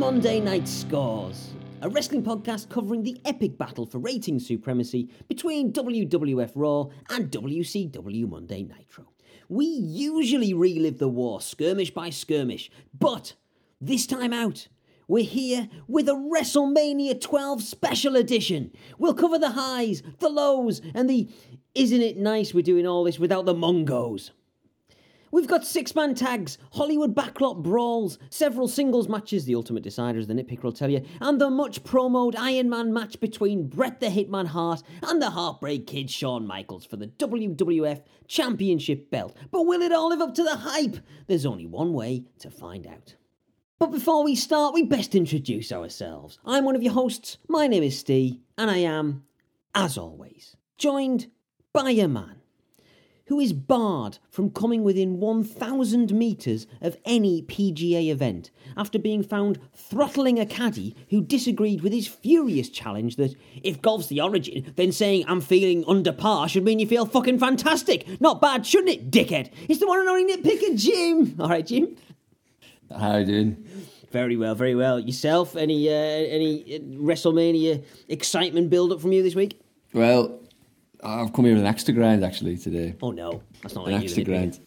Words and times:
Monday 0.00 0.40
Night 0.40 0.66
Scores, 0.66 1.50
a 1.82 1.88
wrestling 1.90 2.22
podcast 2.22 2.70
covering 2.70 3.02
the 3.02 3.20
epic 3.26 3.58
battle 3.58 3.84
for 3.84 3.98
rating 3.98 4.38
supremacy 4.38 5.10
between 5.28 5.74
WWF 5.74 6.52
Raw 6.54 6.86
and 7.10 7.30
WCW 7.30 8.26
Monday 8.26 8.62
Nitro. 8.62 9.04
We 9.50 9.66
usually 9.66 10.54
relive 10.54 10.96
the 10.96 11.08
war 11.10 11.42
skirmish 11.42 11.90
by 11.90 12.08
skirmish, 12.08 12.70
but 12.98 13.34
this 13.78 14.06
time 14.06 14.32
out, 14.32 14.68
we're 15.06 15.22
here 15.22 15.68
with 15.86 16.08
a 16.08 16.12
WrestleMania 16.12 17.20
12 17.20 17.62
special 17.62 18.16
edition. 18.16 18.72
We'll 18.96 19.12
cover 19.12 19.38
the 19.38 19.50
highs, 19.50 20.02
the 20.18 20.30
lows, 20.30 20.80
and 20.94 21.10
the 21.10 21.28
isn't 21.74 22.00
it 22.00 22.16
nice 22.16 22.54
we're 22.54 22.62
doing 22.62 22.86
all 22.86 23.04
this 23.04 23.18
without 23.18 23.44
the 23.44 23.54
mungos? 23.54 24.30
We've 25.32 25.46
got 25.46 25.64
six 25.64 25.94
man 25.94 26.16
tags, 26.16 26.58
Hollywood 26.72 27.14
backlot 27.14 27.62
brawls, 27.62 28.18
several 28.30 28.66
singles 28.66 29.08
matches, 29.08 29.44
the 29.44 29.54
ultimate 29.54 29.84
decider, 29.84 30.18
as 30.18 30.26
the 30.26 30.34
nitpicker 30.34 30.64
will 30.64 30.72
tell 30.72 30.90
you, 30.90 31.04
and 31.20 31.40
the 31.40 31.48
much 31.48 31.84
promoted 31.84 32.40
Iron 32.40 32.68
Man 32.68 32.92
match 32.92 33.20
between 33.20 33.68
Bret 33.68 34.00
the 34.00 34.06
Hitman 34.06 34.48
Hart 34.48 34.82
and 35.04 35.22
the 35.22 35.30
Heartbreak 35.30 35.86
Kid 35.86 36.10
Shawn 36.10 36.48
Michaels 36.48 36.84
for 36.84 36.96
the 36.96 37.06
WWF 37.06 38.02
Championship 38.26 39.08
belt. 39.12 39.36
But 39.52 39.66
will 39.66 39.82
it 39.82 39.92
all 39.92 40.08
live 40.08 40.20
up 40.20 40.34
to 40.34 40.42
the 40.42 40.56
hype? 40.56 40.96
There's 41.28 41.46
only 41.46 41.66
one 41.66 41.92
way 41.92 42.24
to 42.40 42.50
find 42.50 42.84
out. 42.88 43.14
But 43.78 43.92
before 43.92 44.24
we 44.24 44.34
start, 44.34 44.74
we 44.74 44.82
best 44.82 45.14
introduce 45.14 45.70
ourselves. 45.70 46.40
I'm 46.44 46.64
one 46.64 46.74
of 46.74 46.82
your 46.82 46.92
hosts, 46.92 47.38
my 47.48 47.68
name 47.68 47.84
is 47.84 47.96
Steve, 47.96 48.40
and 48.58 48.68
I 48.68 48.78
am, 48.78 49.22
as 49.76 49.96
always, 49.96 50.56
joined 50.76 51.28
by 51.72 51.90
a 51.92 52.08
man 52.08 52.39
who 53.30 53.38
is 53.38 53.52
barred 53.52 54.18
from 54.28 54.50
coming 54.50 54.82
within 54.82 55.20
1,000 55.20 56.12
metres 56.12 56.66
of 56.80 56.96
any 57.04 57.42
PGA 57.42 58.10
event 58.10 58.50
after 58.76 58.98
being 58.98 59.22
found 59.22 59.56
throttling 59.72 60.40
a 60.40 60.44
caddy 60.44 60.96
who 61.10 61.22
disagreed 61.22 61.80
with 61.80 61.92
his 61.92 62.08
furious 62.08 62.68
challenge 62.68 63.14
that 63.14 63.36
if 63.62 63.80
golf's 63.80 64.08
the 64.08 64.20
origin, 64.20 64.72
then 64.74 64.90
saying 64.90 65.24
I'm 65.28 65.40
feeling 65.40 65.84
under 65.86 66.10
par 66.10 66.48
should 66.48 66.64
mean 66.64 66.80
you 66.80 66.88
feel 66.88 67.06
fucking 67.06 67.38
fantastic. 67.38 68.20
Not 68.20 68.40
bad, 68.40 68.66
shouldn't 68.66 68.90
it, 68.90 69.12
dickhead? 69.12 69.52
It's 69.68 69.78
the 69.78 69.86
one 69.86 70.00
and 70.00 70.08
only 70.08 70.36
nitpicker, 70.36 70.76
Jim. 70.76 71.36
All 71.40 71.48
right, 71.48 71.64
Jim. 71.64 71.94
How 72.90 73.18
you 73.18 73.26
doing? 73.26 73.64
Very 74.10 74.36
well, 74.36 74.56
very 74.56 74.74
well. 74.74 74.98
Yourself? 74.98 75.54
Any 75.54 75.88
uh, 75.88 75.92
any 75.92 76.64
uh, 76.64 76.78
WrestleMania 77.00 77.84
excitement 78.08 78.70
build 78.70 78.90
up 78.90 79.00
from 79.00 79.12
you 79.12 79.22
this 79.22 79.36
week? 79.36 79.60
Well, 79.94 80.39
I've 81.02 81.32
come 81.32 81.44
here 81.44 81.54
with 81.54 81.62
an 81.62 81.68
extra 81.68 81.94
grind 81.94 82.24
actually 82.24 82.56
today. 82.56 82.94
Oh 83.02 83.10
no, 83.10 83.42
that's 83.62 83.74
not 83.74 83.86
An 83.86 83.94
like 83.94 84.04
extra 84.04 84.24
grind. 84.24 84.60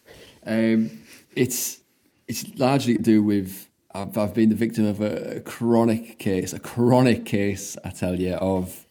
Um, 0.46 0.90
it's 1.34 1.80
it's 2.28 2.46
largely 2.58 2.96
to 2.96 3.02
do 3.02 3.22
with 3.22 3.68
I've, 3.94 4.16
I've 4.18 4.34
been 4.34 4.48
the 4.48 4.56
victim 4.56 4.86
of 4.86 5.00
a, 5.00 5.36
a 5.36 5.40
chronic 5.40 6.18
case, 6.18 6.52
a 6.52 6.58
chronic 6.58 7.24
case, 7.24 7.76
I 7.84 7.90
tell 7.90 8.18
you, 8.18 8.34
of 8.34 8.86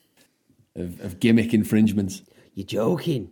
of, 0.76 1.00
of 1.02 1.20
gimmick 1.20 1.54
infringements. 1.54 2.22
You're 2.56 2.66
joking? 2.66 3.32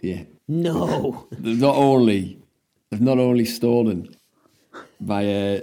Yeah, 0.00 0.24
No. 0.48 1.28
they've 1.32 1.60
not 1.60 1.76
only 1.76 2.38
they've 2.90 3.00
not 3.00 3.18
only 3.18 3.44
stolen 3.44 4.14
my 4.98 5.24
uh, 5.24 5.60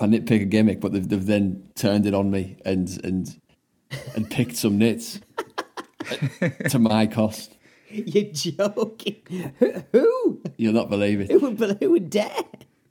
my 0.00 0.06
nitpicker 0.06 0.48
gimmick, 0.48 0.80
but 0.80 0.92
they've, 0.92 1.08
they've 1.08 1.26
then 1.26 1.68
turned 1.74 2.06
it 2.06 2.14
on 2.14 2.30
me 2.30 2.56
and 2.64 2.88
and 3.04 3.40
and 4.16 4.30
picked 4.30 4.56
some 4.56 4.78
nits 4.78 5.20
to 6.70 6.78
my 6.78 7.06
cost. 7.06 7.56
You're 7.90 8.32
joking. 8.32 9.52
Who? 9.92 10.42
You'll 10.56 10.72
not 10.72 10.90
believe 10.90 11.20
it. 11.20 11.30
Who 11.30 11.38
would, 11.38 11.78
who 11.80 11.90
would 11.90 12.10
dare? 12.10 12.30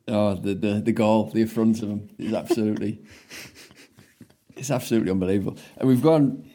Oh, 0.07 0.35
the 0.35 0.53
the 0.53 0.81
the 0.81 0.91
goal, 0.91 1.29
the 1.29 1.41
affront 1.43 1.81
of 1.81 1.89
him 1.89 2.09
is 2.17 2.33
absolutely, 2.33 3.01
it's 4.55 4.69
absolutely 4.69 5.11
unbelievable. 5.11 5.57
And 5.77 5.87
we've 5.87 6.01
gone, 6.01 6.49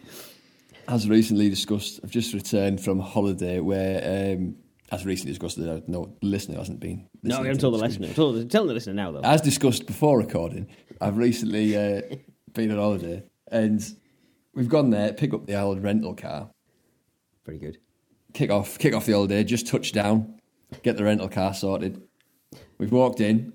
as 0.86 1.08
recently 1.08 1.48
discussed. 1.48 2.00
I've 2.02 2.10
just 2.10 2.34
returned 2.34 2.82
from 2.82 3.00
holiday 3.00 3.60
where, 3.60 4.36
um, 4.36 4.56
as 4.92 5.06
recently 5.06 5.32
discussed, 5.32 5.58
no 5.58 5.80
the 6.20 6.26
listener 6.26 6.58
hasn't 6.58 6.80
been. 6.80 7.08
No, 7.22 7.40
listening 7.40 7.42
we 7.42 7.46
haven't 7.48 7.60
told 7.60 7.74
the 7.74 7.78
this. 7.78 7.98
listener. 7.98 8.14
Told, 8.14 8.50
tell 8.50 8.66
the 8.66 8.74
listener 8.74 8.94
now, 8.94 9.12
though. 9.12 9.20
As 9.20 9.40
discussed 9.40 9.86
before 9.86 10.18
recording, 10.18 10.68
I've 11.00 11.16
recently 11.16 11.76
uh, 11.76 12.02
been 12.52 12.70
on 12.70 12.78
holiday 12.78 13.22
and 13.50 13.82
we've 14.58 14.68
gone 14.68 14.90
there, 14.90 15.12
pick 15.12 15.32
up 15.32 15.46
the 15.46 15.54
old 15.60 15.80
rental 15.82 16.14
car, 16.14 16.50
Very 17.46 17.58
good. 17.58 17.78
kick 18.34 18.50
off, 18.50 18.76
kick 18.78 18.92
off 18.92 19.06
the 19.06 19.12
holiday, 19.12 19.44
just 19.44 19.68
touch 19.68 19.92
down, 19.92 20.34
get 20.82 20.96
the 20.96 21.04
rental 21.04 21.28
car 21.28 21.54
sorted. 21.54 22.02
We've 22.78 22.90
walked 22.92 23.20
in. 23.20 23.52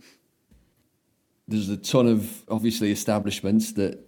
There's 1.47 1.67
a 1.67 1.75
ton 1.77 2.07
of 2.07 2.43
obviously 2.47 2.89
establishments 2.91 3.73
that 3.73 3.99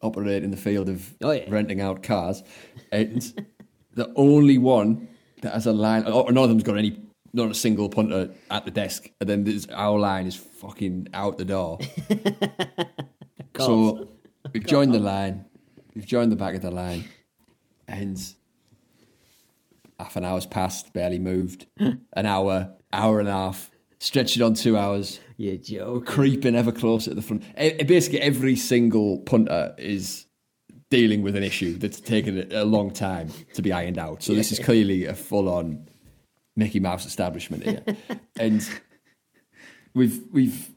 operate 0.00 0.44
in 0.44 0.52
the 0.52 0.56
field 0.56 0.88
of 0.88 1.12
Oh, 1.22 1.32
yeah. 1.32 1.44
renting 1.48 1.80
out 1.80 2.04
cars, 2.04 2.44
and 2.92 3.20
the 3.94 4.12
only 4.14 4.58
one 4.58 5.08
that 5.42 5.54
has 5.54 5.66
a 5.66 5.72
line, 5.72 6.06
or 6.06 6.30
none 6.30 6.44
of 6.44 6.50
them's 6.50 6.62
got 6.62 6.78
any, 6.78 7.00
not 7.32 7.50
a 7.50 7.54
single 7.54 7.88
punter 7.88 8.30
at 8.48 8.64
the 8.64 8.70
desk, 8.70 9.10
and 9.20 9.28
then 9.28 9.42
there's, 9.42 9.66
our 9.70 9.98
line 9.98 10.26
is 10.28 10.36
fucking 10.36 11.08
out 11.14 11.36
the 11.36 11.44
door. 11.44 11.78
so 13.58 14.08
we've 14.52 14.66
joined 14.66 14.94
the 14.94 15.00
line, 15.00 15.44
we've 15.94 16.06
joined 16.06 16.32
the 16.32 16.36
back 16.36 16.54
of 16.54 16.62
the 16.62 16.70
line, 16.70 17.04
and 17.88 18.20
half 19.98 20.16
an 20.16 20.24
hour's 20.24 20.46
passed, 20.46 20.92
barely 20.92 21.18
moved. 21.18 21.66
an 21.78 22.26
hour, 22.26 22.72
hour 22.92 23.20
and 23.20 23.28
a 23.28 23.32
half, 23.32 23.70
stretched 23.98 24.36
it 24.36 24.42
on 24.42 24.54
two 24.54 24.76
hours, 24.76 25.20
You're 25.36 25.56
joking. 25.56 26.04
creeping 26.04 26.54
ever 26.56 26.72
closer 26.72 27.10
to 27.10 27.14
the 27.14 27.22
front. 27.22 27.42
Basically, 27.56 28.20
every 28.20 28.56
single 28.56 29.18
punter 29.20 29.74
is 29.78 30.26
dealing 30.90 31.22
with 31.22 31.34
an 31.34 31.42
issue 31.42 31.76
that's 31.76 32.00
taken 32.00 32.52
a 32.52 32.64
long 32.64 32.90
time 32.90 33.28
to 33.54 33.62
be 33.62 33.72
ironed 33.72 33.98
out. 33.98 34.22
So 34.22 34.34
this 34.34 34.52
is 34.52 34.58
clearly 34.58 35.06
a 35.06 35.14
full-on 35.14 35.88
Mickey 36.56 36.78
Mouse 36.78 37.04
establishment 37.06 37.64
here, 37.64 37.82
and 38.38 38.68
we've 39.94 40.22
we've 40.30 40.70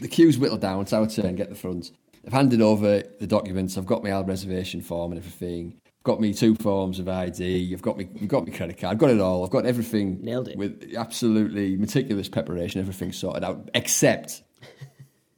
the 0.00 0.08
queue's 0.08 0.38
whittled 0.38 0.60
down. 0.60 0.82
It's 0.82 0.92
our 0.92 1.06
turn. 1.08 1.34
Get 1.36 1.48
the 1.48 1.56
front. 1.56 1.90
I've 2.26 2.32
handed 2.32 2.60
over 2.60 3.02
the 3.20 3.26
documents. 3.26 3.78
I've 3.78 3.86
got 3.86 4.02
my 4.02 4.20
reservation 4.20 4.80
form 4.80 5.12
and 5.12 5.18
everything. 5.18 5.80
I've 5.86 6.02
got 6.02 6.20
me 6.20 6.34
two 6.34 6.56
forms 6.56 6.98
of 6.98 7.08
ID. 7.08 7.72
I've 7.72 7.82
got 7.82 7.96
me. 7.96 8.08
I've 8.20 8.28
got 8.28 8.46
my 8.46 8.52
credit 8.52 8.78
card. 8.78 8.92
I've 8.92 8.98
got 8.98 9.10
it 9.10 9.20
all. 9.20 9.44
I've 9.44 9.50
got 9.50 9.64
everything. 9.64 10.22
Nailed 10.22 10.48
it. 10.48 10.58
with 10.58 10.92
absolutely 10.96 11.76
meticulous 11.76 12.28
preparation. 12.28 12.80
Everything 12.80 13.12
sorted 13.12 13.44
out, 13.44 13.70
except 13.74 14.42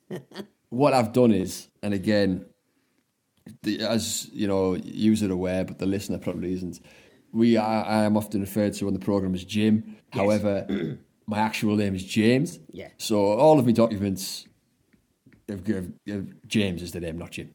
what 0.71 0.95
I've 0.95 1.13
done 1.13 1.33
is, 1.33 1.69
and 1.83 1.93
again, 1.93 2.47
the, 3.63 3.81
as 3.83 4.29
you 4.33 4.49
know, 4.49 4.75
user 4.75 5.31
aware, 5.31 5.65
but 5.65 5.79
the 5.79 5.87
listener 5.87 6.19
probably 6.19 6.55
isn't. 6.55 6.81
We 7.33 7.59
are, 7.59 7.85
I 7.85 8.05
am 8.05 8.17
often 8.17 8.41
referred 8.41 8.73
to 8.75 8.87
on 8.87 8.95
the 8.95 8.99
program 8.99 9.35
as 9.35 9.45
Jim. 9.45 9.97
However, 10.11 10.97
my 11.27 11.39
actual 11.39 11.77
name 11.77 11.95
is 11.95 12.05
James. 12.05 12.59
Yeah. 12.71 12.89
So 12.97 13.33
all 13.33 13.59
of 13.59 13.67
my 13.67 13.73
documents, 13.73 14.48
have- 15.49 16.27
James 16.47 16.83
is 16.83 16.93
the 16.93 17.01
name, 17.01 17.19
not 17.19 17.33
Jim. 17.33 17.55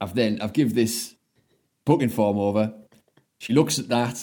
I've 0.00 0.14
then 0.14 0.40
I've 0.40 0.52
give 0.52 0.74
this 0.74 1.14
booking 1.84 2.08
form 2.08 2.38
over. 2.38 2.74
She 3.38 3.52
looks 3.52 3.78
at 3.78 3.88
that, 3.88 4.18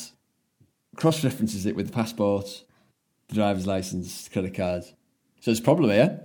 cross 0.95 1.23
references 1.23 1.65
it 1.65 1.75
with 1.75 1.87
the 1.87 1.93
passport, 1.93 2.63
the 3.29 3.35
driver's 3.35 3.67
license, 3.67 4.29
credit 4.29 4.53
card. 4.53 4.83
So 4.83 5.51
there's 5.51 5.59
a 5.59 5.63
problem 5.63 5.89
eh? 5.89 5.95
here. 5.95 6.21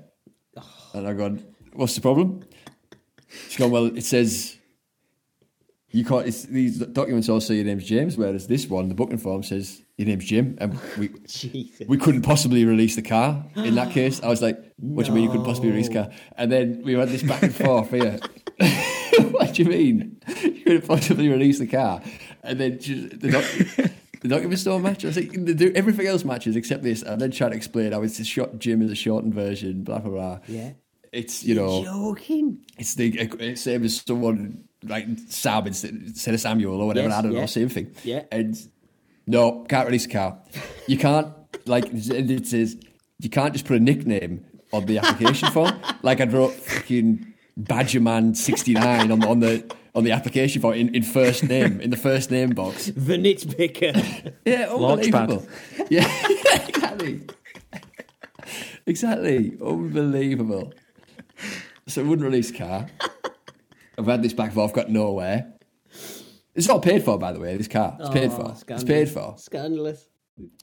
And 0.94 1.08
I've 1.08 1.16
gone, 1.16 1.44
what's 1.72 1.94
the 1.94 2.00
problem? 2.00 2.44
She's 3.48 3.56
gone, 3.56 3.70
well, 3.70 3.86
it 3.86 4.04
says 4.04 4.56
you 5.92 6.04
can't. 6.04 6.26
It's, 6.26 6.42
these 6.44 6.78
documents 6.78 7.28
all 7.28 7.40
say 7.40 7.56
your 7.56 7.64
name's 7.64 7.84
James, 7.84 8.16
whereas 8.16 8.46
this 8.46 8.66
one, 8.66 8.88
the 8.88 8.94
booking 8.94 9.18
form 9.18 9.42
says 9.42 9.81
your 9.98 10.08
name's 10.08 10.24
Jim, 10.24 10.56
and 10.58 10.78
we 10.98 11.10
we 11.86 11.98
couldn't 11.98 12.22
possibly 12.22 12.64
release 12.64 12.96
the 12.96 13.02
car 13.02 13.44
in 13.56 13.74
that 13.74 13.90
case. 13.92 14.22
I 14.22 14.28
was 14.28 14.42
like, 14.42 14.58
what 14.78 15.06
do 15.06 15.10
you 15.10 15.14
mean 15.14 15.24
you 15.24 15.30
couldn't 15.30 15.46
possibly 15.46 15.70
release 15.70 15.88
the 15.88 15.94
car? 15.94 16.10
And 16.36 16.50
then 16.50 16.82
we 16.84 16.94
had 16.94 17.08
this 17.08 17.22
back 17.22 17.42
and 17.42 17.54
forth 17.54 17.90
here. 17.90 18.18
what 19.30 19.54
do 19.54 19.62
you 19.62 19.68
mean 19.68 20.20
you 20.42 20.62
couldn't 20.62 20.86
possibly 20.86 21.28
release 21.28 21.58
the 21.58 21.66
car? 21.66 22.02
And 22.42 22.58
then 22.58 22.78
just, 22.78 23.20
the, 23.20 23.30
doc- 23.30 23.90
the 24.20 24.28
documents 24.28 24.64
don't 24.64 24.82
match. 24.82 25.04
I 25.04 25.08
was 25.08 25.16
like, 25.16 25.32
do, 25.32 25.72
everything 25.74 26.06
else 26.06 26.24
matches 26.24 26.56
except 26.56 26.82
this. 26.82 27.02
And 27.02 27.20
then 27.20 27.30
trying 27.30 27.50
to 27.50 27.56
explain 27.56 27.92
how 27.92 28.02
it's 28.02 28.18
a 28.20 28.24
short 28.24 28.58
Jim 28.58 28.82
is 28.82 28.90
a 28.90 28.94
shortened 28.94 29.34
version, 29.34 29.84
blah 29.84 29.98
blah 29.98 30.10
blah. 30.10 30.38
Yeah. 30.46 30.72
It's 31.12 31.44
you 31.44 31.54
know 31.54 31.84
Joking. 31.84 32.64
it's 32.78 32.94
the 32.94 33.20
uh, 33.20 33.36
it's 33.38 33.60
same 33.60 33.84
as 33.84 34.00
someone 34.00 34.64
like 34.82 35.06
Sam 35.28 35.66
instead 35.66 36.34
of 36.34 36.40
Samuel 36.40 36.80
or 36.80 36.86
whatever. 36.86 37.08
Yes, 37.08 37.18
I 37.18 37.22
don't 37.22 37.32
yeah. 37.32 37.40
know, 37.40 37.46
same 37.46 37.68
thing. 37.68 37.94
Yeah. 38.02 38.22
And 38.32 38.56
no, 39.26 39.64
can't 39.68 39.86
release 39.86 40.06
a 40.06 40.08
car. 40.08 40.38
You 40.86 40.98
can't 40.98 41.28
like 41.66 41.84
it 41.92 42.46
says 42.46 42.76
you 43.18 43.30
can't 43.30 43.52
just 43.52 43.66
put 43.66 43.76
a 43.76 43.80
nickname 43.80 44.44
on 44.72 44.86
the 44.86 44.98
application 44.98 45.50
form. 45.50 45.72
Like 46.02 46.20
I 46.20 46.24
wrote 46.24 46.52
fucking 46.52 47.32
Badgerman 47.60 48.36
sixty 48.36 48.74
nine 48.74 49.10
on 49.12 49.20
the 49.20 49.28
on 49.28 49.40
the 49.40 49.74
on 49.94 50.04
the 50.04 50.12
application 50.12 50.62
form 50.62 50.74
in, 50.74 50.94
in 50.94 51.02
first 51.02 51.44
name 51.44 51.80
in 51.80 51.90
the 51.90 51.96
first 51.96 52.30
name 52.30 52.50
box. 52.50 52.86
The 52.86 53.18
nitpicker. 53.18 54.32
Yeah, 54.44 54.66
Launchpad. 54.66 55.14
unbelievable. 55.14 55.46
Yeah, 55.90 56.08
exactly. 56.66 57.26
exactly. 58.86 59.56
Unbelievable. 59.62 60.72
so 61.86 62.00
it 62.00 62.06
wouldn't 62.06 62.24
release 62.26 62.50
car. 62.50 62.88
I've 63.98 64.06
had 64.06 64.22
this 64.22 64.32
back 64.32 64.46
and 64.46 64.54
forth, 64.54 64.72
got 64.72 64.90
nowhere. 64.90 65.52
It's 66.54 66.68
all 66.68 66.80
paid 66.80 67.02
for, 67.02 67.18
by 67.18 67.32
the 67.32 67.40
way. 67.40 67.56
This 67.56 67.68
car, 67.68 67.96
it's 67.98 68.10
paid 68.10 68.30
Oh, 68.30 68.54
for. 68.54 68.74
It's 68.74 68.84
paid 68.84 69.08
for. 69.08 69.34
Scandalous. 69.38 70.08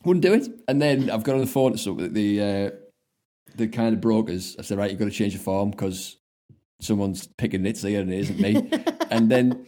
Wouldn't 0.04 0.24
do 0.24 0.34
it. 0.34 0.48
And 0.68 0.82
then 0.82 1.10
I've 1.10 1.24
got 1.24 1.36
on 1.36 1.42
the 1.42 1.48
phone 1.48 1.72
to 1.74 1.78
some 1.78 2.14
the 2.14 2.42
uh, 2.42 2.70
the 3.56 3.68
kind 3.68 3.94
of 3.96 4.02
brokers. 4.02 4.56
I 4.60 4.62
said, 4.64 4.78
right, 4.78 4.90
you've 4.90 5.00
got 5.00 5.06
to 5.06 5.12
change 5.12 5.34
the 5.34 5.40
form 5.40 5.72
because 5.72 6.18
someone's 6.80 7.28
picking 7.28 7.66
it 7.66 7.78
here 7.80 8.02
and 8.02 8.12
it 8.14 8.20
isn't 8.20 8.40
me. 8.40 8.56
and 9.12 9.30
then 9.32 9.66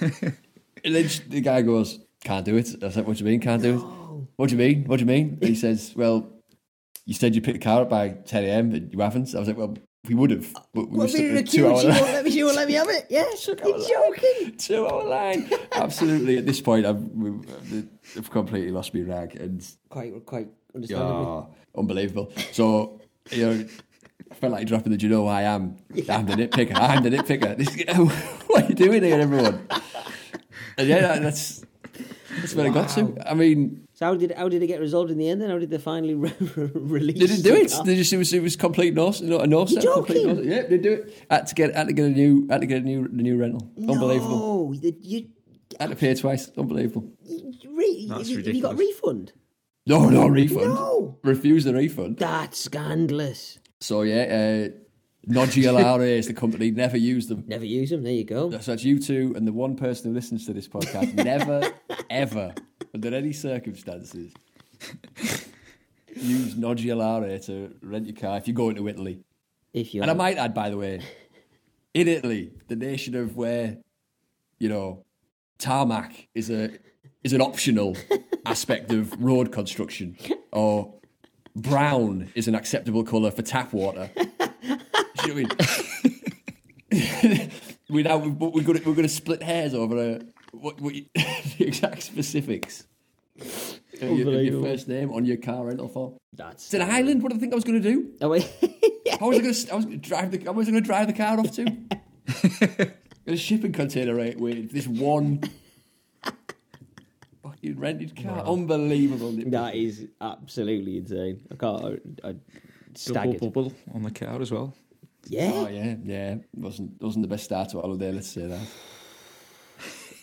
and 0.00 0.94
then 0.94 1.08
the 1.28 1.40
guy 1.40 1.62
goes, 1.62 1.98
can't 2.24 2.44
do 2.44 2.56
it. 2.56 2.82
I 2.82 2.90
said, 2.90 3.06
what 3.06 3.16
do 3.16 3.24
you 3.24 3.30
mean, 3.30 3.40
can't 3.40 3.62
do 3.62 3.76
it? 3.76 4.26
What 4.36 4.48
do 4.50 4.56
you 4.56 4.58
mean? 4.58 4.84
What 4.84 4.96
do 4.98 5.00
you 5.02 5.06
mean? 5.06 5.38
And 5.40 5.48
he 5.48 5.54
says, 5.54 5.92
well, 5.96 6.30
you 7.06 7.14
said 7.14 7.34
you 7.34 7.40
picked 7.40 7.60
the 7.60 7.64
car 7.64 7.82
up 7.82 7.90
by 7.90 8.10
10 8.10 8.44
a.m. 8.44 8.72
and 8.74 8.92
you 8.92 9.00
haven't. 9.00 9.34
I 9.34 9.38
was 9.38 9.48
like, 9.48 9.56
well, 9.56 9.76
we 10.08 10.14
would 10.14 10.30
have, 10.30 10.46
uh, 10.56 10.60
but 10.72 10.88
we 10.90 10.98
were 10.98 11.04
in 11.06 11.36
a 11.36 11.42
two 11.42 11.68
hour 11.68 11.80
she 11.80 11.88
line. 11.88 12.00
won't 12.00 12.12
let 12.12 12.24
me. 12.24 12.30
She 12.30 12.42
won't 12.42 12.56
let 12.56 12.68
me 12.68 12.74
have 12.74 12.88
it. 12.88 13.06
Yeah, 13.10 13.26
you're 13.46 13.56
joking. 14.16 14.56
Two 14.56 14.86
hour 14.86 15.04
line. 15.04 15.50
Absolutely. 15.72 16.38
At 16.38 16.46
this 16.46 16.60
point, 16.60 16.86
I've, 16.86 16.96
I've 16.96 18.18
uh, 18.18 18.28
completely 18.30 18.70
lost 18.70 18.94
my 18.94 19.02
rag. 19.02 19.36
And 19.36 19.66
Quite, 19.90 20.24
quite 20.24 20.48
understandably. 20.74 21.26
Oh, 21.26 21.54
unbelievable. 21.76 22.32
So, 22.52 23.00
you 23.30 23.46
know, 23.46 23.64
I 24.30 24.34
felt 24.36 24.52
like 24.52 24.66
dropping 24.66 24.92
the, 24.92 24.98
do 24.98 25.06
you 25.06 25.12
know 25.12 25.22
who 25.22 25.28
I 25.28 25.42
am? 25.42 25.76
I'm 26.08 26.24
the 26.26 26.34
nitpicker. 26.34 26.76
I'm 26.76 27.02
the 27.02 27.10
nitpicker. 27.10 27.56
This, 27.58 27.76
what 28.46 28.64
are 28.64 28.68
you 28.68 28.74
doing 28.74 29.02
here, 29.02 29.20
everyone? 29.20 29.66
And 30.78 30.88
yeah, 30.88 31.00
that- 31.02 31.22
that's, 31.22 31.62
that's 32.40 32.54
where 32.54 32.66
I 32.66 32.70
got 32.70 32.88
to. 32.90 33.16
I 33.30 33.34
mean, 33.34 33.86
So 33.94 34.06
how 34.06 34.14
did 34.14 34.32
how 34.36 34.48
did 34.48 34.62
it 34.62 34.66
get 34.66 34.80
resolved 34.80 35.10
in 35.10 35.18
the 35.18 35.28
end? 35.28 35.40
Then 35.42 35.50
how 35.50 35.58
did 35.58 35.70
they 35.70 35.78
finally 35.78 36.14
re- 36.24 36.32
release? 36.56 37.18
they 37.18 37.26
didn't 37.26 37.42
do 37.42 37.52
the 37.54 37.60
it. 37.62 37.70
car? 37.72 37.84
They 37.84 37.96
just, 37.96 38.12
it 38.12 38.18
was, 38.18 38.32
it 38.32 38.42
was 38.42 38.56
complete 38.56 38.94
no, 38.94 39.12
no, 39.22 39.38
a 39.40 39.46
no 39.46 39.66
set. 39.66 39.82
complete 39.82 40.22
joking? 40.24 40.36
no- 40.48 40.54
Yeah, 40.54 40.62
they 40.66 40.78
do 40.78 40.92
it. 40.92 41.24
Had 41.30 41.46
to 41.48 41.54
get, 41.54 41.74
had 41.74 41.88
to 41.88 41.92
get 41.92 42.06
a 42.06 42.10
new, 42.10 42.46
had 42.48 42.60
to 42.60 42.66
get 42.66 42.78
a 42.82 42.84
new, 42.84 43.04
a 43.04 43.08
new 43.08 43.36
rental. 43.38 43.68
Unbelievable. 43.76 44.70
No, 44.70 44.74
the- 44.80 44.96
you, 45.00 45.28
Had 45.78 45.90
to 45.90 45.96
pay 45.96 46.14
twice. 46.14 46.50
Unbelievable. 46.56 47.10
you, 47.24 47.54
re, 47.76 48.06
That's 48.08 48.20
have, 48.20 48.28
you, 48.28 48.36
have 48.44 48.54
you 48.56 48.62
got 48.62 48.72
a 48.74 48.76
refund? 48.76 49.32
No, 49.86 50.08
no 50.08 50.26
refund. 50.28 50.74
No. 50.74 51.18
Refuse 51.24 51.64
the 51.64 51.74
refund. 51.74 52.18
That's 52.18 52.58
scandalous. 52.58 53.58
So 53.80 54.02
yeah, 54.02 54.68
uh, 54.68 54.68
Nodgy 55.28 55.64
LRA 55.64 56.18
is 56.18 56.26
the 56.26 56.34
company. 56.34 56.70
Never 56.70 56.96
use 56.96 57.28
them. 57.28 57.44
Never 57.46 57.64
use 57.64 57.90
them. 57.90 58.02
There 58.02 58.12
you 58.12 58.24
go. 58.24 58.50
So 58.52 58.72
that's 58.72 58.84
you 58.84 58.98
two 58.98 59.34
and 59.36 59.46
the 59.46 59.52
one 59.52 59.76
person 59.76 60.10
who 60.10 60.14
listens 60.14 60.46
to 60.46 60.52
this 60.52 60.66
podcast. 60.66 61.14
Never, 61.24 61.72
ever, 62.08 62.54
under 62.94 63.14
any 63.14 63.32
circumstances, 63.32 64.32
use 66.14 66.54
Nodgy 66.54 66.86
LRA 66.86 67.44
to 67.46 67.74
rent 67.82 68.06
your 68.06 68.16
car 68.16 68.38
if 68.38 68.48
you 68.48 68.54
go 68.54 68.70
into 68.70 68.88
Italy. 68.88 69.20
If 69.72 69.94
you 69.94 70.02
And 70.02 70.10
I 70.10 70.14
might 70.14 70.38
add, 70.38 70.54
by 70.54 70.70
the 70.70 70.76
way, 70.76 71.00
in 71.92 72.08
Italy, 72.08 72.52
the 72.68 72.76
nation 72.76 73.14
of 73.14 73.36
where, 73.36 73.78
you 74.58 74.68
know, 74.68 75.04
tarmac 75.58 76.28
is 76.34 76.50
a 76.50 76.70
is 77.22 77.34
an 77.34 77.42
optional 77.42 77.96
aspect 78.46 78.90
of 78.90 79.22
road 79.22 79.52
construction, 79.52 80.16
or 80.50 80.94
brown 81.54 82.30
is 82.34 82.48
an 82.48 82.54
acceptable 82.54 83.04
colour 83.04 83.30
for 83.30 83.42
tap 83.42 83.72
water. 83.72 84.10
Do 85.24 85.32
you 85.34 85.44
know 85.44 85.50
I 86.90 86.92
mean? 86.92 87.50
we 87.88 88.02
now 88.02 88.16
we're 88.18 88.62
going 88.62 88.78
to, 88.78 88.88
we're 88.88 88.94
going 88.94 89.02
to 89.02 89.08
split 89.08 89.42
hairs 89.42 89.74
over 89.74 89.98
a, 89.98 90.20
what, 90.52 90.80
what 90.80 90.94
you, 90.94 91.06
the 91.14 91.66
exact 91.66 92.02
specifics. 92.02 92.86
of 93.38 94.02
your, 94.02 94.40
your 94.40 94.62
first 94.62 94.88
name 94.88 95.12
on 95.12 95.24
your 95.24 95.36
car 95.36 95.66
rental 95.66 95.88
form. 95.88 96.14
That's 96.32 96.64
It's 96.64 96.74
in 96.74 96.82
Ireland. 96.82 97.22
What 97.22 97.30
do 97.30 97.36
you 97.36 97.40
think 97.40 97.52
I 97.52 97.56
was 97.56 97.64
going 97.64 97.82
to 97.82 97.88
do? 97.92 98.12
Oh 98.20 98.30
wait. 98.30 98.48
How 99.18 99.28
was 99.28 99.38
I 99.38 99.42
going 99.42 99.54
to? 99.54 99.72
I 99.72 99.76
was 99.76 99.84
going 99.84 100.00
to 100.00 100.08
drive 100.08 100.30
the. 100.30 100.44
How 100.44 100.52
was 100.52 100.68
going 100.68 100.82
to 100.82 100.86
drive 100.86 101.06
the 101.06 101.12
car 101.12 101.38
off 101.38 101.52
to? 101.52 102.94
A 103.26 103.36
shipping 103.36 103.72
container, 103.72 104.14
right? 104.14 104.38
With 104.38 104.72
this 104.72 104.86
one 104.86 105.42
fucking 107.42 107.78
rented 107.78 108.16
car. 108.22 108.44
Unbelievable. 108.46 109.32
that 109.50 109.74
is 109.74 110.06
absolutely 110.20 110.98
insane. 110.98 111.46
I 111.50 111.54
can't. 111.56 112.20
I, 112.24 112.28
I 112.28 112.34
Double 113.06 113.34
bubble 113.34 113.72
on 113.94 114.02
the 114.02 114.10
car 114.10 114.40
as 114.40 114.50
well. 114.50 114.74
Yeah. 115.30 115.52
Oh 115.54 115.68
yeah, 115.68 115.94
yeah. 116.02 116.34
wasn't 116.56 117.00
wasn't 117.00 117.22
the 117.22 117.28
best 117.28 117.44
start 117.44 117.68
to 117.68 117.78
a 117.78 117.82
holiday. 117.82 118.10
Let's 118.10 118.26
say 118.26 118.46
that. 118.48 118.66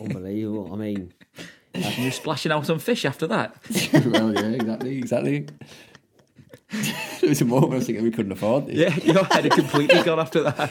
Unbelievable. 0.00 0.70
I 0.70 0.76
mean, 0.76 1.14
you're 1.74 2.12
splashing 2.12 2.52
out 2.52 2.68
on 2.68 2.78
fish 2.78 3.06
after 3.06 3.26
that. 3.28 3.56
well, 4.04 4.34
yeah, 4.34 4.48
exactly, 4.50 4.98
exactly. 4.98 5.46
there 7.20 7.30
was 7.30 7.40
a 7.40 7.46
moment 7.46 7.72
I 7.72 7.76
was 7.76 7.86
thinking 7.86 8.04
we 8.04 8.10
couldn't 8.10 8.32
afford 8.32 8.66
this. 8.66 8.76
Yeah, 8.76 8.94
your 8.96 9.24
head 9.24 9.44
had 9.44 9.52
completely 9.52 10.02
gone 10.02 10.20
after 10.20 10.42
that. 10.42 10.70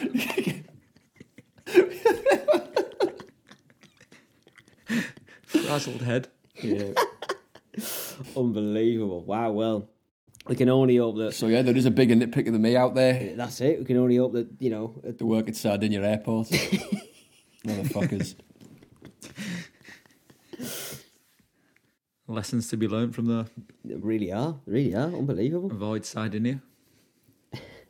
Frazzled 5.47 6.01
head. 6.03 6.27
Yeah. 6.61 6.93
unbelievable. 8.35 9.23
Wow. 9.23 9.51
Well, 9.53 9.89
we 10.47 10.55
can 10.55 10.69
only 10.69 10.97
hope 10.97 11.17
that. 11.17 11.33
So 11.33 11.47
yeah, 11.47 11.61
there 11.61 11.75
is 11.75 11.85
a 11.85 11.91
bigger 11.91 12.15
nitpicker 12.15 12.51
than 12.51 12.61
me 12.61 12.75
out 12.75 12.95
there. 12.95 13.35
That's 13.35 13.59
it. 13.61 13.79
We 13.79 13.85
can 13.85 13.97
only 13.97 14.17
hope 14.17 14.33
that 14.33 14.47
you 14.59 14.69
know. 14.69 14.95
To 15.17 15.25
work 15.25 15.47
at 15.49 15.55
Sardinia 15.55 16.01
Airport. 16.01 16.47
Motherfuckers. 17.65 18.35
Lessons 22.29 22.67
to 22.69 22.77
be 22.77 22.87
learned 22.87 23.15
from 23.15 23.25
the 23.25 23.47
They 23.85 23.95
really 23.95 24.31
are. 24.33 24.59
They 24.65 24.73
really 24.73 24.95
are. 24.95 25.07
Unbelievable. 25.15 25.71
avoid 25.71 26.05
Sardinia. 26.05 26.61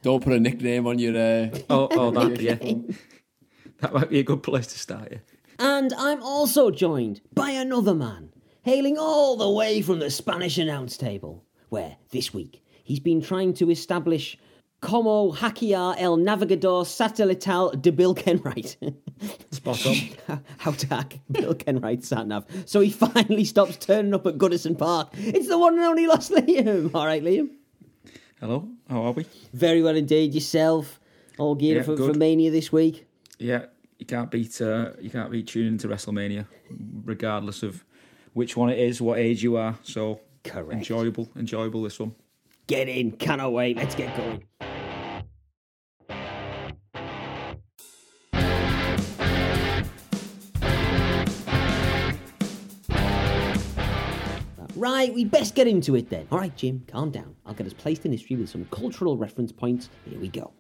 Don't 0.04 0.24
put 0.24 0.34
a 0.34 0.40
nickname 0.40 0.86
on 0.86 1.00
your. 1.00 1.16
Uh, 1.18 1.50
Oh, 1.70 1.88
oh, 1.92 2.12
that 2.12 2.40
yeah. 2.40 2.56
That 3.80 3.94
might 3.94 4.10
be 4.10 4.20
a 4.20 4.24
good 4.24 4.44
place 4.44 4.68
to 4.68 4.80
start. 4.80 5.10
Yeah. 5.12 5.18
And 5.60 5.92
I'm 5.98 6.22
also 6.22 6.70
joined 6.70 7.22
by 7.34 7.50
another 7.52 7.96
man, 7.96 8.30
hailing 8.62 8.98
all 9.00 9.36
the 9.38 9.50
way 9.50 9.82
from 9.82 9.98
the 10.00 10.12
Spanish 10.12 10.58
announce 10.60 10.98
table, 10.98 11.44
where 11.70 11.98
this 12.12 12.34
week 12.34 12.64
he's 12.84 13.00
been 13.00 13.22
trying 13.22 13.54
to 13.54 13.70
establish 13.70 14.38
como 14.80 15.32
hackear 15.32 15.96
el 15.98 16.18
navegador 16.18 16.86
satelital 16.86 17.82
de 17.82 17.92
Bill 17.92 18.14
Kenwright. 18.14 18.78
Spot 19.52 19.86
on. 19.88 20.42
How 20.60 20.72
to 20.72 20.88
hack 20.88 21.20
Bill 21.32 21.56
Kenwright 21.56 22.04
sat 22.06 22.28
nav. 22.28 22.46
So 22.66 22.80
he 22.82 22.92
finally 22.92 23.44
stops 23.44 23.78
turning 23.78 24.14
up 24.14 24.28
at 24.28 24.38
Goodison 24.38 24.78
Park. 24.78 25.10
It's 25.18 25.48
the 25.48 25.58
one 25.58 25.74
and 25.74 25.84
only 25.84 26.06
lost 26.08 26.32
Liam. 26.32 26.92
All 26.94 27.06
right, 27.06 27.24
Liam. 27.24 27.50
Hello, 28.40 28.70
how 28.88 29.02
are 29.04 29.14
we? 29.14 29.26
Very 29.54 29.82
well 29.82 29.96
indeed. 29.96 30.36
Yourself, 30.36 31.00
all 31.40 31.56
geared 31.56 31.78
Yeah, 31.78 31.84
for, 31.84 31.98
for 31.98 32.08
good. 32.08 32.18
Mania 32.18 32.52
this 32.52 32.72
week. 32.72 33.08
Yeah, 33.40 33.66
you 33.98 34.06
can't 34.06 34.30
beat 34.30 34.62
uh, 34.62 34.92
you 35.02 35.10
can't 35.10 35.32
beat 35.32 35.48
tuning 35.48 35.70
into 35.74 35.88
WrestleMania, 35.88 36.46
regardless 37.04 37.64
of 37.64 37.84
which 38.34 38.56
one 38.56 38.70
it 38.70 38.78
is, 38.78 39.02
what 39.02 39.18
age 39.18 39.42
you 39.42 39.58
are. 39.58 39.80
So 39.82 40.20
Correct. 40.44 40.72
enjoyable, 40.74 41.30
enjoyable 41.36 41.84
this 41.84 42.00
one. 42.00 42.16
Get 42.68 42.90
in. 42.90 43.12
Cannot 43.12 43.54
wait. 43.54 43.78
Let's 43.78 43.96
get 43.96 44.16
going. 44.18 44.44
Right, 54.76 55.12
we 55.12 55.26
best 55.26 55.56
get 55.56 55.68
into 55.68 55.96
it 55.96 56.10
then. 56.12 56.28
All 56.32 56.38
right, 56.38 56.56
Jim, 56.56 56.84
calm 56.88 57.10
down. 57.10 57.36
I'll 57.48 57.56
get 57.56 57.66
us 57.66 57.74
placed 57.74 58.06
in 58.06 58.12
history 58.12 58.36
with 58.36 58.50
some 58.50 58.66
cultural 58.66 59.18
reference 59.18 59.52
points. 59.52 59.90
Here 60.06 60.20
we 60.20 60.28
go. 60.28 60.52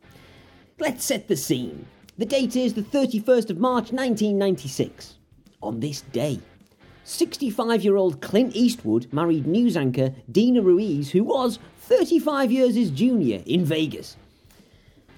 Let's 0.79 1.05
set 1.05 1.27
the 1.27 1.35
scene. 1.35 1.85
The 2.17 2.25
date 2.25 2.55
is 2.55 2.73
the 2.73 2.81
31st 2.81 3.51
of 3.51 3.59
March 3.59 3.91
1996. 3.91 5.17
On 5.61 5.79
this 5.79 6.01
day, 6.01 6.39
65 7.07 7.85
year 7.85 7.95
old 7.95 8.21
Clint 8.21 8.53
Eastwood 8.53 9.07
married 9.13 9.47
news 9.47 9.77
anchor 9.77 10.13
Dina 10.29 10.61
Ruiz, 10.61 11.09
who 11.11 11.23
was 11.23 11.57
35 11.83 12.51
years 12.51 12.75
his 12.75 12.91
junior 12.91 13.41
in 13.45 13.63
Vegas. 13.63 14.17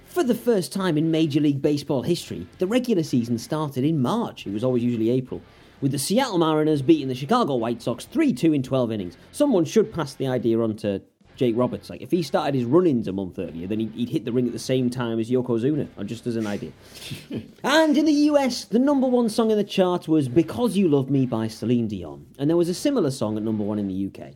For 0.05 0.23
the 0.23 0.35
first 0.35 0.71
time 0.71 0.99
in 0.99 1.09
Major 1.09 1.39
League 1.39 1.63
Baseball 1.63 2.03
history, 2.03 2.45
the 2.59 2.67
regular 2.67 3.01
season 3.01 3.39
started 3.39 3.83
in 3.83 4.03
March. 4.03 4.45
It 4.45 4.53
was 4.53 4.63
always 4.63 4.83
usually 4.83 5.09
April. 5.09 5.41
With 5.81 5.91
the 5.91 5.97
Seattle 5.97 6.37
Mariners 6.37 6.83
beating 6.83 7.07
the 7.07 7.15
Chicago 7.15 7.55
White 7.55 7.81
Sox 7.81 8.05
3 8.05 8.33
2 8.33 8.53
in 8.53 8.61
12 8.61 8.91
innings. 8.91 9.17
Someone 9.31 9.65
should 9.65 9.91
pass 9.91 10.13
the 10.13 10.27
idea 10.27 10.59
on 10.59 10.75
to 10.77 11.01
Jake 11.39 11.55
Roberts. 11.55 11.89
Like, 11.89 12.01
if 12.01 12.11
he 12.11 12.21
started 12.21 12.53
his 12.53 12.65
run 12.65 12.85
ins 12.85 13.07
a 13.07 13.13
month 13.13 13.39
earlier, 13.39 13.65
then 13.65 13.79
he'd, 13.79 13.93
he'd 13.93 14.09
hit 14.09 14.25
the 14.25 14.31
ring 14.33 14.45
at 14.45 14.51
the 14.51 14.59
same 14.59 14.89
time 14.89 15.19
as 15.19 15.31
Yokozuna, 15.31 15.87
or 15.95 16.01
uh, 16.01 16.03
just 16.03 16.27
as 16.27 16.35
an 16.35 16.45
idea. 16.45 16.73
and 17.63 17.97
in 17.97 18.03
the 18.03 18.11
US, 18.11 18.65
the 18.65 18.77
number 18.77 19.07
one 19.07 19.29
song 19.29 19.49
in 19.49 19.55
the 19.55 19.63
chart 19.63 20.09
was 20.09 20.27
Because 20.27 20.75
You 20.75 20.89
Love 20.89 21.09
Me 21.09 21.25
by 21.25 21.47
Celine 21.47 21.87
Dion. 21.87 22.25
And 22.37 22.49
there 22.49 22.57
was 22.57 22.67
a 22.67 22.73
similar 22.73 23.09
song 23.09 23.37
at 23.37 23.43
number 23.43 23.63
one 23.63 23.79
in 23.79 23.87
the 23.87 24.07
UK. 24.07 24.33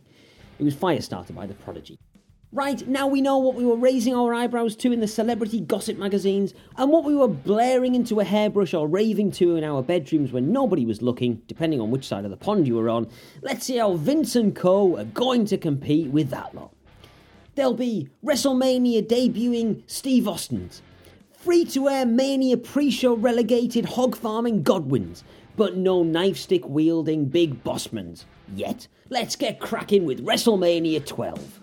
It 0.58 0.64
was 0.64 0.74
Firestarter 0.74 1.34
by 1.34 1.44
The 1.44 1.52
Prodigy. 1.52 1.98
Right, 2.52 2.88
now 2.88 3.06
we 3.06 3.20
know 3.20 3.36
what 3.36 3.54
we 3.54 3.66
were 3.66 3.76
raising 3.76 4.14
our 4.14 4.32
eyebrows 4.32 4.74
to 4.76 4.90
in 4.90 5.00
the 5.00 5.08
celebrity 5.08 5.60
gossip 5.60 5.98
magazines 5.98 6.54
and 6.78 6.90
what 6.90 7.04
we 7.04 7.14
were 7.14 7.28
blaring 7.28 7.94
into 7.94 8.20
a 8.20 8.24
hairbrush 8.24 8.72
or 8.72 8.88
raving 8.88 9.32
to 9.32 9.56
in 9.56 9.64
our 9.64 9.82
bedrooms 9.82 10.32
when 10.32 10.52
nobody 10.52 10.86
was 10.86 11.02
looking, 11.02 11.42
depending 11.48 11.82
on 11.82 11.90
which 11.90 12.06
side 12.08 12.24
of 12.24 12.30
the 12.30 12.36
pond 12.38 12.66
you 12.66 12.76
were 12.76 12.88
on. 12.88 13.10
Let's 13.42 13.66
see 13.66 13.76
how 13.76 13.94
Vince 13.94 14.36
and 14.36 14.56
Co. 14.56 14.96
are 14.96 15.04
going 15.04 15.44
to 15.46 15.58
compete 15.58 16.08
with 16.08 16.30
that 16.30 16.54
lot. 16.54 16.72
There'll 17.54 17.74
be 17.74 18.08
WrestleMania 18.24 19.06
debuting 19.06 19.82
Steve 19.86 20.26
Austin's, 20.26 20.82
Free 21.32 21.64
to 21.66 21.88
air 21.88 22.06
Mania 22.06 22.56
pre 22.56 22.90
show 22.90 23.14
relegated 23.14 23.84
hog 23.84 24.16
farming 24.16 24.62
Godwins, 24.62 25.22
but 25.56 25.76
no 25.76 26.02
knife 26.02 26.38
stick 26.38 26.66
wielding 26.66 27.26
big 27.26 27.62
bossmans. 27.62 28.24
Yet, 28.54 28.88
let's 29.10 29.36
get 29.36 29.60
cracking 29.60 30.04
with 30.04 30.24
WrestleMania 30.24 31.04
12. 31.04 31.60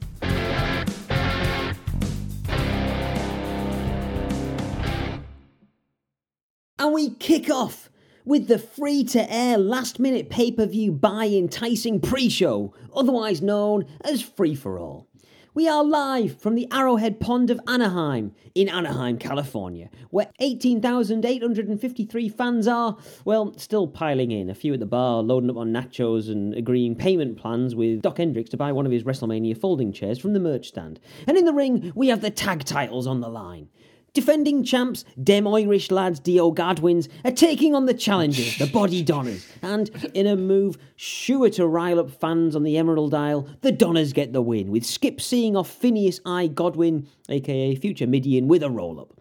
And 6.77 6.93
we 6.93 7.09
kick 7.15 7.49
off 7.49 7.89
with 8.23 8.47
the 8.47 8.59
free 8.59 9.03
to 9.05 9.33
air 9.33 9.57
last 9.57 9.99
minute 9.99 10.29
pay 10.29 10.51
per 10.51 10.67
view 10.67 10.91
buy 10.91 11.25
enticing 11.25 11.99
pre 11.99 12.29
show, 12.29 12.73
otherwise 12.95 13.41
known 13.41 13.85
as 14.05 14.21
Free 14.21 14.55
for 14.55 14.79
All. 14.79 15.07
We 15.53 15.67
are 15.67 15.83
live 15.83 16.39
from 16.39 16.55
the 16.55 16.65
Arrowhead 16.71 17.19
Pond 17.19 17.49
of 17.49 17.59
Anaheim 17.67 18.31
in 18.55 18.69
Anaheim, 18.69 19.17
California, 19.17 19.89
where 20.09 20.31
18,853 20.39 22.29
fans 22.29 22.69
are, 22.69 22.95
well, 23.25 23.53
still 23.57 23.85
piling 23.85 24.31
in. 24.31 24.49
A 24.49 24.55
few 24.55 24.73
at 24.73 24.79
the 24.79 24.85
bar, 24.85 25.21
loading 25.21 25.49
up 25.49 25.57
on 25.57 25.73
nachos 25.73 26.31
and 26.31 26.53
agreeing 26.53 26.95
payment 26.95 27.37
plans 27.37 27.75
with 27.75 28.01
Doc 28.01 28.19
Hendrix 28.19 28.49
to 28.51 28.57
buy 28.57 28.71
one 28.71 28.85
of 28.85 28.93
his 28.93 29.03
WrestleMania 29.03 29.57
folding 29.57 29.91
chairs 29.91 30.17
from 30.17 30.31
the 30.31 30.39
merch 30.39 30.69
stand. 30.69 31.01
And 31.27 31.37
in 31.37 31.43
the 31.43 31.51
ring, 31.51 31.91
we 31.95 32.07
have 32.07 32.21
the 32.21 32.31
tag 32.31 32.63
titles 32.63 33.05
on 33.05 33.19
the 33.19 33.27
line. 33.27 33.67
Defending 34.13 34.65
champs, 34.65 35.05
dem 35.23 35.47
Irish 35.47 35.89
lads 35.89 36.19
Dio 36.19 36.51
Godwins 36.51 37.07
are 37.23 37.31
taking 37.31 37.73
on 37.73 37.85
the 37.85 37.93
challengers, 37.93 38.57
the 38.57 38.65
Bodydonnas. 38.65 39.45
And 39.61 39.89
in 40.13 40.27
a 40.27 40.35
move 40.35 40.77
sure 40.97 41.49
to 41.51 41.65
rile 41.65 41.97
up 41.97 42.11
fans 42.11 42.53
on 42.53 42.63
the 42.63 42.77
Emerald 42.77 43.13
Isle, 43.13 43.47
the 43.61 43.71
Donners 43.71 44.11
get 44.11 44.33
the 44.33 44.41
win, 44.41 44.69
with 44.69 44.85
Skip 44.85 45.21
seeing 45.21 45.55
off 45.55 45.69
Phineas 45.69 46.19
I. 46.25 46.47
Godwin, 46.47 47.07
aka 47.29 47.73
future 47.75 48.05
Mideon, 48.05 48.47
with 48.47 48.63
a 48.63 48.69
roll 48.69 48.99
up. 48.99 49.13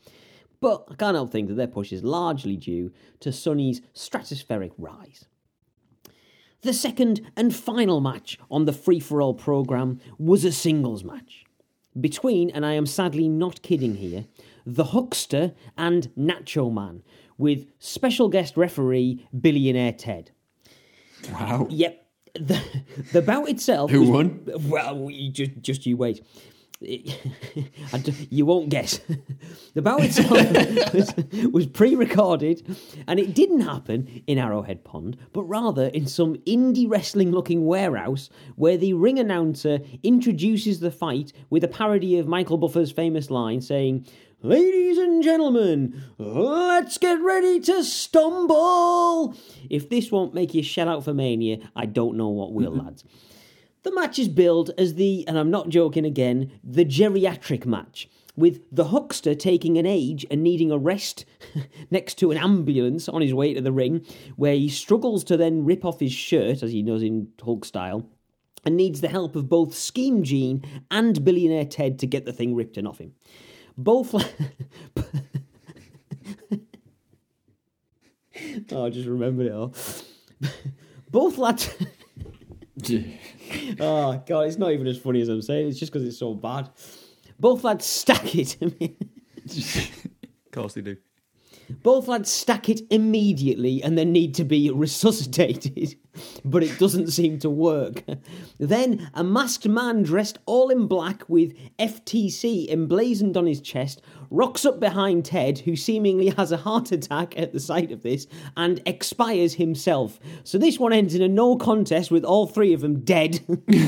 But 0.60 0.86
I 0.90 0.96
can't 0.96 1.14
help 1.14 1.30
think 1.30 1.46
that 1.48 1.54
their 1.54 1.68
push 1.68 1.92
is 1.92 2.02
largely 2.02 2.56
due 2.56 2.92
to 3.20 3.30
Sunny's 3.30 3.82
stratospheric 3.94 4.72
rise. 4.76 5.26
The 6.62 6.72
second 6.72 7.20
and 7.36 7.54
final 7.54 8.00
match 8.00 8.38
on 8.50 8.64
the 8.64 8.72
free 8.72 8.98
for 8.98 9.22
all 9.22 9.34
programme 9.34 10.00
was 10.18 10.44
a 10.44 10.50
singles 10.50 11.04
match 11.04 11.44
between, 11.98 12.50
and 12.50 12.64
I 12.64 12.74
am 12.74 12.86
sadly 12.86 13.28
not 13.28 13.62
kidding 13.62 13.96
here, 13.96 14.26
the 14.66 14.84
Huckster 14.84 15.52
and 15.76 16.10
Nacho 16.18 16.72
Man, 16.72 17.02
with 17.38 17.66
special 17.78 18.28
guest 18.28 18.56
referee 18.56 19.26
Billionaire 19.38 19.92
Ted. 19.92 20.30
Wow. 21.32 21.66
Yep. 21.70 22.06
The, 22.34 22.62
the 23.12 23.22
bout 23.22 23.48
itself. 23.48 23.90
Who 23.90 24.00
was- 24.00 24.10
won? 24.10 24.40
Well, 24.68 24.98
we, 24.98 25.30
just, 25.30 25.50
just 25.60 25.86
you 25.86 25.96
wait. 25.96 26.24
You 28.30 28.46
won't 28.46 28.70
guess. 28.70 29.00
the 29.74 29.82
bout 29.82 30.02
itself 30.02 30.30
was, 30.94 31.14
was 31.52 31.66
pre 31.66 31.94
recorded, 31.94 32.74
and 33.06 33.20
it 33.20 33.34
didn't 33.34 33.60
happen 33.60 34.22
in 34.26 34.38
Arrowhead 34.38 34.82
Pond, 34.82 35.18
but 35.34 35.42
rather 35.42 35.88
in 35.88 36.06
some 36.06 36.36
indie 36.46 36.88
wrestling 36.88 37.32
looking 37.32 37.66
warehouse 37.66 38.30
where 38.56 38.78
the 38.78 38.94
ring 38.94 39.18
announcer 39.18 39.80
introduces 40.02 40.80
the 40.80 40.90
fight 40.90 41.34
with 41.50 41.64
a 41.64 41.68
parody 41.68 42.18
of 42.18 42.26
Michael 42.26 42.56
Buffer's 42.56 42.92
famous 42.92 43.30
line 43.30 43.60
saying, 43.60 44.06
Ladies 44.42 44.96
and 44.96 45.22
gentlemen, 45.22 46.02
let's 46.16 46.96
get 46.96 47.20
ready 47.20 47.60
to 47.60 47.84
stumble. 47.84 49.36
If 49.68 49.90
this 49.90 50.10
won't 50.10 50.32
make 50.32 50.54
you 50.54 50.62
shout 50.62 50.88
out 50.88 51.04
for 51.04 51.12
Mania, 51.12 51.58
I 51.76 51.84
don't 51.84 52.16
know 52.16 52.30
what 52.30 52.54
will, 52.54 52.72
mm-hmm. 52.72 52.86
lads. 52.86 53.04
The 53.82 53.94
match 53.94 54.18
is 54.18 54.28
billed 54.28 54.70
as 54.78 54.94
the, 54.94 55.28
and 55.28 55.38
I'm 55.38 55.50
not 55.50 55.68
joking 55.68 56.06
again, 56.06 56.52
the 56.64 56.86
geriatric 56.86 57.66
match, 57.66 58.08
with 58.34 58.62
the 58.72 58.84
huckster 58.84 59.34
taking 59.34 59.76
an 59.76 59.84
age 59.84 60.24
and 60.30 60.42
needing 60.42 60.70
a 60.70 60.78
rest 60.78 61.26
next 61.90 62.14
to 62.20 62.30
an 62.30 62.38
ambulance 62.38 63.10
on 63.10 63.20
his 63.20 63.34
way 63.34 63.52
to 63.52 63.60
the 63.60 63.72
ring, 63.72 64.06
where 64.36 64.54
he 64.54 64.70
struggles 64.70 65.22
to 65.24 65.36
then 65.36 65.66
rip 65.66 65.84
off 65.84 66.00
his 66.00 66.14
shirt, 66.14 66.62
as 66.62 66.72
he 66.72 66.82
does 66.82 67.02
in 67.02 67.28
Hulk 67.44 67.66
style, 67.66 68.08
and 68.64 68.74
needs 68.74 69.02
the 69.02 69.08
help 69.08 69.36
of 69.36 69.50
both 69.50 69.74
Scheme 69.74 70.22
Gene 70.22 70.64
and 70.90 71.22
Billionaire 71.26 71.66
Ted 71.66 71.98
to 71.98 72.06
get 72.06 72.24
the 72.24 72.32
thing 72.32 72.54
ripped 72.54 72.78
and 72.78 72.88
off 72.88 72.96
him. 72.96 73.12
Both. 73.76 74.14
oh, 78.72 78.86
I 78.86 78.90
just 78.90 79.08
remembered 79.08 79.46
it 79.46 79.52
all. 79.52 79.74
Both 81.10 81.38
lads. 81.38 81.70
Oh 83.78 84.12
ah, 84.12 84.16
god, 84.26 84.46
it's 84.46 84.56
not 84.56 84.72
even 84.72 84.86
as 84.86 84.96
funny 84.96 85.20
as 85.20 85.28
I'm 85.28 85.42
saying. 85.42 85.68
It's 85.68 85.78
just 85.78 85.92
because 85.92 86.06
it's 86.06 86.18
so 86.18 86.32
bad. 86.32 86.70
Both 87.38 87.62
lads 87.62 87.84
stack 87.84 88.34
it. 88.34 88.56
Of 88.62 90.50
course 90.50 90.74
they 90.74 90.80
do. 90.80 90.96
Both 91.82 92.08
lads 92.08 92.30
stack 92.30 92.68
it 92.68 92.80
immediately 92.90 93.82
and 93.82 93.98
then 93.98 94.12
need 94.12 94.34
to 94.36 94.44
be 94.44 94.70
resuscitated, 94.70 95.96
but 96.44 96.62
it 96.62 96.78
doesn't 96.78 97.10
seem 97.12 97.38
to 97.40 97.50
work. 97.50 98.04
Then 98.58 99.10
a 99.14 99.24
masked 99.24 99.68
man 99.68 100.02
dressed 100.02 100.38
all 100.46 100.70
in 100.70 100.86
black 100.86 101.28
with 101.28 101.54
FTC 101.78 102.70
emblazoned 102.70 103.36
on 103.36 103.46
his 103.46 103.60
chest 103.60 104.02
rocks 104.30 104.64
up 104.64 104.78
behind 104.80 105.24
Ted, 105.24 105.58
who 105.60 105.76
seemingly 105.76 106.30
has 106.30 106.52
a 106.52 106.56
heart 106.56 106.92
attack 106.92 107.38
at 107.38 107.52
the 107.52 107.60
sight 107.60 107.90
of 107.90 108.02
this, 108.02 108.26
and 108.56 108.80
expires 108.86 109.54
himself. 109.54 110.20
So 110.44 110.58
this 110.58 110.78
one 110.78 110.92
ends 110.92 111.14
in 111.14 111.22
a 111.22 111.28
no 111.28 111.56
contest 111.56 112.10
with 112.10 112.24
all 112.24 112.46
three 112.46 112.72
of 112.72 112.80
them 112.80 113.00
dead. 113.00 113.40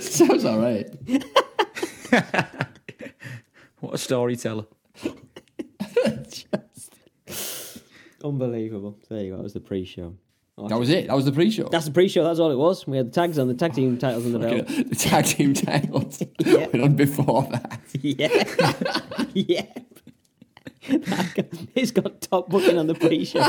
Sounds 0.00 0.44
all 0.44 0.58
right. 0.58 0.90
What 3.82 3.94
a 3.94 3.98
storyteller. 3.98 4.66
Unbelievable. 8.24 8.98
There 9.08 9.22
you 9.22 9.30
go. 9.32 9.36
That 9.36 9.42
was 9.42 9.52
the 9.54 9.60
pre-show. 9.60 10.14
Oh, 10.58 10.68
that 10.68 10.78
was 10.78 10.90
it. 10.90 11.06
That 11.06 11.16
was 11.16 11.24
the 11.24 11.32
pre-show. 11.32 11.68
That's 11.70 11.86
the 11.86 11.90
pre-show. 11.92 12.24
That's 12.24 12.38
all 12.38 12.50
it 12.50 12.56
was. 12.56 12.86
We 12.86 12.96
had 12.98 13.06
the 13.08 13.10
tags 13.14 13.38
on 13.38 13.48
the 13.48 13.54
tag 13.54 13.72
team 13.72 13.96
titles 13.98 14.26
on 14.26 14.32
the 14.32 14.38
belt. 14.38 14.66
the 14.90 14.94
tag 14.94 15.24
team 15.24 15.54
titles 15.54 16.22
Yeah. 16.40 16.66
on 16.74 16.94
before 16.94 17.44
that. 17.50 17.80
Yeah, 18.02 18.42
yeah. 19.34 19.66
It's 21.74 21.90
got 21.92 22.20
top 22.20 22.48
booking 22.50 22.76
on 22.76 22.86
the 22.88 22.94
pre-show. 22.94 23.40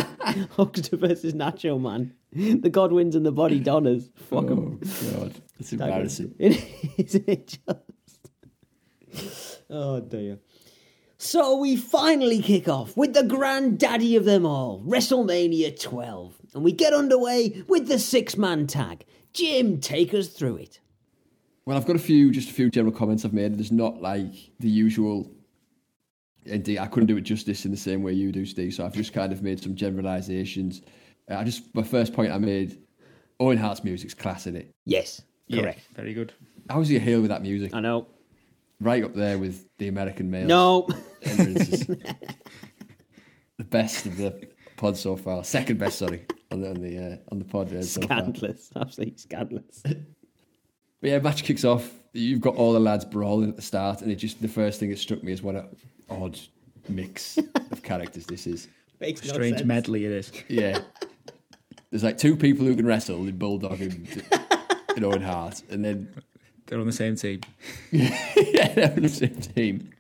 Huckster 0.52 0.98
versus 0.98 1.34
Nacho 1.34 1.80
Man, 1.82 2.14
the 2.32 2.70
Godwins 2.70 3.16
and 3.16 3.26
the 3.26 3.34
Bodydonnas. 3.34 4.10
Fuck 4.16 4.46
'em. 4.52 4.80
Oh 4.84 5.12
God, 5.20 5.34
it's 5.60 5.74
embarrassing. 5.74 6.36
Isn't 6.40 7.28
it 7.28 7.58
just? 7.66 8.20
Oh 9.70 10.00
dear. 10.00 10.38
So 11.24 11.56
we 11.56 11.78
finally 11.78 12.42
kick 12.42 12.68
off 12.68 12.98
with 12.98 13.14
the 13.14 13.24
granddaddy 13.24 14.18
of 14.18 14.26
them 14.26 14.46
all, 14.46 14.84
WrestleMania 14.86 15.80
12, 15.80 16.36
and 16.54 16.66
we 16.66 16.74
get 16.74 16.92
underway 16.92 17.64
with 17.70 17.88
the 17.88 17.98
six-man 17.98 18.68
tag. 18.68 19.06
Jim, 19.32 19.80
take 19.80 20.14
us 20.14 20.28
through 20.28 20.58
it. 20.58 20.82
Well, 21.66 21.78
I've 21.78 21.86
got 21.86 21.96
a 21.96 22.00
few, 22.00 22.30
just 22.30 22.50
a 22.50 22.54
few 22.54 22.70
general 22.70 22.94
comments 22.94 23.24
I've 23.24 23.32
made. 23.32 23.58
There's 23.58 23.72
not 23.72 24.02
like 24.02 24.34
the 24.60 24.68
usual. 24.68 25.32
Indeed, 26.44 26.80
I 26.80 26.88
couldn't 26.88 27.08
do 27.08 27.16
it 27.16 27.22
justice 27.22 27.64
in 27.64 27.72
the 27.72 27.78
same 27.78 28.04
way 28.04 28.12
you 28.12 28.34
do, 28.34 28.46
Steve. 28.46 28.74
So 28.74 28.86
I've 28.86 28.94
just 28.94 29.14
kind 29.14 29.32
of 29.32 29.42
made 29.42 29.64
some 29.64 29.76
generalizations. 29.76 30.82
Uh, 31.32 31.36
I 31.36 31.46
just 31.46 31.74
my 31.74 31.84
first 31.84 32.14
point 32.14 32.34
I 32.34 32.38
made. 32.38 32.78
Owen 33.40 33.58
Hart's 33.58 33.86
music's 33.86 34.14
class 34.14 34.46
in 34.46 34.58
it. 34.58 34.70
Yes, 34.86 35.22
correct. 35.50 35.80
Yeah, 35.80 35.96
very 35.96 36.14
good. 36.14 36.34
How 36.70 36.82
is 36.82 36.90
he 36.90 36.98
a 36.98 37.00
heel 37.00 37.22
with 37.22 37.30
that 37.30 37.42
music? 37.42 37.74
I 37.74 37.80
know. 37.80 38.08
Right 38.84 39.04
up 39.04 39.14
there 39.14 39.38
with 39.38 39.68
the 39.78 39.88
American 39.88 40.30
males. 40.30 40.48
No. 40.48 40.88
The 43.58 43.64
best 43.64 44.06
of 44.08 44.18
the 44.18 44.48
pod 44.78 44.98
so 44.98 45.16
far. 45.16 45.44
Second 45.44 45.78
best, 45.80 46.00
sorry, 46.00 46.26
on 46.52 46.60
the 46.62 46.70
on 46.72 46.82
the, 46.82 46.98
uh, 46.98 47.18
on 47.32 47.38
the 47.40 47.46
pod. 47.46 47.72
uh, 47.74 47.82
so 47.84 48.02
far. 48.02 48.20
Scandalous. 48.20 48.70
Absolutely 48.76 49.18
scandalous. 49.18 49.84
But 51.02 51.10
yeah, 51.10 51.20
match 51.20 51.44
kicks 51.44 51.66
off. 51.66 51.92
You've 52.14 52.40
got 52.40 52.56
all 52.56 52.72
the 52.72 52.80
lads 52.80 53.04
brawling 53.04 53.50
at 53.50 53.58
the 53.58 53.62
start, 53.62 54.02
and 54.02 54.10
it 54.10 54.16
just 54.16 54.42
the 54.42 54.48
first 54.48 54.80
thing 54.80 54.90
that 54.90 54.98
struck 54.98 55.22
me 55.22 55.34
is 55.34 55.42
what 55.44 55.56
an 55.56 55.68
odd 56.10 56.40
mix 56.88 57.38
of 57.72 57.84
characters 57.84 58.26
this 58.26 58.48
is. 58.48 58.70
Makes 59.02 59.26
no 59.28 59.34
Strange 59.34 59.58
sense. 59.58 59.68
medley 59.68 60.06
it 60.06 60.12
is. 60.14 60.32
Yeah, 60.48 60.80
there's 61.90 62.06
like 62.06 62.18
two 62.18 62.38
people 62.38 62.66
who 62.66 62.74
can 62.74 62.86
wrestle 62.86 63.28
in 63.28 63.38
Bulldog 63.38 63.82
and, 63.82 64.24
and 64.96 65.04
Owen 65.04 65.22
Hart, 65.22 65.62
and 65.70 65.84
then 65.84 66.08
They're 66.74 66.80
on 66.80 66.88
the 66.88 66.92
same 66.92 67.16
team. 67.16 67.40
yeah, 67.92 68.74
they're 68.74 68.94
on 68.94 69.04
the 69.04 69.08
same 69.08 69.36
team. 69.36 69.92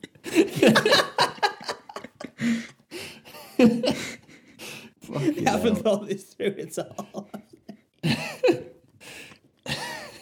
Fucking 5.01 5.47
I 5.47 5.51
haven't 5.51 5.73
hell. 5.75 5.83
thought 5.83 6.07
this 6.07 6.33
through 6.33 6.55
at 6.57 6.79
all. 6.79 7.29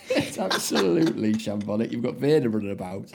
It's 0.09 0.37
absolutely 0.37 1.35
shambolic. 1.35 1.93
You've 1.93 2.03
got 2.03 2.15
Vader 2.15 2.49
running 2.49 2.71
about. 2.71 3.09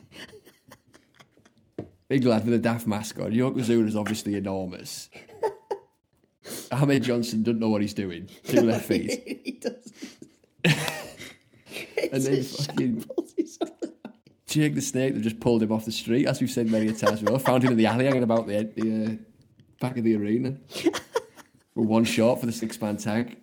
Big 2.09 2.25
lad 2.25 2.47
with 2.47 2.55
a 2.55 2.59
daft 2.59 2.87
mask 2.87 3.19
on. 3.21 3.33
Yokozuna's 3.33 3.97
obviously 3.97 4.37
enormous. 4.37 5.11
Ahmed 6.73 7.03
Johnson 7.03 7.43
doesn't 7.43 7.61
know 7.61 7.69
what 7.69 7.83
he's 7.83 7.93
doing. 7.93 8.31
Two 8.45 8.63
left 8.63 8.87
feet. 8.89 9.43
he 9.45 9.51
does. 9.61 9.93
And 12.13 12.23
then 12.23 12.43
fucking 12.43 13.05
Jake 14.47 14.75
the 14.75 14.81
Snake, 14.81 15.15
they 15.15 15.21
just 15.21 15.41
pulled 15.41 15.63
him 15.63 15.73
off 15.73 15.85
the 15.85 15.93
street, 15.93 16.27
as 16.27 16.41
we've 16.41 16.51
said 16.51 16.71
many 16.71 16.89
a 16.89 16.93
times 16.93 17.21
before. 17.21 17.39
Found 17.39 17.65
him 17.65 17.73
in 17.73 17.79
the 17.79 17.87
alley 17.87 18.05
hanging 18.05 18.23
about 18.23 18.47
the, 18.47 18.71
the 18.77 19.05
uh, 19.05 19.17
back 19.81 19.97
of 19.97 20.05
the 20.05 20.17
arena. 20.17 20.57
For 21.75 21.83
one 21.83 22.05
shot 22.05 22.41
for 22.41 22.47
the 22.47 22.53
six 22.53 22.81
man 22.81 22.97
tag. 22.97 23.37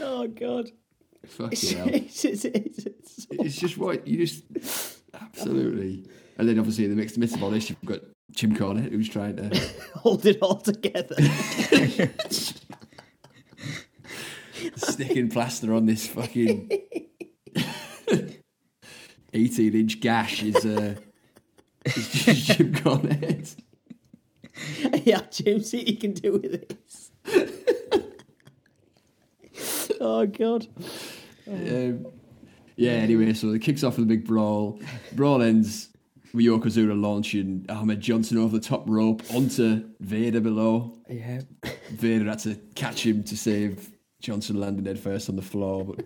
Oh 0.00 0.28
God. 0.28 0.70
Fucking 1.26 1.76
hell. 1.76 1.88
It's, 1.88 2.24
it's, 2.24 2.44
it's, 2.44 2.78
it's, 2.78 3.26
It's 3.28 3.56
just 3.56 3.76
what 3.76 4.06
you 4.06 4.24
just 4.24 4.44
absolutely. 5.20 6.08
And 6.38 6.48
then 6.48 6.60
obviously 6.60 6.84
in 6.84 6.90
the 6.90 6.96
mixed 6.96 7.18
midst 7.18 7.34
of 7.34 7.42
all 7.42 7.50
this, 7.50 7.68
you've 7.68 7.84
got 7.84 8.02
Jim 8.30 8.54
Cornette 8.54 8.92
who's 8.92 9.08
trying 9.08 9.36
to 9.36 9.60
hold 9.96 10.24
it 10.26 10.38
all 10.40 10.60
together. 10.60 11.16
sticking 14.76 15.28
plaster 15.28 15.74
on 15.74 15.86
this 15.86 16.06
fucking 16.06 16.70
18 19.32 19.74
inch 19.74 20.00
gash 20.00 20.42
is, 20.42 20.64
uh, 20.64 20.94
is 21.84 22.08
Jim 22.46 22.74
Cornette. 22.74 23.56
yeah, 25.04 25.20
Jim, 25.30 25.62
see 25.62 25.78
what 25.78 25.88
you 25.88 25.96
can 25.96 26.12
do 26.12 26.32
with 26.32 26.68
this. 26.68 27.10
oh 30.00 30.26
God. 30.26 30.66
Um, 31.48 32.06
yeah, 32.76 32.92
anyway, 32.92 33.32
so 33.34 33.52
it 33.52 33.62
kicks 33.62 33.82
off 33.84 33.96
with 33.96 34.04
a 34.04 34.08
big 34.08 34.26
brawl. 34.26 34.80
Brawl 35.12 35.42
ends 35.42 35.88
with 36.34 36.44
Yokozuna 36.44 37.00
launching 37.00 37.64
Ahmed 37.68 38.00
Johnson 38.00 38.38
over 38.38 38.58
the 38.58 38.64
top 38.64 38.84
rope 38.86 39.22
onto 39.34 39.88
Vader 40.00 40.40
below. 40.40 40.98
Yeah. 41.08 41.40
Vader 41.90 42.28
had 42.28 42.40
to 42.40 42.56
catch 42.74 43.04
him 43.04 43.24
to 43.24 43.36
save 43.36 43.90
Johnson 44.20 44.58
landing 44.60 44.84
head 44.86 44.98
first 44.98 45.28
on 45.28 45.36
the 45.36 45.42
floor. 45.42 45.84
But 45.84 46.04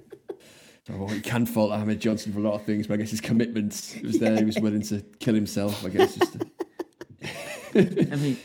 oh, 0.90 1.12
you 1.12 1.20
can 1.20 1.46
fault 1.46 1.72
Ahmed 1.72 2.00
Johnson 2.00 2.32
for 2.32 2.38
a 2.40 2.42
lot 2.42 2.54
of 2.54 2.64
things, 2.64 2.86
but 2.86 2.94
I 2.94 2.96
guess 2.98 3.10
his 3.10 3.20
commitment 3.20 3.98
was 4.02 4.18
there. 4.18 4.36
He 4.36 4.44
was 4.44 4.58
willing 4.58 4.82
to 4.82 5.00
kill 5.18 5.34
himself, 5.34 5.84
I 5.84 5.88
guess. 5.90 6.16
Just 6.16 6.32
to, 6.34 8.10
I 8.12 8.16
mean, 8.16 8.36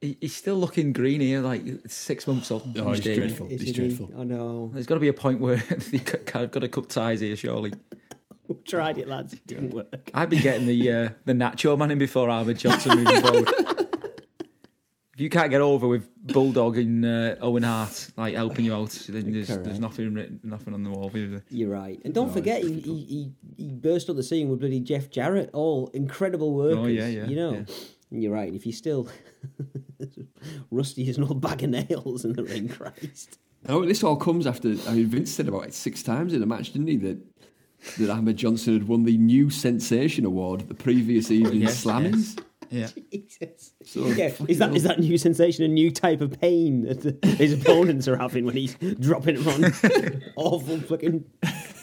he's 0.00 0.34
still 0.34 0.56
looking 0.56 0.92
green 0.92 1.20
here, 1.20 1.40
like 1.40 1.62
six 1.86 2.26
months 2.26 2.50
old. 2.50 2.76
Oh, 2.78 2.92
he's 2.92 3.00
David. 3.00 3.28
dreadful. 3.28 3.46
He's 3.48 3.72
dreadful. 3.72 4.10
I 4.18 4.24
know. 4.24 4.70
There's 4.72 4.86
got 4.86 4.94
to 4.94 5.00
be 5.00 5.08
a 5.08 5.12
point 5.12 5.40
where 5.40 5.62
you've 5.90 6.04
got 6.04 6.52
to 6.52 6.68
cut 6.68 6.88
ties 6.88 7.20
here, 7.20 7.36
surely. 7.36 7.72
We 8.48 8.54
tried 8.64 8.98
it, 8.98 9.08
lads. 9.08 9.34
It 9.34 9.46
didn't 9.46 9.70
work. 9.74 10.10
I'd 10.14 10.30
be 10.30 10.38
getting 10.40 10.66
the 10.66 10.90
uh, 10.90 11.08
the 11.26 11.34
Nacho 11.34 11.76
man 11.76 11.90
in 11.90 11.98
before 11.98 12.30
Ahmed 12.30 12.58
Johnson 12.58 12.96
moving 13.04 13.20
forward. 13.20 13.48
If 15.18 15.22
you 15.22 15.30
can't 15.30 15.50
get 15.50 15.60
over 15.60 15.88
with 15.88 16.08
Bulldog 16.32 16.78
and 16.78 17.04
uh, 17.04 17.34
Owen 17.40 17.64
Hart 17.64 18.08
like 18.16 18.36
helping 18.36 18.64
you 18.64 18.72
out, 18.72 18.90
then 19.08 19.32
there's, 19.32 19.48
there's 19.48 19.80
nothing 19.80 20.14
written, 20.14 20.38
nothing 20.44 20.72
on 20.72 20.84
the 20.84 20.90
wall. 20.90 21.10
is 21.12 21.32
there? 21.32 21.42
You're 21.50 21.70
right. 21.70 22.00
And 22.04 22.14
don't 22.14 22.32
forget, 22.32 22.62
he, 22.62 22.78
he, 22.78 23.04
he, 23.04 23.32
he 23.56 23.72
burst 23.72 24.08
on 24.08 24.14
the 24.14 24.22
scene 24.22 24.48
with 24.48 24.60
bloody 24.60 24.78
Jeff 24.78 25.10
Jarrett. 25.10 25.50
All 25.52 25.88
incredible 25.88 26.54
workers. 26.54 26.78
Oh, 26.78 26.86
yeah, 26.86 27.08
yeah, 27.08 27.26
You 27.26 27.34
know. 27.34 27.50
yeah. 27.50 27.64
And 28.12 28.22
You're 28.22 28.32
right. 28.32 28.54
If 28.54 28.64
you're 28.64 28.72
still 28.72 29.08
rusty 30.70 31.08
as 31.08 31.18
an 31.18 31.24
old 31.24 31.40
bag 31.40 31.64
of 31.64 31.70
nails 31.70 32.24
in 32.24 32.34
the 32.34 32.44
ring, 32.44 32.68
Christ. 32.68 33.40
oh, 33.68 33.84
this 33.84 34.04
all 34.04 34.14
comes 34.14 34.46
after. 34.46 34.68
I 34.86 34.92
mean, 34.94 35.06
Vince 35.06 35.32
said 35.32 35.48
about 35.48 35.64
it 35.66 35.74
six 35.74 36.00
times 36.04 36.32
in 36.32 36.38
the 36.38 36.46
match, 36.46 36.72
didn't 36.72 36.86
he? 36.86 36.96
That 36.96 37.18
that 37.98 38.08
Ahmed 38.08 38.36
Johnson 38.36 38.74
had 38.74 38.86
won 38.86 39.02
the 39.02 39.18
New 39.18 39.50
Sensation 39.50 40.24
Award 40.24 40.68
the 40.68 40.74
previous 40.74 41.32
evening's 41.32 41.62
Yes, 41.62 41.84
Slammys. 41.84 42.40
Yeah. 42.70 42.88
Jesus. 43.12 43.72
So, 43.84 44.06
Yeah, 44.08 44.32
is 44.48 44.58
that 44.58 44.66
hell. 44.68 44.76
is 44.76 44.82
that 44.84 44.98
new 45.00 45.16
sensation 45.18 45.64
a 45.64 45.68
new 45.68 45.90
type 45.90 46.20
of 46.20 46.38
pain 46.40 46.82
that 46.82 47.24
his 47.38 47.52
opponents 47.60 48.06
are 48.08 48.16
having 48.16 48.44
when 48.44 48.56
he's 48.56 48.74
dropping 49.00 49.42
them 49.42 49.48
on 49.64 49.72
awful 50.36 50.78
fucking 50.80 51.24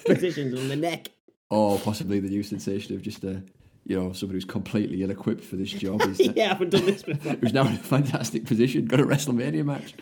positions 0.06 0.60
on 0.60 0.68
the 0.68 0.76
neck? 0.76 1.10
or 1.52 1.78
possibly 1.80 2.20
the 2.20 2.30
new 2.30 2.42
sensation 2.44 2.96
of 2.96 3.02
just 3.04 3.24
a 3.24 3.42
you 3.86 3.96
know 3.96 4.12
somebody 4.14 4.38
who's 4.38 4.46
completely 4.46 5.04
ill-equipped 5.04 5.44
for 5.44 5.56
this 5.58 5.72
job 5.72 6.02
is 6.02 6.18
that, 6.18 6.36
yeah, 6.36 6.46
I 6.46 6.48
haven't 6.50 6.70
done 6.72 6.86
this 6.88 7.04
before. 7.04 7.34
who's 7.34 7.54
now 7.54 7.68
in 7.68 7.74
a 7.74 7.78
fantastic 7.78 8.46
position 8.46 8.86
got 8.86 9.00
a 9.00 9.06
WrestleMania 9.06 9.64
match 9.64 9.94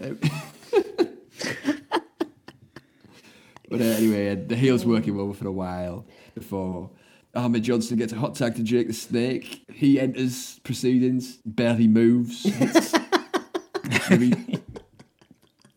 Um, 0.00 0.18
but 3.68 3.80
uh, 3.80 3.84
anyway 3.84 4.30
uh, 4.32 4.36
the 4.46 4.56
heel's 4.56 4.84
working 4.84 5.16
well 5.16 5.32
for 5.32 5.46
a 5.46 5.52
while 5.52 6.04
before 6.34 6.90
Ahmed 7.38 7.62
Johnson 7.62 7.96
gets 7.96 8.12
a 8.12 8.16
hot 8.16 8.34
tag 8.34 8.56
to 8.56 8.62
Jake 8.64 8.88
the 8.88 8.92
Snake. 8.92 9.64
He 9.72 10.00
enters 10.00 10.58
proceedings 10.64 11.38
barely 11.44 11.86
moves 11.86 12.44
maybe 14.10 14.60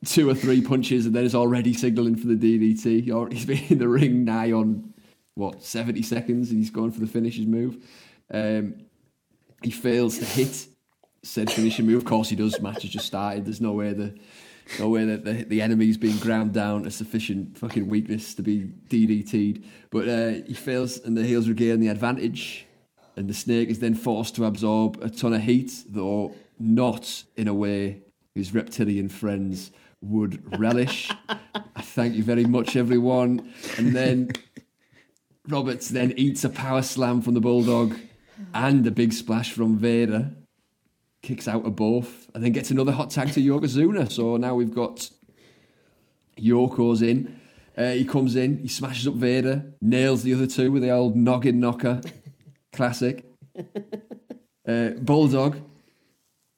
two 0.03 0.27
or 0.27 0.33
three 0.33 0.61
punches 0.61 1.05
and 1.05 1.15
then 1.15 1.23
is 1.23 1.35
already 1.35 1.73
signalling 1.73 2.15
for 2.15 2.27
the 2.27 2.35
DDT 2.35 3.13
or 3.13 3.29
he's 3.29 3.45
been 3.45 3.63
in 3.69 3.77
the 3.77 3.87
ring 3.87 4.25
nigh 4.25 4.51
on 4.51 4.91
what 5.35 5.61
70 5.63 6.01
seconds 6.01 6.49
and 6.49 6.57
he's 6.57 6.71
going 6.71 6.91
for 6.91 6.99
the 6.99 7.07
finishes 7.07 7.45
move. 7.45 7.77
Um, 8.33 8.75
he 9.61 9.69
fails 9.69 10.17
to 10.17 10.25
hit 10.25 10.67
said 11.23 11.51
finishing 11.51 11.85
move. 11.85 11.97
Of 11.97 12.05
course 12.05 12.29
he 12.29 12.35
does. 12.35 12.59
Match 12.59 12.81
has 12.81 12.91
just 12.91 13.05
started. 13.05 13.45
There's 13.45 13.61
no 13.61 13.73
way 13.73 13.93
the 13.93 14.15
no 14.79 14.89
way 14.89 15.05
that 15.05 15.25
the, 15.25 15.43
the 15.43 15.61
enemy's 15.61 15.97
being 15.97 16.17
ground 16.17 16.53
down 16.53 16.83
to 16.83 16.91
sufficient 16.91 17.57
fucking 17.57 17.87
weakness 17.87 18.33
to 18.35 18.41
be 18.41 18.71
DDT'd 18.89 19.63
but 19.89 20.07
uh, 20.07 20.29
he 20.47 20.53
fails 20.53 20.97
and 20.99 21.17
the 21.17 21.23
heels 21.23 21.47
regain 21.47 21.79
the 21.79 21.87
advantage 21.87 22.65
and 23.15 23.29
the 23.29 23.33
snake 23.33 23.69
is 23.69 23.79
then 23.79 23.93
forced 23.95 24.35
to 24.35 24.45
absorb 24.45 25.01
a 25.01 25.09
ton 25.09 25.33
of 25.33 25.41
heat 25.41 25.71
though 25.89 26.33
not 26.59 27.23
in 27.35 27.47
a 27.47 27.53
way 27.53 28.01
his 28.35 28.53
reptilian 28.53 29.09
friends 29.09 29.71
would 30.01 30.59
relish. 30.59 31.11
Thank 31.77 32.15
you 32.15 32.23
very 32.23 32.45
much 32.45 32.75
everyone. 32.75 33.51
And 33.77 33.95
then 33.95 34.31
Roberts 35.47 35.89
then 35.89 36.13
eats 36.17 36.43
a 36.43 36.49
power 36.49 36.81
slam 36.81 37.21
from 37.21 37.33
the 37.33 37.41
Bulldog 37.41 37.95
and 38.53 38.85
a 38.87 38.91
big 38.91 39.13
splash 39.13 39.51
from 39.51 39.77
Vader. 39.77 40.31
Kicks 41.21 41.47
out 41.47 41.65
of 41.65 41.75
both 41.75 42.29
and 42.33 42.43
then 42.43 42.51
gets 42.51 42.71
another 42.71 42.91
hot 42.91 43.11
tag 43.11 43.31
to 43.33 43.41
Yokozuna. 43.41 44.11
So 44.11 44.37
now 44.37 44.55
we've 44.55 44.73
got 44.73 45.09
Yoko's 46.37 47.01
in. 47.01 47.39
Uh, 47.77 47.91
he 47.91 48.05
comes 48.05 48.35
in, 48.35 48.57
he 48.57 48.67
smashes 48.67 49.07
up 49.07 49.13
Vader, 49.13 49.63
nails 49.81 50.23
the 50.23 50.33
other 50.33 50.47
two 50.47 50.71
with 50.71 50.81
the 50.81 50.89
old 50.89 51.15
noggin 51.15 51.59
knocker. 51.59 52.01
Classic. 52.73 53.25
Uh, 54.67 54.89
Bulldog. 54.99 55.59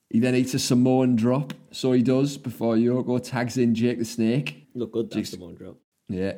He 0.09 0.19
then 0.19 0.35
eats 0.35 0.53
a 0.53 0.59
Samoan 0.59 1.15
drop. 1.15 1.53
So 1.71 1.91
he 1.91 2.03
does 2.03 2.37
before 2.37 2.75
Yoko 2.75 3.21
tags 3.21 3.57
in 3.57 3.73
Jake 3.73 3.97
the 3.97 4.05
Snake. 4.05 4.67
Look 4.75 4.91
good, 4.91 5.09
the 5.11 5.37
one 5.37 5.55
drop. 5.55 5.75
Yeah, 6.07 6.33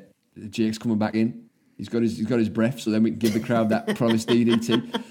Jake's 0.50 0.78
coming 0.78 0.98
back 0.98 1.16
in. 1.16 1.50
He's 1.78 1.90
got 1.90 2.02
his 2.02 2.18
he's 2.18 2.28
got 2.28 2.40
his 2.40 2.50
breath, 2.50 2.80
so 2.80 2.90
then 2.90 3.04
we 3.04 3.12
can 3.12 3.20
give 3.20 3.34
the 3.34 3.40
crowd 3.42 3.70
that 3.70 3.96
promised 3.98 4.30
DDT. 4.30 5.04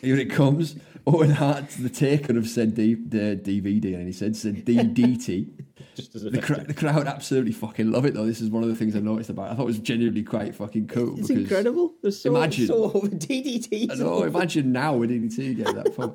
Here 0.00 0.16
it 0.16 0.30
comes. 0.30 0.76
Owen 1.06 1.30
Hart, 1.30 1.68
the 1.70 1.88
taker 1.88 2.26
could 2.26 2.36
have 2.36 2.48
said 2.48 2.74
D, 2.74 2.94
the 2.94 3.36
DVD, 3.40 3.94
and 3.94 4.06
he 4.06 4.12
said 4.12 4.36
said 4.36 4.64
DDT. 4.64 5.50
The, 5.96 6.42
cr- 6.42 6.60
the 6.60 6.74
crowd 6.74 7.06
absolutely 7.06 7.52
fucking 7.52 7.90
love 7.90 8.04
it 8.04 8.12
though. 8.12 8.26
This 8.26 8.42
is 8.42 8.50
one 8.50 8.62
of 8.62 8.68
the 8.68 8.74
things 8.74 8.94
I 8.94 9.00
noticed 9.00 9.30
about. 9.30 9.48
it. 9.48 9.52
I 9.52 9.56
thought 9.56 9.62
it 9.62 9.66
was 9.66 9.78
genuinely 9.78 10.22
quite 10.24 10.54
fucking 10.54 10.88
cool. 10.88 11.18
It's 11.18 11.30
incredible. 11.30 11.94
They're 12.02 12.10
so, 12.10 12.36
Imagine. 12.36 12.66
so 12.66 12.84
over 12.92 13.08
DDT. 13.08 13.90
I 13.90 13.94
know. 13.94 14.24
Imagine 14.24 14.72
now 14.72 14.94
with 14.96 15.08
DDT 15.08 15.56
get 15.56 15.74
that 15.74 15.94
far. 15.94 16.12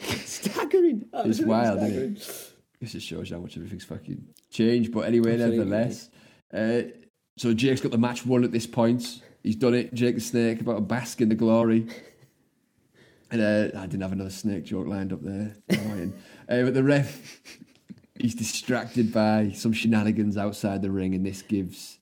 staggering. 0.24 1.04
It's 1.14 1.40
wild, 1.40 1.78
staggering. 1.78 2.16
isn't 2.16 2.16
it? 2.16 2.52
This 2.80 2.92
just 2.92 3.06
shows 3.06 3.30
you 3.30 3.36
how 3.36 3.42
much 3.42 3.56
everything's 3.56 3.84
fucking 3.84 4.24
changed. 4.50 4.92
But 4.92 5.00
anyway, 5.02 5.34
Absolutely. 5.34 5.58
nevertheless. 5.58 6.10
Uh, 6.52 6.82
so 7.36 7.54
Jake's 7.54 7.80
got 7.80 7.92
the 7.92 7.98
match 7.98 8.26
won 8.26 8.42
at 8.42 8.50
this 8.50 8.66
point. 8.66 9.22
He's 9.44 9.56
done 9.56 9.74
it. 9.74 9.94
Jake 9.94 10.16
the 10.16 10.20
Snake 10.20 10.60
about 10.60 10.74
to 10.74 10.80
bask 10.80 11.20
in 11.20 11.28
the 11.28 11.34
glory. 11.36 11.86
And 13.30 13.40
uh, 13.40 13.78
I 13.78 13.86
didn't 13.86 14.02
have 14.02 14.12
another 14.12 14.30
snake 14.30 14.64
joke 14.64 14.86
lined 14.86 15.12
up 15.12 15.22
there. 15.22 15.56
Uh, 16.48 16.62
but 16.64 16.74
the 16.74 16.82
ref, 16.82 17.40
he's 18.18 18.34
distracted 18.34 19.12
by 19.12 19.52
some 19.52 19.72
shenanigans 19.72 20.36
outside 20.36 20.82
the 20.82 20.90
ring, 20.90 21.14
and 21.14 21.24
this 21.24 21.42
gives 21.42 22.00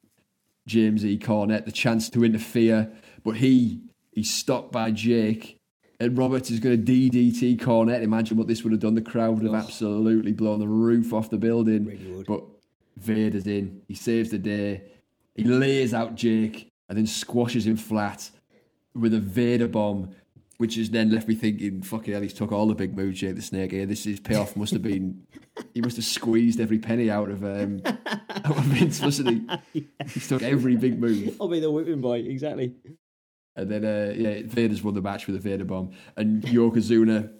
James 0.66 1.04
E. 1.04 1.18
Cornette 1.18 1.66
the 1.66 1.72
chance 1.72 2.08
to 2.08 2.24
interfere. 2.24 2.90
But 3.22 3.36
he 3.36 3.82
he's 4.12 4.32
stopped 4.32 4.72
by 4.72 4.90
Jake, 4.90 5.60
and 6.00 6.16
Roberts 6.16 6.50
is 6.50 6.60
going 6.60 6.82
to 6.82 6.92
DDT 6.92 7.60
Cornette. 7.60 8.02
Imagine 8.02 8.38
what 8.38 8.46
this 8.46 8.64
would 8.64 8.72
have 8.72 8.80
done. 8.80 8.94
The 8.94 9.02
crowd 9.02 9.34
would 9.34 9.44
have 9.44 9.62
absolutely 9.62 10.32
blown 10.32 10.60
the 10.60 10.66
roof 10.68 11.12
off 11.12 11.28
the 11.28 11.36
building. 11.36 11.84
Really. 11.84 12.24
But 12.26 12.44
Vader's 12.96 13.46
in. 13.46 13.82
He 13.86 13.94
saves 13.94 14.30
the 14.30 14.38
day. 14.38 14.82
He 15.34 15.44
lays 15.44 15.92
out 15.92 16.14
Jake 16.14 16.70
and 16.88 16.96
then 16.96 17.06
squashes 17.06 17.66
him 17.66 17.76
flat 17.76 18.30
with 18.94 19.14
a 19.14 19.20
Vader 19.20 19.68
bomb, 19.68 20.10
which 20.58 20.74
has 20.74 20.90
then 20.90 21.10
left 21.10 21.28
me 21.28 21.34
thinking, 21.34 21.82
fucking 21.82 22.12
hell, 22.12 22.22
he's 22.22 22.34
took 22.34 22.52
all 22.52 22.66
the 22.66 22.74
big 22.74 22.96
moves, 22.96 23.20
Jake 23.20 23.36
the 23.36 23.42
Snake 23.42 23.70
here. 23.70 23.86
This 23.86 24.04
his 24.04 24.20
payoff 24.20 24.56
must 24.56 24.72
have 24.72 24.82
been, 24.82 25.22
he 25.74 25.80
must 25.80 25.96
have 25.96 26.04
squeezed 26.04 26.60
every 26.60 26.78
penny 26.78 27.10
out 27.10 27.30
of 27.30 27.44
um, 27.44 27.80
out 27.86 28.44
of 28.44 28.64
Vince, 28.64 29.00
mustn't 29.00 29.50
he? 29.72 29.86
He's 30.12 30.28
took 30.28 30.42
every 30.42 30.76
big 30.76 30.98
move. 30.98 31.36
I'll 31.40 31.48
be 31.48 31.60
the 31.60 31.70
whipping 31.70 32.00
boy, 32.00 32.18
exactly. 32.18 32.74
And 33.54 33.70
then, 33.70 33.84
uh, 33.84 34.14
yeah, 34.16 34.42
Vader's 34.44 34.82
won 34.82 34.94
the 34.94 35.02
match 35.02 35.26
with 35.26 35.34
a 35.36 35.40
Vader 35.40 35.64
bomb. 35.64 35.90
And 36.16 36.42
Yokozuna, 36.42 37.32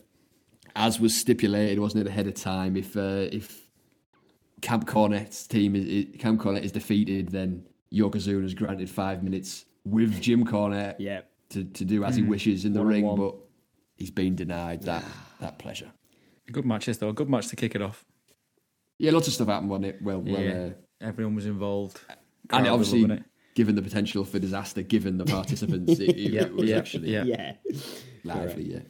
as 0.75 0.99
was 0.99 1.15
stipulated, 1.15 1.79
wasn't 1.79 2.07
it, 2.07 2.11
ahead 2.11 2.27
of 2.27 2.35
time, 2.35 2.77
if 2.77 2.97
uh, 2.97 3.27
if 3.33 3.69
Camp 4.61 4.87
Cornette's 4.87 5.47
team 5.49 5.75
is, 5.75 5.85
is 5.85 6.07
Camp 6.21 6.41
Cornette 6.41 6.65
is 6.65 6.73
defeated, 6.73 7.31
then 7.31 7.65
Yokozuna 7.93 8.45
is 8.45 8.55
granted 8.55 8.89
five 8.89 9.25
minutes 9.25 9.65
with 9.85 10.21
Jim 10.21 10.45
Cornette 10.45 10.97
Yeah. 10.99 11.23
To, 11.51 11.65
to 11.65 11.85
do 11.85 12.05
as 12.05 12.17
he 12.17 12.23
wishes 12.23 12.65
in 12.65 12.73
the 12.73 12.85
ring, 12.85 13.05
One-on-one. 13.05 13.31
but 13.31 13.39
he's 13.97 14.11
been 14.11 14.35
denied 14.37 14.83
that 14.83 15.05
that 15.41 15.59
pleasure. 15.59 15.91
Good 16.51 16.65
matches 16.67 16.99
though. 16.99 17.09
A 17.11 17.13
good 17.13 17.29
match 17.29 17.49
to 17.49 17.57
kick 17.57 17.75
it 17.75 17.83
off. 17.83 18.05
Yeah, 18.99 19.13
lots 19.13 19.29
of 19.29 19.35
stuff 19.35 19.49
happened 19.49 19.71
on 19.73 19.85
it. 19.85 20.01
Well, 20.03 20.21
well, 20.21 20.41
Yeah. 20.41 20.51
uh, 20.53 20.71
Everyone 21.01 21.35
was 21.37 21.47
involved. 21.47 22.01
and 22.09 22.19
Crowd 22.49 22.63
was 22.63 22.71
obviously, 22.73 23.03
loving 23.03 23.19
it. 23.19 23.25
given 23.55 23.75
the 23.77 23.83
potential 23.83 24.25
for 24.25 24.39
disaster, 24.41 24.83
given 24.83 25.17
the 25.19 25.25
participants, 25.25 25.93
it, 26.01 26.09
it, 26.09 26.17
Yeah, 26.33 26.43
it 26.43 26.55
was 26.55 26.69
yeah, 26.69 26.77
actually 26.77 27.13
yeah. 27.13 27.25
Yeah. 27.25 27.53
lively. 28.25 28.65
Yeah, 28.73 28.81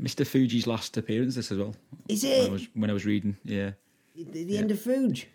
Mr. 0.00 0.26
Fuji's 0.26 0.66
last 0.66 0.96
appearance 0.96 1.34
this 1.34 1.52
as 1.52 1.58
well. 1.58 1.74
Is 2.08 2.22
When 2.22 2.32
I 2.32 2.36
it 2.36 2.50
was 2.52 2.68
when 2.74 2.90
I 2.90 2.92
was 2.94 3.04
reading, 3.04 3.36
yeah, 3.44 3.72
the, 4.16 4.44
the 4.44 4.56
end 4.58 4.70
of 4.70 4.80
Fuji. 4.80 5.26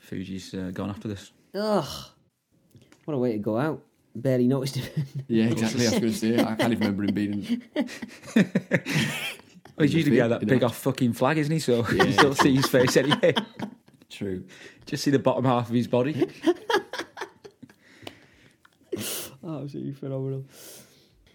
Fuji's 0.00 0.54
uh, 0.54 0.70
gone 0.72 0.88
after 0.88 1.08
this. 1.08 1.30
Ugh. 1.54 2.06
What 3.04 3.14
a 3.14 3.18
way 3.18 3.32
to 3.32 3.38
go 3.38 3.58
out. 3.58 3.82
Barely 4.14 4.48
noticed 4.48 4.76
it. 4.78 4.90
yeah, 5.28 5.44
exactly. 5.46 5.86
I 5.86 5.90
was 5.90 6.00
going 6.00 6.12
to 6.12 6.18
say, 6.18 6.38
I 6.40 6.54
can't 6.56 6.72
even 6.72 6.96
remember 6.96 7.04
him 7.04 7.14
being. 7.14 7.62
Well, 9.76 9.86
he's 9.86 9.94
usually 9.94 10.16
fit, 10.16 10.28
got 10.28 10.40
that 10.40 10.46
big 10.48 10.62
know. 10.62 10.66
off 10.66 10.76
fucking 10.76 11.12
flag, 11.12 11.38
isn't 11.38 11.52
he? 11.52 11.60
So 11.60 11.86
Yeah. 11.92 12.02
you 12.06 12.12
still 12.12 12.34
see 12.34 12.56
his 12.56 12.66
face 12.66 12.96
anyway. 12.96 13.32
True. 14.10 14.42
Just 14.86 15.04
see 15.04 15.12
the 15.12 15.20
bottom 15.20 15.44
half 15.44 15.68
of 15.68 15.74
his 15.76 15.86
body. 15.86 16.28
Absolutely 19.46 19.92
phenomenal. 19.92 20.44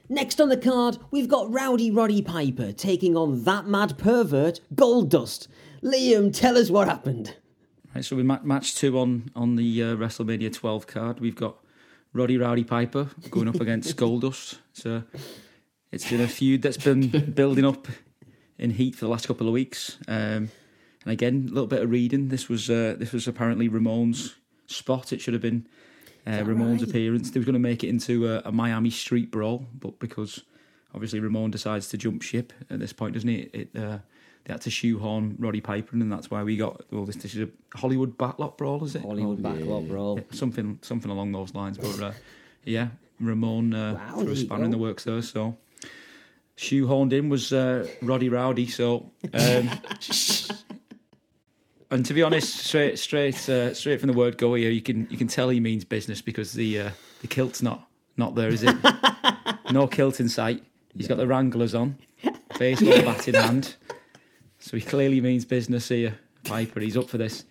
Next 0.10 0.42
on 0.42 0.50
the 0.50 0.58
card, 0.58 0.98
we've 1.12 1.30
got 1.30 1.52
Rowdy 1.52 1.90
Roddy 1.90 2.22
Piper 2.22 2.74
taking 2.74 3.16
on 3.16 3.46
that 3.46 3.66
mad 3.66 3.98
pervert, 3.98 4.60
Goldust. 4.76 5.48
Liam, 5.82 6.36
tell 6.36 6.58
us 6.58 6.70
what 6.70 6.90
happened. 6.90 7.38
Right, 7.96 8.04
so 8.04 8.18
we 8.18 8.24
ma- 8.24 8.42
match 8.44 8.76
two 8.76 9.00
on 9.00 9.32
on 9.36 9.56
the 9.56 9.82
uh, 9.84 9.96
WrestleMania 9.96 10.52
12 10.52 10.86
card. 10.88 11.20
We've 11.22 11.36
got 11.36 11.56
Roddy 12.13 12.38
Rowdy 12.38 12.63
Piper 12.63 13.10
going 13.30 13.47
up 13.47 13.60
against 13.60 13.97
Goldust. 13.97 14.60
So 14.73 15.04
it's 15.91 16.10
been 16.10 16.21
a 16.21 16.28
feud 16.28 16.62
that's 16.62 16.78
been 16.78 17.32
building 17.32 17.65
up 17.65 17.88
in 18.58 18.71
heat 18.71 18.95
for 18.95 19.06
the 19.06 19.12
last 19.12 19.28
couple 19.28 19.47
of 19.47 19.54
weeks. 19.54 19.97
Um, 20.08 20.49
and 21.04 21.12
again, 21.12 21.47
a 21.49 21.54
little 21.54 21.67
bit 21.67 21.82
of 21.82 21.89
reading. 21.89 22.30
This 22.30 22.47
was 22.47 22.69
uh, 22.69 22.95
this 22.97 23.12
was 23.12 23.28
apparently 23.28 23.67
Ramon's 23.67 24.36
spot. 24.67 25.12
It 25.12 25.21
should 25.21 25.34
have 25.34 25.41
been 25.41 25.67
uh, 26.26 26.43
Ramon's 26.45 26.82
right? 26.82 26.89
appearance. 26.89 27.32
They 27.32 27.39
were 27.39 27.45
going 27.45 27.54
to 27.54 27.60
make 27.60 27.84
it 27.84 27.89
into 27.89 28.30
a, 28.30 28.41
a 28.45 28.52
Miami 28.52 28.89
street 28.89 29.32
brawl, 29.32 29.65
but 29.78 29.99
because 29.99 30.43
obviously 30.93 31.19
Ramon 31.19 31.52
decides 31.52 31.89
to 31.89 31.97
jump 31.97 32.21
ship 32.21 32.54
at 32.69 32.80
this 32.80 32.93
point, 32.93 33.15
doesn't 33.15 33.30
he? 33.30 33.49
It, 33.54 33.76
uh, 33.76 33.99
they 34.45 34.53
had 34.53 34.62
to 34.62 34.69
shoehorn 34.69 35.36
Roddy 35.39 35.62
Piper, 35.62 35.95
in, 35.95 36.01
and 36.01 36.12
that's 36.12 36.29
why 36.29 36.43
we 36.43 36.58
got 36.58 36.82
well. 36.91 37.06
This, 37.06 37.15
this 37.17 37.34
is 37.36 37.47
a 37.47 37.77
Hollywood 37.77 38.17
backlot 38.17 38.58
brawl, 38.58 38.84
is 38.84 38.95
it? 38.95 39.01
Hollywood 39.01 39.39
Oh, 39.45 39.49
backlot 39.49 39.84
yeah. 39.84 39.89
brawl. 39.91 40.17
Yeah, 40.17 40.23
something 40.38 40.79
something 40.82 41.10
along 41.10 41.32
those 41.32 41.53
lines. 41.53 41.77
But 41.77 41.99
uh, 42.01 42.12
yeah, 42.65 42.89
Ramon 43.21 43.73
uh, 43.73 43.93
Wow, 43.93 44.21
threw 44.21 44.34
a 44.34 44.36
spanner 44.36 44.65
in 44.65 44.71
the 44.71 44.77
works 44.77 45.06
there. 45.06 45.21
So 45.21 45.58
shoehorned 46.58 47.13
in 47.13 47.29
was 47.29 47.53
uh, 47.53 47.88
Roddy 48.01 48.27
Rowdy. 48.29 48.67
So 48.67 49.12
um, 49.34 49.69
and 51.91 52.06
to 52.06 52.13
be 52.13 52.21
honest, 52.21 52.58
straight 52.60 52.99
straight 52.99 53.47
uh, 53.47 53.73
straight 53.73 53.99
from 53.99 54.08
the 54.08 54.17
word 54.17 54.38
go 54.38 54.56
here, 54.56 54.71
you 54.71 54.82
can 54.82 55.08
you 55.10 55.17
can 55.17 55.27
tell 55.27 55.49
he 55.49 55.60
means 55.60 55.86
business 55.86 56.21
because 56.21 56.51
the 56.53 56.79
uh, 56.82 56.89
the 57.21 57.27
kilt's 57.27 57.62
not 57.62 57.88
not 58.17 58.36
there, 58.36 58.49
is 58.49 58.63
it? 58.63 58.75
no 59.71 59.88
kilt 59.88 60.19
in 60.19 60.27
sight. 60.27 60.63
He's 60.95 61.08
got 61.08 61.17
the 61.17 61.25
Wranglers 61.25 61.73
on, 61.73 61.97
baseball 62.60 63.01
bat 63.03 63.27
in 63.27 63.36
hand. 63.36 63.75
So 64.63 64.78
he 64.78 64.82
clearly 64.82 65.19
means 65.19 65.43
business 65.43 65.89
here, 65.89 66.17
Piper. 66.45 66.80
He's 66.80 66.95
up 66.95 67.10
for 67.10 67.17
this. 67.17 67.43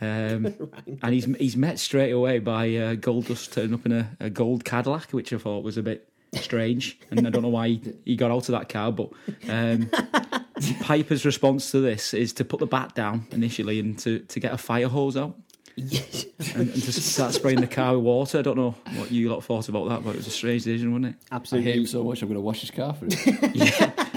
Um, 0.00 0.54
and 1.02 1.14
he's 1.14 1.24
he's 1.36 1.56
met 1.56 1.78
straight 1.78 2.10
away 2.10 2.40
by 2.40 2.66
uh, 2.74 2.94
Goldust 2.96 3.52
turning 3.52 3.74
up 3.74 3.86
in 3.86 3.92
a, 3.92 4.10
a 4.18 4.28
gold 4.28 4.64
Cadillac, 4.64 5.12
which 5.12 5.32
I 5.32 5.38
thought 5.38 5.62
was 5.62 5.76
a 5.76 5.84
bit 5.84 6.08
strange, 6.34 6.98
and 7.12 7.24
I 7.28 7.30
don't 7.30 7.42
know 7.42 7.48
why 7.48 7.68
he, 7.68 7.92
he 8.04 8.16
got 8.16 8.32
out 8.32 8.48
of 8.48 8.52
that 8.58 8.68
car. 8.68 8.90
But 8.90 9.10
um, 9.48 9.88
Piper's 10.80 11.24
response 11.24 11.70
to 11.70 11.78
this 11.78 12.12
is 12.12 12.32
to 12.34 12.44
put 12.44 12.58
the 12.58 12.66
bat 12.66 12.96
down 12.96 13.28
initially 13.30 13.78
and 13.78 13.96
to, 14.00 14.18
to 14.18 14.40
get 14.40 14.52
a 14.52 14.58
fire 14.58 14.88
hose 14.88 15.16
out 15.16 15.36
Yes. 15.76 16.24
and, 16.54 16.70
and 16.70 16.82
to 16.82 16.92
start 16.92 17.34
spraying 17.34 17.60
the 17.60 17.66
car 17.68 17.94
with 17.94 18.04
water. 18.04 18.38
I 18.38 18.42
don't 18.42 18.56
know 18.56 18.74
what 18.96 19.12
you 19.12 19.30
lot 19.30 19.44
thought 19.44 19.68
about 19.68 19.88
that, 19.90 20.02
but 20.02 20.10
it 20.10 20.16
was 20.16 20.26
a 20.26 20.30
strange 20.30 20.64
decision, 20.64 20.90
wasn't 20.90 21.06
it? 21.06 21.14
I 21.30 21.34
hate 21.34 21.40
Absolutely. 21.40 21.72
him 21.72 21.86
so 21.86 22.02
much. 22.02 22.22
I'm 22.22 22.28
going 22.28 22.36
to 22.36 22.40
wash 22.40 22.62
his 22.62 22.70
car 22.72 22.94
for 22.94 23.04
him. 23.04 23.12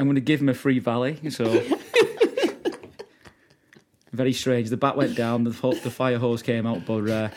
I'm 0.00 0.06
going 0.06 0.14
to 0.16 0.20
give 0.20 0.40
him 0.40 0.48
a 0.48 0.54
free 0.54 0.78
valley. 0.78 1.18
So 1.30 1.44
very 4.12 4.32
strange. 4.32 4.70
The 4.70 4.76
bat 4.76 4.96
went 4.96 5.16
down. 5.16 5.44
The, 5.44 5.50
the 5.82 5.90
fire 5.90 6.18
hose 6.18 6.42
came 6.42 6.66
out, 6.66 6.84
but 6.86 7.08
uh, 7.08 7.28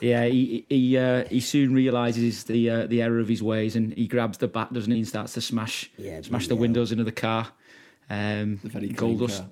yeah, 0.00 0.24
he 0.26 0.64
he 0.68 0.96
uh, 0.96 1.24
he 1.28 1.40
soon 1.40 1.74
realizes 1.74 2.44
the 2.44 2.70
uh, 2.70 2.86
the 2.86 3.02
error 3.02 3.18
of 3.18 3.28
his 3.28 3.42
ways, 3.42 3.76
and 3.76 3.92
he 3.94 4.06
grabs 4.06 4.38
the 4.38 4.48
bat, 4.48 4.72
doesn't 4.72 4.90
he, 4.90 4.98
and 4.98 5.08
starts 5.08 5.34
to 5.34 5.40
smash 5.40 5.90
Yeah, 5.98 6.20
smash 6.22 6.44
the 6.48 6.54
bloody 6.54 6.60
windows 6.60 6.92
into 6.92 7.04
the 7.04 7.12
car. 7.12 7.48
Um, 8.08 8.60
The 8.62 8.68
very 8.68 8.88
clean 8.90 9.18
Goldust- 9.18 9.38
car. 9.38 9.48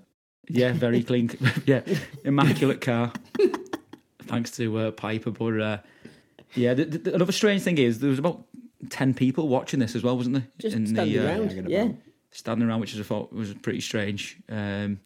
Yeah, 0.49 0.73
very 0.73 1.03
clean. 1.03 1.31
yeah, 1.67 1.83
immaculate 2.25 2.81
car. 2.81 3.13
Thanks 4.27 4.51
to 4.53 4.79
uh, 4.79 4.91
Piper, 4.93 5.31
but 5.31 5.61
uh, 5.61 5.79
yeah, 6.55 6.75
the, 6.75 6.85
the, 6.85 7.15
another 7.15 7.33
strange 7.33 7.63
thing 7.63 7.79
is 7.79 7.99
there 8.01 8.11
was 8.11 8.19
about 8.19 8.45
ten 8.89 9.13
people 9.15 9.49
watching 9.49 9.81
this 9.81 9.95
as 9.95 10.03
well, 10.03 10.17
wasn't 10.17 10.35
there? 10.35 10.47
Just 10.59 10.77
In 10.77 10.87
standing 10.87 11.19
uh, 11.19 11.25
around. 11.25 11.49
hanging 11.53 11.71
Yeah. 11.71 11.89
Standing 12.31 12.69
around, 12.69 12.81
which 12.81 12.99
I 12.99 13.03
thought 13.03 13.33
was 13.33 13.53
pretty 13.55 13.81
strange. 13.81 14.39
Um, 14.49 15.01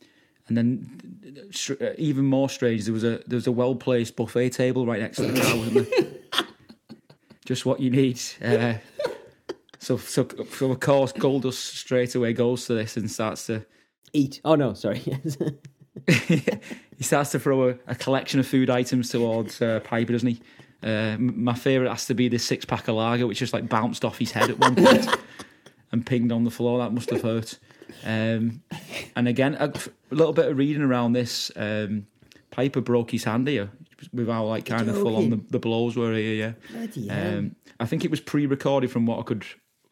and 0.46 0.56
then, 0.58 1.44
uh, 1.80 1.87
even 1.96 2.26
more 2.26 2.50
strange, 2.50 2.84
there 2.84 2.92
was 2.92 3.04
a 3.04 3.22
there 3.26 3.37
was 3.37 3.46
a 3.46 3.52
well 3.52 3.74
placed 3.74 4.14
buffet 4.14 4.50
table 4.50 4.87
right 4.87 5.00
next 5.00 5.16
to 5.16 5.22
the 5.22 5.40
car, 5.40 5.56
wasn't 5.56 5.90
there? 5.90 6.44
Just 7.46 7.66
what 7.66 7.80
you 7.80 7.90
need. 7.90 8.20
Uh, 8.42 8.74
so, 9.78 9.98
so, 9.98 10.26
so 10.50 10.70
of 10.70 10.80
course, 10.80 11.12
Goldust 11.12 11.76
straight 11.76 12.14
away 12.14 12.32
goes 12.32 12.66
to 12.66 12.74
this 12.74 12.96
and 12.96 13.10
starts 13.10 13.46
to 13.46 13.66
Eat. 14.14 14.40
Oh, 14.44 14.54
no, 14.54 14.72
sorry. 14.74 15.00
he 16.08 17.02
starts 17.02 17.32
to 17.32 17.38
throw 17.38 17.70
a, 17.70 17.74
a 17.88 17.94
collection 17.94 18.40
of 18.40 18.46
food 18.46 18.70
items 18.70 19.10
towards 19.10 19.60
uh, 19.60 19.80
Piper, 19.80 20.12
doesn't 20.12 20.28
he? 20.28 20.40
Uh, 20.82 21.16
my 21.18 21.54
favourite 21.54 21.90
has 21.90 22.06
to 22.06 22.14
be 22.14 22.28
this 22.28 22.44
six 22.44 22.64
pack 22.64 22.88
of 22.88 22.94
lager, 22.94 23.26
which 23.26 23.38
just 23.38 23.52
like 23.52 23.68
bounced 23.68 24.04
off 24.04 24.18
his 24.18 24.30
head 24.30 24.50
at 24.50 24.58
one 24.58 24.76
point 24.76 25.06
and 25.94 26.04
pinged 26.04 26.33
on 26.33 26.44
the 26.44 26.50
floor. 26.50 26.78
That 26.80 26.92
must 26.92 27.09
have 27.11 27.22
hurt. 27.22 27.59
Um, 28.04 28.62
and 29.16 29.28
again, 29.28 29.54
a, 29.54 29.72
a 30.11 30.14
little 30.14 30.33
bit 30.33 30.50
of 30.50 30.59
reading 30.59 30.83
around 30.83 31.12
this. 31.12 31.50
Um, 31.57 32.07
Piper 32.50 32.80
broke 32.80 33.12
his 33.12 33.24
hand 33.24 33.48
here 33.48 33.70
with 34.12 34.28
how 34.28 34.44
like 34.44 34.66
kind 34.66 34.88
of 34.88 34.96
full 34.96 35.16
on 35.16 35.30
the, 35.30 35.40
the 35.50 35.59
blows 35.59 35.96
were 35.96 36.14
here. 36.14 36.35
Yeah. 36.35 36.52
Bloody 36.76 37.09
hell. 37.09 37.38
Um, 37.38 37.57
I 37.80 37.87
think 37.87 38.04
it 38.04 38.11
was 38.11 38.20
pre-recorded 38.20 38.90
from 38.90 39.07
what 39.07 39.20
I 39.20 39.22
could 39.22 39.44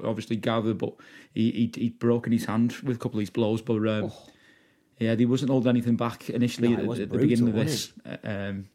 obviously 0.04 0.36
gather, 0.36 0.74
but 0.74 0.94
he 1.34 1.50
he 1.50 1.80
he'd 1.80 1.98
broken 1.98 2.32
his 2.32 2.44
hand 2.44 2.72
with 2.82 2.96
a 2.96 2.98
couple 2.98 3.18
of 3.18 3.22
these 3.22 3.30
blows. 3.30 3.62
But 3.62 3.86
um, 3.88 4.12
yeah, 4.98 5.14
he 5.14 5.26
wasn't 5.26 5.50
holding 5.50 5.70
anything 5.70 5.96
back 5.96 6.28
initially 6.28 6.76
No, 6.76 6.92
at, 6.92 7.00
at 7.00 7.10
the 7.10 7.18
beginning 7.18 7.48
of 7.48 7.54
this. 7.54 7.92
Uh, 8.04 8.16
Um, 8.24 8.68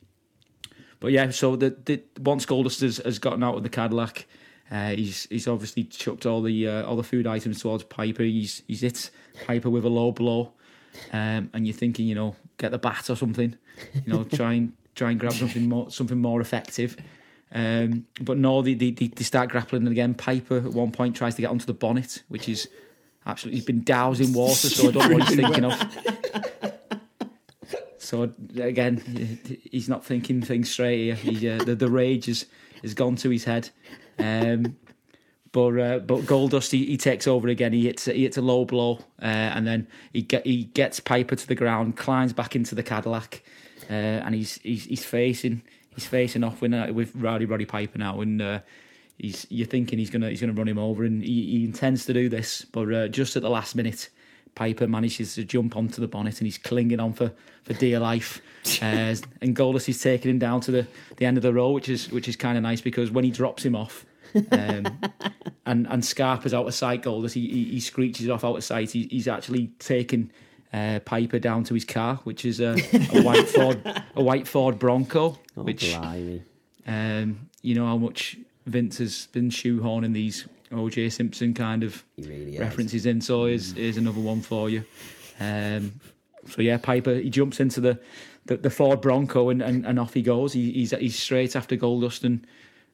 but 0.99 1.11
yeah, 1.11 1.29
so 1.29 1.55
the, 1.55 1.69
the 1.85 2.01
once 2.19 2.45
Goldust 2.45 2.81
has, 2.81 2.97
has 2.97 3.19
gotten 3.19 3.43
out 3.43 3.55
of 3.55 3.63
the 3.63 3.69
Cadillac, 3.69 4.25
uh, 4.71 4.89
he's 4.89 5.27
he's 5.29 5.47
obviously 5.47 5.85
chucked 5.85 6.25
all 6.25 6.41
the 6.41 6.67
uh, 6.67 6.83
all 6.85 6.95
the 6.95 7.03
food 7.03 7.25
items 7.25 7.61
towards 7.61 7.83
Piper. 7.83 8.23
He's 8.23 8.63
he's 8.67 8.81
hit 8.81 9.09
Piper 9.45 9.69
with 9.69 9.85
a 9.85 9.89
low 9.89 10.11
blow, 10.11 10.51
um, 11.13 11.49
and 11.53 11.65
you're 11.65 11.75
thinking, 11.75 12.05
you 12.05 12.15
know, 12.15 12.35
get 12.57 12.71
the 12.71 12.77
bat 12.77 13.09
or 13.09 13.15
something, 13.15 13.55
you 13.93 14.13
know, 14.13 14.23
try 14.23 14.53
and 14.53 14.73
try 14.95 15.11
and 15.11 15.19
grab 15.19 15.33
something 15.33 15.69
more 15.69 15.89
something 15.89 16.17
more 16.17 16.41
effective. 16.41 16.97
Um, 17.53 18.05
but 18.19 18.37
no, 18.37 18.61
they, 18.61 18.73
they 18.73 18.91
they 18.91 19.23
start 19.23 19.49
grappling 19.49 19.87
again. 19.87 20.13
Piper 20.13 20.57
at 20.57 20.73
one 20.73 20.91
point 20.91 21.15
tries 21.15 21.35
to 21.35 21.41
get 21.41 21.49
onto 21.49 21.65
the 21.65 21.73
bonnet, 21.73 22.23
which 22.27 22.49
is 22.49 22.67
absolutely 23.25 23.59
he's 23.59 23.65
been 23.65 23.83
doused 23.83 24.19
in 24.19 24.33
water, 24.33 24.67
so 24.67 24.89
I 24.89 24.91
don't 24.91 25.09
know 25.09 25.17
what 25.17 25.27
he's 25.29 25.35
thinking 25.39 25.63
of. 25.63 26.77
So 27.99 28.31
again, 28.57 29.39
he's 29.69 29.89
not 29.89 30.05
thinking 30.05 30.41
things 30.41 30.71
straight 30.71 30.97
here. 30.97 31.15
He, 31.15 31.49
uh, 31.49 31.63
the 31.63 31.75
the 31.75 31.89
rage 31.89 32.25
has 32.25 32.93
gone 32.93 33.15
to 33.17 33.29
his 33.29 33.45
head. 33.45 33.69
Um, 34.19 34.77
but 35.51 35.79
uh, 35.79 35.99
but 35.99 36.21
Goldust 36.21 36.71
he, 36.71 36.85
he 36.85 36.97
takes 36.97 37.27
over 37.27 37.47
again. 37.47 37.73
He 37.73 37.85
hits 37.85 38.05
he 38.05 38.23
hits 38.23 38.37
a 38.37 38.41
low 38.41 38.65
blow, 38.65 38.99
uh, 39.21 39.25
and 39.25 39.65
then 39.65 39.87
he 40.13 40.21
get 40.21 40.45
he 40.45 40.65
gets 40.65 40.99
Piper 40.99 41.35
to 41.35 41.47
the 41.47 41.55
ground, 41.55 41.97
climbs 41.97 42.33
back 42.33 42.55
into 42.55 42.75
the 42.75 42.83
Cadillac, 42.83 43.43
uh, 43.89 43.93
and 43.93 44.35
he's 44.35 44.59
he's 44.63 44.85
he's 44.85 45.05
facing 45.05 45.61
he's 45.95 46.05
facing 46.05 46.43
off 46.43 46.61
with 46.61 46.73
uh, 46.73 46.91
with 46.93 47.15
Rowdy 47.15 47.45
Roddy 47.45 47.65
Piper 47.65 47.97
now, 47.97 48.21
and 48.21 48.41
uh, 48.41 48.59
he's 49.17 49.47
you're 49.49 49.67
thinking 49.67 49.99
he's 49.99 50.09
gonna 50.09 50.29
he's 50.29 50.41
gonna 50.41 50.53
run 50.53 50.67
him 50.67 50.79
over, 50.79 51.03
and 51.03 51.23
he, 51.23 51.57
he 51.57 51.63
intends 51.65 52.05
to 52.05 52.13
do 52.13 52.29
this, 52.29 52.65
but 52.65 52.93
uh, 52.93 53.07
just 53.07 53.35
at 53.35 53.41
the 53.41 53.49
last 53.49 53.75
minute. 53.75 54.09
Piper 54.57 54.87
manages 54.87 55.35
to 55.35 55.43
jump 55.43 55.77
onto 55.77 56.01
the 56.01 56.07
bonnet 56.07 56.39
and 56.39 56.47
he's 56.47 56.57
clinging 56.57 56.99
on 56.99 57.13
for, 57.13 57.31
for 57.63 57.73
dear 57.73 57.99
life. 57.99 58.41
Uh, 58.81 59.15
and 59.41 59.55
Goldust 59.55 59.87
is 59.87 60.01
taking 60.01 60.29
him 60.29 60.39
down 60.39 60.59
to 60.59 60.71
the, 60.71 60.87
the 61.15 61.25
end 61.25 61.37
of 61.37 61.43
the 61.43 61.53
row, 61.53 61.71
which 61.71 61.87
is 61.87 62.11
which 62.11 62.27
is 62.27 62.35
kind 62.35 62.57
of 62.57 62.63
nice 62.63 62.81
because 62.81 63.09
when 63.09 63.23
he 63.23 63.31
drops 63.31 63.63
him 63.63 63.77
off, 63.77 64.05
um, 64.51 64.99
and 65.65 65.87
and 65.87 66.03
Scarpa's 66.03 66.53
out 66.53 66.67
of 66.67 66.73
sight, 66.73 67.01
Goldust 67.01 67.31
he, 67.31 67.47
he, 67.47 67.63
he 67.63 67.79
screeches 67.79 68.27
off 68.27 68.43
out 68.43 68.57
of 68.57 68.63
sight. 68.65 68.91
He, 68.91 69.07
he's 69.09 69.29
actually 69.29 69.67
taken 69.79 70.33
uh, 70.73 70.99
Piper 71.05 71.39
down 71.39 71.63
to 71.63 71.75
his 71.75 71.85
car, 71.85 72.19
which 72.25 72.43
is 72.43 72.59
a, 72.59 72.75
a 73.13 73.21
white 73.21 73.47
Ford, 73.55 74.03
a 74.15 74.21
white 74.21 74.49
Ford 74.49 74.77
Bronco. 74.77 75.39
Oh, 75.55 75.63
which 75.63 75.95
um, 76.85 77.47
you 77.61 77.73
know 77.73 77.85
how 77.85 77.95
much 77.95 78.35
Vince 78.65 78.97
has 78.97 79.27
been 79.27 79.49
shoehorning 79.49 80.11
these 80.11 80.45
OJ 80.71 81.11
Simpson 81.11 81.53
kind 81.53 81.83
of 81.83 82.03
really 82.17 82.57
references 82.59 83.05
in. 83.05 83.21
So 83.21 83.45
here's, 83.45 83.71
here's 83.73 83.97
another 83.97 84.19
one 84.19 84.41
for 84.41 84.69
you. 84.69 84.83
Um, 85.39 85.99
so 86.49 86.61
yeah, 86.61 86.77
Piper 86.77 87.15
he 87.15 87.29
jumps 87.29 87.59
into 87.59 87.81
the 87.81 87.99
the, 88.45 88.57
the 88.57 88.69
Ford 88.69 89.01
Bronco 89.01 89.49
and, 89.49 89.61
and, 89.61 89.85
and 89.85 89.99
off 89.99 90.13
he 90.13 90.21
goes. 90.21 90.53
He, 90.53 90.71
he's 90.71 90.91
he's 90.91 91.17
straight 91.19 91.55
after 91.55 91.75
Goldust 91.75 92.23
and 92.23 92.45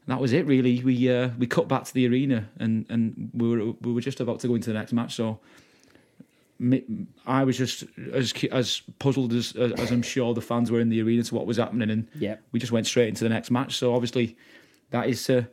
that 0.07 0.19
was 0.19 0.33
it 0.33 0.45
really. 0.45 0.83
We 0.83 1.09
uh, 1.11 1.29
we 1.37 1.47
cut 1.47 1.67
back 1.67 1.85
to 1.85 1.93
the 1.93 2.07
arena 2.07 2.49
and, 2.59 2.85
and 2.89 3.31
we 3.33 3.49
were 3.49 3.71
we 3.81 3.93
were 3.93 4.01
just 4.01 4.19
about 4.19 4.39
to 4.41 4.47
go 4.47 4.55
into 4.55 4.69
the 4.71 4.77
next 4.77 4.93
match. 4.93 5.15
So 5.15 5.39
I 7.25 7.43
was 7.43 7.57
just 7.57 7.83
as 8.13 8.33
as 8.51 8.81
puzzled 8.99 9.33
as 9.33 9.53
as 9.55 9.91
I'm 9.91 10.01
sure 10.01 10.33
the 10.33 10.41
fans 10.41 10.71
were 10.71 10.79
in 10.79 10.89
the 10.89 11.01
arena 11.01 11.23
to 11.23 11.35
what 11.35 11.45
was 11.45 11.57
happening, 11.57 11.89
and 11.89 12.07
Yep. 12.19 12.41
we 12.51 12.59
just 12.59 12.71
went 12.71 12.87
straight 12.87 13.09
into 13.09 13.23
the 13.23 13.29
next 13.29 13.51
match. 13.51 13.75
So 13.77 13.93
obviously 13.93 14.37
that 14.91 15.07
is 15.09 15.29
uh, 15.29 15.43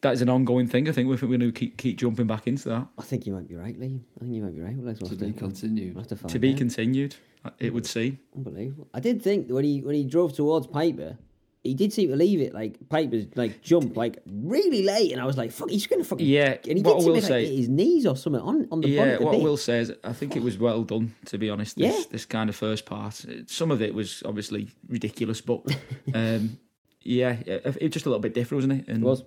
that 0.00 0.14
is 0.14 0.22
an 0.22 0.28
ongoing 0.28 0.66
thing. 0.66 0.88
I 0.88 0.92
think 0.92 1.08
we're 1.08 1.16
going 1.16 1.40
to 1.40 1.52
keep 1.52 1.76
keep 1.76 1.98
jumping 1.98 2.26
back 2.26 2.46
into 2.46 2.68
that. 2.70 2.86
I 2.98 3.02
think 3.02 3.26
you 3.26 3.32
might 3.32 3.48
be 3.48 3.54
right, 3.54 3.78
Lee. 3.78 4.00
I 4.16 4.24
think 4.24 4.34
you 4.34 4.42
might 4.42 4.54
be 4.54 4.60
right. 4.60 4.76
Well, 4.76 4.86
let's 4.86 5.00
To 5.00 5.14
be 5.14 5.32
continued. 5.32 5.94
We'll 5.94 6.04
to 6.04 6.16
To 6.16 6.38
be 6.38 6.52
out. 6.52 6.58
continued, 6.58 7.14
it 7.58 7.72
would 7.72 7.86
seem. 7.86 8.18
Unbelievable. 8.36 8.88
I 8.94 9.00
did 9.00 9.22
think 9.22 9.48
that 9.48 9.54
when 9.54 9.64
he 9.64 9.80
when 9.82 9.94
he 9.94 10.04
drove 10.04 10.32
towards 10.34 10.66
Piper, 10.66 11.16
he 11.62 11.74
did 11.74 11.92
seem 11.92 12.08
to 12.10 12.16
leave 12.16 12.40
it 12.40 12.52
like 12.54 12.76
Piper's 12.88 13.26
like 13.36 13.60
jump 13.62 13.96
like 13.96 14.18
really 14.26 14.82
late, 14.82 15.12
and 15.12 15.20
I 15.20 15.24
was 15.24 15.36
like, 15.36 15.50
"Fuck, 15.52 15.70
he's 15.70 15.86
gonna 15.86 16.04
fucking 16.04 16.26
Yeah, 16.26 16.56
And 16.68 16.78
he 16.78 16.82
what 16.82 16.98
did 16.98 17.02
I 17.02 17.04
seem 17.04 17.12
like, 17.14 17.22
say- 17.24 17.46
hit 17.46 17.56
his 17.56 17.68
knees 17.68 18.06
or 18.06 18.16
something 18.16 18.42
on 18.42 18.66
on 18.72 18.80
the 18.80 18.88
Yeah, 18.88 19.04
bonnet. 19.04 19.20
a 19.20 19.24
what 19.24 19.34
I 19.34 19.38
will 19.38 19.56
say 19.56 19.78
is, 19.80 19.92
I 20.04 20.12
think 20.12 20.34
it 20.36 20.42
was 20.42 20.58
well 20.58 20.82
done. 20.84 21.14
To 21.26 21.38
be 21.38 21.48
honest, 21.50 21.76
this, 21.76 21.96
Yeah. 21.96 22.04
this 22.10 22.24
kind 22.24 22.50
of 22.50 22.56
first 22.56 22.86
part, 22.86 23.24
some 23.46 23.70
of 23.70 23.80
it 23.82 23.94
was 23.94 24.22
obviously 24.24 24.68
ridiculous, 24.88 25.40
but 25.40 25.62
um, 26.14 26.58
yeah, 27.02 27.36
it, 27.46 27.62
it 27.64 27.82
was 27.82 27.90
just 27.92 28.06
a 28.06 28.08
little 28.10 28.20
bit 28.22 28.34
different, 28.34 28.58
wasn't 28.64 28.80
it? 28.80 28.88
And 28.88 29.04
It 29.04 29.06
was. 29.06 29.22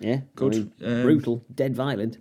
Yeah, 0.00 0.20
Good. 0.34 0.54
I 0.54 0.58
mean, 0.58 0.72
Um, 0.84 1.02
brutal, 1.02 1.44
dead 1.54 1.76
violent. 1.76 2.18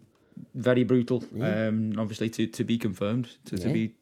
very 0.53 0.83
brutal. 0.83 1.23
Um, 1.41 1.93
obviously, 1.97 2.29
to, 2.29 2.47
to 2.47 2.63
be 2.63 2.77
confirmed. 2.77 3.29
To, 3.45 3.57
to 3.57 3.69
be, 3.69 3.93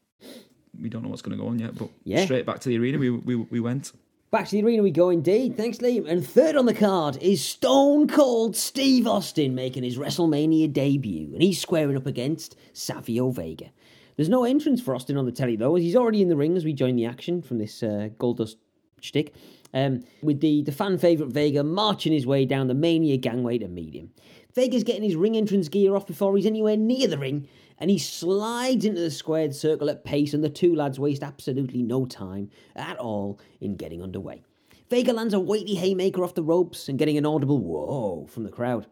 we 0.82 0.90
don't 0.90 1.04
know 1.04 1.10
what's 1.10 1.22
going 1.22 1.38
to 1.38 1.42
go 1.44 1.48
on 1.50 1.60
yet, 1.60 1.76
but 1.78 1.90
Yeah. 2.04 2.26
straight 2.26 2.46
back 2.46 2.60
to 2.62 2.70
the 2.70 2.78
arena, 2.78 2.98
we 2.98 3.10
we, 3.10 3.36
we 3.36 3.60
went. 3.60 3.92
Back 4.30 4.46
to 4.50 4.52
the 4.58 4.64
arena 4.64 4.84
we 4.84 4.92
go 4.92 5.10
indeed. 5.10 5.56
Thanks, 5.56 5.78
Liam. 5.78 6.06
And 6.06 6.26
third 6.26 6.58
on 6.58 6.66
the 6.66 6.74
card 6.74 7.18
is 7.22 7.42
Stone 7.42 8.08
Cold 8.10 8.58
Steve 8.58 9.08
Austin 9.08 9.56
making 9.56 9.84
his 9.84 9.98
WrestleMania 9.98 10.74
debut, 10.74 11.30
and 11.34 11.42
he's 11.42 11.62
squaring 11.62 11.96
up 11.96 12.06
against 12.06 12.58
Savio 12.74 13.30
Vega. 13.30 13.70
There's 14.18 14.28
no 14.30 14.44
entrance 14.44 14.82
for 14.82 14.96
Austin 14.96 15.16
on 15.18 15.26
the 15.26 15.32
telly 15.32 15.56
though, 15.56 15.76
as 15.78 15.84
he's 15.84 15.96
already 15.96 16.22
in 16.22 16.28
the 16.30 16.36
ring 16.36 16.58
as 16.58 16.66
we 16.66 16.74
join 16.74 16.96
the 16.96 17.06
action 17.06 17.42
from 17.42 17.58
this 17.60 17.82
uh, 17.84 18.10
Goldust 18.20 18.56
shtick. 19.00 19.34
Um, 19.74 20.04
with 20.22 20.40
the, 20.40 20.64
the 20.64 20.72
fan 20.72 20.98
favourite 20.98 21.32
Vega 21.32 21.64
marching 21.64 22.14
his 22.14 22.26
way 22.26 22.46
down 22.46 22.68
the 22.68 22.74
Mania 22.74 23.18
gangway 23.18 23.58
to 23.58 23.68
meet 23.68 23.94
him. 23.94 24.12
Vega's 24.56 24.84
getting 24.84 25.04
his 25.04 25.16
ring 25.16 25.38
entrance 25.38 25.68
gear 25.68 25.96
off 25.96 26.08
before 26.08 26.36
he's 26.36 26.46
anywhere 26.46 26.78
near 26.78 27.08
the 27.08 27.18
ring, 27.18 27.48
and 27.78 27.92
he 27.92 28.00
slides 28.00 28.86
into 28.86 29.02
the 29.02 29.12
squared 29.12 29.54
circle 29.54 29.90
at 29.90 30.04
pace, 30.04 30.34
and 30.34 30.44
the 30.44 30.50
two 30.50 30.76
lads 30.76 31.00
waste 31.00 31.22
absolutely 31.22 31.84
no 31.84 32.06
time 32.06 32.50
at 32.76 32.98
all 32.98 33.40
in 33.62 33.76
getting 33.76 34.02
underway. 34.02 34.42
Vega 34.90 35.14
lands 35.14 35.34
a 35.34 35.40
weighty 35.40 35.76
haymaker 35.76 36.24
off 36.24 36.34
the 36.34 36.44
ropes 36.44 36.88
and 36.88 36.98
getting 36.98 37.18
an 37.18 37.26
audible 37.26 37.60
whoa 37.60 38.26
from 38.28 38.44
the 38.44 38.50
crowd. 38.50 38.88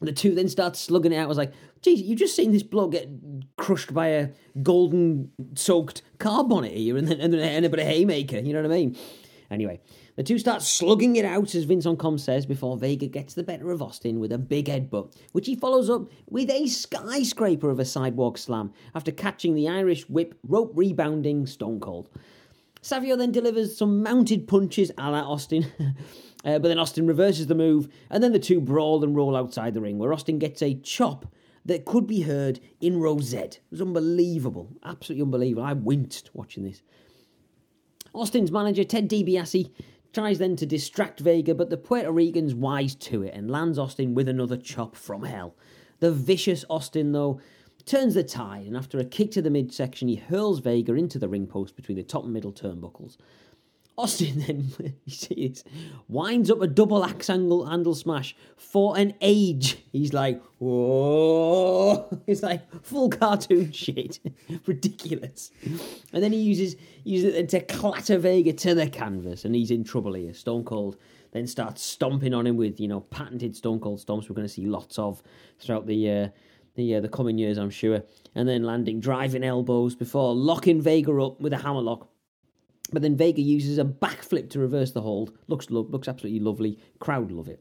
The 0.00 0.12
two 0.12 0.34
then 0.34 0.48
start 0.48 0.76
slugging 0.76 1.12
it 1.12 1.16
out. 1.16 1.24
I 1.24 1.26
was 1.26 1.38
like, 1.38 1.52
geez, 1.80 2.02
you've 2.02 2.18
just 2.18 2.34
seen 2.34 2.50
this 2.50 2.64
bloke 2.64 2.92
get 2.92 3.08
crushed 3.56 3.94
by 3.94 4.08
a 4.08 4.28
golden 4.62 5.30
soaked 5.54 6.02
car 6.18 6.42
bonnet 6.42 6.72
here 6.72 6.96
and 6.96 7.06
then 7.06 7.20
and 7.20 7.32
then 7.32 7.64
a 7.64 7.68
bit 7.68 7.78
of 7.78 7.86
haymaker, 7.86 8.38
you 8.38 8.52
know 8.52 8.62
what 8.62 8.72
I 8.72 8.74
mean? 8.74 8.96
Anyway, 9.52 9.78
the 10.16 10.22
two 10.22 10.38
start 10.38 10.62
slugging 10.62 11.16
it 11.16 11.26
out, 11.26 11.54
as 11.54 11.64
Vince 11.64 11.84
on 11.84 11.98
Com 11.98 12.16
says, 12.16 12.46
before 12.46 12.78
Vega 12.78 13.06
gets 13.06 13.34
the 13.34 13.42
better 13.42 13.70
of 13.70 13.82
Austin 13.82 14.18
with 14.18 14.32
a 14.32 14.38
big 14.38 14.66
headbutt, 14.66 15.14
which 15.32 15.46
he 15.46 15.54
follows 15.54 15.90
up 15.90 16.08
with 16.30 16.48
a 16.50 16.66
skyscraper 16.66 17.68
of 17.68 17.78
a 17.78 17.84
sidewalk 17.84 18.38
slam 18.38 18.72
after 18.94 19.12
catching 19.12 19.54
the 19.54 19.68
Irish 19.68 20.08
whip 20.08 20.34
rope 20.48 20.72
rebounding 20.74 21.46
Stone 21.46 21.80
Cold. 21.80 22.08
Savio 22.80 23.14
then 23.14 23.30
delivers 23.30 23.76
some 23.76 24.02
mounted 24.02 24.48
punches 24.48 24.90
a 24.96 25.10
la 25.10 25.20
Austin. 25.20 25.66
Uh, 26.44 26.58
but 26.58 26.66
then 26.66 26.78
Austin 26.80 27.06
reverses 27.06 27.46
the 27.46 27.54
move, 27.54 27.86
and 28.10 28.20
then 28.20 28.32
the 28.32 28.38
two 28.40 28.60
brawl 28.60 29.04
and 29.04 29.14
roll 29.14 29.36
outside 29.36 29.74
the 29.74 29.80
ring, 29.80 29.96
where 29.96 30.12
Austin 30.12 30.40
gets 30.40 30.60
a 30.60 30.74
chop 30.74 31.32
that 31.64 31.84
could 31.84 32.04
be 32.04 32.22
heard 32.22 32.58
in 32.80 33.00
Z. 33.20 33.36
It 33.36 33.60
was 33.70 33.80
unbelievable. 33.80 34.68
Absolutely 34.84 35.22
unbelievable. 35.22 35.62
I 35.62 35.74
winced 35.74 36.30
watching 36.34 36.64
this. 36.64 36.82
Austin's 38.14 38.52
manager, 38.52 38.84
Ted 38.84 39.08
DiBiase, 39.08 39.70
tries 40.12 40.38
then 40.38 40.56
to 40.56 40.66
distract 40.66 41.20
Vega, 41.20 41.54
but 41.54 41.70
the 41.70 41.76
Puerto 41.76 42.12
Rican's 42.12 42.54
wise 42.54 42.94
to 42.96 43.22
it 43.22 43.34
and 43.34 43.50
lands 43.50 43.78
Austin 43.78 44.14
with 44.14 44.28
another 44.28 44.56
chop 44.56 44.94
from 44.94 45.22
hell. 45.22 45.54
The 46.00 46.12
vicious 46.12 46.64
Austin, 46.68 47.12
though, 47.12 47.40
turns 47.86 48.14
the 48.14 48.22
tide, 48.22 48.66
and 48.66 48.76
after 48.76 48.98
a 48.98 49.04
kick 49.04 49.30
to 49.32 49.42
the 49.42 49.50
midsection, 49.50 50.08
he 50.08 50.16
hurls 50.16 50.58
Vega 50.58 50.94
into 50.94 51.18
the 51.18 51.28
ring 51.28 51.46
post 51.46 51.74
between 51.74 51.96
the 51.96 52.02
top 52.02 52.24
and 52.24 52.32
middle 52.32 52.52
turnbuckles. 52.52 53.16
Austin 53.98 54.42
then 54.46 54.72
you 55.04 55.12
see 55.12 55.48
this, 55.48 55.64
winds 56.08 56.50
up 56.50 56.62
a 56.62 56.66
double 56.66 57.04
axe 57.04 57.28
angle 57.28 57.66
handle 57.66 57.94
smash 57.94 58.34
for 58.56 58.96
an 58.96 59.12
age. 59.20 59.84
He's 59.92 60.14
like, 60.14 60.42
whoa! 60.58 62.08
It's 62.26 62.42
like 62.42 62.62
full 62.82 63.10
cartoon 63.10 63.70
shit, 63.72 64.18
ridiculous. 64.66 65.50
And 66.12 66.22
then 66.22 66.32
he 66.32 66.38
uses 66.38 66.76
uses 67.04 67.34
it 67.34 67.48
to 67.50 67.60
clatter 67.60 68.18
Vega 68.18 68.52
to 68.54 68.74
the 68.74 68.88
canvas, 68.88 69.44
and 69.44 69.54
he's 69.54 69.70
in 69.70 69.84
trouble 69.84 70.14
here. 70.14 70.32
Stone 70.32 70.64
Cold 70.64 70.96
then 71.32 71.46
starts 71.46 71.82
stomping 71.82 72.32
on 72.32 72.46
him 72.46 72.56
with 72.56 72.80
you 72.80 72.88
know 72.88 73.00
patented 73.00 73.54
Stone 73.54 73.80
Cold 73.80 73.98
stomps. 73.98 74.28
We're 74.28 74.36
going 74.36 74.48
to 74.48 74.52
see 74.52 74.66
lots 74.66 74.98
of 74.98 75.22
throughout 75.58 75.86
the. 75.86 76.10
Uh, 76.10 76.28
the, 76.74 76.94
uh, 76.94 77.00
the 77.00 77.08
coming 77.10 77.36
years, 77.36 77.58
I'm 77.58 77.68
sure, 77.68 78.02
and 78.34 78.48
then 78.48 78.62
landing 78.62 78.98
driving 78.98 79.44
elbows 79.44 79.94
before 79.94 80.34
locking 80.34 80.80
Vega 80.80 81.12
up 81.20 81.38
with 81.38 81.52
a 81.52 81.58
hammerlock 81.58 82.08
but 82.92 83.02
then 83.02 83.16
Vega 83.16 83.40
uses 83.40 83.78
a 83.78 83.84
backflip 83.84 84.50
to 84.50 84.58
reverse 84.58 84.92
the 84.92 85.00
hold. 85.00 85.32
Looks 85.48 85.70
lo- 85.70 85.88
looks 85.88 86.08
absolutely 86.08 86.40
lovely. 86.40 86.78
Crowd 87.00 87.32
love 87.32 87.48
it. 87.48 87.60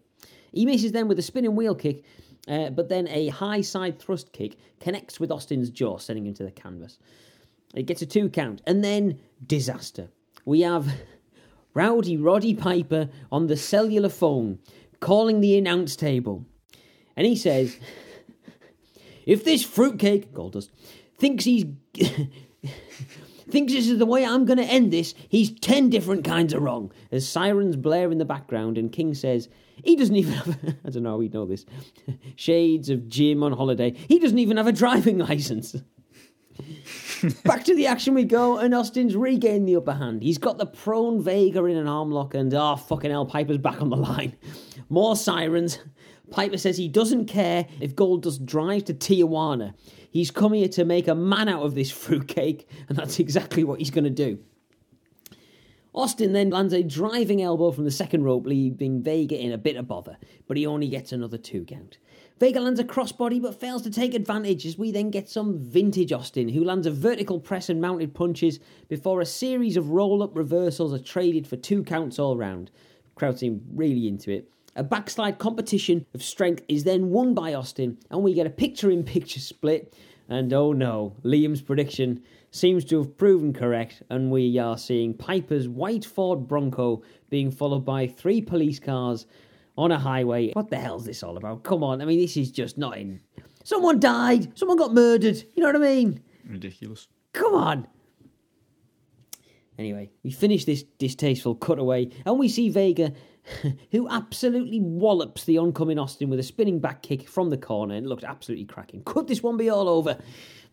He 0.51 0.65
misses 0.65 0.91
then 0.91 1.07
with 1.07 1.17
a 1.17 1.21
spinning 1.21 1.55
wheel 1.55 1.73
kick, 1.73 2.03
uh, 2.47 2.69
but 2.71 2.89
then 2.89 3.07
a 3.07 3.29
high 3.29 3.61
side 3.61 3.99
thrust 3.99 4.33
kick 4.33 4.57
connects 4.79 5.19
with 5.19 5.31
Austin's 5.31 5.69
jaw, 5.69 5.97
sending 5.97 6.25
him 6.25 6.33
to 6.33 6.43
the 6.43 6.51
canvas. 6.51 6.99
It 7.73 7.85
gets 7.85 8.01
a 8.01 8.05
two 8.05 8.29
count, 8.29 8.61
and 8.67 8.83
then 8.83 9.19
disaster. 9.45 10.09
We 10.43 10.61
have 10.61 10.91
Rowdy 11.73 12.17
Roddy 12.17 12.53
Piper 12.53 13.09
on 13.31 13.47
the 13.47 13.55
cellular 13.55 14.09
phone 14.09 14.59
calling 14.99 15.39
the 15.39 15.57
announce 15.57 15.95
table, 15.95 16.45
and 17.15 17.25
he 17.25 17.37
says, 17.37 17.79
"If 19.25 19.45
this 19.45 19.63
fruitcake, 19.63 20.33
Goldust, 20.33 20.69
thinks 21.17 21.45
he's." 21.45 21.65
thinks 23.49 23.73
this 23.73 23.87
is 23.87 23.99
the 23.99 24.05
way 24.05 24.25
I'm 24.25 24.45
going 24.45 24.59
to 24.59 24.65
end 24.65 24.91
this, 24.91 25.13
he's 25.29 25.51
10 25.59 25.89
different 25.89 26.23
kinds 26.23 26.53
of 26.53 26.61
wrong. 26.61 26.91
As 27.11 27.27
sirens 27.27 27.75
blare 27.75 28.11
in 28.11 28.17
the 28.17 28.25
background, 28.25 28.77
and 28.77 28.91
King 28.91 29.13
says, 29.13 29.49
he 29.83 29.95
doesn't 29.95 30.15
even 30.15 30.33
have, 30.33 30.57
I 30.85 30.89
don't 30.89 31.03
know, 31.03 31.17
we 31.17 31.29
know 31.29 31.45
this, 31.45 31.65
shades 32.35 32.89
of 32.89 33.07
Jim 33.07 33.43
on 33.43 33.53
holiday, 33.53 33.91
he 33.91 34.19
doesn't 34.19 34.39
even 34.39 34.57
have 34.57 34.67
a 34.67 34.71
driving 34.71 35.17
license. 35.29 35.75
Back 37.43 37.63
to 37.65 37.75
the 37.75 37.87
action 37.87 38.13
we 38.13 38.23
go, 38.23 38.57
and 38.57 38.73
Austin's 38.73 39.15
regained 39.15 39.67
the 39.67 39.75
upper 39.75 39.93
hand. 39.93 40.23
He's 40.23 40.37
got 40.37 40.57
the 40.57 40.65
prone 40.65 41.21
Vega 41.21 41.63
in 41.65 41.77
an 41.77 41.87
arm 41.87 42.11
lock, 42.11 42.33
and 42.33 42.53
oh, 42.53 42.75
fucking 42.75 43.11
hell, 43.11 43.25
Piper's 43.25 43.57
back 43.57 43.81
on 43.81 43.89
the 43.89 43.97
line. 43.97 44.35
More 44.89 45.15
sirens. 45.15 45.79
Piper 46.31 46.57
says 46.57 46.77
he 46.77 46.87
doesn't 46.87 47.25
care 47.25 47.67
if 47.79 47.95
Gold 47.95 48.23
Goldust 48.23 48.45
drives 48.45 48.83
to 48.85 48.93
Tijuana. 48.93 49.73
He's 50.11 50.29
come 50.29 50.53
here 50.53 50.67
to 50.67 50.85
make 50.85 51.07
a 51.07 51.15
man 51.15 51.47
out 51.49 51.63
of 51.63 51.73
this 51.73 51.89
fruitcake, 52.03 52.69
and 52.89 52.97
that's 52.97 53.19
exactly 53.19 53.63
what 53.63 53.79
he's 53.79 53.91
going 53.91 54.03
to 54.03 54.09
do. 54.09 54.39
Austin 55.93 56.31
then 56.31 56.49
lands 56.49 56.73
a 56.73 56.83
driving 56.83 57.41
elbow 57.41 57.71
from 57.71 57.83
the 57.85 57.91
second 57.91 58.23
rope, 58.23 58.45
leaving 58.45 59.01
Vega 59.01 59.37
in 59.37 59.51
a 59.51 59.57
bit 59.57 59.75
of 59.75 59.87
bother, 59.87 60.17
but 60.47 60.55
he 60.55 60.65
only 60.65 60.87
gets 60.87 61.11
another 61.11 61.37
two 61.37 61.65
count. 61.65 61.97
Vega 62.39 62.59
lands 62.59 62.79
a 62.79 62.83
crossbody 62.83 63.41
but 63.41 63.59
fails 63.59 63.81
to 63.83 63.91
take 63.91 64.13
advantage 64.13 64.65
as 64.65 64.77
we 64.77 64.91
then 64.91 65.11
get 65.11 65.29
some 65.29 65.59
vintage 65.59 66.11
Austin, 66.11 66.49
who 66.49 66.63
lands 66.63 66.87
a 66.87 66.91
vertical 66.91 67.39
press 67.39 67.69
and 67.69 67.81
mounted 67.81 68.13
punches 68.13 68.59
before 68.87 69.21
a 69.21 69.25
series 69.25 69.77
of 69.77 69.89
roll 69.89 70.23
up 70.23 70.35
reversals 70.35 70.93
are 70.93 71.03
traded 71.03 71.45
for 71.45 71.57
two 71.57 71.83
counts 71.83 72.19
all 72.19 72.37
round. 72.37 72.71
Crowd 73.15 73.37
seem 73.37 73.61
really 73.73 74.07
into 74.07 74.31
it. 74.31 74.49
A 74.75 74.83
backslide 74.83 75.37
competition 75.37 76.05
of 76.13 76.23
strength 76.23 76.63
is 76.69 76.85
then 76.85 77.09
won 77.09 77.33
by 77.33 77.53
Austin, 77.53 77.97
and 78.09 78.23
we 78.23 78.33
get 78.33 78.47
a 78.47 78.51
picture 78.51 78.89
in 78.89 79.03
picture 79.03 79.39
split. 79.41 79.93
And 80.29 80.53
oh 80.53 80.71
no, 80.71 81.17
Liam's 81.23 81.61
prediction 81.61 82.23
seems 82.51 82.85
to 82.85 82.99
have 82.99 83.17
proven 83.17 83.51
correct, 83.51 84.01
and 84.09 84.31
we 84.31 84.57
are 84.57 84.77
seeing 84.77 85.13
Piper's 85.13 85.67
white 85.67 86.05
Ford 86.05 86.47
Bronco 86.47 87.03
being 87.29 87.51
followed 87.51 87.83
by 87.83 88.07
three 88.07 88.41
police 88.41 88.79
cars 88.79 89.25
on 89.77 89.91
a 89.91 89.99
highway. 89.99 90.51
What 90.53 90.69
the 90.69 90.77
hell's 90.77 91.05
this 91.05 91.21
all 91.21 91.35
about? 91.35 91.63
Come 91.63 91.83
on, 91.83 92.01
I 92.01 92.05
mean, 92.05 92.19
this 92.19 92.37
is 92.37 92.49
just 92.49 92.77
not 92.77 92.97
in. 92.97 93.19
Someone 93.65 93.99
died, 93.99 94.57
someone 94.57 94.77
got 94.77 94.93
murdered, 94.93 95.43
you 95.53 95.61
know 95.61 95.67
what 95.67 95.75
I 95.75 95.79
mean? 95.79 96.21
Ridiculous. 96.47 97.09
Come 97.33 97.55
on. 97.55 97.87
Anyway, 99.77 100.11
we 100.23 100.31
finish 100.31 100.65
this 100.65 100.83
distasteful 100.83 101.55
cutaway 101.55 102.09
and 102.25 102.37
we 102.37 102.47
see 102.47 102.69
Vega, 102.69 103.13
who 103.91 104.07
absolutely 104.09 104.79
wallops 104.79 105.45
the 105.45 105.57
oncoming 105.57 105.99
Austin 105.99 106.29
with 106.29 106.39
a 106.39 106.43
spinning 106.43 106.79
back 106.79 107.01
kick 107.01 107.27
from 107.27 107.49
the 107.49 107.57
corner 107.57 107.95
and 107.95 108.07
looked 108.07 108.23
absolutely 108.23 108.65
cracking. 108.65 109.03
Could 109.03 109.27
this 109.27 109.43
one 109.43 109.57
be 109.57 109.69
all 109.69 109.89
over? 109.89 110.17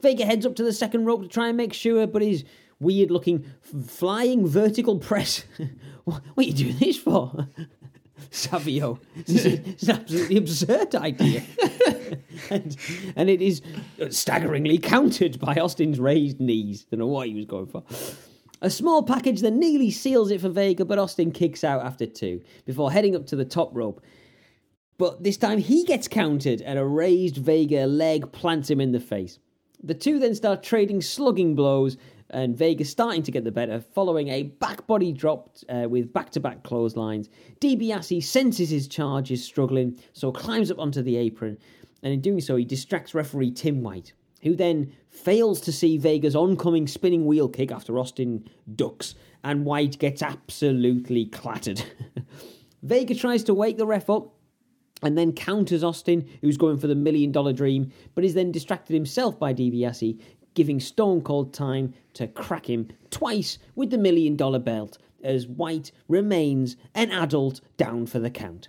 Vega 0.01 0.25
heads 0.25 0.47
up 0.47 0.55
to 0.57 0.63
the 0.63 0.73
second 0.73 1.05
rope 1.05 1.23
to 1.23 1.29
try 1.29 1.49
and 1.49 1.57
make 1.57 1.73
sure, 1.73 2.07
but 2.07 2.23
his 2.23 2.45
weird 2.81 3.11
looking 3.11 3.45
flying 3.87 4.47
vertical 4.47 4.99
press. 4.99 5.45
what, 6.05 6.23
are 6.37 6.43
you 6.43 6.53
doing 6.53 6.79
this 6.79 6.97
for? 6.97 7.49
Savio. 8.31 8.99
This 9.27 9.45
is 9.45 9.61
it's 9.67 9.83
an 9.85 9.91
absolutely 10.01 10.37
absurd 10.37 10.95
idea. 10.95 11.43
and, 12.51 12.77
and 13.17 13.31
it 13.31 13.41
is 13.41 13.63
staggeringly 14.11 14.79
countered 14.79 15.39
by 15.39 15.55
Austin's 15.55 15.99
raised 16.01 16.41
knees. 16.41 16.85
Don't 16.85 17.01
know 17.01 17.07
what 17.07 17.29
he 17.29 17.35
was 17.35 17.47
going 17.47 17.67
for. 17.67 17.83
A 18.61 18.71
small 18.71 19.05
package 19.05 19.41
that 19.43 19.53
nearly 19.53 19.91
seals 19.91 20.33
it 20.33 20.41
for 20.41 20.49
Vega, 20.49 20.85
but 20.85 20.99
Austin 20.99 21.31
kicks 21.31 21.63
out 21.63 21.85
after 21.85 22.07
two 22.07 22.41
before 22.65 22.91
heading 22.91 23.15
up 23.15 23.27
to 23.27 23.37
the 23.37 23.45
top 23.45 23.71
rope. 23.73 24.01
But 24.99 25.23
this 25.23 25.37
time 25.37 25.59
he 25.59 25.85
gets 25.85 26.09
countered, 26.09 26.61
and 26.61 26.77
a 26.77 26.85
raised 26.85 27.37
Vega 27.37 27.87
leg 27.87 28.33
plants 28.33 28.69
him 28.69 28.81
in 28.81 28.91
the 28.91 28.99
face. 28.99 29.39
The 29.81 29.95
two 29.95 30.19
then 30.19 30.35
start 30.35 30.65
trading 30.65 31.01
slugging 31.03 31.55
blows, 31.55 31.97
and 32.31 32.57
Vega 32.57 32.85
starting 32.85 33.23
to 33.23 33.31
get 33.31 33.45
the 33.45 33.53
better, 33.53 33.81
following 33.81 34.27
a 34.29 34.43
back 34.43 34.89
body 34.89 35.13
drop 35.13 35.57
uh, 35.69 35.87
with 35.89 36.13
back 36.13 36.31
to 36.31 36.41
back 36.41 36.65
clotheslines. 36.65 37.31
DiBiase 37.61 38.25
senses 38.25 38.71
his 38.71 38.89
charge 38.89 39.31
is 39.31 39.45
struggling, 39.45 40.01
so 40.13 40.33
climbs 40.33 40.73
up 40.73 40.81
onto 40.81 41.01
the 41.01 41.17
apron, 41.17 41.59
and 42.03 42.13
in 42.13 42.21
doing 42.21 42.41
so, 42.41 42.57
he 42.57 42.65
distracts 42.65 43.15
referee 43.15 43.53
Tim 43.53 43.83
White, 43.83 44.15
who 44.43 44.55
then 44.55 44.93
fails 45.11 45.61
to 45.63 45.73
see 45.73 45.99
Vega's 45.99 46.37
oncoming 46.37 46.87
spinning 46.87 47.27
wheel 47.27 47.49
kick 47.49 47.73
after 47.73 47.99
Austin 47.99 48.49
ducks, 48.75 49.15
and 49.45 49.65
White 49.65 49.99
gets 49.99 50.23
absolutely 50.23 51.27
clattered. 51.27 51.83
Vega 52.83 53.15
tries 53.15 53.43
to 53.45 53.55
wake 53.55 53.77
the 53.77 53.87
ref 53.87 54.09
up, 54.09 54.35
and 55.03 55.17
then 55.17 55.33
counters 55.33 55.85
Austin, 55.85 56.29
who's 56.41 56.57
going 56.57 56.79
for 56.79 56.87
the 56.87 56.95
million 56.95 57.33
dollar 57.33 57.53
dream, 57.53 57.93
but 58.15 58.25
is 58.25 58.35
then 58.35 58.53
distracted 58.53 58.95
himself 58.95 59.39
by 59.39 59.53
DiBiase, 59.53 60.21
giving 60.55 60.81
Stone 60.81 61.23
Cold 61.23 61.53
time 61.53 61.95
to 62.15 62.27
crack 62.29 62.69
him 62.69 62.89
twice 63.11 63.59
with 63.75 63.91
the 63.91 63.99
million 63.99 64.37
dollar 64.37 64.59
belt 64.59 64.99
as 65.23 65.47
White 65.47 65.93
remains 66.09 66.77
an 66.95 67.11
adult 67.11 67.61
down 67.77 68.07
for 68.07 68.19
the 68.19 68.31
count. 68.31 68.69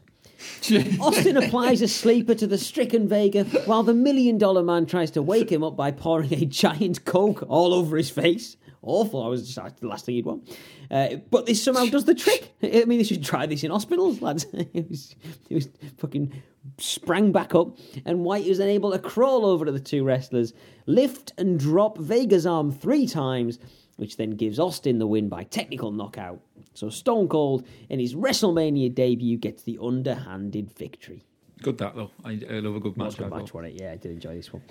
Austin 1.00 1.38
applies 1.38 1.82
a 1.82 1.88
sleeper 1.88 2.36
to 2.36 2.48
the 2.48 2.58
stricken 2.58 3.08
Vega 3.08 3.44
while 3.66 3.84
the 3.84 3.94
million 3.94 4.38
dollar 4.38 4.64
man 4.64 4.86
tries 4.86 5.12
to 5.12 5.22
wake 5.22 5.52
him 5.52 5.64
up 5.64 5.76
by 5.76 5.92
pouring 5.92 6.34
a 6.34 6.46
giant 6.46 7.06
coke 7.06 7.44
all 7.48 7.74
over 7.74 7.98
his 7.98 8.10
face. 8.10 8.58
Awful. 8.82 9.24
I 9.24 9.28
was 9.28 9.54
just 9.54 9.82
the 9.82 9.88
last 9.88 10.06
thing 10.06 10.16
he'd 10.16 10.26
want. 10.26 10.58
Uh, 10.90 11.16
but 11.30 11.46
this 11.46 11.62
somehow 11.62 11.86
does 11.86 12.06
the 12.06 12.16
trick. 12.16 12.54
I 12.64 12.86
mean, 12.86 12.98
they 12.98 13.04
should 13.04 13.24
try 13.24 13.46
this 13.46 13.64
in 13.64 13.72
hospitals, 13.72 14.22
lads. 14.22 14.46
it, 14.54 14.90
was, 14.90 15.16
it 15.50 15.56
was 15.56 15.70
fucking 15.98 16.42
sprang 16.78 17.32
back 17.32 17.54
up, 17.54 17.78
and 18.06 18.24
White 18.24 18.46
was 18.48 18.58
then 18.58 18.70
able 18.70 18.92
to 18.92 19.00
crawl 19.00 19.46
over 19.46 19.66
to 19.66 19.72
the 19.72 19.80
two 19.80 20.04
wrestlers, 20.04 20.54
lift 20.86 21.34
and 21.38 21.60
drop 21.60 21.98
Vega's 21.98 22.46
arm 22.46 22.72
three 22.72 23.06
times, 23.06 23.60
which 24.00 24.16
then 24.16 24.32
gives 24.32 24.60
Austin 24.60 24.98
the 24.98 25.06
win 25.06 25.28
by 25.28 25.44
technical 25.44 25.92
knockout. 25.92 26.40
So 26.74 26.90
Stone 26.90 27.28
Cold, 27.28 27.68
in 27.90 28.00
his 28.00 28.16
WrestleMania 28.16 28.96
debut, 28.96 29.38
gets 29.38 29.64
the 29.64 29.78
underhanded 29.82 30.72
victory. 30.72 31.26
Good 31.62 31.78
that 31.80 31.96
though. 31.96 32.12
I, 32.24 32.40
I 32.50 32.60
love 32.60 32.78
a 32.78 32.80
good 32.80 32.96
match. 32.96 33.18
Good 33.18 33.24
like 33.24 33.32
that. 33.32 33.38
match, 33.40 33.54
wasn't 33.54 33.74
it? 33.74 33.82
Yeah, 33.82 33.92
I 33.92 33.98
did 33.98 34.12
enjoy 34.12 34.36
this 34.36 34.54
one. 34.54 34.64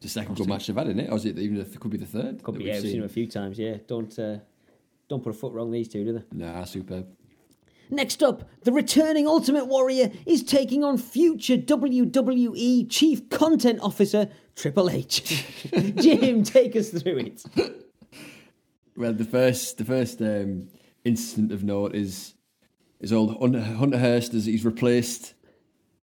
The 0.00 0.08
second 0.08 0.36
good 0.36 0.48
match 0.48 0.66
they've 0.66 0.76
had, 0.76 0.86
isn't 0.86 1.00
it? 1.00 1.10
Or 1.10 1.16
is 1.16 1.26
it 1.26 1.38
even 1.38 1.58
the, 1.58 1.78
could 1.78 1.90
be 1.90 1.98
the 1.98 2.06
third? 2.06 2.42
Could 2.42 2.54
be, 2.54 2.60
we've 2.60 2.68
yeah, 2.68 2.72
we've 2.74 2.82
seen 2.82 2.90
seen? 2.92 3.00
him 3.00 3.06
a 3.06 3.10
few 3.10 3.26
times. 3.26 3.58
Yeah, 3.58 3.76
don't 3.86 4.18
uh, 4.18 4.38
don't 5.08 5.22
put 5.22 5.30
a 5.30 5.34
foot 5.34 5.52
wrong 5.52 5.70
these 5.70 5.88
two, 5.88 6.02
do 6.04 6.12
they? 6.14 6.24
Nah, 6.32 6.64
superb. 6.64 7.06
Next 7.90 8.22
up, 8.22 8.48
the 8.62 8.72
returning 8.72 9.26
Ultimate 9.26 9.66
Warrior 9.66 10.12
is 10.24 10.44
taking 10.44 10.84
on 10.84 10.96
future 10.96 11.56
WWE 11.56 12.88
Chief 12.88 13.28
Content 13.28 13.80
Officer 13.80 14.28
Triple 14.54 14.88
H. 14.88 15.44
Jim, 15.96 16.44
take 16.44 16.76
us 16.76 16.90
through 16.90 17.18
it. 17.18 17.44
Well, 19.00 19.14
the 19.14 19.24
first 19.24 19.78
the 19.78 19.84
first 19.86 20.20
um, 20.20 20.68
incident 21.06 21.52
of 21.52 21.64
note 21.64 21.94
is 21.94 22.34
is 23.00 23.14
old 23.14 23.40
Hunter, 23.40 23.62
Hunter 23.62 23.96
Hearst 23.96 24.34
as 24.34 24.44
he's 24.44 24.62
replaced 24.62 25.32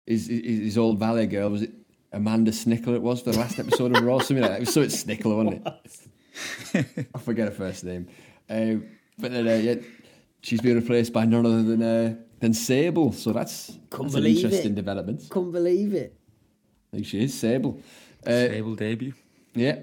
his, 0.07 0.27
his 0.27 0.59
his 0.59 0.77
old 0.77 0.97
valet 0.97 1.25
girl. 1.25 1.49
Was 1.49 1.63
it 1.63 1.71
Amanda 2.13 2.51
Snickler? 2.51 2.95
It 2.95 3.01
was 3.01 3.21
for 3.21 3.33
the 3.33 3.37
last 3.37 3.59
episode 3.59 3.97
of 3.97 4.01
Raw. 4.01 4.19
Something 4.19 4.43
like 4.43 4.51
that. 4.51 4.57
It 4.57 4.59
was 4.61 4.73
so 4.73 4.81
it's 4.81 5.03
Snickler, 5.03 5.35
wasn't 5.35 5.67
it? 5.67 7.07
I 7.13 7.19
forget 7.19 7.49
her 7.49 7.53
first 7.53 7.83
name. 7.83 8.07
Uh, 8.49 8.75
but 9.17 9.33
then, 9.33 9.45
uh, 9.45 9.55
yeah, 9.55 9.75
she's 10.41 10.61
being 10.61 10.77
replaced 10.77 11.11
by 11.11 11.25
none 11.25 11.45
other 11.45 11.63
than 11.63 11.83
uh, 11.83 12.15
than 12.39 12.53
Sable. 12.53 13.11
So 13.11 13.33
that's, 13.33 13.77
Couldn't 13.89 14.13
that's 14.13 14.15
an 14.15 14.25
interesting 14.25 14.71
it. 14.71 14.75
development. 14.75 15.29
Couldn't 15.29 15.51
believe 15.51 15.93
it. 15.93 16.17
I 16.93 16.95
think 16.95 17.07
she 17.07 17.25
is 17.25 17.33
Sable. 17.33 17.81
Uh, 18.25 18.47
Stable 18.47 18.75
debut. 18.75 19.13
yeah, 19.53 19.79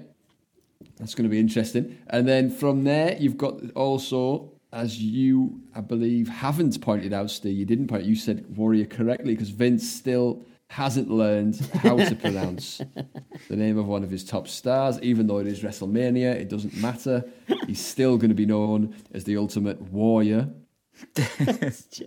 that's 0.97 1.15
going 1.15 1.23
to 1.23 1.29
be 1.29 1.39
interesting. 1.39 1.97
And 2.07 2.27
then 2.27 2.49
from 2.49 2.83
there, 2.83 3.15
you've 3.19 3.37
got 3.37 3.59
also, 3.75 4.51
as 4.71 4.99
you, 4.99 5.59
I 5.75 5.81
believe, 5.81 6.27
haven't 6.27 6.79
pointed 6.81 7.13
out, 7.13 7.29
Steve, 7.31 7.57
you 7.57 7.65
didn't 7.65 7.87
point, 7.87 8.03
you 8.05 8.15
said 8.15 8.45
Warrior 8.57 8.85
correctly 8.85 9.33
because 9.33 9.49
Vince 9.49 9.89
still 9.89 10.45
hasn't 10.69 11.09
learned 11.11 11.55
how 11.83 11.97
to 11.97 12.15
pronounce 12.15 12.77
the 13.49 13.55
name 13.55 13.77
of 13.77 13.85
one 13.87 14.03
of 14.03 14.09
his 14.09 14.23
top 14.23 14.47
stars, 14.47 14.99
even 15.01 15.27
though 15.27 15.37
it 15.37 15.45
is 15.47 15.61
WrestleMania. 15.61 16.33
It 16.33 16.49
doesn't 16.49 16.75
matter. 16.77 17.23
He's 17.67 17.83
still 17.83 18.17
going 18.17 18.29
to 18.29 18.35
be 18.35 18.45
known 18.47 18.95
as 19.13 19.23
the 19.25 19.37
Ultimate 19.37 19.79
Warrior. 19.81 20.49
Just, 21.91 22.01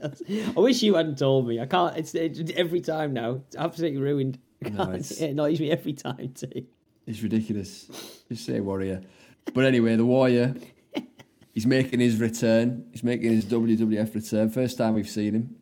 I 0.56 0.60
wish 0.60 0.82
you 0.82 0.94
hadn't 0.94 1.18
told 1.18 1.46
me. 1.48 1.60
I 1.60 1.66
can't. 1.66 1.96
It's, 1.96 2.14
it's 2.14 2.40
every 2.56 2.80
time 2.80 3.12
now. 3.12 3.42
It's 3.46 3.56
absolutely 3.56 4.00
ruined. 4.00 4.38
I 4.64 4.68
No, 4.70 4.76
can't- 4.76 4.88
it's- 4.96 5.20
it 5.20 5.30
annoys 5.30 5.60
me 5.60 5.70
every 5.70 5.92
time 5.92 6.32
too. 6.34 6.66
It's 7.06 7.22
ridiculous. 7.22 8.22
Just 8.28 8.44
say 8.46 8.60
Warrior. 8.60 9.02
But 9.54 9.64
anyway, 9.64 9.94
the 9.96 10.04
Warrior, 10.04 10.54
he's 11.54 11.66
making 11.66 12.00
his 12.00 12.16
return. 12.18 12.86
He's 12.90 13.04
making 13.04 13.32
his 13.32 13.44
WWF 13.44 14.14
return. 14.14 14.50
First 14.50 14.76
time 14.78 14.94
we've 14.94 15.08
seen 15.08 15.34
him 15.34 15.56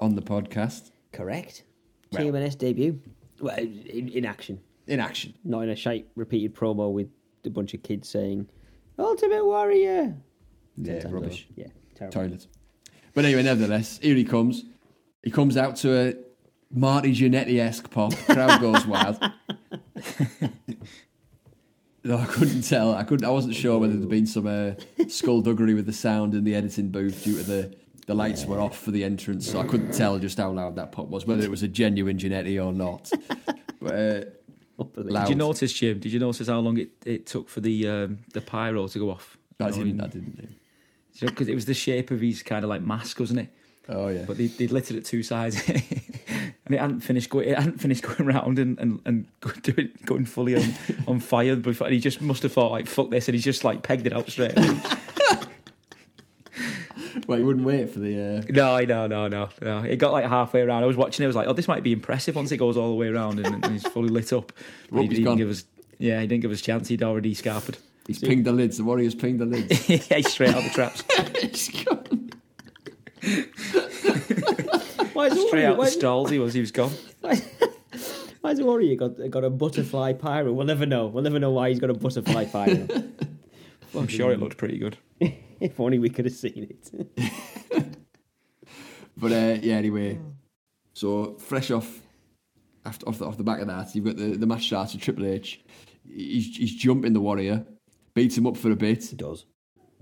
on 0.00 0.14
the 0.14 0.22
podcast. 0.22 0.90
Correct. 1.12 1.64
Well- 2.12 2.22
TMNS 2.22 2.56
debut. 2.58 3.00
Well, 3.40 3.58
in, 3.58 4.08
in 4.10 4.24
action, 4.24 4.60
In 4.86 5.00
action. 5.00 5.34
not 5.44 5.62
in 5.62 5.70
a 5.70 5.76
shite 5.76 6.06
repeated 6.14 6.54
promo 6.54 6.92
with 6.92 7.08
a 7.44 7.50
bunch 7.50 7.74
of 7.74 7.82
kids 7.82 8.08
saying 8.08 8.48
"Ultimate 8.96 9.44
Warrior." 9.44 10.14
Ten 10.82 10.96
Yeah, 10.96 11.02
rubbish. 11.10 11.46
over. 11.50 11.60
Yeah, 11.62 11.72
terrible. 11.96 12.12
Toilet. 12.22 12.46
But 13.12 13.24
anyway, 13.24 13.42
nevertheless, 13.42 13.98
here 14.00 14.14
he 14.14 14.22
comes. 14.24 14.64
He 15.24 15.32
comes 15.32 15.56
out 15.56 15.74
to 15.76 15.98
a 15.98 16.14
Marty 16.70 17.12
Jannetty 17.12 17.58
esque 17.58 17.90
pop. 17.90 18.14
Crowd 18.28 18.60
goes 18.60 18.86
wild. 18.86 19.18
no, 22.04 22.18
I 22.18 22.26
couldn't 22.26 22.62
tell. 22.62 22.94
I 22.94 23.02
couldn't. 23.02 23.26
I 23.26 23.30
wasn't 23.30 23.54
sure 23.54 23.78
whether 23.78 23.94
there'd 23.94 24.08
been 24.08 24.26
some 24.26 24.46
uh, 24.46 24.72
skullduggery 25.08 25.74
with 25.74 25.86
the 25.86 25.92
sound 25.92 26.34
in 26.34 26.44
the 26.44 26.54
editing 26.54 26.90
booth 26.90 27.24
due 27.24 27.36
to 27.38 27.42
the 27.42 27.76
the 28.06 28.14
lights 28.14 28.44
were 28.44 28.60
off 28.60 28.78
for 28.78 28.90
the 28.90 29.02
entrance, 29.02 29.50
so 29.50 29.58
I 29.58 29.66
couldn't 29.66 29.92
tell 29.92 30.18
just 30.18 30.36
how 30.36 30.50
loud 30.50 30.76
that 30.76 30.92
pop 30.92 31.08
was, 31.08 31.26
whether 31.26 31.42
it 31.42 31.50
was 31.50 31.62
a 31.62 31.68
genuine 31.68 32.18
Jannetty 32.18 32.62
or 32.64 32.72
not. 32.72 33.10
But 33.80 33.94
uh. 33.94 34.20
Did 34.76 35.28
you 35.28 35.34
notice, 35.36 35.72
Jim? 35.72 36.00
Did 36.00 36.12
you 36.12 36.18
notice 36.18 36.48
how 36.48 36.58
long 36.58 36.78
it, 36.78 36.90
it 37.06 37.26
took 37.26 37.48
for 37.48 37.60
the 37.60 37.88
um, 37.88 38.18
the 38.32 38.40
pyro 38.40 38.88
to 38.88 38.98
go 38.98 39.10
off? 39.10 39.38
I 39.60 39.68
You 39.68 39.70
know, 39.70 39.84
didn't. 39.84 40.00
I 40.00 40.06
didn't. 40.08 40.54
Because 41.20 41.48
it 41.48 41.54
was 41.54 41.64
the 41.66 41.74
shape 41.74 42.10
of 42.10 42.20
his 42.20 42.42
kind 42.42 42.64
of 42.64 42.70
like 42.70 42.82
mask, 42.82 43.20
wasn't 43.20 43.40
it? 43.40 43.54
Oh 43.88 44.08
yeah. 44.08 44.24
But 44.26 44.38
they, 44.38 44.46
they'd 44.46 44.72
lit 44.72 44.90
it 44.90 44.96
at 44.96 45.04
two 45.04 45.22
sides, 45.22 45.62
and 45.68 45.82
it 46.70 46.80
hadn't 46.80 47.00
finished 47.00 47.28
going. 47.30 47.48
It 47.48 47.58
hadn't 47.58 47.80
finished 47.80 48.02
going 48.02 48.26
round 48.26 48.58
and 48.58 48.78
and, 48.78 49.00
and 49.04 49.26
doing, 49.62 49.90
going 50.04 50.24
fully 50.24 50.56
on, 50.56 50.74
on 51.06 51.20
fire 51.20 51.56
before. 51.56 51.86
And 51.88 51.94
he 51.94 52.00
just 52.00 52.20
must 52.22 52.42
have 52.44 52.52
thought 52.52 52.72
like 52.72 52.86
fuck 52.86 53.10
this, 53.10 53.28
and 53.28 53.34
he's 53.34 53.44
just 53.44 53.62
like 53.64 53.82
pegged 53.82 54.06
it 54.06 54.12
out 54.14 54.30
straight. 54.30 54.56
away. 54.56 54.76
well, 57.26 57.38
you 57.38 57.46
wouldn't 57.46 57.64
wait 57.66 57.90
for 57.90 57.98
the. 58.00 58.38
Uh, 58.38 58.42
no, 58.50 58.78
no, 58.80 59.06
no, 59.06 59.28
no, 59.28 59.48
no. 59.60 59.78
It 59.80 59.96
got 59.96 60.12
like 60.12 60.24
halfway 60.24 60.62
around. 60.62 60.82
I 60.82 60.86
was 60.86 60.96
watching. 60.96 61.22
it, 61.22 61.26
I 61.26 61.28
was 61.28 61.36
like, 61.36 61.48
oh, 61.48 61.52
this 61.52 61.68
might 61.68 61.82
be 61.82 61.92
impressive 61.92 62.34
once 62.36 62.52
it 62.52 62.56
goes 62.56 62.76
all 62.76 62.88
the 62.88 62.94
way 62.96 63.08
around 63.08 63.44
and, 63.44 63.64
and 63.64 63.72
he's 63.72 63.86
fully 63.86 64.08
lit 64.08 64.32
up. 64.32 64.52
But 64.90 64.98
Oh, 64.98 65.02
he 65.02 65.08
didn't 65.08 65.36
give 65.36 65.50
us. 65.50 65.64
Yeah, 65.98 66.20
he 66.20 66.26
didn't 66.26 66.42
give 66.42 66.50
us 66.50 66.60
a 66.60 66.64
chance. 66.64 66.88
He'd 66.88 67.02
already 67.02 67.34
scarpered. 67.34 67.76
he's 68.06 68.18
pinged 68.18 68.44
the 68.44 68.52
lids. 68.52 68.78
The 68.78 68.84
Warriors 68.84 69.14
pinged 69.14 69.40
the 69.40 69.46
lids. 69.46 69.88
yeah, 69.88 70.20
straight 70.22 70.54
out 70.54 70.62
the 70.64 70.70
traps. 70.70 71.02
He's 71.40 71.84
gone. 71.84 72.23
Why 75.14 75.26
is 75.28 75.32
Straight 75.32 75.52
Warrior, 75.52 75.66
out 75.68 75.74
the 75.74 75.78
why, 75.78 75.88
stalls. 75.88 76.30
He 76.30 76.38
was. 76.38 76.54
He 76.54 76.60
was 76.60 76.72
gone. 76.72 76.90
why, 77.20 77.40
why 78.40 78.50
has 78.50 78.60
Warrior 78.60 78.96
got 78.96 79.30
got 79.30 79.44
a 79.44 79.50
butterfly 79.50 80.12
pyro? 80.14 80.52
We'll 80.52 80.66
never 80.66 80.86
know. 80.86 81.06
We'll 81.06 81.22
never 81.22 81.38
know 81.38 81.50
why 81.52 81.68
he's 81.70 81.78
got 81.78 81.90
a 81.90 81.94
butterfly 81.94 82.46
pyro. 82.46 82.86
I'm 83.96 84.08
sure 84.08 84.32
it 84.32 84.40
looked 84.40 84.56
pretty 84.56 84.78
good. 84.78 84.98
if 85.60 85.78
only 85.78 85.98
we 86.00 86.10
could 86.10 86.24
have 86.24 86.34
seen 86.34 86.68
it. 86.68 87.96
But 89.16 89.32
uh, 89.32 89.58
yeah, 89.62 89.76
anyway. 89.76 90.18
So 90.94 91.34
fresh 91.34 91.70
off 91.70 92.00
after 92.84 93.08
off 93.08 93.18
the, 93.18 93.26
off 93.26 93.36
the 93.36 93.44
back 93.44 93.60
of 93.60 93.68
that, 93.68 93.94
you've 93.94 94.04
got 94.04 94.16
the, 94.16 94.36
the 94.36 94.46
match 94.46 94.66
starts 94.66 94.92
with 94.92 95.02
Triple 95.02 95.26
H. 95.26 95.60
He's, 96.06 96.56
he's 96.56 96.74
jumping 96.74 97.12
the 97.12 97.20
Warrior, 97.20 97.64
beats 98.14 98.36
him 98.36 98.46
up 98.46 98.56
for 98.56 98.70
a 98.70 98.76
bit, 98.76 99.04
He 99.04 99.16
does. 99.16 99.46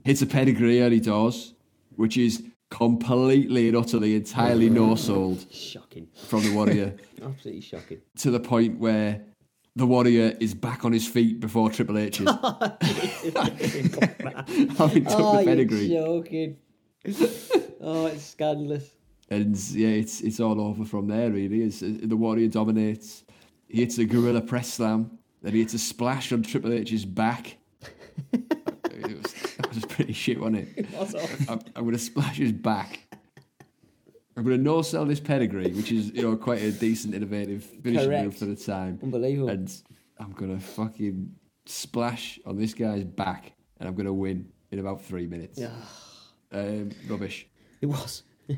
hits 0.05 0.23
a 0.23 0.27
pedigree 0.27 0.81
and 0.81 0.93
he 0.93 1.01
does, 1.01 1.55
which 1.97 2.16
is 2.16 2.43
completely 2.73 3.68
and 3.68 3.77
utterly, 3.77 4.16
entirely 4.16 4.70
no 4.70 4.95
sold 4.95 5.45
Shocking. 5.53 6.09
from 6.27 6.43
the 6.43 6.55
Warrior 6.55 6.97
Absolutely 7.23 7.61
shocking. 7.61 8.01
to 8.16 8.31
the 8.31 8.41
point 8.41 8.79
where 8.79 9.20
the 9.77 9.87
Warrior 9.87 10.35
is 10.41 10.55
back 10.55 10.83
on 10.87 10.93
his 10.93 11.07
feet 11.07 11.39
before 11.39 11.70
Triple 11.70 11.99
H 11.99 12.23
is. 12.23 12.27
Having 14.79 15.05
took 15.05 15.20
oh, 15.20 15.37
the 15.37 15.45
pedigree. 15.45 15.89
joking. 15.91 16.57
oh, 17.83 18.07
it's 18.07 18.25
scandalous. 18.25 18.89
And 19.29 19.55
yeah, 19.73 19.89
it's 19.89 20.23
it's 20.23 20.41
all 20.41 20.59
over 20.59 20.87
from 20.87 21.09
there. 21.09 21.31
Really, 21.31 21.62
it's, 21.62 21.83
uh, 21.83 21.93
the 22.03 22.16
Warrior 22.16 22.49
dominates. 22.49 23.25
He 23.68 23.81
hits 23.81 23.99
a 23.99 24.07
gorilla 24.07 24.41
press 24.41 24.73
slam. 24.73 25.18
Then 25.43 25.53
he 25.53 25.61
hits 25.61 25.75
a 25.75 25.79
splash 25.79 26.33
on 26.33 26.43
Triple 26.43 26.73
H's 26.73 27.05
back. 27.05 27.59
it 28.33 29.23
was 29.23 29.41
was 29.75 29.85
pretty 29.89 30.12
shit, 30.12 30.39
wasn't 30.41 30.68
it? 30.77 30.87
What's 30.91 31.14
off? 31.14 31.51
I'm, 31.51 31.61
I'm 31.77 31.83
going 31.85 31.93
to 31.95 31.99
splash 31.99 32.37
his 32.37 32.53
back. 32.53 33.01
I'm 34.37 34.45
going 34.45 34.57
to 34.57 34.62
no 34.62 34.81
sell 34.83 35.05
this 35.05 35.20
pedigree, 35.20 35.70
which 35.73 35.93
is 35.93 36.11
you 36.12 36.23
know 36.23 36.37
quite 36.37 36.62
a 36.62 36.73
decent, 36.73 37.14
innovative 37.14 37.64
finishing 37.64 38.09
Correct. 38.09 38.25
move 38.25 38.37
for 38.37 38.47
the 38.47 38.57
time. 38.57 38.99
Unbelievable. 39.03 39.51
And 39.51 39.73
I'm 40.18 40.33
going 40.33 40.57
to 40.59 40.64
fucking 40.64 41.35
splash 41.66 42.41
on 42.47 42.57
this 42.57 42.73
guy's 42.75 43.05
back, 43.05 43.53
and 43.79 43.89
I'm 43.89 43.95
going 43.95 44.07
to 44.07 44.12
win 44.12 44.49
in 44.70 44.79
about 44.79 45.03
three 45.05 45.27
minutes. 45.27 45.59
Yeah, 45.59 45.70
Um, 46.51 46.91
rubbish. 47.09 47.47
it 47.81 47.87
was. 47.87 48.23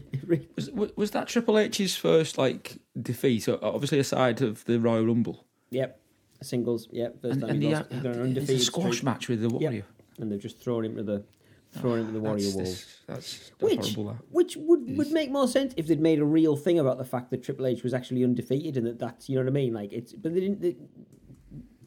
Was, 0.57 0.71
was 0.97 1.11
that 1.13 1.29
Triple 1.29 1.59
H's 1.59 1.95
first 1.95 2.39
like 2.39 2.79
defeat? 3.01 3.47
Obviously, 3.49 3.99
aside 4.01 4.41
of 4.41 4.65
the 4.65 4.81
Royal 4.81 5.05
Rumble, 5.07 5.45
yep. 5.71 6.01
Singles. 6.43 6.89
Yep. 6.91 7.21
First 7.23 7.33
and, 7.33 7.41
time 7.43 7.51
and 7.51 7.63
he 7.63 7.69
the, 7.69 7.75
lost. 7.77 7.93
He's 7.93 8.03
got 8.03 8.07
an 8.07 8.11
it's 8.13 8.19
a 8.19 8.23
undefeated 8.23 8.63
squash 8.63 8.87
streak. 8.97 9.05
match 9.05 9.29
with 9.29 9.43
the 9.43 9.49
Warrior. 9.51 9.85
And 10.19 10.31
they've 10.31 10.41
just 10.41 10.59
thrown 10.59 10.85
him 10.85 10.97
to 10.97 11.03
the 11.03 11.25
thrown 11.73 12.01
him 12.01 12.07
to 12.07 12.13
the 12.13 12.21
Warrior 12.21 12.45
that's, 12.45 12.55
wall. 12.55 12.65
that's, 12.65 13.01
that's 13.09 13.53
Which, 13.61 13.95
horrible. 13.95 14.13
That. 14.13 14.33
which 14.33 14.57
would, 14.57 14.97
would 14.97 15.11
make 15.11 15.33
more 15.33 15.49
sense 15.49 15.75
if 15.77 15.89
they'd 15.89 16.01
made 16.01 16.21
a 16.21 16.25
real 16.25 16.57
thing 16.57 16.79
about 16.79 16.99
the 16.99 17.05
fact 17.05 17.31
that 17.31 17.43
Triple 17.43 17.67
H 17.67 17.83
was 17.83 17.93
actually 17.93 18.23
undefeated 18.23 18.77
and 18.77 18.87
that 18.87 18.99
that's 18.99 19.29
you 19.29 19.37
know 19.37 19.43
what 19.43 19.49
I 19.49 19.53
mean. 19.53 19.75
Like 19.75 19.93
it's, 19.93 20.13
but 20.13 20.35
they 20.35 20.41
didn't. 20.41 20.61
They 20.61 20.77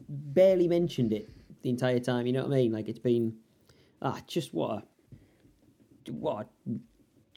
barely 0.09 0.67
mentioned 0.67 1.13
it 1.13 1.29
the 1.61 1.69
entire 1.69 1.99
time. 1.99 2.25
You 2.25 2.33
know 2.33 2.43
what 2.43 2.53
I 2.53 2.55
mean? 2.57 2.71
Like 2.73 2.87
it's 2.87 2.99
been 2.99 3.35
ah, 4.01 4.19
just 4.27 4.53
what 4.53 4.83
a 6.07 6.11
what 6.11 6.47
a 6.47 6.79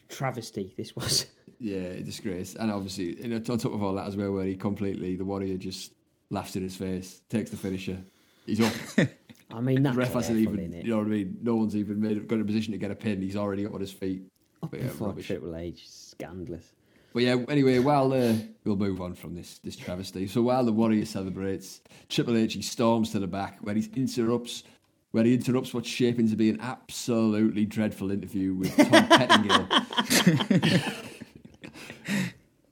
travesty 0.09 0.75
this 0.77 0.95
was. 0.97 1.27
Yeah, 1.63 1.77
a 1.77 2.03
disgrace. 2.03 2.55
And 2.55 2.73
obviously, 2.73 3.21
you 3.21 3.29
know, 3.29 3.37
on 3.37 3.43
top 3.43 3.75
of 3.75 3.83
all 3.83 3.93
that 3.93 4.07
as 4.07 4.17
well, 4.17 4.33
where 4.33 4.47
he 4.47 4.57
completely, 4.57 5.15
the 5.15 5.27
Warrior 5.27 5.59
just 5.59 5.93
laughs 6.31 6.57
in 6.57 6.63
his 6.63 6.75
face, 6.75 7.21
takes 7.29 7.51
the 7.51 7.59
finisher. 7.59 7.99
He's 8.47 8.63
up. 8.63 8.73
I 9.53 9.61
mean, 9.61 9.83
that's 9.83 9.95
the 9.97 10.01
ref 10.01 10.13
hasn't 10.13 10.39
even, 10.39 10.57
innit? 10.57 10.85
you 10.85 10.91
know 10.91 10.99
what 10.99 11.07
I 11.07 11.11
mean? 11.11 11.39
No 11.43 11.57
one's 11.57 11.77
even 11.77 12.01
made, 12.01 12.27
got 12.29 12.37
in 12.37 12.43
a 12.43 12.45
position 12.45 12.73
to 12.73 12.79
get 12.79 12.91
a 12.91 12.95
pin. 12.95 13.21
He's 13.21 13.37
already 13.37 13.67
up 13.67 13.75
on 13.75 13.81
his 13.81 13.93
feet. 13.93 14.23
Up 14.63 14.71
But 14.71 14.81
yeah, 14.81 14.87
before 14.87 15.09
rubbish. 15.09 15.27
Triple 15.27 15.57
H, 15.57 15.89
scandalous. 15.89 16.73
But 17.13 17.25
yeah, 17.25 17.37
anyway, 17.49 17.81
while 17.81 18.13
uh, 18.13 18.35
we'll 18.65 18.77
move 18.77 19.01
on 19.01 19.15
from 19.15 19.35
this 19.35 19.59
this 19.59 19.77
travesty. 19.77 20.29
So 20.29 20.43
while 20.43 20.65
the 20.65 20.73
Warrior 20.73 21.05
celebrates, 21.05 21.81
Triple 22.09 22.37
H 22.37 22.55
he 22.55 22.63
storms 22.63 23.11
to 23.11 23.19
the 23.19 23.27
back 23.27 23.59
where 23.63 23.75
he 23.75 23.89
interrupts 23.97 24.63
where 25.11 25.25
he 25.25 25.35
interrupts 25.35 25.75
what's 25.75 25.89
shaping 25.89 26.29
to 26.31 26.37
be 26.37 26.51
an 26.51 26.61
absolutely 26.61 27.65
dreadful 27.65 28.13
interview 28.13 28.55
with 28.55 28.77
Tom 28.77 29.09
Pettengill. 29.09 29.67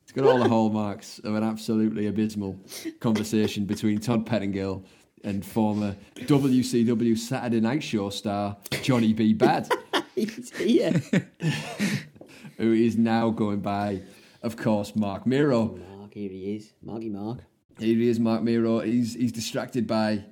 it's 0.02 0.12
got 0.14 0.24
all 0.24 0.38
the 0.38 0.48
hallmarks 0.48 1.18
of 1.20 1.34
an 1.34 1.42
absolutely 1.42 2.06
abysmal 2.06 2.56
conversation 3.00 3.64
between 3.64 3.98
Todd 3.98 4.24
Pettengill 4.24 4.84
and 5.24 5.44
former 5.44 5.96
WCW 6.16 7.16
Saturday 7.16 7.60
Night 7.60 7.82
Show 7.82 8.10
star 8.10 8.56
Johnny 8.82 9.12
B. 9.12 9.34
Badd 9.34 9.70
He's 10.14 10.50
here. 10.56 10.92
who 12.58 12.72
is 12.72 12.98
now 12.98 13.30
going 13.30 13.60
by, 13.60 14.02
of 14.42 14.56
course, 14.56 14.94
Marc 14.94 15.26
Mero. 15.26 15.78
Mark, 15.96 16.14
here 16.14 16.28
he 16.28 16.56
is. 16.56 16.72
Marky 16.82 17.08
Mark. 17.08 17.38
Here 17.78 17.96
he 17.96 18.08
is, 18.08 18.18
Marc 18.20 18.42
Mero. 18.42 18.80
He's 18.80 19.14
he's 19.14 19.32
distracted 19.32 19.86
by 19.86 20.24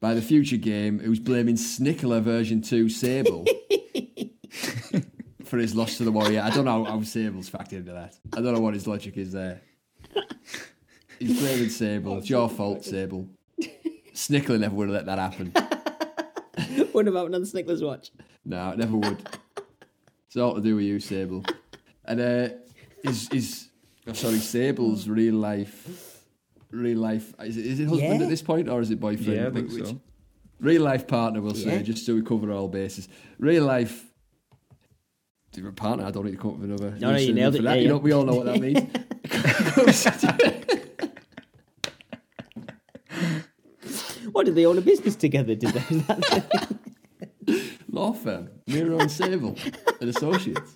by 0.00 0.14
the 0.14 0.22
future 0.22 0.56
game, 0.56 1.00
who's 1.00 1.18
blaming 1.18 1.56
Snickler 1.56 2.22
version 2.22 2.62
two 2.62 2.88
Sable 2.88 3.44
for 5.44 5.58
his 5.58 5.74
loss 5.74 5.98
to 5.98 6.04
the 6.04 6.12
Warrior. 6.12 6.40
I 6.42 6.50
don't 6.50 6.64
know 6.64 6.84
how 6.84 7.02
Sable's 7.02 7.50
factored 7.50 7.72
into 7.72 7.92
that. 7.92 8.16
I 8.32 8.40
don't 8.40 8.54
know 8.54 8.60
what 8.60 8.74
his 8.74 8.86
logic 8.86 9.16
is 9.16 9.32
there. 9.32 9.60
He's 11.18 11.38
blaming 11.40 11.68
Sable. 11.68 12.18
It's 12.18 12.30
your 12.30 12.48
fault, 12.48 12.84
Sable. 12.84 13.28
Snickler 14.14 14.58
never 14.58 14.74
would 14.74 14.88
have 14.88 14.94
let 14.94 15.06
that 15.06 15.18
happen. 15.18 15.52
Wouldn't 16.92 17.14
have 17.14 17.16
happened 17.16 17.34
on 17.34 17.42
the 17.42 17.48
Snickler's 17.48 17.82
watch. 17.82 18.12
No, 18.44 18.70
it 18.70 18.78
never 18.78 18.96
would. 18.96 19.18
It's 20.26 20.36
all 20.36 20.54
to 20.54 20.60
do 20.60 20.76
with 20.76 20.84
you, 20.84 21.00
Sable. 21.00 21.44
And 22.04 22.20
uh, 22.20 22.48
is 23.02 23.28
is 23.30 23.68
oh, 24.06 24.12
sorry, 24.12 24.38
Sable's 24.38 25.08
real 25.08 25.34
life, 25.34 26.24
real 26.70 26.98
life. 26.98 27.34
Is 27.40 27.56
it, 27.56 27.66
is 27.66 27.80
it 27.80 27.88
husband 27.88 28.18
Yeah. 28.20 28.24
at 28.24 28.28
this 28.30 28.42
point 28.42 28.68
or 28.68 28.80
is 28.80 28.90
it 28.90 29.00
boyfriend? 29.00 29.32
Yeah, 29.40 29.48
I 29.48 29.50
think 29.50 29.72
Which- 29.72 29.86
so. 29.86 30.00
Real 30.60 30.82
life 30.82 31.06
partner, 31.08 31.42
we'll 31.42 31.54
say, 31.54 31.82
just 31.82 32.06
so 32.06 32.14
we 32.14 32.22
cover 32.22 32.50
all 32.52 32.68
bases. 32.68 33.08
Real 33.38 33.64
life. 33.64 34.06
Partner, 35.76 36.06
I 36.06 36.10
don't 36.10 36.24
need 36.24 36.32
to 36.32 36.36
come 36.38 36.52
up 36.52 36.56
with 36.58 36.70
another. 36.70 36.96
No, 36.98 37.12
no, 37.12 37.18
you 37.18 37.32
nailed 37.32 37.54
it, 37.54 37.62
that. 37.62 37.74
yeah, 37.74 37.76
you 37.76 37.82
yeah. 37.82 37.88
know, 37.90 37.98
we 37.98 38.12
all 38.12 38.24
know 38.24 38.34
what 38.34 38.46
that 38.46 38.60
means. 38.60 38.80
What 44.34 44.46
did 44.46 44.56
they 44.56 44.66
own 44.66 44.76
a 44.76 44.80
business 44.80 45.14
together? 45.14 45.54
Did 45.54 45.70
they? 45.70 46.42
Law 47.88 48.12
firm, 48.12 48.50
Mero 48.66 48.98
and 48.98 49.08
Sable 49.08 49.56
and 50.00 50.10
Associates. 50.10 50.74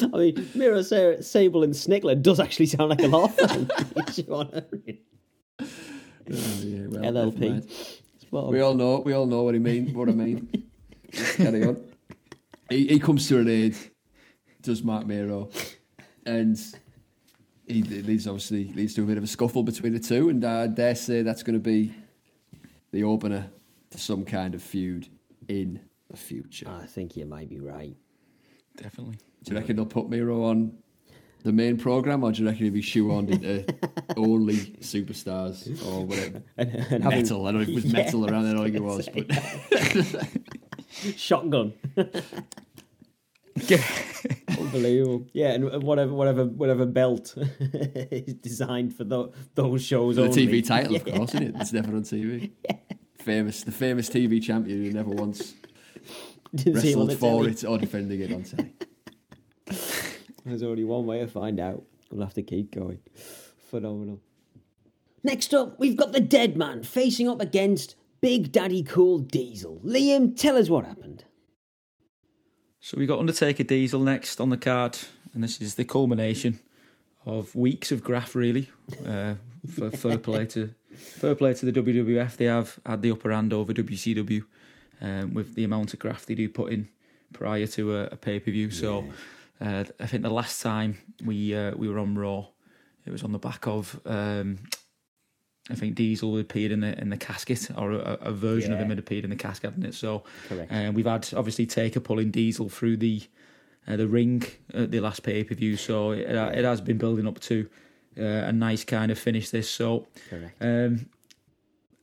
I 0.00 0.16
mean, 0.16 0.48
Mero, 0.54 0.80
Sa- 0.80 1.20
Sable, 1.20 1.64
and 1.64 1.74
Snickler 1.74 2.20
does 2.20 2.40
actually 2.40 2.64
sound 2.64 2.88
like 2.88 3.02
a 3.02 3.08
law 3.08 3.28
firm. 3.28 3.68
Oh, 3.70 3.82
yeah, 6.26 6.86
well, 6.88 7.02
LLP. 7.02 7.38
mind. 7.38 7.70
Spot 8.18 8.44
on. 8.44 8.52
We 8.52 8.60
all 8.60 8.72
know. 8.74 9.00
We 9.00 9.12
all 9.12 9.26
know 9.26 9.42
what 9.42 9.52
he 9.52 9.60
mean. 9.60 9.92
What 9.92 10.08
I 10.08 10.12
mean. 10.12 10.70
Carry 11.12 11.62
on. 11.62 11.76
He, 12.70 12.86
he 12.86 12.98
comes 12.98 13.28
to 13.28 13.38
an 13.38 13.48
aid. 13.50 13.76
Does 14.62 14.82
Marc 14.82 15.06
Mero, 15.06 15.50
and 16.24 16.58
it 17.66 18.06
leads 18.06 18.26
obviously 18.26 18.72
leads 18.74 18.94
to 18.94 19.02
a 19.02 19.06
bit 19.06 19.18
of 19.18 19.24
a 19.24 19.26
scuffle 19.26 19.62
between 19.62 19.92
the 19.92 19.98
two, 20.00 20.28
and 20.28 20.44
uh, 20.44 20.60
I 20.62 20.66
dare 20.68 20.94
say 20.94 21.22
that's 21.22 21.42
going 21.42 21.54
to 21.54 21.60
be 21.62 21.92
the 22.92 23.04
opener 23.04 23.50
to 23.90 23.98
some 23.98 24.24
kind 24.24 24.54
of 24.54 24.62
feud 24.62 25.08
in 25.48 25.80
the 26.10 26.16
future. 26.16 26.68
I 26.68 26.86
think 26.86 27.16
you 27.16 27.26
might 27.26 27.48
be 27.48 27.60
right. 27.60 27.96
Definitely. 28.76 29.18
Do 29.44 29.52
you 29.52 29.58
reckon 29.60 29.76
they'll 29.76 29.86
put 29.86 30.08
Mero 30.08 30.44
on 30.44 30.72
the 31.42 31.52
main 31.52 31.76
program, 31.76 32.24
or 32.24 32.32
do 32.32 32.42
you 32.42 32.48
reckon 32.48 32.64
he'll 32.64 32.72
be 32.74 32.82
shoehorned 32.82 33.30
into 33.30 33.64
only 34.16 34.56
superstars 34.80 35.66
or 35.86 36.04
whatever? 36.06 36.42
And, 36.56 36.70
and 36.70 37.02
having 37.04 37.20
Metal. 37.22 37.46
I 37.46 37.52
don't 37.52 37.60
know 37.60 37.62
if 37.62 37.68
it 37.68 37.74
was 37.74 37.84
Yeah. 37.84 37.92
metal 37.92 38.28
around 38.30 38.44
then. 38.44 38.58
I 38.58 38.64
think 38.64 38.76
it 38.76 38.82
was, 38.82 39.08
but 39.08 39.30
shotgun. 41.16 41.72
Unbelievable. 44.76 45.26
Yeah, 45.32 45.52
and 45.52 45.82
whatever, 45.82 46.12
whatever, 46.12 46.44
whatever 46.44 46.86
belt 46.86 47.34
is 47.60 48.34
designed 48.34 48.94
for 48.96 49.04
tho- 49.04 49.32
those 49.54 49.84
shows. 49.84 50.16
the 50.16 50.22
only. 50.22 50.46
TV 50.46 50.66
title, 50.66 50.96
of 50.96 51.04
course, 51.12 51.34
isn't 51.34 51.42
it? 51.48 51.54
It's 51.60 51.72
never 51.72 51.94
on 51.94 52.02
TV. 52.02 52.50
Famous, 53.18 53.64
the 53.64 53.72
famous 53.72 54.08
TV 54.08 54.42
champion 54.42 54.84
who 54.84 54.92
never 54.92 55.10
once 55.10 55.54
Didn't 56.54 56.80
see 56.80 56.92
him 56.92 57.00
on 57.00 57.06
wrestled 57.08 57.10
the 57.10 57.16
for 57.16 57.48
it 57.48 57.64
or 57.64 57.78
defending 57.78 58.20
it 58.20 58.32
on 58.32 58.42
telly. 58.44 58.72
There's 60.44 60.62
only 60.62 60.84
one 60.84 61.06
way 61.06 61.18
to 61.20 61.26
find 61.26 61.58
out. 61.58 61.82
We'll 62.10 62.24
have 62.24 62.34
to 62.34 62.42
keep 62.42 62.72
going. 62.72 63.00
Phenomenal. 63.70 64.20
Next 65.24 65.52
up, 65.52 65.78
we've 65.80 65.96
got 65.96 66.12
the 66.12 66.20
Dead 66.20 66.56
Man 66.56 66.84
facing 66.84 67.28
up 67.28 67.40
against 67.40 67.96
Big 68.20 68.52
Daddy 68.52 68.84
Cool 68.84 69.18
Diesel. 69.18 69.80
Liam, 69.84 70.36
tell 70.38 70.56
us 70.56 70.70
what 70.70 70.84
happened. 70.86 71.24
So 72.86 72.96
we 72.96 73.06
got 73.06 73.18
Undertaker 73.18 73.64
Diesel 73.64 73.98
next 73.98 74.40
on 74.40 74.50
the 74.50 74.56
card, 74.56 74.96
and 75.34 75.42
this 75.42 75.60
is 75.60 75.74
the 75.74 75.84
culmination 75.84 76.60
of 77.24 77.52
weeks 77.56 77.90
of 77.90 78.04
graft. 78.04 78.36
Really, 78.36 78.70
uh, 79.04 79.34
for 79.74 79.90
fair 79.90 80.18
play 80.18 80.46
to 80.46 80.72
fair 80.94 81.34
play 81.34 81.52
to 81.54 81.66
the 81.66 81.82
WWF. 81.82 82.36
They 82.36 82.44
have 82.44 82.78
had 82.86 83.02
the 83.02 83.10
upper 83.10 83.32
hand 83.32 83.52
over 83.52 83.72
WCW 83.72 84.44
um, 85.00 85.34
with 85.34 85.56
the 85.56 85.64
amount 85.64 85.94
of 85.94 85.98
graft 85.98 86.28
they 86.28 86.36
do 86.36 86.48
put 86.48 86.72
in 86.72 86.88
prior 87.32 87.66
to 87.66 87.96
a, 87.96 88.04
a 88.04 88.16
pay 88.16 88.38
per 88.38 88.52
view. 88.52 88.70
So 88.70 89.04
uh, 89.60 89.82
I 89.98 90.06
think 90.06 90.22
the 90.22 90.30
last 90.30 90.62
time 90.62 90.98
we 91.24 91.56
uh, 91.56 91.72
we 91.74 91.88
were 91.88 91.98
on 91.98 92.16
Raw, 92.16 92.46
it 93.04 93.10
was 93.10 93.24
on 93.24 93.32
the 93.32 93.40
back 93.40 93.66
of. 93.66 94.00
Um, 94.06 94.58
I 95.68 95.74
think 95.74 95.96
Diesel 95.96 96.38
appeared 96.38 96.70
in 96.70 96.80
the 96.80 96.98
in 97.00 97.10
the 97.10 97.16
casket, 97.16 97.68
or 97.76 97.92
a, 97.92 98.18
a 98.20 98.32
version 98.32 98.72
of 98.72 98.78
him 98.78 98.90
had 98.90 98.98
appeared 98.98 99.24
in 99.24 99.30
the 99.30 99.36
casket, 99.36 99.70
hadn't 99.72 99.86
it? 99.86 99.94
So 99.94 100.22
Correct. 100.48 100.94
we've 100.94 101.06
had 101.06 101.28
obviously 101.34 101.66
Taker 101.66 102.00
pulling 102.00 102.30
Diesel 102.30 102.68
through 102.68 102.98
the 102.98 103.22
uh, 103.88 103.96
the 103.96 104.08
ring 104.08 104.44
at 104.74 104.90
the 104.90 105.00
last 105.00 105.22
pay 105.22 105.44
per 105.44 105.54
view, 105.54 105.76
so 105.76 106.10
it, 106.10 106.28
it 106.28 106.64
has 106.64 106.80
been 106.80 106.98
building 106.98 107.26
up 107.26 107.40
to 107.40 107.68
uh, 108.18 108.22
a 108.22 108.52
nice 108.52 108.84
kind 108.84 109.10
of 109.10 109.18
finish. 109.18 109.50
This 109.50 109.70
so 109.70 110.06
Correct. 110.28 110.56
um, 110.60 111.06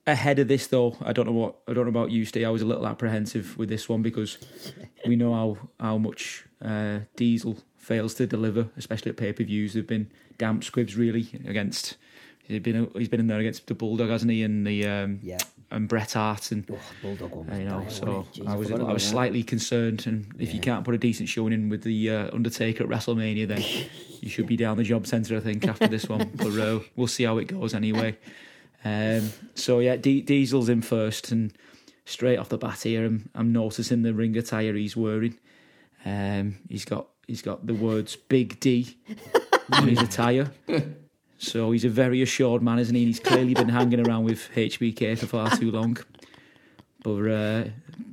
ahead 0.06 0.40
of 0.40 0.48
this 0.48 0.68
though, 0.68 0.98
I 1.02 1.14
don't 1.14 1.26
know 1.26 1.34
what 1.34 1.56
I 1.68 1.74
don't 1.74 1.86
know 1.86 1.90
about 1.90 2.12
you, 2.12 2.26
Steve. 2.26 2.48
I 2.48 2.50
was 2.50 2.62
a 2.62 2.66
little 2.66 2.88
apprehensive 2.88 3.58
with 3.58 3.70
this 3.70 3.90
one 3.90 4.02
because 4.02 4.38
we 5.08 5.16
know 5.16 5.34
how 5.34 5.58
how 5.80 5.98
much 5.98 6.46
uh, 6.64 7.00
Diesel 7.16 7.58
fails 7.78 8.14
to 8.16 8.28
deliver, 8.28 8.70
especially 8.78 9.12
at 9.12 9.18
pay 9.18 9.34
per 9.34 9.44
views. 9.44 9.74
They've 9.74 9.86
been 9.86 10.12
damp 10.38 10.64
squibs 10.64 10.96
really 10.96 11.30
against. 11.48 11.98
He's 12.44 12.60
been 12.62 12.90
he's 12.96 13.08
been 13.10 13.20
in 13.22 13.28
there 13.28 13.40
against 13.40 13.68
the 13.68 13.74
Bulldog, 13.74 14.10
hasn't 14.10 14.32
he? 14.32 14.44
And 14.44 14.66
the 14.68 14.86
um, 14.88 15.20
Yeah. 15.24 15.38
and 15.72 15.88
Bret 15.88 16.12
Hart 16.14 16.52
and 16.52 16.66
Oh, 16.72 16.78
Bulldog 17.02 17.32
one 17.36 17.60
you 17.60 17.66
know. 17.66 17.86
So? 17.90 18.28
Jeez, 18.34 18.48
I 18.48 18.56
was 18.56 18.72
I 18.72 18.76
about 18.76 18.94
was 18.94 19.04
that. 19.04 19.10
slightly 19.10 19.44
concerned, 19.44 20.06
and 20.08 20.28
if 20.40 20.54
you 20.54 20.60
can't 20.60 20.84
put 20.84 20.94
a 20.94 20.98
decent 20.98 21.30
showing 21.30 21.54
in 21.54 21.70
with 21.70 21.84
the 21.84 22.10
uh, 22.10 22.30
Undertaker 22.36 22.84
at 22.84 22.90
WrestleMania, 22.90 23.48
then 23.48 23.64
you 24.22 24.30
should 24.30 24.46
be 24.48 24.58
down 24.58 24.78
the 24.78 24.84
job 24.84 25.08
centre, 25.08 25.38
I 25.38 25.40
think, 25.40 25.66
after 25.68 25.88
this 25.88 26.08
one. 26.10 26.32
But 26.36 26.58
uh, 26.60 26.80
we'll 26.96 27.08
see 27.08 27.24
how 27.24 27.38
it 27.38 27.46
goes 27.46 27.74
anyway. 27.74 28.18
Um, 28.86 29.32
so 29.56 29.80
yeah, 29.80 29.96
D- 29.96 30.22
Diesel's 30.22 30.68
in 30.68 30.82
first, 30.82 31.32
and 31.32 31.54
straight 32.06 32.38
off 32.38 32.50
the 32.50 32.58
bat 32.58 32.82
here, 32.84 33.06
I'm, 33.06 33.30
I'm 33.34 33.54
noticing 33.54 34.02
the 34.02 34.14
ring 34.14 34.36
attire 34.36 34.74
he's 34.74 34.98
wearing. 34.98 35.38
Um, 36.06 36.58
he's 36.68 36.84
got 36.84 37.08
he's 37.26 37.42
got 37.42 37.66
the 37.66 37.74
words 37.74 38.18
"Big 38.18 38.60
D" 38.60 38.98
on 39.72 39.88
his 39.88 40.02
attire. 40.10 40.52
So 41.44 41.72
he's 41.72 41.86
a 41.86 41.90
very 41.90 42.22
assured 42.22 42.62
man, 42.62 42.80
isn't 42.80 42.96
he? 42.96 43.02
And 43.04 43.08
he's 43.08 43.20
clearly 43.20 43.54
been 43.54 43.70
hanging 43.70 44.06
around 44.08 44.24
with 44.24 44.50
HBK 44.56 45.18
for 45.20 45.26
far 45.28 45.50
too 45.56 45.72
long. 45.72 45.98
But 47.04 47.12
uh, 47.30 47.64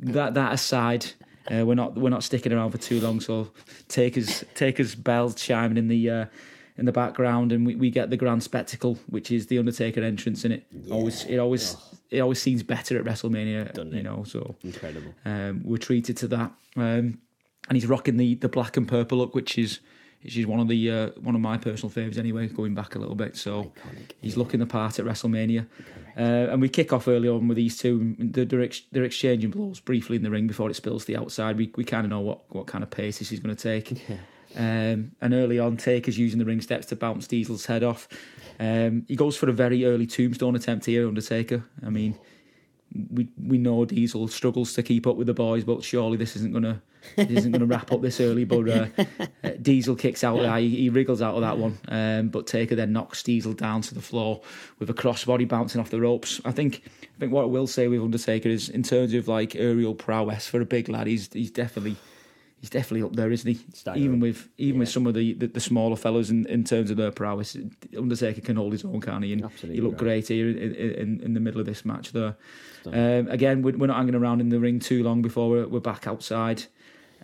that 0.02 0.34
that 0.34 0.52
aside, 0.52 1.06
uh, 1.50 1.64
we're 1.64 1.74
not 1.76 1.94
we're 1.96 2.10
not 2.10 2.24
sticking 2.24 2.52
around 2.52 2.72
for 2.72 2.78
too 2.78 3.00
long. 3.00 3.20
So 3.20 3.52
take 3.88 4.18
us 4.18 4.44
take 4.54 4.80
us 4.80 4.94
bells 4.94 5.34
chiming 5.36 5.76
in 5.76 5.88
the 5.88 6.10
uh, 6.10 6.26
in 6.76 6.86
the 6.86 6.92
background, 6.92 7.52
and 7.52 7.64
we, 7.66 7.76
we 7.76 7.90
get 7.90 8.10
the 8.10 8.16
grand 8.16 8.42
spectacle, 8.42 8.98
which 9.08 9.30
is 9.30 9.46
the 9.46 9.58
Undertaker 9.58 10.02
entrance 10.02 10.44
and 10.44 10.54
it. 10.54 10.66
Always 10.90 11.24
it 11.26 11.38
always 11.38 11.76
it 12.10 12.20
always 12.20 12.42
seems 12.42 12.64
better 12.64 12.98
at 12.98 13.04
WrestleMania, 13.04 13.72
Doesn't 13.72 13.92
you 13.92 14.00
it? 14.00 14.02
know. 14.02 14.24
So 14.24 14.56
Incredible. 14.64 15.14
um, 15.24 15.62
we're 15.64 15.76
treated 15.78 16.16
to 16.18 16.28
that, 16.28 16.50
um, 16.76 17.18
and 17.68 17.74
he's 17.74 17.86
rocking 17.86 18.16
the, 18.16 18.34
the 18.34 18.48
black 18.48 18.76
and 18.76 18.88
purple 18.88 19.18
look, 19.18 19.32
which 19.36 19.56
is 19.56 19.78
is 20.24 20.46
one 20.46 20.60
of 20.60 20.68
the 20.68 20.90
uh, 20.90 21.10
one 21.20 21.34
of 21.34 21.40
my 21.40 21.56
personal 21.56 21.90
faves 21.90 22.18
anyway. 22.18 22.46
Going 22.48 22.74
back 22.74 22.94
a 22.94 22.98
little 22.98 23.14
bit, 23.14 23.36
so 23.36 23.64
Iconic. 23.64 24.10
he's 24.20 24.36
looking 24.36 24.60
the 24.60 24.66
part 24.66 24.98
at 24.98 25.04
WrestleMania, 25.04 25.66
uh, 26.16 26.20
and 26.20 26.60
we 26.60 26.68
kick 26.68 26.92
off 26.92 27.08
early 27.08 27.28
on 27.28 27.48
with 27.48 27.56
these 27.56 27.78
two. 27.78 28.14
They're, 28.18 28.44
they're, 28.44 28.62
ex- 28.62 28.82
they're 28.92 29.04
exchanging 29.04 29.50
blows 29.50 29.80
briefly 29.80 30.16
in 30.16 30.22
the 30.22 30.30
ring 30.30 30.46
before 30.46 30.68
it 30.70 30.74
spills 30.74 31.04
to 31.04 31.12
the 31.12 31.18
outside. 31.18 31.56
We 31.56 31.72
we 31.76 31.84
kind 31.84 32.04
of 32.04 32.10
know 32.10 32.20
what, 32.20 32.40
what 32.54 32.66
kind 32.66 32.84
of 32.84 32.90
pace 32.90 33.18
this 33.18 33.32
is 33.32 33.40
going 33.40 33.54
to 33.56 33.62
take. 33.62 34.02
Um, 34.56 35.12
and 35.20 35.32
early 35.32 35.60
on, 35.60 35.76
Taker's 35.76 36.18
using 36.18 36.40
the 36.40 36.44
ring 36.44 36.60
steps 36.60 36.86
to 36.86 36.96
bounce 36.96 37.28
Diesel's 37.28 37.66
head 37.66 37.84
off. 37.84 38.08
Um, 38.58 39.04
he 39.06 39.14
goes 39.14 39.36
for 39.36 39.48
a 39.48 39.52
very 39.52 39.84
early 39.84 40.08
tombstone 40.08 40.56
attempt 40.56 40.86
here, 40.86 41.06
Undertaker. 41.06 41.64
I 41.86 41.90
mean, 41.90 42.18
we 42.92 43.28
we 43.40 43.58
know 43.58 43.84
Diesel 43.84 44.26
struggles 44.28 44.72
to 44.74 44.82
keep 44.82 45.06
up 45.06 45.16
with 45.16 45.26
the 45.26 45.34
boys, 45.34 45.64
but 45.64 45.84
surely 45.84 46.16
this 46.16 46.34
isn't 46.36 46.52
gonna 46.52 46.82
this 47.16 47.30
isn't 47.30 47.52
gonna 47.52 47.66
wrap 47.66 47.92
up 47.92 48.02
this 48.02 48.20
early. 48.20 48.44
But 48.44 48.68
uh, 48.68 48.86
uh, 49.44 49.50
Diesel 49.62 49.94
kicks 49.94 50.24
out, 50.24 50.40
uh, 50.40 50.56
he, 50.56 50.70
he 50.70 50.88
wriggles 50.90 51.22
out 51.22 51.34
of 51.34 51.42
that 51.42 51.58
one. 51.58 51.78
Um, 51.88 52.28
but 52.28 52.46
Taker 52.46 52.74
then 52.74 52.92
knocks 52.92 53.22
Diesel 53.22 53.52
down 53.52 53.82
to 53.82 53.94
the 53.94 54.02
floor 54.02 54.40
with 54.78 54.90
a 54.90 54.94
crossbody 54.94 55.46
bouncing 55.46 55.80
off 55.80 55.90
the 55.90 56.00
ropes. 56.00 56.40
I 56.44 56.50
think 56.50 56.82
I 56.84 57.20
think 57.20 57.32
what 57.32 57.42
I 57.42 57.46
will 57.46 57.66
say 57.66 57.86
with 57.88 58.00
Undertaker 58.00 58.48
is 58.48 58.68
in 58.68 58.82
terms 58.82 59.14
of 59.14 59.28
like 59.28 59.54
aerial 59.54 59.94
prowess 59.94 60.46
for 60.46 60.60
a 60.60 60.66
big 60.66 60.88
lad, 60.88 61.06
he's 61.06 61.32
he's 61.32 61.50
definitely 61.50 61.96
he's 62.60 62.70
definitely 62.70 63.02
up 63.02 63.16
there, 63.16 63.30
isn't 63.30 63.50
he? 63.50 63.60
Staggering. 63.74 64.04
Even 64.04 64.20
with 64.20 64.48
even 64.58 64.80
with 64.80 64.88
some 64.88 65.06
of 65.06 65.14
the, 65.14 65.34
the, 65.34 65.46
the 65.48 65.60
smaller 65.60 65.96
fellas 65.96 66.30
in, 66.30 66.46
in 66.46 66.64
terms 66.64 66.90
of 66.90 66.96
their 66.96 67.10
prowess, 67.10 67.56
Undertaker 67.96 68.40
can 68.40 68.56
hold 68.56 68.72
his 68.72 68.84
own, 68.84 69.00
can't 69.00 69.24
he? 69.24 69.32
And 69.32 69.44
Absolutely 69.44 69.76
he 69.76 69.80
looked 69.80 70.00
right. 70.00 70.24
great 70.24 70.28
here 70.28 70.48
in, 70.48 70.74
in, 70.74 71.20
in 71.20 71.34
the 71.34 71.40
middle 71.40 71.60
of 71.60 71.66
this 71.66 71.84
match 71.84 72.12
there. 72.12 72.36
Um, 72.86 73.28
again, 73.28 73.62
we're, 73.62 73.76
we're 73.76 73.86
not 73.86 73.96
hanging 73.96 74.14
around 74.14 74.40
in 74.40 74.48
the 74.48 74.60
ring 74.60 74.78
too 74.78 75.02
long 75.02 75.22
before 75.22 75.50
we're, 75.50 75.66
we're 75.66 75.80
back 75.80 76.06
outside. 76.06 76.64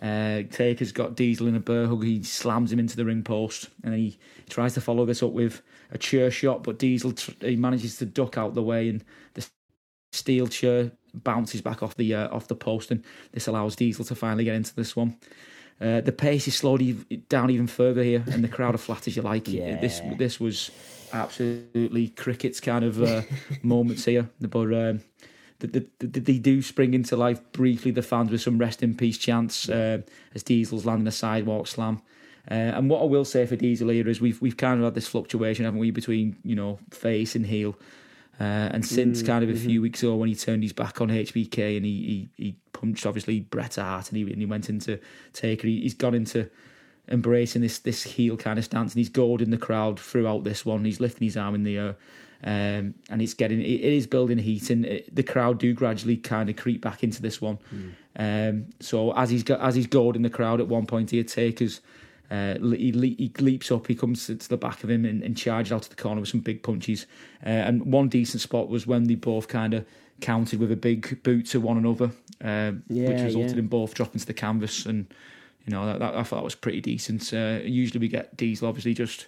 Uh, 0.01 0.43
Taker's 0.51 0.91
got 0.91 1.15
Diesel 1.15 1.47
in 1.47 1.55
a 1.55 1.59
bear 1.59 1.87
hug. 1.87 2.03
He 2.03 2.21
slams 2.21 2.71
him 2.71 2.79
into 2.79 2.95
the 2.95 3.05
ring 3.05 3.23
post, 3.23 3.69
and 3.83 3.95
he 3.95 4.19
tries 4.49 4.75
to 4.75 4.81
follow 4.81 5.05
this 5.05 5.23
up 5.23 5.31
with 5.31 5.61
a 5.91 5.97
chair 5.97 6.29
shot, 6.29 6.63
but 6.63 6.77
Diesel 6.77 7.13
tr- 7.13 7.31
he 7.41 7.55
manages 7.55 7.97
to 7.97 8.05
duck 8.05 8.37
out 8.37 8.53
the 8.53 8.61
way, 8.61 8.89
and 8.89 9.03
the 9.33 9.47
steel 10.11 10.47
chair 10.47 10.91
bounces 11.23 11.61
back 11.61 11.83
off 11.83 11.95
the 11.95 12.13
uh, 12.13 12.29
off 12.29 12.47
the 12.47 12.55
post, 12.55 12.91
and 12.91 13.03
this 13.31 13.47
allows 13.47 13.75
Diesel 13.75 14.05
to 14.05 14.15
finally 14.15 14.43
get 14.43 14.55
into 14.55 14.75
this 14.75 14.95
one. 14.95 15.17
Uh, 15.79 16.01
the 16.01 16.11
pace 16.11 16.47
is 16.47 16.55
slowed 16.55 16.81
down 17.29 17.49
even 17.49 17.67
further 17.67 18.03
here, 18.03 18.23
and 18.31 18.43
the 18.43 18.47
crowd 18.47 18.75
are 18.75 18.79
flat 18.79 19.07
as 19.07 19.15
you 19.15 19.21
like. 19.21 19.47
Yeah. 19.47 19.79
This 19.79 20.01
this 20.17 20.39
was 20.39 20.71
absolutely 21.13 22.09
crickets 22.09 22.59
kind 22.59 22.83
of 22.83 23.01
uh, 23.01 23.21
moments 23.63 24.05
here, 24.05 24.29
but. 24.41 24.73
Um, 24.73 25.01
the, 25.59 25.67
the, 25.97 26.05
the, 26.05 26.19
they 26.19 26.37
do 26.37 26.61
spring 26.61 26.93
into 26.93 27.15
life 27.15 27.41
briefly. 27.51 27.89
The 27.89 28.03
fans 28.03 28.29
with 28.29 28.41
some 28.41 28.59
rest 28.59 28.83
in 28.83 28.95
peace 28.95 29.17
chants 29.17 29.67
uh, 29.67 30.01
as 30.35 30.43
Diesel's 30.43 30.85
landing 30.85 31.07
a 31.07 31.11
sidewalk 31.11 31.65
slam. 31.65 32.03
Uh, 32.49 32.53
and 32.53 32.89
what 32.89 33.01
I 33.01 33.05
will 33.05 33.25
say 33.25 33.45
for 33.45 33.55
Diesel 33.55 33.89
here 33.89 34.07
is 34.07 34.21
we've 34.21 34.41
we've 34.41 34.55
kind 34.55 34.79
of 34.79 34.85
had 34.85 34.93
this 34.93 35.07
fluctuation, 35.07 35.65
haven't 35.65 35.79
we, 35.79 35.91
between 35.91 36.37
you 36.43 36.55
know 36.55 36.79
face 36.91 37.35
and 37.35 37.45
heel. 37.45 37.75
Uh, 38.39 38.69
and 38.71 38.85
since 38.85 39.23
kind 39.23 39.43
of 39.43 39.49
a 39.49 39.55
few 39.55 39.81
weeks 39.81 40.03
ago 40.03 40.15
when 40.15 40.29
he 40.29 40.35
turned 40.35 40.61
his 40.61 40.73
back 40.73 41.01
on 41.01 41.09
HBK 41.09 41.77
and 41.77 41.85
he 41.85 42.29
he, 42.37 42.43
he 42.43 42.55
punched 42.71 43.05
obviously 43.05 43.39
Bret 43.39 43.75
Hart 43.75 44.09
and 44.09 44.17
he 44.17 44.23
and 44.23 44.39
he 44.39 44.45
went 44.45 44.69
into 44.69 44.99
Taker, 45.33 45.67
he, 45.67 45.81
he's 45.81 45.95
gone 45.95 46.13
into 46.13 46.49
embracing 47.09 47.61
this 47.61 47.79
this 47.79 48.03
heel 48.03 48.37
kind 48.37 48.59
of 48.59 48.65
stance 48.65 48.93
and 48.93 48.99
he's 48.99 49.09
goading 49.09 49.49
the 49.49 49.57
crowd 49.57 49.99
throughout 49.99 50.43
this 50.43 50.65
one. 50.65 50.85
He's 50.85 50.99
lifting 50.99 51.25
his 51.25 51.37
arm 51.37 51.55
in 51.55 51.63
the 51.63 51.77
air. 51.77 51.95
Um, 52.43 52.93
and 53.09 53.19
it's 53.19 53.33
getting 53.33 53.59
it, 53.59 53.63
it 53.63 53.93
is 53.93 54.05
building 54.05 54.37
heat 54.37 54.69
and 54.69 54.85
it, 54.85 55.15
the 55.15 55.23
crowd 55.23 55.57
do 55.57 55.73
gradually 55.73 56.17
kind 56.17 56.49
of 56.51 56.55
creep 56.55 56.81
back 56.81 57.03
into 57.03 57.19
this 57.21 57.41
one. 57.41 57.57
Um, 58.15 58.67
so 58.79 59.11
as 59.13 59.31
he's 59.31 59.43
got 59.43 59.61
as 59.61 59.73
he's 59.73 59.87
goading 59.87 60.21
the 60.21 60.29
crowd 60.29 60.59
at 60.59 60.67
one 60.67 60.85
point 60.85 61.09
here, 61.09 61.23
Taker's 61.23 61.81
uh, 62.29 62.55
he, 62.55 62.91
le- 62.91 63.07
he 63.07 63.31
leaps 63.39 63.71
up, 63.71 63.87
he 63.87 63.95
comes 63.95 64.27
to 64.27 64.35
to 64.35 64.49
the 64.49 64.57
back 64.57 64.83
of 64.83 64.89
him 64.89 65.05
and, 65.05 65.23
and 65.23 65.37
charges 65.37 65.71
out 65.71 65.83
to 65.83 65.89
the 65.89 65.95
corner 65.95 66.19
with 66.19 66.29
some 66.29 66.41
big 66.41 66.61
punches. 66.63 67.05
Uh, 67.45 67.49
and 67.49 67.91
one 67.91 68.09
decent 68.09 68.41
spot 68.41 68.67
was 68.67 68.85
when 68.85 69.05
they 69.05 69.15
both 69.15 69.47
kind 69.47 69.73
of 69.73 69.85
counted 70.19 70.59
with 70.59 70.71
a 70.71 70.75
big 70.75 71.21
boot 71.23 71.45
to 71.47 71.59
one 71.59 71.77
another, 71.77 72.11
um, 72.43 72.83
which 72.87 73.21
resulted 73.21 73.53
yeah. 73.53 73.59
in 73.59 73.67
both 73.67 73.93
dropping 73.93 74.19
to 74.19 74.25
the 74.25 74.33
canvas. 74.33 74.85
And 74.85 75.07
you 75.65 75.71
know 75.71 75.85
that, 75.85 75.99
that 75.99 76.15
I 76.15 76.23
thought 76.23 76.37
that 76.37 76.43
was 76.43 76.55
pretty 76.55 76.81
decent. 76.81 77.33
Uh, 77.33 77.59
usually 77.63 77.99
we 77.99 78.07
get 78.07 78.35
Diesel 78.35 78.67
obviously 78.67 78.93
just 78.93 79.27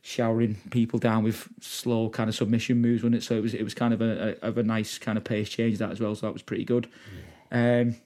showering 0.00 0.56
people 0.70 0.98
down 0.98 1.24
with 1.24 1.48
slow 1.60 2.08
kind 2.08 2.28
of 2.28 2.34
submission 2.34 2.80
moves, 2.80 3.02
wasn't 3.02 3.16
it? 3.16 3.22
So 3.22 3.34
it 3.34 3.42
was 3.42 3.54
it 3.54 3.62
was 3.62 3.74
kind 3.74 3.92
of 3.92 4.00
a, 4.00 4.36
a 4.42 4.48
of 4.48 4.58
a 4.58 4.62
nice 4.62 4.98
kind 4.98 5.18
of 5.18 5.24
pace 5.24 5.48
change 5.48 5.78
that 5.78 5.90
as 5.90 6.00
well. 6.00 6.14
So 6.14 6.26
that 6.26 6.32
was 6.32 6.42
pretty 6.42 6.64
good. 6.64 6.88
Um, 7.50 7.96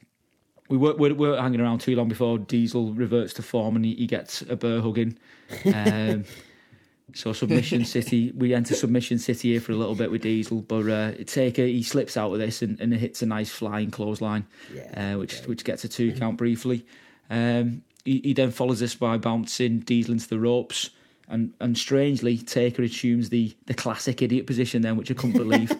we 0.78 1.14
weren't, 1.14 1.40
hanging 1.40 1.60
around 1.60 1.80
too 1.80 1.94
long 1.94 2.08
before 2.08 2.38
Diesel 2.38 2.92
reverts 2.94 3.34
to 3.34 3.42
form 3.42 3.76
and 3.76 3.84
he, 3.84 3.94
he 3.94 4.06
gets 4.06 4.42
a 4.42 4.56
bear 4.56 4.80
hugging. 4.80 5.18
Um, 5.66 6.24
so 7.14 7.32
submission 7.32 7.84
city, 7.84 8.32
we 8.34 8.54
enter 8.54 8.74
submission 8.74 9.18
city 9.18 9.52
here 9.52 9.60
for 9.60 9.72
a 9.72 9.76
little 9.76 9.94
bit 9.94 10.10
with 10.10 10.22
Diesel, 10.22 10.62
but 10.62 10.88
uh, 10.88 11.12
Taker 11.26 11.66
he 11.66 11.82
slips 11.82 12.16
out 12.16 12.32
of 12.32 12.38
this 12.38 12.62
and, 12.62 12.80
and 12.80 12.94
hits 12.94 13.22
a 13.22 13.26
nice 13.26 13.50
flying 13.50 13.90
clothesline, 13.90 14.46
Yeah, 14.74 15.14
uh, 15.14 15.18
which 15.18 15.40
which 15.42 15.64
gets 15.64 15.84
a 15.84 15.88
two 15.88 16.12
count 16.12 16.38
briefly. 16.38 16.86
Um, 17.28 17.82
he, 18.04 18.20
he 18.24 18.32
then 18.32 18.50
follows 18.50 18.80
this 18.80 18.94
by 18.94 19.18
bouncing 19.18 19.80
Diesel 19.80 20.12
into 20.12 20.28
the 20.28 20.38
ropes. 20.38 20.90
And, 21.28 21.54
and 21.60 21.78
strangely, 21.78 22.36
Taker 22.36 22.82
assumes 22.82 23.30
the, 23.30 23.56
the 23.64 23.72
classic 23.72 24.20
idiot 24.20 24.46
position 24.46 24.82
then, 24.82 24.98
which 24.98 25.10
I 25.10 25.14
couldn't 25.14 25.38
believe. 25.38 25.72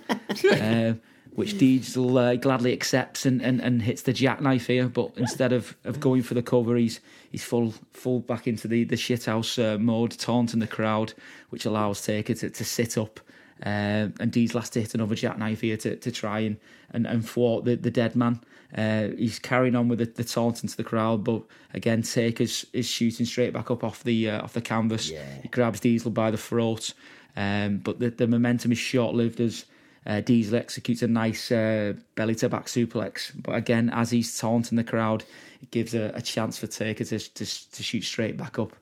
uh, 0.51 0.95
which 1.35 1.57
Diesel 1.57 2.18
uh, 2.18 2.35
gladly 2.37 2.72
accepts 2.72 3.24
and, 3.24 3.41
and, 3.41 3.61
and 3.61 3.83
hits 3.83 4.03
the 4.03 4.12
jackknife 4.12 4.66
here. 4.66 4.89
But 4.89 5.12
instead 5.16 5.53
of, 5.53 5.76
of 5.85 5.99
going 5.99 6.22
for 6.22 6.35
the 6.35 6.43
cover, 6.43 6.76
he's 6.76 7.01
he's 7.30 7.45
full 7.45 7.74
full 7.93 8.20
back 8.20 8.47
into 8.47 8.68
the 8.68 8.85
the 8.85 8.97
shithouse 8.97 9.59
uh, 9.62 9.78
mode, 9.78 10.12
taunting 10.12 10.61
the 10.61 10.66
crowd, 10.66 11.14
which 11.51 11.64
allows 11.64 12.03
Taker 12.03 12.35
to, 12.35 12.51
to 12.51 12.64
sit 12.64 12.99
up. 12.99 13.20
Uh, 13.64 14.09
and 14.18 14.33
Diesel 14.33 14.61
has 14.61 14.70
to 14.70 14.80
hit 14.80 14.95
another 14.95 15.14
jackknife 15.14 15.61
here 15.61 15.76
to, 15.76 15.95
to 15.95 16.11
try 16.11 16.41
and, 16.41 16.57
and, 16.91 17.07
and 17.07 17.24
thwart 17.24 17.64
the, 17.64 17.76
the 17.76 17.93
dead 17.93 18.16
man. 18.16 18.41
Uh, 18.76 19.09
he's 19.16 19.39
carrying 19.39 19.76
on 19.76 19.87
with 19.87 20.01
the, 20.01 20.07
the 20.07 20.24
taunt 20.24 20.62
into 20.64 20.76
the 20.76 20.83
crowd, 20.83 21.22
but 21.22 21.43
again, 21.72 22.03
Taker's 22.03 22.66
is 22.72 22.89
shooting 22.89 23.24
straight 23.24 23.53
back 23.53 23.70
up 23.70 23.85
off 23.85 24.03
the 24.03 24.30
uh, 24.30 24.43
off 24.43 24.55
the 24.55 24.61
canvas. 24.61 25.11
Yeah. 25.11 25.24
He 25.43 25.49
grabs 25.49 25.80
Diesel 25.80 26.11
by 26.11 26.30
the 26.30 26.39
throat, 26.39 26.93
um, 27.37 27.78
but 27.78 28.01
the, 28.01 28.11
the 28.11 28.26
momentum 28.26 28.72
is 28.72 28.78
short 28.78 29.14
lived 29.14 29.41
as 29.41 29.66
uh, 30.07 30.20
Diesel 30.20 30.57
executes 30.57 31.03
a 31.03 31.09
nice 31.09 31.53
uh, 31.53 31.94
belly 32.14 32.34
to 32.36 32.48
back 32.48 32.66
suplex. 32.66 33.32
But 33.40 33.55
again, 33.55 33.90
as 33.90 34.11
he's 34.11 34.38
taunting 34.38 34.76
the 34.76 34.84
crowd, 34.84 35.24
it 35.62 35.70
gives 35.70 35.94
a, 35.94 36.12
a 36.14 36.22
chance 36.22 36.59
for 36.59 36.66
Taker 36.66 37.05
to, 37.05 37.18
to, 37.18 37.70
to 37.72 37.82
shoot 37.82 38.03
straight 38.05 38.36
back 38.36 38.59
up. 38.59 38.72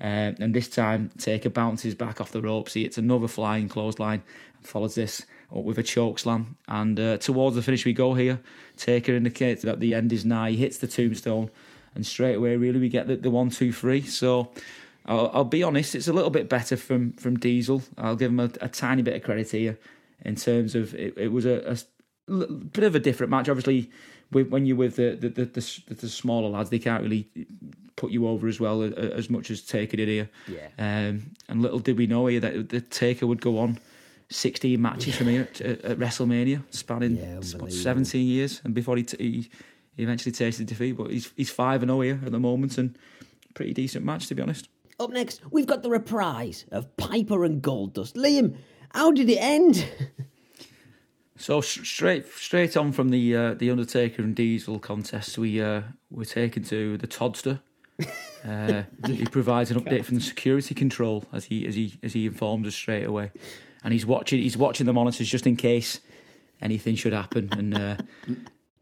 Um, 0.00 0.36
and 0.40 0.54
this 0.54 0.68
time, 0.68 1.10
Taker 1.18 1.50
bounces 1.50 1.94
back 1.94 2.20
off 2.20 2.32
the 2.32 2.40
ropes. 2.40 2.72
He 2.72 2.84
hits 2.84 2.96
another 2.96 3.28
flying 3.28 3.68
clothesline 3.68 4.22
and 4.56 4.66
follows 4.66 4.94
this 4.94 5.26
up 5.54 5.62
with 5.62 5.78
a 5.78 5.82
choke 5.82 6.18
slam. 6.18 6.56
And 6.68 6.98
uh, 6.98 7.18
towards 7.18 7.56
the 7.56 7.62
finish 7.62 7.84
we 7.84 7.92
go 7.92 8.14
here. 8.14 8.40
Taker 8.78 9.14
indicates 9.14 9.62
that 9.62 9.80
the 9.80 9.94
end 9.94 10.12
is 10.12 10.24
nigh. 10.24 10.52
He 10.52 10.56
hits 10.56 10.78
the 10.78 10.86
tombstone, 10.86 11.50
and 11.94 12.06
straight 12.06 12.36
away, 12.36 12.56
really, 12.56 12.80
we 12.80 12.88
get 12.88 13.08
the, 13.08 13.16
the 13.16 13.28
one, 13.28 13.50
two, 13.50 13.72
three. 13.74 14.00
So 14.00 14.50
I'll, 15.04 15.30
I'll 15.34 15.44
be 15.44 15.62
honest, 15.62 15.94
it's 15.94 16.08
a 16.08 16.14
little 16.14 16.30
bit 16.30 16.48
better 16.48 16.78
from 16.78 17.12
from 17.12 17.38
Diesel. 17.38 17.82
I'll 17.98 18.16
give 18.16 18.30
him 18.30 18.40
a, 18.40 18.50
a 18.62 18.68
tiny 18.68 19.02
bit 19.02 19.16
of 19.16 19.22
credit 19.22 19.50
here. 19.50 19.78
In 20.24 20.36
terms 20.36 20.74
of 20.74 20.94
it, 20.94 21.14
it 21.16 21.28
was 21.32 21.44
a 21.46 21.76
bit 22.28 22.84
of 22.84 22.94
a 22.94 23.00
different 23.00 23.30
match. 23.30 23.48
Obviously, 23.48 23.90
when 24.30 24.66
you're 24.66 24.76
with 24.76 24.96
the 24.96 25.16
the, 25.16 25.28
the 25.28 25.44
the 25.46 25.94
the 25.94 26.08
smaller 26.08 26.48
lads, 26.48 26.70
they 26.70 26.78
can't 26.78 27.02
really 27.02 27.28
put 27.96 28.10
you 28.10 28.26
over 28.28 28.48
as 28.48 28.58
well 28.60 28.82
a- 28.82 28.86
a- 28.90 29.14
as 29.16 29.28
much 29.28 29.50
as 29.50 29.60
Taker 29.62 29.96
did 29.96 30.08
here. 30.08 30.30
Yeah. 30.48 30.68
Um, 30.78 31.32
and 31.48 31.60
little 31.60 31.80
did 31.80 31.98
we 31.98 32.06
know 32.06 32.26
here 32.28 32.40
that 32.40 32.68
the 32.70 32.80
Taker 32.80 33.26
would 33.26 33.40
go 33.42 33.58
on 33.58 33.78
16 34.30 34.80
matches 34.80 35.16
from 35.16 35.26
here 35.26 35.42
at, 35.42 35.60
at 35.60 35.98
WrestleMania, 35.98 36.62
spanning 36.70 37.16
Yeah, 37.16 37.40
17 37.40 37.70
17 37.70 38.26
years, 38.26 38.60
and 38.64 38.72
before 38.74 38.96
he, 38.96 39.02
t- 39.02 39.16
he 39.18 39.50
he 39.96 40.02
eventually 40.04 40.32
tasted 40.32 40.66
defeat. 40.66 40.92
But 40.92 41.10
he's 41.10 41.32
he's 41.36 41.50
five 41.50 41.82
and 41.82 41.90
zero 41.90 42.00
here 42.02 42.20
at 42.24 42.30
the 42.32 42.38
moment, 42.40 42.78
and 42.78 42.96
pretty 43.54 43.74
decent 43.74 44.04
match 44.04 44.28
to 44.28 44.34
be 44.34 44.42
honest. 44.42 44.68
Up 45.00 45.10
next, 45.10 45.40
we've 45.50 45.66
got 45.66 45.82
the 45.82 45.90
reprise 45.90 46.66
of 46.70 46.94
Piper 46.96 47.44
and 47.44 47.60
Goldust. 47.62 48.14
Liam, 48.14 48.54
how 48.94 49.10
did 49.10 49.28
it 49.28 49.38
end? 49.38 49.86
So 51.36 51.60
straight 51.62 52.26
straight 52.28 52.76
on 52.76 52.92
from 52.92 53.08
the 53.08 53.34
uh, 53.34 53.54
the 53.54 53.70
Undertaker 53.70 54.22
and 54.22 54.34
Diesel 54.34 54.78
contest, 54.78 55.38
we 55.38 55.60
uh, 55.60 55.82
we're 56.10 56.24
taken 56.24 56.62
to 56.64 56.98
the 56.98 57.06
Todster. 57.06 57.60
Uh, 58.40 58.84
he 59.06 59.26
provides 59.26 59.70
an 59.70 59.78
update 59.78 60.02
from 60.02 60.14
the 60.14 60.20
security 60.22 60.74
control 60.74 61.26
as 61.30 61.44
he 61.44 61.66
as 61.66 61.74
he 61.74 61.98
as 62.02 62.14
he 62.14 62.24
informs 62.24 62.66
us 62.66 62.74
straight 62.74 63.04
away, 63.04 63.30
and 63.84 63.92
he's 63.92 64.06
watching 64.06 64.40
he's 64.40 64.56
watching 64.56 64.86
the 64.86 64.94
monitors 64.94 65.28
just 65.28 65.46
in 65.46 65.56
case 65.56 66.00
anything 66.62 66.94
should 66.94 67.12
happen. 67.12 67.50
And 67.52 67.76
uh, 67.76 67.96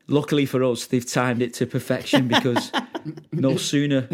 luckily 0.07 0.47
for 0.47 0.63
us, 0.63 0.87
they've 0.87 1.05
timed 1.05 1.43
it 1.43 1.55
to 1.55 1.67
perfection 1.67 2.29
because 2.29 2.71
no 3.33 3.57
sooner 3.57 4.09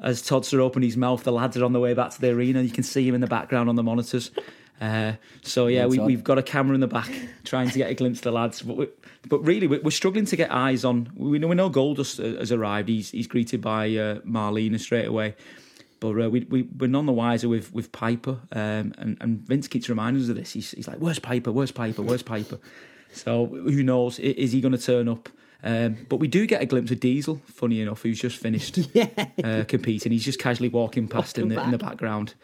as 0.00 0.22
Todster 0.22 0.60
opened 0.60 0.84
his 0.84 0.96
mouth, 0.96 1.24
the 1.24 1.32
lads 1.32 1.56
are 1.56 1.64
on 1.64 1.72
the 1.72 1.80
way 1.80 1.94
back 1.94 2.10
to 2.12 2.20
the 2.20 2.30
arena. 2.30 2.62
You 2.62 2.70
can 2.70 2.84
see 2.84 3.06
him 3.06 3.14
in 3.14 3.20
the 3.20 3.26
background 3.26 3.68
on 3.68 3.76
the 3.76 3.82
monitors. 3.82 4.30
Uh, 4.80 5.12
so 5.42 5.68
yeah, 5.68 5.86
we, 5.86 5.98
we've 6.06 6.24
got 6.24 6.38
a 6.38 6.42
camera 6.42 6.74
in 6.74 6.80
the 6.80 6.86
back 6.86 7.10
trying 7.44 7.70
to 7.70 7.78
get 7.78 7.90
a 7.90 7.94
glimpse 7.94 8.18
of 8.18 8.24
the 8.24 8.32
lads. 8.32 8.62
But, 8.62 8.76
we, 8.76 8.88
but 9.28 9.38
really, 9.40 9.66
we- 9.66 9.78
we're 9.78 9.90
struggling 9.90 10.26
to 10.26 10.36
get 10.36 10.52
eyes 10.52 10.84
on. 10.84 11.10
We 11.16 11.38
know 11.38 11.48
we 11.48 11.54
know 11.54 11.70
Goldust 11.70 12.20
uh, 12.20 12.38
has 12.38 12.52
arrived. 12.52 12.88
He's 12.88 13.10
he's 13.10 13.26
greeted 13.26 13.60
by 13.60 13.86
uh, 13.96 14.18
Marlena 14.20 14.78
straight 14.78 15.06
away. 15.06 15.34
But 15.98 16.20
uh, 16.20 16.28
we, 16.28 16.40
we, 16.50 16.62
we're 16.78 16.88
none 16.88 17.06
the 17.06 17.12
wiser 17.12 17.48
with, 17.48 17.72
with 17.72 17.90
Piper. 17.90 18.38
Um, 18.52 18.92
and, 18.98 19.16
and 19.20 19.38
Vince 19.46 19.66
keeps 19.66 19.88
reminding 19.88 20.22
us 20.22 20.28
of 20.28 20.36
this. 20.36 20.52
He's, 20.52 20.72
he's 20.72 20.86
like, 20.86 20.98
Where's 20.98 21.18
Piper? 21.18 21.50
Where's 21.52 21.72
Piper? 21.72 22.02
Where's 22.02 22.22
Piper? 22.22 22.58
So 23.12 23.46
who 23.46 23.82
knows? 23.82 24.18
Is 24.18 24.52
he 24.52 24.60
going 24.60 24.72
to 24.72 24.78
turn 24.78 25.08
up? 25.08 25.30
Um, 25.64 25.96
but 26.10 26.16
we 26.18 26.28
do 26.28 26.46
get 26.46 26.60
a 26.60 26.66
glimpse 26.66 26.90
of 26.90 27.00
Diesel, 27.00 27.40
funny 27.46 27.80
enough, 27.80 28.02
who's 28.02 28.20
just 28.20 28.36
finished 28.36 28.78
uh, 29.42 29.64
competing. 29.66 30.12
He's 30.12 30.24
just 30.24 30.38
casually 30.38 30.68
walking 30.68 31.08
past 31.08 31.38
in 31.38 31.48
the, 31.48 31.62
in 31.64 31.70
the 31.70 31.78
background. 31.78 32.34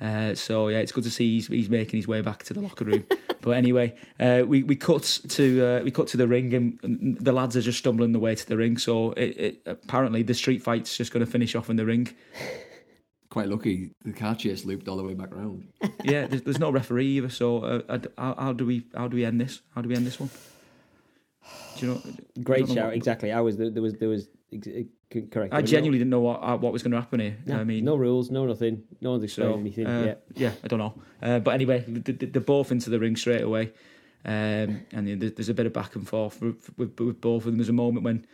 Uh, 0.00 0.34
so 0.34 0.68
yeah, 0.68 0.78
it's 0.78 0.92
good 0.92 1.04
to 1.04 1.10
see 1.10 1.34
he's, 1.36 1.46
he's 1.46 1.70
making 1.70 1.96
his 1.98 2.06
way 2.06 2.20
back 2.20 2.42
to 2.44 2.54
the 2.54 2.60
locker 2.60 2.84
room. 2.84 3.04
but 3.40 3.52
anyway, 3.52 3.94
uh, 4.20 4.42
we 4.46 4.62
we 4.62 4.76
cut 4.76 5.20
to 5.28 5.64
uh, 5.64 5.80
we 5.82 5.90
cut 5.90 6.06
to 6.08 6.16
the 6.16 6.28
ring, 6.28 6.52
and, 6.54 6.78
and 6.82 7.18
the 7.18 7.32
lads 7.32 7.56
are 7.56 7.62
just 7.62 7.78
stumbling 7.78 8.12
the 8.12 8.18
way 8.18 8.34
to 8.34 8.46
the 8.46 8.56
ring. 8.56 8.76
So 8.76 9.12
it, 9.12 9.38
it, 9.38 9.62
apparently 9.66 10.22
the 10.22 10.34
street 10.34 10.62
fight's 10.62 10.96
just 10.96 11.12
going 11.12 11.24
to 11.24 11.30
finish 11.30 11.54
off 11.54 11.70
in 11.70 11.76
the 11.76 11.86
ring. 11.86 12.08
Quite 13.30 13.48
lucky. 13.48 13.90
The 14.04 14.12
car 14.12 14.34
chase 14.34 14.64
looped 14.64 14.88
all 14.88 14.96
the 14.96 15.02
way 15.02 15.14
back 15.14 15.34
round. 15.34 15.68
Yeah, 16.04 16.26
there's, 16.28 16.42
there's 16.42 16.60
no 16.60 16.70
referee 16.70 17.08
either. 17.16 17.28
So 17.28 17.58
uh, 17.88 17.98
how, 18.16 18.34
how 18.38 18.52
do 18.52 18.64
we 18.64 18.86
how 18.94 19.08
do 19.08 19.16
we 19.16 19.24
end 19.24 19.40
this? 19.40 19.60
How 19.74 19.82
do 19.82 19.88
we 19.88 19.96
end 19.96 20.06
this 20.06 20.20
one? 20.20 20.30
Do 21.78 21.86
you 21.86 21.92
know? 21.94 22.02
Great 22.44 22.70
I 22.70 22.74
shout, 22.74 22.84
what- 22.86 22.94
exactly. 22.94 23.32
I 23.32 23.40
was 23.40 23.56
there 23.56 23.70
was 23.82 23.94
there 23.94 24.08
was 24.08 24.28
ex- 24.28 24.28
c- 24.28 24.35
correct. 25.30 25.54
I 25.54 25.62
genuinely 25.62 25.98
didn't 25.98 26.10
know 26.10 26.20
what 26.20 26.36
uh, 26.42 26.56
what 26.56 26.72
was 26.72 26.82
going 26.82 26.92
to 26.92 27.00
happen 27.00 27.20
here. 27.20 27.36
no, 27.46 27.56
I 27.58 27.64
mean, 27.64 27.84
no 27.84 27.96
rules, 27.96 28.30
no 28.30 28.46
nothing. 28.46 28.82
No 29.00 29.12
one's 29.12 29.24
explained 29.24 29.52
So, 29.54 29.58
anything. 29.60 29.86
uh, 29.86 30.02
yeah. 30.34 30.48
yeah, 30.48 30.52
I 30.64 30.68
don't 30.68 30.78
know. 30.78 30.94
Uh, 31.22 31.38
but 31.40 31.52
anyway, 31.54 31.84
they- 31.86 32.12
they- 32.12 32.26
they're 32.26 32.40
both 32.42 32.72
into 32.72 32.90
the 32.90 32.98
ring 32.98 33.16
straight 33.16 33.42
away. 33.42 33.72
Um, 34.24 34.80
and 34.92 35.20
there's 35.20 35.48
a 35.48 35.54
bit 35.54 35.66
of 35.66 35.72
back 35.72 35.94
and 35.94 36.06
forth 36.08 36.40
with, 36.42 36.68
with, 36.76 36.98
with 36.98 37.20
both 37.20 37.42
of 37.42 37.44
them. 37.44 37.58
There's 37.58 37.68
a 37.68 37.72
moment 37.72 38.02
when 38.04 38.26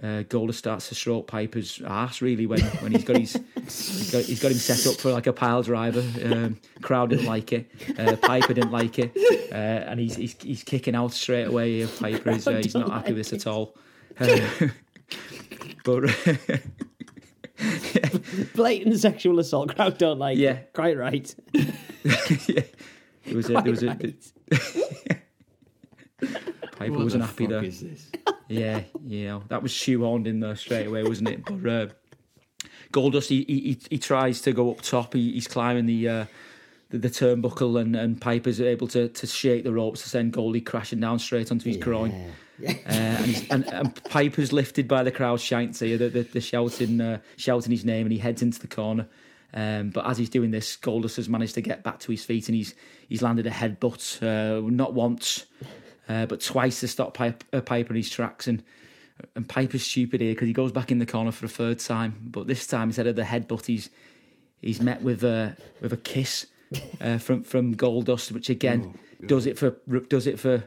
uh, 0.00 0.22
Golder 0.28 0.52
starts 0.52 0.88
to 0.90 0.94
stroke 0.94 1.26
Piper's 1.26 1.82
ass, 1.84 2.22
really, 2.22 2.46
when, 2.46 2.60
when 2.60 2.92
he's 2.92 3.02
got 3.04 3.16
his 3.16 3.32
he's 3.64 4.12
got, 4.12 4.22
he's 4.22 4.40
got 4.40 4.52
him 4.52 4.58
set 4.58 4.86
up 4.86 5.00
for 5.00 5.10
like 5.10 5.26
a 5.26 5.32
pile 5.32 5.62
driver. 5.64 6.04
Um, 6.24 6.60
crowd 6.82 7.10
didn't 7.10 7.26
like 7.26 7.52
it. 7.52 7.68
Uh, 7.98 8.14
Piper 8.14 8.54
didn't 8.54 8.70
like 8.70 8.98
it, 9.00 9.12
uh, 9.52 9.54
and 9.90 9.98
he's, 9.98 10.14
he's 10.14 10.36
he's 10.40 10.62
kicking 10.62 10.94
out 10.94 11.12
straight 11.12 11.48
away. 11.48 11.84
Piper 11.84 12.30
is 12.30 12.46
uh, 12.46 12.52
he's 12.58 12.74
not 12.76 12.88
happy 12.90 13.12
with 13.12 13.28
this 13.28 13.32
at 13.32 13.46
all. 13.48 13.74
But 15.98 16.60
Blatant 18.54 18.98
sexual 18.98 19.38
assault. 19.38 19.74
Crowd 19.74 19.98
don't 19.98 20.18
like. 20.18 20.38
Yeah. 20.40 20.50
it. 20.52 20.72
quite 20.72 20.96
right. 20.96 21.34
yeah, 21.52 22.62
there 23.24 23.36
was 23.36 23.50
a, 23.50 23.52
Quite 23.52 23.64
there 23.64 23.70
was 23.72 23.82
a, 23.82 23.86
right. 23.88 24.32
Piper 26.76 26.92
What 26.92 27.04
wasn't 27.04 27.22
the 27.22 27.26
happy 27.26 27.44
fuck 27.44 27.50
there. 27.50 27.64
is 27.64 27.80
this? 27.80 28.10
Yeah, 28.48 28.82
you 29.06 29.26
know 29.26 29.42
that 29.48 29.62
was 29.62 29.72
shoehorned 29.72 30.26
in 30.26 30.40
there 30.40 30.56
straight 30.56 30.86
away, 30.86 31.02
wasn't 31.02 31.28
it? 31.28 31.44
But 31.44 31.70
uh, 31.70 31.86
Goldust, 32.92 33.28
he, 33.28 33.44
he 33.46 33.78
he 33.90 33.98
tries 33.98 34.40
to 34.42 34.52
go 34.52 34.70
up 34.70 34.80
top. 34.80 35.12
He, 35.14 35.32
he's 35.32 35.46
climbing 35.46 35.86
the, 35.86 36.08
uh, 36.08 36.24
the 36.88 36.98
the 36.98 37.08
turnbuckle, 37.08 37.80
and, 37.80 37.94
and 37.94 38.20
Piper's 38.20 38.60
able 38.60 38.88
to 38.88 39.08
to 39.08 39.26
shake 39.26 39.64
the 39.64 39.72
ropes 39.72 40.02
to 40.02 40.08
send 40.08 40.32
Goldie 40.32 40.60
crashing 40.62 41.00
down 41.00 41.18
straight 41.18 41.50
onto 41.52 41.68
his 41.68 41.76
groin. 41.76 42.32
Uh, 42.66 42.90
and, 42.90 43.46
and, 43.50 43.72
and 43.72 44.04
Piper's 44.04 44.52
lifted 44.52 44.88
by 44.88 45.02
the 45.02 45.10
crowd 45.10 45.40
shouting, 45.40 45.72
the, 45.72 46.08
the, 46.08 46.22
the 46.22 46.40
shouting, 46.40 47.00
uh, 47.00 47.18
shouting 47.36 47.70
his 47.70 47.84
name, 47.84 48.06
and 48.06 48.12
he 48.12 48.18
heads 48.18 48.42
into 48.42 48.58
the 48.58 48.66
corner. 48.66 49.08
Um, 49.52 49.90
but 49.90 50.06
as 50.06 50.18
he's 50.18 50.30
doing 50.30 50.50
this, 50.50 50.76
Goldust 50.76 51.16
has 51.16 51.28
managed 51.28 51.54
to 51.54 51.60
get 51.60 51.82
back 51.82 51.98
to 52.00 52.12
his 52.12 52.24
feet, 52.24 52.48
and 52.48 52.56
he's 52.56 52.74
he's 53.08 53.22
landed 53.22 53.46
a 53.46 53.50
headbutt, 53.50 54.22
uh, 54.22 54.60
not 54.70 54.94
once, 54.94 55.46
uh, 56.08 56.26
but 56.26 56.40
twice 56.40 56.80
to 56.80 56.88
stop 56.88 57.14
Piper, 57.14 57.44
uh, 57.52 57.60
Piper 57.60 57.92
in 57.92 57.96
his 57.96 58.10
tracks. 58.10 58.46
And 58.46 58.62
and 59.34 59.48
Piper's 59.48 59.82
stupid 59.82 60.20
here 60.20 60.32
because 60.32 60.46
he 60.46 60.52
goes 60.52 60.72
back 60.72 60.90
in 60.90 60.98
the 60.98 61.06
corner 61.06 61.32
for 61.32 61.46
a 61.46 61.48
third 61.48 61.78
time, 61.80 62.16
but 62.22 62.46
this 62.46 62.66
time 62.66 62.88
instead 62.88 63.06
of 63.06 63.16
the 63.16 63.22
headbutt, 63.22 63.66
he's 63.66 63.90
he's 64.60 64.80
met 64.80 65.02
with 65.02 65.24
a 65.24 65.56
with 65.80 65.92
a 65.92 65.96
kiss 65.96 66.46
uh, 67.00 67.18
from 67.18 67.42
from 67.42 67.74
Goldust, 67.74 68.32
which 68.32 68.50
again 68.50 68.94
does 69.26 69.46
it 69.46 69.58
for 69.58 69.76
does 70.08 70.26
it 70.26 70.38
for 70.38 70.64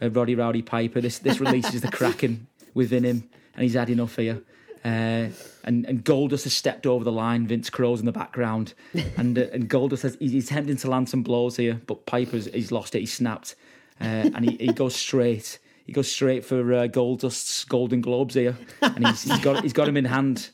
uh, 0.00 0.10
Roddy 0.10 0.34
Rowdy 0.34 0.62
Piper. 0.62 1.00
This 1.00 1.18
this 1.18 1.40
releases 1.40 1.80
the 1.80 1.90
kraken 1.90 2.46
within 2.74 3.04
him, 3.04 3.28
and 3.54 3.62
he's 3.62 3.74
had 3.74 3.90
enough 3.90 4.16
here. 4.16 4.42
Uh, 4.84 5.30
and 5.64 5.84
and 5.86 6.04
Goldust 6.04 6.44
has 6.44 6.54
stepped 6.54 6.86
over 6.86 7.02
the 7.02 7.12
line. 7.12 7.46
Vince 7.46 7.70
Crow's 7.70 8.00
in 8.00 8.06
the 8.06 8.12
background, 8.12 8.74
and 9.16 9.38
uh, 9.38 9.46
and 9.52 9.68
Goldust 9.68 10.02
has 10.02 10.16
he's, 10.20 10.32
he's 10.32 10.50
attempting 10.50 10.76
to 10.76 10.90
land 10.90 11.08
some 11.08 11.22
blows 11.22 11.56
here, 11.56 11.80
but 11.86 12.06
Piper's 12.06 12.46
he's 12.46 12.70
lost 12.70 12.94
it. 12.94 13.00
He's 13.00 13.12
snapped, 13.12 13.56
uh, 14.00 14.04
and 14.04 14.48
he, 14.48 14.56
he 14.58 14.72
goes 14.72 14.94
straight. 14.94 15.58
He 15.86 15.92
goes 15.92 16.10
straight 16.10 16.44
for 16.44 16.72
uh, 16.72 16.86
Goldust's 16.88 17.64
Golden 17.64 18.00
Globes 18.00 18.34
here, 18.34 18.56
and 18.82 19.06
he's, 19.06 19.22
he's 19.22 19.40
got 19.40 19.62
he's 19.62 19.72
got 19.72 19.88
him 19.88 19.96
in 19.96 20.04
hand, 20.04 20.50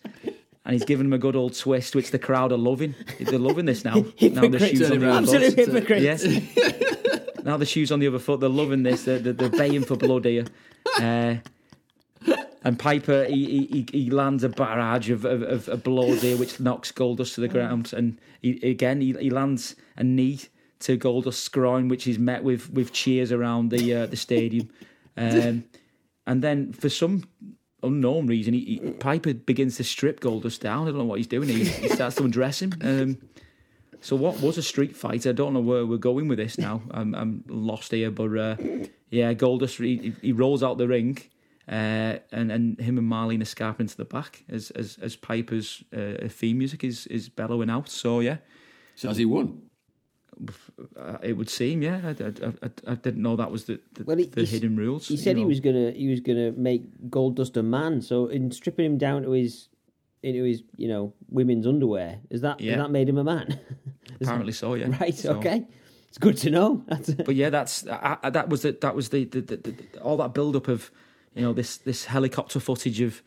and 0.65 0.73
he's 0.73 0.85
giving 0.85 1.07
him 1.07 1.13
a 1.13 1.19
good 1.19 1.37
old 1.37 1.55
twist, 1.55 1.95
which 1.95 2.11
the 2.11 2.19
crowd 2.19 2.53
are 2.53 2.59
loving. 2.59 2.95
They're 3.21 3.39
loving 3.39 3.67
this 3.67 3.85
now. 3.85 3.95
now 4.21 4.49
the 4.49 4.59
shoes 4.59 4.91
on 4.91 4.99
the. 4.99 5.11
Absolute 5.11 5.55
hypocrites. 5.55 6.25
Yes. 6.25 7.29
now 7.43 7.57
the 7.57 7.67
shoes 7.67 7.93
on 7.93 8.01
the 8.01 8.07
other 8.07 8.19
foot. 8.19 8.41
They're 8.41 8.49
loving 8.49 8.83
this. 8.83 9.05
They're, 9.05 9.19
they're, 9.19 9.33
they're 9.33 9.49
baying 9.49 9.85
for 9.85 9.97
blood 9.97 10.25
here. 10.25 10.45
Uh, 10.99 11.37
and 12.65 12.79
Piper, 12.79 13.25
he, 13.25 13.67
he, 13.67 13.87
he 13.93 14.11
lands 14.11 14.45
a 14.45 14.49
barrage 14.49 15.11
of, 15.11 15.25
of, 15.25 15.69
of, 15.69 15.83
blows 15.83 16.23
here, 16.23 16.37
which 16.37 16.61
knocks 16.61 16.93
Goldust 16.93 17.35
to 17.35 17.41
the 17.41 17.49
ground. 17.49 17.93
And 17.93 18.19
he, 18.41 18.61
again, 18.63 19.01
he, 19.01 19.13
he 19.15 19.31
lands 19.31 19.75
a 19.97 20.05
knee 20.05 20.41
to 20.81 20.97
Goldust's 20.97 21.49
groin, 21.49 21.89
which 21.89 22.07
is 22.07 22.19
met 22.19 22.45
with, 22.45 22.71
with 22.71 22.93
cheers 22.93 23.33
around 23.33 23.71
the 23.71 23.95
uh, 23.95 24.07
the 24.07 24.17
stadium. 24.17 24.71
Um, 25.17 25.65
and 26.27 26.43
then, 26.43 26.73
for 26.73 26.89
some 26.89 27.25
unknown 27.83 28.29
reason, 28.29 28.55
he, 28.55 28.81
he, 28.83 28.91
Piper 28.93 29.35
begins 29.35 29.77
to 29.79 29.85
strip 29.85 30.21
Goldust 30.21 30.61
down. 30.61 30.87
I 30.87 30.91
don't 30.91 30.99
know 30.99 31.05
what 31.05 31.19
he's 31.19 31.27
doing. 31.27 31.49
He, 31.49 31.65
he 31.65 31.89
starts 31.89 32.17
to 32.17 32.25
undress 32.25 32.63
him. 32.63 32.75
Um, 32.81 33.19
so 34.03 34.15
what 34.17 34.41
was 34.43 34.59
a 34.59 34.63
street 34.63 34.95
fight? 34.97 35.27
I 35.27 35.33
don't 35.33 35.53
know 35.55 35.61
where 35.61 35.87
we're 35.87 35.97
going 36.11 36.29
with 36.29 36.39
this 36.39 36.59
now. 36.59 36.83
I'm, 36.91 37.15
I'm 37.15 37.45
lost 37.49 37.91
here, 37.93 38.11
but 38.11 38.37
uh, 38.37 38.57
yeah, 39.11 39.33
Goldust 39.35 39.79
he, 39.83 40.13
he 40.21 40.33
rolls 40.33 40.63
out 40.63 40.77
the 40.79 40.87
ring, 40.89 41.19
uh, 41.69 42.19
and 42.33 42.53
and 42.53 42.79
him 42.81 42.99
and 42.99 43.09
Marlene 43.11 43.41
escape 43.43 43.81
into 43.81 43.97
the 43.97 44.05
back 44.05 44.45
as 44.49 44.71
as, 44.73 44.99
as 45.01 45.17
Piper's 45.17 45.83
uh, 45.97 46.29
theme 46.29 46.59
music 46.59 46.85
is 46.85 47.07
is 47.07 47.29
bellowing 47.31 47.71
out. 47.71 47.89
So 47.89 48.21
yeah, 48.21 48.39
So 48.97 49.09
has 49.09 49.17
he 49.17 49.25
won? 49.25 49.63
uh, 50.97 51.19
it 51.23 51.35
would 51.37 51.49
seem 51.51 51.83
yeah. 51.83 52.01
I, 52.05 52.11
I, 52.11 52.53
I, 52.67 52.71
I 52.93 52.95
didn't 52.97 53.23
know 53.23 53.37
that 53.37 53.51
was 53.51 53.65
the 53.65 53.81
the, 53.95 54.05
Well, 54.05 54.17
he- 54.17 54.25
the 54.25 54.41
he- 54.41 54.47
hidden 54.47 54.77
rules. 54.77 55.09
He 55.09 55.15
you 55.15 55.21
said 55.21 55.37
he 55.37 55.45
was 55.45 55.61
gonna 55.61 55.93
he 55.93 56.09
was 56.09 56.21
gonna 56.21 56.53
make 56.53 56.83
Goldust 57.11 57.57
a 57.57 57.63
man. 57.63 58.01
So 58.01 58.27
in 58.27 58.51
stripping 58.51 58.85
him 58.87 58.99
down 58.99 59.23
to 59.23 59.31
his 59.33 59.69
into 60.23 60.45
his 60.45 60.63
you 60.77 60.89
know 60.89 61.13
women's 61.29 61.67
underwear, 61.67 62.21
is 62.31 62.41
that 62.43 62.61
Yeah. 62.61 62.77
that 62.77 62.91
made 62.91 63.09
him 63.09 63.19
a 63.19 63.25
man? 63.25 63.59
That- 64.19 64.23
apparently 64.29 64.53
so. 64.53 64.75
Yeah, 64.75 64.97
Right. 65.01 65.15
So- 65.15 65.37
Okay. 65.39 65.67
It's 66.09 66.19
good 66.19 66.37
to 66.39 66.51
know. 66.51 66.83
That's 66.89 67.11
but 67.15 67.35
yeah, 67.35 67.49
that's 67.49 67.87
I, 67.87 68.19
I, 68.23 68.29
that 68.31 68.51
was 68.51 68.61
the, 68.63 68.73
that 68.83 68.95
was 68.95 69.09
the, 69.09 69.25
the, 69.25 69.41
the, 69.41 69.75
all 70.03 70.19
that 70.19 70.35
build 70.35 70.57
up 70.57 70.69
of 70.69 70.91
you 71.35 71.41
know 71.41 71.55
this 71.55 71.79
this 71.79 72.05
helicopter 72.05 72.61
footage 72.61 73.01
of 73.01 73.23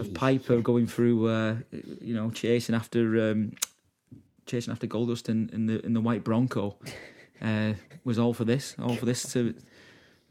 of 0.00 0.12
Piper 0.12 0.60
going 0.60 0.88
through 0.88 1.28
uh, 1.28 1.56
you 2.00 2.14
know 2.16 2.30
chasing 2.30 2.74
after 2.74 3.30
um, 3.30 3.52
chasing 4.44 4.72
after 4.72 4.88
Goldust 4.88 5.28
in, 5.28 5.48
in 5.52 5.66
the 5.66 5.86
in 5.86 5.92
the 5.92 6.00
white 6.00 6.24
Bronco. 6.24 6.76
uh, 7.40 7.74
was 8.02 8.18
all 8.18 8.34
for 8.34 8.44
this, 8.44 8.74
all 8.80 8.96
for 8.96 9.06
this 9.06 9.32
to 9.32 9.54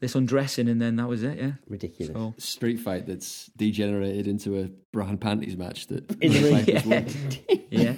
this 0.05 0.15
undressing, 0.15 0.69
and 0.69 0.81
then 0.81 0.95
that 0.97 1.07
was 1.07 1.23
it. 1.23 1.37
Yeah. 1.37 1.51
Ridiculous. 1.67 2.13
So 2.13 2.33
Street 2.37 2.77
fight 2.79 3.05
that's 3.07 3.47
degenerated 3.57 4.27
into 4.27 4.59
a 4.59 4.69
bra 4.91 5.07
and 5.07 5.19
panties 5.19 5.57
match 5.57 5.87
that 5.87 6.09
In 6.21 6.31
the 6.31 7.41
ring. 7.49 7.65
Yeah. 7.71 7.95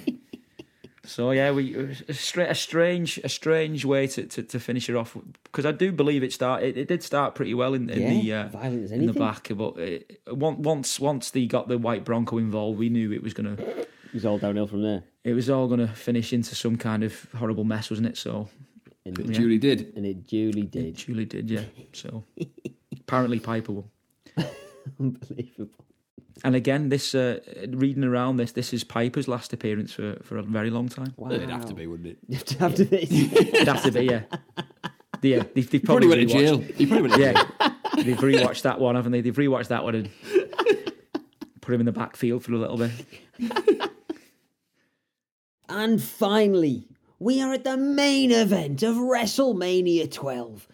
So 1.04 1.30
yeah, 1.30 1.52
we 1.52 1.74
a, 2.08 2.12
stra- 2.12 2.50
a 2.50 2.54
strange, 2.54 3.18
a 3.24 3.30
strange 3.30 3.84
way 3.86 4.06
to, 4.08 4.26
to, 4.26 4.42
to 4.42 4.60
finish 4.60 4.90
it 4.90 4.94
off 4.96 5.16
because 5.44 5.64
I 5.64 5.72
do 5.72 5.90
believe 5.90 6.22
it 6.22 6.34
start. 6.34 6.62
It, 6.62 6.76
it 6.76 6.86
did 6.88 7.02
start 7.02 7.34
pretty 7.34 7.54
well 7.54 7.72
in, 7.72 7.88
in 7.88 8.22
Yeah, 8.22 8.48
the 8.48 8.58
uh, 8.58 8.60
in 8.66 8.86
the 8.88 8.94
anything. 8.94 9.12
back, 9.14 9.48
but 9.56 9.78
it, 9.78 10.20
on- 10.28 10.60
once 10.62 11.00
once 11.00 11.30
they 11.30 11.46
got 11.46 11.68
the 11.68 11.78
white 11.78 12.04
Bronco 12.04 12.36
involved, 12.36 12.78
we 12.78 12.90
knew 12.90 13.10
it 13.12 13.22
was 13.22 13.32
gonna. 13.32 13.52
It 13.54 14.14
was 14.14 14.26
all 14.26 14.38
downhill 14.38 14.66
from 14.66 14.82
there. 14.82 15.02
It 15.24 15.32
was 15.32 15.48
all 15.48 15.66
gonna 15.66 15.88
finish 15.88 16.32
into 16.34 16.54
some 16.54 16.76
kind 16.76 17.02
of 17.02 17.26
horrible 17.36 17.64
mess, 17.64 17.88
wasn't 17.88 18.08
it? 18.08 18.18
So 18.18 18.50
And, 19.08 19.18
It 19.18 19.32
Julie 19.32 19.58
did. 19.58 19.92
and 19.96 20.04
it 20.06 20.26
duly 20.26 20.62
it 20.62 20.70
did. 20.70 20.96
truly 20.96 21.24
did, 21.24 21.50
yeah. 21.50 21.62
So 21.92 22.24
apparently 23.00 23.40
Piper 23.40 23.72
won. 23.72 23.84
Unbelievable. 25.00 25.84
And 26.44 26.54
again, 26.54 26.88
this 26.88 27.14
uh, 27.16 27.40
reading 27.70 28.04
around 28.04 28.36
this, 28.36 28.52
this 28.52 28.72
is 28.72 28.84
Piper's 28.84 29.26
last 29.26 29.52
appearance 29.52 29.92
for, 29.92 30.16
for 30.22 30.36
a 30.38 30.42
very 30.42 30.70
long 30.70 30.88
time. 30.88 31.12
Wow. 31.16 31.32
It'd 31.32 31.50
have 31.50 31.66
to 31.66 31.74
be, 31.74 31.86
wouldn't 31.88 32.16
it? 32.28 32.56
After 32.62 32.84
this. 32.84 33.10
It'd 33.10 33.66
have 33.66 33.82
to 33.82 33.90
be, 33.90 34.04
yeah. 34.04 34.22
Yeah, 35.20 35.42
they've, 35.52 35.68
they've 35.68 35.82
Probably, 35.82 36.06
probably, 36.06 36.26
went 36.26 36.30
to 36.30 36.38
jail. 36.38 36.58
He 36.76 36.86
probably 36.86 37.08
went 37.08 37.14
to 37.14 37.32
jail. 37.32 37.46
Yeah, 37.60 38.04
they've 38.04 38.16
rewatched 38.16 38.62
that 38.62 38.78
one, 38.78 38.94
haven't 38.94 39.10
they? 39.10 39.20
They've 39.20 39.34
rewatched 39.34 39.68
that 39.68 39.82
one 39.82 39.96
and 39.96 40.10
put 41.60 41.74
him 41.74 41.80
in 41.80 41.86
the 41.86 41.92
backfield 41.92 42.44
for 42.44 42.52
a 42.52 42.56
little 42.56 42.76
bit. 42.76 42.92
And 45.68 46.00
finally, 46.02 46.86
we 47.18 47.42
are 47.42 47.52
at 47.52 47.64
the 47.64 47.76
main 47.76 48.30
event 48.30 48.82
of 48.82 48.96
WrestleMania 48.96 50.10
12. 50.10 50.68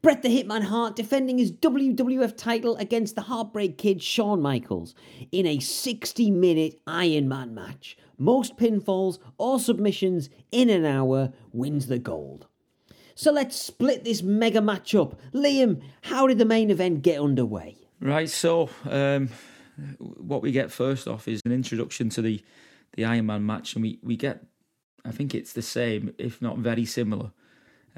Bret 0.00 0.22
the 0.22 0.28
Hitman 0.28 0.62
Hart 0.62 0.94
defending 0.94 1.38
his 1.38 1.50
WWF 1.50 2.36
title 2.36 2.76
against 2.76 3.16
the 3.16 3.22
Heartbreak 3.22 3.78
Kid 3.78 4.00
Shawn 4.00 4.40
Michaels 4.40 4.94
in 5.32 5.44
a 5.44 5.58
60 5.58 6.30
minute 6.30 6.80
Iron 6.86 7.28
Man 7.28 7.52
match. 7.52 7.96
Most 8.16 8.56
pinfalls 8.56 9.18
or 9.38 9.58
submissions 9.58 10.30
in 10.52 10.70
an 10.70 10.84
hour 10.84 11.32
wins 11.52 11.88
the 11.88 11.98
gold. 11.98 12.46
So 13.16 13.32
let's 13.32 13.56
split 13.56 14.04
this 14.04 14.22
mega 14.22 14.60
match 14.60 14.94
up. 14.94 15.20
Liam, 15.32 15.82
how 16.02 16.28
did 16.28 16.38
the 16.38 16.44
main 16.44 16.70
event 16.70 17.02
get 17.02 17.20
underway? 17.20 17.76
Right, 18.00 18.30
so 18.30 18.70
um, 18.88 19.30
what 19.98 20.42
we 20.42 20.52
get 20.52 20.70
first 20.70 21.08
off 21.08 21.26
is 21.26 21.40
an 21.44 21.50
introduction 21.50 22.08
to 22.10 22.22
the, 22.22 22.40
the 22.94 23.04
Iron 23.04 23.26
Man 23.26 23.44
match, 23.44 23.74
and 23.74 23.82
we, 23.82 23.98
we 24.04 24.16
get, 24.16 24.44
I 25.04 25.10
think 25.12 25.34
it's 25.34 25.52
the 25.52 25.62
same, 25.62 26.14
if 26.18 26.40
not 26.42 26.58
very 26.58 26.84
similar, 26.84 27.30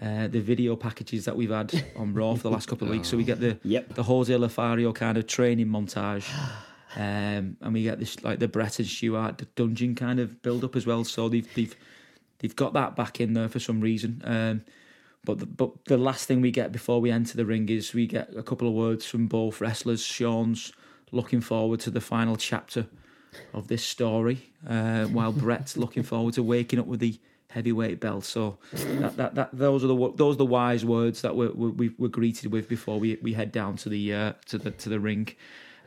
uh, 0.00 0.28
the 0.28 0.40
video 0.40 0.76
packages 0.76 1.24
that 1.24 1.36
we've 1.36 1.50
had 1.50 1.84
on 1.96 2.14
Raw 2.14 2.34
for 2.34 2.42
the 2.42 2.50
last 2.50 2.68
couple 2.68 2.86
of 2.86 2.92
weeks. 2.92 3.08
So 3.08 3.16
we 3.16 3.24
get 3.24 3.40
the 3.40 3.58
Yep. 3.64 3.94
the 3.94 4.02
Jose 4.02 4.34
Lothario 4.36 4.92
kind 4.92 5.18
of 5.18 5.26
training 5.26 5.66
montage. 5.68 6.28
Um, 6.96 7.56
and 7.60 7.72
we 7.72 7.84
get 7.84 8.00
this 8.00 8.20
like 8.24 8.40
the 8.40 8.48
Bret 8.48 8.80
and 8.80 8.88
Stewart 8.88 9.38
the 9.38 9.44
dungeon 9.54 9.94
kind 9.94 10.18
of 10.18 10.42
build 10.42 10.64
up 10.64 10.74
as 10.74 10.86
well. 10.86 11.04
So 11.04 11.28
they've 11.28 11.46
they've 11.54 11.72
they've 12.40 12.56
got 12.56 12.72
that 12.72 12.96
back 12.96 13.20
in 13.20 13.34
there 13.34 13.48
for 13.48 13.60
some 13.60 13.80
reason. 13.80 14.20
Um, 14.24 14.64
but 15.24 15.38
the, 15.38 15.46
but 15.46 15.84
the 15.84 15.96
last 15.96 16.26
thing 16.26 16.40
we 16.40 16.50
get 16.50 16.72
before 16.72 17.00
we 17.00 17.12
enter 17.12 17.36
the 17.36 17.46
ring 17.46 17.68
is 17.68 17.94
we 17.94 18.08
get 18.08 18.34
a 18.36 18.42
couple 18.42 18.66
of 18.66 18.74
words 18.74 19.06
from 19.06 19.28
both 19.28 19.60
wrestlers. 19.60 20.02
Shawn's 20.02 20.72
looking 21.12 21.40
forward 21.40 21.78
to 21.80 21.92
the 21.92 22.00
final 22.00 22.34
chapter 22.34 22.88
of 23.54 23.68
this 23.68 23.84
story, 23.84 24.50
uh, 24.66 25.04
while 25.06 25.32
Bret's 25.32 25.76
looking 25.76 26.02
forward 26.02 26.34
to 26.34 26.42
waking 26.42 26.78
up 26.78 26.86
with 26.86 27.00
the 27.00 27.18
heavyweight 27.50 27.98
belt. 28.00 28.24
So 28.24 28.58
that, 28.72 29.16
that, 29.16 29.34
that 29.34 29.50
those 29.52 29.82
are 29.84 29.88
the 29.88 30.12
those 30.16 30.34
are 30.36 30.38
the 30.38 30.46
wise 30.46 30.84
words 30.84 31.22
that 31.22 31.34
we're, 31.36 31.50
we 31.52 31.90
we're 31.98 32.08
greeted 32.08 32.52
with 32.52 32.68
before 32.68 32.98
we, 33.00 33.18
we 33.22 33.32
head 33.34 33.52
down 33.52 33.76
to 33.78 33.88
the 33.88 34.14
uh, 34.14 34.32
to 34.46 34.58
the 34.58 34.70
to 34.72 34.88
the 34.88 35.00
ring. 35.00 35.28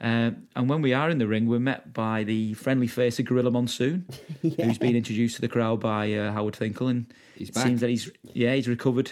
Um, 0.02 0.48
and 0.56 0.68
when 0.68 0.82
we 0.82 0.92
are 0.94 1.10
in 1.10 1.18
the 1.18 1.28
ring, 1.28 1.48
we're 1.48 1.60
met 1.60 1.94
by 1.94 2.24
the 2.26 2.56
friendly 2.56 2.88
face 2.88 3.20
of 3.20 3.26
Gorilla 3.26 3.52
Monsoon, 3.52 4.06
who's 4.42 4.78
been 4.78 4.98
introduced 4.98 5.36
to 5.36 5.42
the 5.42 5.48
crowd 5.48 5.80
by 5.80 6.12
uh, 6.14 6.34
Howard 6.34 6.58
Finkel, 6.58 6.88
and 6.90 7.06
He's 7.36 7.50
it 7.50 7.56
back. 7.56 7.66
seems 7.66 7.80
that 7.82 7.90
he's 7.90 8.12
yeah 8.34 8.54
he's 8.54 8.68
recovered 8.68 9.12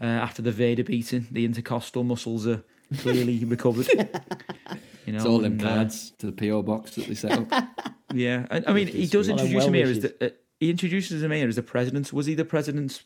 uh, 0.00 0.04
after 0.04 0.40
the 0.40 0.52
Vader 0.52 0.84
beating. 0.84 1.26
The 1.30 1.44
intercostal 1.44 2.04
muscles 2.04 2.46
are 2.46 2.62
clearly 2.98 3.44
recovered. 3.44 3.88
You 5.06 5.12
know, 5.14 5.16
It's 5.18 5.26
all 5.26 5.38
them 5.38 5.52
and, 5.52 5.62
uh, 5.64 5.68
cards 5.68 6.10
to 6.18 6.26
the 6.26 6.32
PO 6.32 6.62
box 6.62 6.94
that 6.96 7.06
they 7.06 7.14
set 7.14 7.32
up. 7.52 7.68
yeah, 8.14 8.46
I, 8.50 8.62
I 8.66 8.72
mean, 8.72 8.86
he 8.86 9.06
does 9.06 9.28
Well, 9.28 9.38
introduce 9.38 9.64
him 9.64 9.74
here 9.74 9.86
as 9.86 10.00
the. 10.00 10.26
Uh, 10.26 10.30
he 10.58 10.70
introduces 10.70 11.22
him 11.22 11.30
here 11.30 11.48
as 11.48 11.56
the 11.56 11.62
president. 11.62 12.12
Was 12.12 12.26
he 12.26 12.34
the 12.34 12.44
president? 12.44 13.02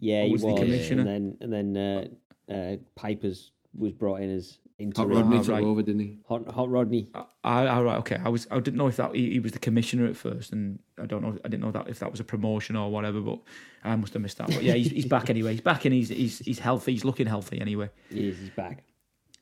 Yeah, 0.00 0.22
Or 0.22 0.26
he 0.26 0.32
was 0.32 0.42
was. 0.42 0.54
the 0.54 0.60
commissioner? 0.62 1.02
And 1.02 1.36
then, 1.40 1.52
and 1.54 1.76
then 1.76 2.10
uh, 2.48 2.52
uh, 2.52 2.76
Pipers 2.96 3.52
was 3.78 3.92
brought 3.92 4.22
in 4.22 4.30
as 4.34 4.58
Hot. 4.96 5.08
Rodney 5.10 5.36
Ah, 5.36 5.42
took 5.42 5.50
right. 5.50 5.62
over, 5.62 5.82
didn't 5.82 6.00
he? 6.00 6.18
Hot, 6.26 6.48
Hot 6.52 6.70
Rodney. 6.70 7.10
I, 7.44 7.66
I 7.66 7.82
right, 7.82 7.98
okay. 7.98 8.16
I 8.24 8.30
was 8.30 8.46
I 8.50 8.58
didn't 8.60 8.78
know 8.78 8.86
if 8.86 8.96
that 8.96 9.14
he, 9.14 9.32
he 9.32 9.38
was 9.38 9.52
the 9.52 9.58
commissioner 9.58 10.06
at 10.06 10.16
first, 10.16 10.52
and 10.52 10.78
I 10.98 11.04
don't 11.04 11.20
know. 11.20 11.36
I 11.44 11.48
didn't 11.48 11.62
know 11.62 11.70
that 11.72 11.86
if 11.86 11.98
that 11.98 12.10
was 12.10 12.18
a 12.18 12.24
promotion 12.24 12.76
or 12.76 12.90
whatever. 12.90 13.20
But 13.20 13.40
I 13.84 13.94
must 13.96 14.14
have 14.14 14.22
missed 14.22 14.38
that. 14.38 14.46
But 14.48 14.62
yeah, 14.62 14.72
he's, 14.72 14.90
he's 14.90 15.04
back 15.04 15.28
anyway. 15.28 15.52
He's 15.52 15.60
back 15.60 15.84
and 15.84 15.92
he's 15.92 16.08
he's 16.08 16.38
he's 16.38 16.58
healthy. 16.58 16.92
He's 16.92 17.04
looking 17.04 17.26
healthy 17.26 17.60
anyway. 17.60 17.90
He 18.08 18.30
is, 18.30 18.38
he's 18.38 18.48
back. 18.50 18.82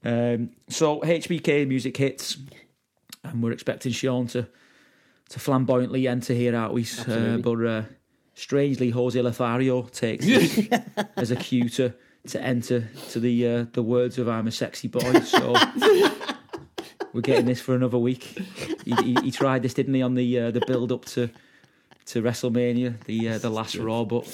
Um, 0.04 0.50
so 0.68 1.00
HBK 1.00 1.66
music 1.66 1.96
hits, 1.96 2.36
and 3.24 3.42
we're 3.42 3.52
expecting 3.52 3.92
Shawn 3.92 4.26
to 4.28 4.48
to 5.30 5.38
flamboyantly 5.38 6.08
enter 6.08 6.32
here, 6.32 6.56
aren't 6.56 6.72
we? 6.72 6.86
Uh, 7.06 7.36
but 7.38 7.64
uh, 7.64 7.82
strangely, 8.34 8.90
Jose 8.90 9.20
Lothario 9.20 9.82
takes 9.82 10.24
this 10.26 10.68
as 11.16 11.30
a 11.30 11.36
cue 11.36 11.68
to, 11.70 11.92
to 12.28 12.40
enter 12.40 12.88
to 13.10 13.20
the 13.20 13.46
uh, 13.46 13.66
the 13.72 13.82
words 13.82 14.18
of 14.18 14.28
"I'm 14.28 14.46
a 14.46 14.52
sexy 14.52 14.88
boy." 14.88 15.20
So 15.20 15.54
we're 17.12 17.20
getting 17.20 17.46
this 17.46 17.60
for 17.60 17.74
another 17.74 17.98
week. 17.98 18.22
He, 18.84 18.94
he, 19.02 19.16
he 19.24 19.30
tried 19.30 19.62
this, 19.62 19.74
didn't 19.74 19.94
he, 19.94 20.02
on 20.02 20.14
the 20.14 20.38
uh, 20.38 20.50
the 20.50 20.62
build 20.66 20.92
up 20.92 21.04
to 21.06 21.28
to 22.06 22.22
WrestleMania, 22.22 23.04
the 23.04 23.28
uh, 23.30 23.38
the 23.38 23.50
last 23.50 23.76
Raw, 23.76 24.04
but 24.04 24.24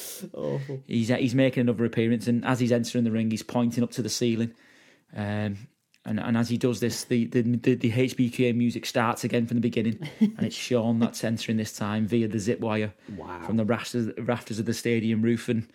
he's 0.87 1.09
he's 1.09 1.35
making 1.35 1.62
another 1.62 1.85
appearance, 1.85 2.29
and 2.29 2.45
as 2.45 2.61
he's 2.61 2.71
entering 2.71 3.05
the 3.05 3.11
ring, 3.11 3.31
he's 3.31 3.43
pointing 3.43 3.83
up 3.83 3.91
to 3.93 4.03
the 4.03 4.09
ceiling. 4.09 4.53
Um, 5.17 5.69
and, 6.07 6.21
and 6.21 6.37
as 6.37 6.51
he 6.51 6.59
does 6.59 6.81
this, 6.81 7.05
the, 7.05 7.25
the, 7.27 7.41
the, 7.43 7.75
the 7.77 7.91
HBK 7.91 8.55
music 8.55 8.85
starts 8.85 9.25
again 9.25 9.47
from 9.47 9.57
the 9.57 9.61
beginning, 9.63 9.99
and 10.21 10.43
it's 10.43 10.55
Shawn 10.57 10.99
that's 10.99 11.25
entering 11.25 11.57
this 11.57 11.73
time 11.75 12.07
via 12.07 12.29
the 12.29 12.39
zip 12.39 12.61
wire 12.61 12.93
Wow. 13.17 13.41
from 13.47 13.57
the 13.57 13.65
rafters, 13.65 14.11
rafters 14.19 14.59
of 14.59 14.67
the 14.67 14.75
stadium 14.75 15.23
roof. 15.23 15.49
And 15.49 15.67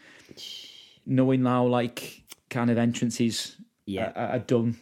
knowing 1.05 1.41
now, 1.43 1.65
like, 1.65 2.21
kind 2.49 2.69
of 2.69 2.77
entrances 2.77 3.57
Yeah. 3.85 4.11
are, 4.15 4.35
are 4.35 4.39
done 4.39 4.77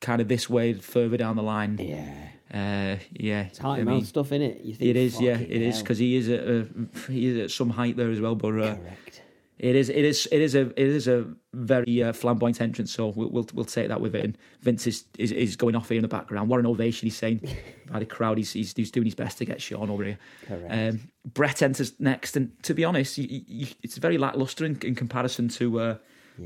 kind 0.00 0.20
of 0.20 0.28
this 0.28 0.50
way 0.50 0.74
further 0.74 1.16
down 1.16 1.36
the 1.36 1.42
line. 1.42 1.78
Yeah. 1.80 2.28
Uh, 2.52 2.98
yeah. 3.12 3.42
It's 3.44 3.62
I 3.64 3.82
mean, 3.84 4.04
stuff 4.04 4.32
in 4.32 4.42
it. 4.42 4.60
You 4.62 4.74
think, 4.74 4.90
it 4.90 4.96
is, 4.96 5.20
yeah, 5.20 5.34
"Fucking 5.38 5.50
it 5.50 5.62
is 5.62 5.74
hell." 5.76 5.82
because 5.84 5.98
he 5.98 6.16
is 6.16 6.28
at 6.28 6.40
a, 6.40 6.66
he 7.08 7.26
is 7.26 7.38
at 7.44 7.50
some 7.52 7.70
height 7.70 7.96
there 7.96 8.10
as 8.10 8.20
well. 8.20 8.34
But 8.34 8.48
uh, 8.60 8.74
Correct. 8.74 9.22
It 9.62 9.76
is, 9.76 9.90
it 9.90 10.04
is, 10.06 10.26
it 10.32 10.40
is 10.40 10.54
a, 10.54 10.62
it 10.70 10.78
is 10.78 11.06
a 11.06 11.26
very 11.52 12.02
uh, 12.02 12.14
flamboyant 12.14 12.62
entrance. 12.62 12.92
So 12.92 13.08
we'll, 13.08 13.28
we'll 13.28 13.46
we'll 13.52 13.66
take 13.66 13.88
that 13.88 14.00
with 14.00 14.14
it. 14.14 14.24
And 14.24 14.38
Vince 14.62 14.86
is, 14.86 15.04
is 15.18 15.32
is 15.32 15.54
going 15.56 15.76
off 15.76 15.90
here 15.90 15.98
in 15.98 16.02
the 16.02 16.08
background. 16.08 16.48
What 16.48 16.60
an 16.60 16.66
ovation 16.66 17.04
he's 17.06 17.16
saying 17.18 17.46
by 17.92 17.98
the 17.98 18.06
crowd. 18.06 18.38
He's, 18.38 18.52
he's 18.52 18.72
he's 18.74 18.90
doing 18.90 19.04
his 19.04 19.14
best 19.14 19.36
to 19.38 19.44
get 19.44 19.60
Shawn 19.60 19.90
over 19.90 20.02
here. 20.02 20.18
Correct. 20.46 20.72
Um, 20.72 21.00
Bret 21.34 21.60
enters 21.60 21.92
next, 22.00 22.36
and 22.36 22.50
to 22.62 22.72
be 22.72 22.84
honest, 22.86 23.18
you, 23.18 23.42
you, 23.46 23.66
it's 23.82 23.98
very 23.98 24.16
lackluster 24.16 24.64
in, 24.64 24.78
in 24.82 24.94
comparison 24.94 25.48
to 25.48 25.80
uh, 25.80 25.96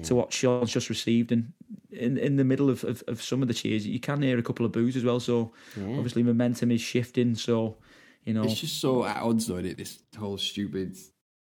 to 0.03 0.15
what 0.17 0.33
Shawn's 0.33 0.73
just 0.73 0.89
received. 0.91 1.31
And 1.31 1.53
in 1.93 2.19
in 2.19 2.35
the 2.35 2.45
middle 2.45 2.69
of, 2.69 2.83
of, 2.83 3.05
of 3.07 3.23
some 3.23 3.43
of 3.43 3.47
the 3.49 3.55
cheers, 3.55 3.87
you 3.87 4.01
can 4.01 4.23
hear 4.23 4.39
a 4.39 4.43
couple 4.43 4.67
of 4.67 4.73
boos 4.73 4.97
as 4.97 5.05
well. 5.05 5.21
So 5.21 5.53
Yeah. 5.77 5.85
obviously 5.99 6.25
momentum 6.25 6.73
is 6.73 6.81
shifting. 6.81 7.37
So 7.37 7.77
you 8.25 8.35
know, 8.35 8.43
It's 8.43 8.61
just 8.61 8.81
so 8.81 9.05
at 9.05 9.19
odds, 9.23 9.47
though, 9.47 9.59
isn't 9.59 9.67
it? 9.67 9.77
This 9.77 10.01
whole 10.19 10.37
stupid 10.39 10.97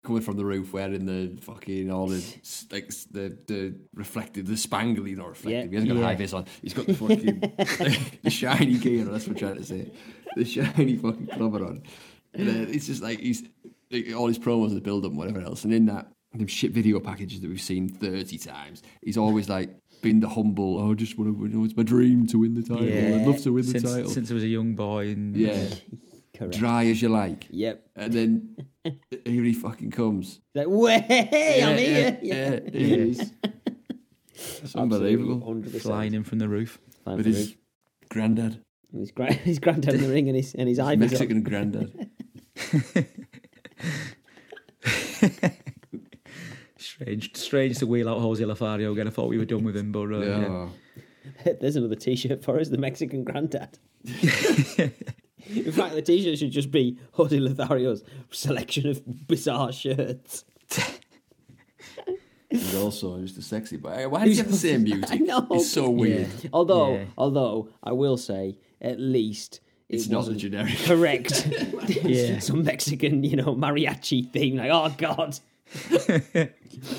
coming 0.03 0.23
from 0.23 0.37
the 0.37 0.45
roof, 0.45 0.73
wearing 0.73 1.07
the 1.07 1.37
fucking 1.43 1.91
all 1.91 2.07
the 2.09 2.23
like 2.73 2.89
the 3.13 3.37
the 3.47 3.75
reflective, 3.95 4.47
the 4.47 4.55
spangly, 4.55 5.17
not 5.17 5.29
reflective. 5.29 5.65
Yeah. 5.65 5.69
He 5.69 5.75
hasn't 5.75 5.93
got 5.93 5.99
Yeah. 6.01 6.05
high 6.07 6.15
vis 6.17 6.33
on. 6.33 6.47
He's 6.63 6.75
got 6.75 6.87
the 6.87 6.95
fucking 6.95 7.41
the 8.23 8.31
shiny 8.31 8.79
gear. 8.79 9.07
On 9.07 9.13
that's 9.13 9.27
what 9.27 9.37
I'm 9.37 9.39
trying 9.41 9.57
to 9.57 9.65
say. 9.65 9.91
The 10.37 10.45
shiny 10.45 10.97
fucking 10.97 11.27
cover 11.29 11.65
on. 11.67 11.83
And, 12.35 12.49
uh, 12.49 12.71
it's 12.71 12.87
just 12.87 13.03
like 13.03 13.19
he's 13.21 13.43
like, 13.91 14.15
all 14.15 14.29
his 14.29 14.39
promos, 14.39 14.73
the 14.75 14.81
build 14.81 15.05
up, 15.05 15.11
and 15.11 15.19
whatever 15.19 15.41
else. 15.41 15.65
And 15.65 15.75
in 15.75 15.87
that, 15.87 16.07
them 16.33 16.47
shit 16.47 16.71
video 16.71 17.01
packages 17.01 17.41
that 17.41 17.49
we've 17.51 17.61
seen 17.61 17.89
thirty 17.89 18.39
times, 18.39 18.83
he's 19.03 19.17
always 19.19 19.49
like. 19.49 19.71
Been 20.03 20.21
the 20.21 20.31
humble. 20.31 20.79
Oh, 20.79 20.93
I 20.93 20.95
just 20.95 21.19
want 21.19 21.37
to. 21.37 21.43
You 21.47 21.59
know, 21.59 21.65
it's 21.67 21.77
my 21.77 21.83
dream 21.83 22.27
to 22.29 22.39
win 22.39 22.55
the 22.55 22.63
title. 22.63 22.85
I'd 22.89 23.27
love 23.27 23.43
to 23.43 23.53
win 23.53 23.67
the 23.67 23.71
since 23.73 23.83
title. 23.93 24.09
since 24.11 24.31
I 24.31 24.35
was 24.35 24.45
a 24.45 24.47
young 24.49 24.75
boy, 24.75 25.09
and 25.09 25.37
yeah, 25.37 25.67
Correct. 26.39 26.55
dry 26.57 26.87
as 26.87 27.03
you 27.03 27.11
like. 27.11 27.47
Yep. 27.51 27.87
And 27.97 28.11
then 28.15 28.57
here 29.25 29.45
he 29.45 29.53
fucking 29.53 29.91
comes. 29.91 30.41
Like, 30.55 30.67
way, 30.69 30.97
I'm 31.63 31.77
here. 31.79 32.19
Yeah, 32.23 32.51
Yeah. 32.53 32.61
yeah, 32.65 32.71
he 32.73 32.95
is. 32.95 33.33
It's 34.63 34.75
unbelievable. 34.75 35.45
Hundred 35.45 35.83
flying 35.83 36.15
in 36.15 36.25
from 36.25 36.39
the 36.39 36.49
roof. 36.49 36.79
With 37.05 37.27
his 37.27 37.57
granddad, 38.09 38.63
his, 38.91 39.11
gra- 39.11 39.33
his 39.51 39.59
granddad 39.59 39.95
in 39.95 40.01
the 40.03 40.09
ring 40.09 40.29
and 40.29 40.37
his 40.37 40.55
and 40.55 40.67
his 40.67 40.79
his 40.79 40.87
eyes 40.87 40.99
Mexican 40.99 41.43
granddad. 41.43 42.09
Strange, 46.79 47.37
strange 47.37 47.79
to 47.79 47.87
wheel 47.87 48.09
out 48.09 48.19
Jose 48.21 48.43
Lothario 48.45 48.93
again. 48.93 49.07
I 49.07 49.11
thought 49.11 49.29
we 49.29 49.37
were 49.37 49.45
done 49.45 49.65
with 49.65 49.77
him, 49.77 49.93
but 49.93 50.11
uh, 50.11 50.19
yeah. 50.21 50.69
Yeah. 51.45 51.53
There's 51.61 51.77
another 51.77 51.95
T-shirt 51.95 52.43
for 52.43 52.59
us, 52.59 52.69
the 52.71 52.79
Mexican 52.79 53.23
granddad. 53.25 53.79
In 55.55 55.73
fact, 55.73 55.95
the 55.95 56.03
T-shirt 56.03 56.39
should 56.39 56.51
just 56.53 56.71
be 56.71 56.99
Jose 57.13 57.37
Lothario's 57.37 58.03
selection 58.31 58.87
of 58.89 59.27
bizarre 59.29 59.73
shirts. 59.73 60.45
He's 62.51 62.75
also 62.75 63.21
just 63.21 63.39
a 63.39 63.43
sexy 63.43 63.77
boy. 63.77 64.09
Why 64.09 64.25
does 64.25 64.37
he 64.37 64.43
have 64.43 64.51
the 64.51 64.57
same 64.57 64.81
I 64.81 64.85
music? 64.85 65.21
know. 65.21 65.47
It's 65.53 65.71
so 65.71 65.89
weird. 65.89 66.29
Although, 66.53 66.95
Yeah. 66.95 67.05
although 67.17 67.69
I 67.83 67.93
will 67.93 68.17
say, 68.17 68.59
at 68.81 68.99
least 68.99 69.61
it 69.89 69.97
It's 69.97 70.09
not 70.09 70.27
a 70.29 70.35
generic. 70.35 70.75
correct. 70.85 71.49
Yeah. 72.05 72.39
some 72.41 72.65
Mexican, 72.65 73.23
you 73.25 73.37
know, 73.37 73.55
mariachi 73.55 74.31
theme. 74.33 74.57
Like, 74.57 74.71
oh 74.73 74.93
god. 74.99 75.39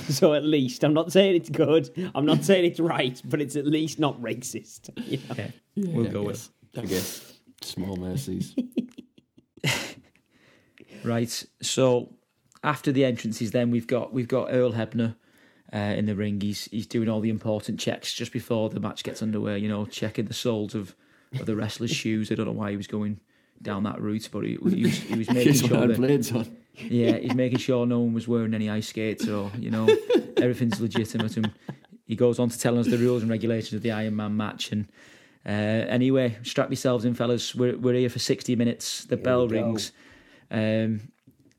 so 0.10 0.34
at 0.34 0.44
least 0.46 0.84
I'm 0.86 0.94
not 0.94 1.12
saying 1.12 1.36
it's 1.36 1.50
good. 1.50 1.90
I'm 2.16 2.26
not 2.26 2.46
saying 2.46 2.64
it's 2.66 2.80
right, 2.80 3.22
but 3.26 3.42
it's 3.42 3.56
at 3.58 3.66
least 3.66 4.00
not 4.00 4.22
racist. 4.22 4.90
you 5.06 5.18
know? 5.30 5.36
yeah, 5.38 5.52
we'll 5.94 6.06
Yeah, 6.06 6.12
go 6.12 6.22
I 6.24 6.26
with. 6.28 6.50
I 6.78 6.82
guess. 6.86 7.34
Small 7.62 7.96
mercies. 7.96 8.56
Right. 11.04 11.46
So 11.62 12.14
after 12.64 12.92
the 12.92 13.06
entrances, 13.06 13.52
then 13.52 13.72
we've 13.72 13.88
got 13.88 14.14
we've 14.14 14.28
got 14.28 14.50
Earl 14.52 14.74
Hebner 14.74 15.16
uh, 15.74 15.78
in 15.78 16.06
the 16.06 16.16
ring. 16.16 16.40
He's 16.42 16.66
he's 16.66 16.88
doing 16.88 17.10
all 17.10 17.20
the 17.20 17.30
important 17.30 17.80
checks 17.80 18.14
just 18.14 18.32
before 18.32 18.70
the 18.70 18.80
match 18.80 19.04
gets 19.04 19.22
underway. 19.22 19.60
You 19.60 19.70
know, 19.70 19.86
checking 19.86 20.26
the 20.26 20.34
soles 20.34 20.76
of, 20.76 20.96
of 21.40 21.46
the 21.46 21.56
wrestlers' 21.56 21.92
shoes. 21.92 22.32
I 22.32 22.36
don't 22.36 22.46
know 22.46 22.52
why 22.52 22.72
he 22.72 22.78
was 22.78 22.88
going 22.88 23.20
down 23.62 23.84
that 23.84 24.02
route, 24.02 24.30
but 24.32 24.44
he, 24.44 24.52
he 24.52 24.84
was 24.84 24.98
he 24.98 25.18
was 25.18 25.30
making 25.34 25.54
sure 25.54 25.78
had 25.78 25.90
that 25.90 25.98
blades 25.98 26.32
on. 26.32 26.56
yeah, 26.76 27.18
he's 27.18 27.36
making 27.36 27.60
sure 27.60 27.86
no 27.86 28.00
one 28.00 28.14
was 28.14 28.28
wearing 28.28 28.54
any 28.54 28.70
ice 28.70 28.88
skates 28.88 29.28
or 29.28 29.52
you 29.58 29.72
know 29.72 29.88
everything's 30.38 30.80
legitimate. 30.80 31.38
And 31.38 31.52
he 32.06 32.16
goes 32.16 32.40
on 32.40 32.50
to 32.50 32.60
tell 32.60 32.78
us 32.78 32.88
the 32.88 32.98
rules 32.98 33.22
and 33.22 33.32
regulations 33.32 33.74
of 33.74 33.82
the 33.82 33.92
Iron 33.92 34.16
Man 34.16 34.38
match. 34.38 34.72
And 34.72 34.88
uh, 35.46 35.50
anyway, 35.50 36.38
strap 36.44 36.70
yourselves 36.70 37.06
in, 37.06 37.14
fellas. 37.14 37.56
We're 37.56 37.78
we're 37.78 37.96
here 37.96 38.10
for 38.10 38.20
sixty 38.20 38.56
minutes. 38.56 39.06
The 39.06 39.18
bell 39.18 39.48
rings, 39.48 39.92
um, 40.52 41.12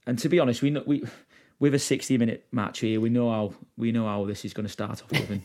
and 0.07 0.19
to 0.19 0.29
be 0.29 0.39
honest, 0.39 0.63
we 0.63 0.71
know, 0.71 0.83
we 0.87 1.03
with 1.59 1.75
a 1.75 1.79
sixty 1.79 2.17
minute 2.19 2.47
match 2.53 2.81
here, 2.81 3.01
we 3.01 3.09
know 3.11 3.31
how 3.31 3.55
we 3.77 3.93
know 3.93 4.07
how 4.07 4.25
this 4.25 4.45
is 4.45 4.53
going 4.55 4.67
to 4.67 4.73
start 4.73 5.03
off. 5.03 5.11
With 5.11 5.31
and 5.31 5.43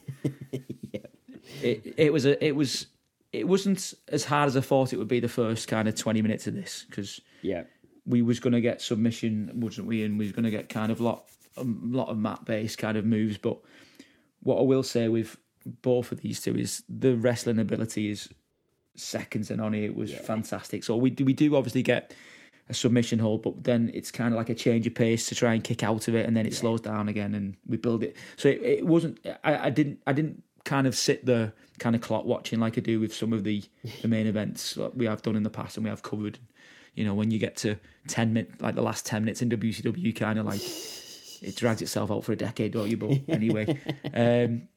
it 1.61 1.93
it 1.97 2.13
was 2.13 2.25
a 2.25 2.43
it 2.45 2.55
was. 2.55 2.88
It 3.33 3.45
wasn't 3.45 3.93
as 4.07 4.23
hard 4.23 4.47
as 4.47 4.55
I 4.55 4.61
thought 4.61 4.93
it 4.93 4.97
would 4.97 5.09
be 5.09 5.19
the 5.19 5.27
first 5.27 5.67
kind 5.67 5.88
of 5.89 5.95
20 5.95 6.21
minutes 6.21 6.47
of 6.47 6.55
this 6.55 6.85
because 6.89 7.19
Yeah. 7.41 7.63
we 8.05 8.21
was 8.21 8.39
going 8.39 8.53
to 8.53 8.61
get 8.61 8.81
submission, 8.81 9.51
wasn't 9.53 9.85
we? 9.85 10.03
And 10.05 10.17
we 10.17 10.25
was 10.25 10.31
going 10.31 10.45
to 10.45 10.49
get 10.49 10.69
kind 10.69 10.93
of 10.93 11.01
lot, 11.01 11.25
a 11.57 11.63
lot 11.65 12.07
of 12.07 12.17
mat 12.17 12.45
based 12.45 12.77
kind 12.77 12.97
of 12.97 13.05
moves. 13.05 13.38
But 13.38 13.57
what 14.43 14.57
I 14.59 14.61
will 14.61 14.81
say 14.81 15.09
with 15.09 15.35
both 15.82 16.11
of 16.11 16.22
these 16.22 16.41
two 16.41 16.55
is 16.55 16.84
the 16.89 17.15
wrestling 17.15 17.59
ability 17.59 18.09
is 18.09 18.30
seconds 18.95 19.51
and 19.51 19.61
on 19.61 19.74
it 19.74 19.95
was 19.95 20.13
fantastic. 20.13 20.84
So 20.84 20.95
we 20.95 21.09
do, 21.09 21.26
we 21.26 21.34
do 21.34 21.55
obviously 21.55 21.84
get 21.84 22.13
a 22.70 22.74
submission 22.74 23.20
hold, 23.20 23.43
but 23.43 23.63
then 23.63 23.91
it's 23.93 24.11
kind 24.11 24.34
of 24.34 24.38
like 24.38 24.49
a 24.49 24.55
change 24.55 24.86
of 24.88 24.95
pace 24.95 25.28
to 25.28 25.36
try 25.36 25.53
and 25.53 25.63
kick 25.63 25.84
out 25.84 26.07
of 26.07 26.15
it, 26.15 26.26
and 26.26 26.36
then 26.36 26.45
it 26.45 26.53
slows 26.53 26.82
down 26.82 27.07
again, 27.07 27.34
and 27.34 27.55
we 27.65 27.78
build 27.78 28.03
it. 28.03 28.15
So 28.36 28.49
it, 28.49 28.61
it 28.61 28.86
wasn't. 28.86 29.20
I, 29.43 29.68
I 29.68 29.70
didn't. 29.70 30.01
I 30.05 30.13
didn't 30.13 30.43
kind 30.65 30.86
of 30.86 30.95
sit 30.95 31.26
the 31.26 31.53
kind 31.80 31.95
of 31.95 32.01
clock 32.01 32.26
watching 32.26 32.59
like 32.59 32.78
I 32.78 32.82
do 32.82 32.99
with 32.99 33.13
some 33.13 33.32
of 33.32 33.43
the 33.43 33.63
the 34.01 34.07
main 34.07 34.28
events 34.28 34.74
that 34.74 34.95
we 34.97 35.05
have 35.05 35.22
done 35.22 35.36
in 35.36 35.43
the 35.43 35.49
past 35.49 35.78
and 35.78 35.84
we 35.86 35.89
have 35.89 36.03
covered. 36.03 36.39
You 36.95 37.05
know, 37.05 37.13
when 37.13 37.32
you 37.32 37.39
get 37.39 37.55
to 37.57 37.78
ten 38.07 38.34
minutes, 38.34 38.61
like 38.61 38.76
the 38.76 38.82
last 38.82 39.05
ten 39.05 39.24
minutes 39.24 39.41
in 39.41 39.49
WCW, 39.49 40.15
kind 40.15 40.39
of 40.39 40.45
like 40.45 40.61
it 41.41 41.55
drags 41.55 41.82
itself 41.82 42.11
out 42.11 42.24
for 42.24 42.34
a 42.34 42.36
decade, 42.36 42.74
don't 42.74 42.89
you? 42.89 42.97
But 42.97 43.20
anyway, 43.30 43.80
um, 44.13 44.68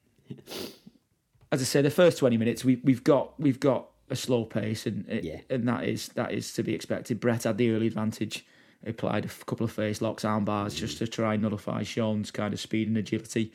as 1.52 1.60
I 1.60 1.64
say, 1.64 1.82
the 1.82 1.90
first 1.90 2.18
twenty 2.18 2.36
minutes 2.36 2.64
we 2.64 2.76
we've 2.84 3.04
got 3.04 3.38
we've 3.40 3.60
got 3.60 3.86
a 4.08 4.16
slow 4.16 4.44
pace, 4.44 4.86
and 4.86 5.08
it, 5.08 5.24
Yeah. 5.24 5.40
and 5.48 5.66
that 5.68 5.84
is 5.84 6.08
that 6.10 6.32
is 6.32 6.52
to 6.54 6.62
be 6.62 6.74
expected. 6.74 7.20
Bret 7.20 7.44
had 7.44 7.58
the 7.58 7.70
early 7.70 7.86
advantage. 7.86 8.44
He 8.84 8.90
applied 8.90 9.24
a 9.24 9.28
couple 9.44 9.64
of 9.64 9.72
face 9.72 10.00
locks, 10.00 10.24
arm 10.24 10.44
bars, 10.44 10.74
just 10.74 10.98
to 10.98 11.06
try 11.06 11.34
and 11.34 11.42
nullify 11.42 11.82
Shawn's 11.82 12.30
kind 12.30 12.54
of 12.54 12.60
speed 12.60 12.88
and 12.88 12.96
agility. 12.96 13.52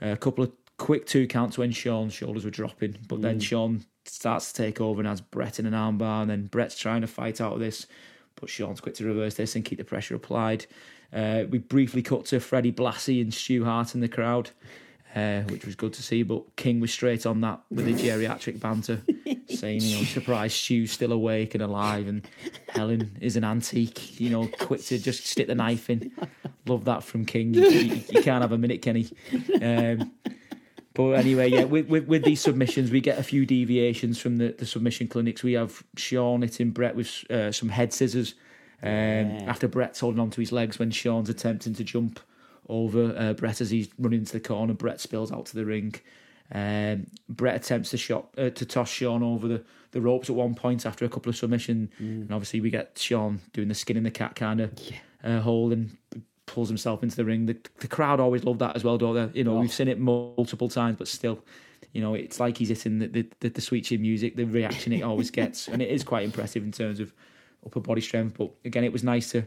Uh, 0.00 0.08
a 0.08 0.16
couple 0.16 0.44
of 0.44 0.52
quick 0.78 1.06
two 1.06 1.26
counts 1.26 1.58
when 1.58 1.72
Shawn's 1.72 2.14
shoulders 2.14 2.44
were 2.44 2.50
dropping, 2.50 2.96
but 3.08 3.20
then 3.20 3.38
Shawn 3.40 3.84
starts 4.06 4.52
to 4.52 4.62
take 4.62 4.80
over 4.80 5.00
and 5.00 5.08
has 5.08 5.20
Bret 5.20 5.58
in 5.58 5.66
an 5.66 5.74
armbar, 5.74 6.22
and 6.22 6.30
then 6.30 6.46
Bret's 6.46 6.78
trying 6.78 7.02
to 7.02 7.06
fight 7.06 7.40
out 7.40 7.52
of 7.52 7.60
this, 7.60 7.86
but 8.36 8.48
Shawn's 8.48 8.80
quick 8.80 8.94
to 8.94 9.04
reverse 9.04 9.34
this 9.34 9.54
and 9.56 9.64
keep 9.64 9.76
the 9.78 9.84
pressure 9.84 10.14
applied. 10.14 10.64
Uh, 11.12 11.44
we 11.50 11.58
briefly 11.58 12.00
cut 12.00 12.24
to 12.26 12.38
Freddie 12.40 12.72
Blassie 12.72 13.20
and 13.20 13.34
Stu 13.34 13.64
Hart 13.64 13.94
in 13.94 14.00
the 14.00 14.08
crowd, 14.08 14.50
uh, 15.14 15.40
which 15.42 15.66
was 15.66 15.74
good 15.74 15.92
to 15.94 16.02
see, 16.02 16.22
but 16.22 16.44
King 16.56 16.80
was 16.80 16.92
straight 16.92 17.26
on 17.26 17.40
that 17.40 17.60
with 17.70 17.84
the 17.86 17.94
geriatric 17.94 18.60
banter, 18.60 19.00
saying, 19.48 19.80
you 19.82 19.96
know, 19.98 20.04
surprised 20.04 20.56
Stu's 20.56 20.92
still 20.92 21.12
awake 21.12 21.54
and 21.54 21.62
alive, 21.62 22.06
and 22.08 22.26
Helen 22.68 23.16
is 23.20 23.36
an 23.36 23.44
antique, 23.44 24.20
you 24.20 24.30
know, 24.30 24.48
quick 24.60 24.82
to 24.84 24.98
just 24.98 25.26
stick 25.26 25.46
the 25.48 25.54
knife 25.54 25.90
in. 25.90 26.12
Love 26.66 26.84
that 26.84 27.02
from 27.02 27.24
King. 27.24 27.54
You, 27.54 27.62
you- 27.68 28.02
you 28.10 28.22
can't 28.22 28.42
have 28.42 28.52
a 28.52 28.58
minute, 28.58 28.82
Kenny. 28.82 29.08
Um, 29.60 30.12
but 30.94 31.10
anyway, 31.12 31.48
yeah, 31.50 31.64
with, 31.64 31.88
with 31.88 32.06
with 32.06 32.24
these 32.24 32.40
submissions, 32.40 32.90
we 32.90 33.00
get 33.00 33.18
a 33.18 33.22
few 33.22 33.46
deviations 33.46 34.20
from 34.20 34.36
the, 34.36 34.54
the 34.58 34.66
submission 34.66 35.06
clinics. 35.08 35.42
We 35.42 35.52
have 35.54 35.82
Shawn 35.96 36.42
hitting 36.42 36.70
Bret 36.70 36.94
with 36.96 37.24
uh, 37.30 37.52
some 37.52 37.68
head 37.70 37.92
scissors 37.92 38.34
um, 38.82 38.88
after 39.48 39.68
Bret's 39.68 40.00
holding 40.00 40.20
onto 40.20 40.40
his 40.40 40.50
legs 40.52 40.78
when 40.78 40.90
Shawn's 40.90 41.30
attempting 41.30 41.74
to 41.74 41.84
jump 41.84 42.18
over 42.70 43.14
uh, 43.16 43.32
Bret 43.34 43.60
as 43.60 43.70
he's 43.70 43.88
running 43.98 44.20
into 44.20 44.32
the 44.32 44.40
corner. 44.40 44.72
Bret 44.72 45.00
spills 45.00 45.32
out 45.32 45.46
to 45.46 45.54
the 45.54 45.64
ring. 45.64 45.94
Um, 46.52 47.06
Bret 47.28 47.56
attempts 47.56 47.90
to 47.90 47.96
shot 47.96 48.28
uh, 48.36 48.50
to 48.50 48.64
toss 48.64 48.90
Shawn 48.90 49.22
over 49.22 49.46
the, 49.46 49.64
the 49.92 50.00
ropes 50.00 50.28
at 50.28 50.36
one 50.36 50.54
point 50.54 50.84
after 50.84 51.04
a 51.04 51.08
couple 51.08 51.30
of 51.30 51.36
submission, 51.36 51.90
and 51.98 52.32
obviously 52.32 52.60
we 52.60 52.70
get 52.70 52.98
Shawn 52.98 53.40
doing 53.52 53.68
the 53.68 53.74
skin 53.74 53.96
in 53.96 54.02
the 54.02 54.10
cat 54.10 54.34
kind 54.34 54.60
of 54.60 54.72
uh, 55.22 55.40
hold 55.40 55.72
and 55.72 55.96
pulls 56.46 56.68
himself 56.68 57.04
into 57.04 57.14
the 57.14 57.24
ring. 57.24 57.46
The, 57.46 57.56
the 57.78 57.86
crowd 57.86 58.18
always 58.18 58.42
love 58.42 58.58
that 58.58 58.74
as 58.74 58.82
well, 58.82 58.98
don't 58.98 59.32
they? 59.32 59.38
You 59.38 59.44
know, 59.44 59.54
we've 59.54 59.72
seen 59.72 59.86
it 59.86 60.00
multiple 60.00 60.68
times, 60.68 60.96
but 60.98 61.06
still, 61.06 61.44
you 61.92 62.00
know, 62.00 62.14
it's 62.14 62.40
like 62.40 62.56
he's 62.56 62.70
hitting 62.70 62.98
the 62.98 63.06
the, 63.06 63.28
the, 63.38 63.48
the 63.50 63.60
sweet 63.60 63.84
chin 63.84 64.02
music. 64.02 64.34
The 64.34 64.44
reaction 64.44 64.92
it 64.92 65.02
always 65.02 65.30
gets, 65.30 65.68
and 65.68 65.80
it 65.80 65.88
is 65.88 66.02
quite 66.02 66.24
impressive 66.24 66.64
in 66.64 66.72
terms 66.72 66.98
of 66.98 67.12
upper 67.64 67.78
body 67.78 68.00
strength. 68.00 68.36
But 68.36 68.50
again, 68.64 68.82
it 68.82 68.92
was 68.92 69.04
nice 69.04 69.30
to 69.30 69.44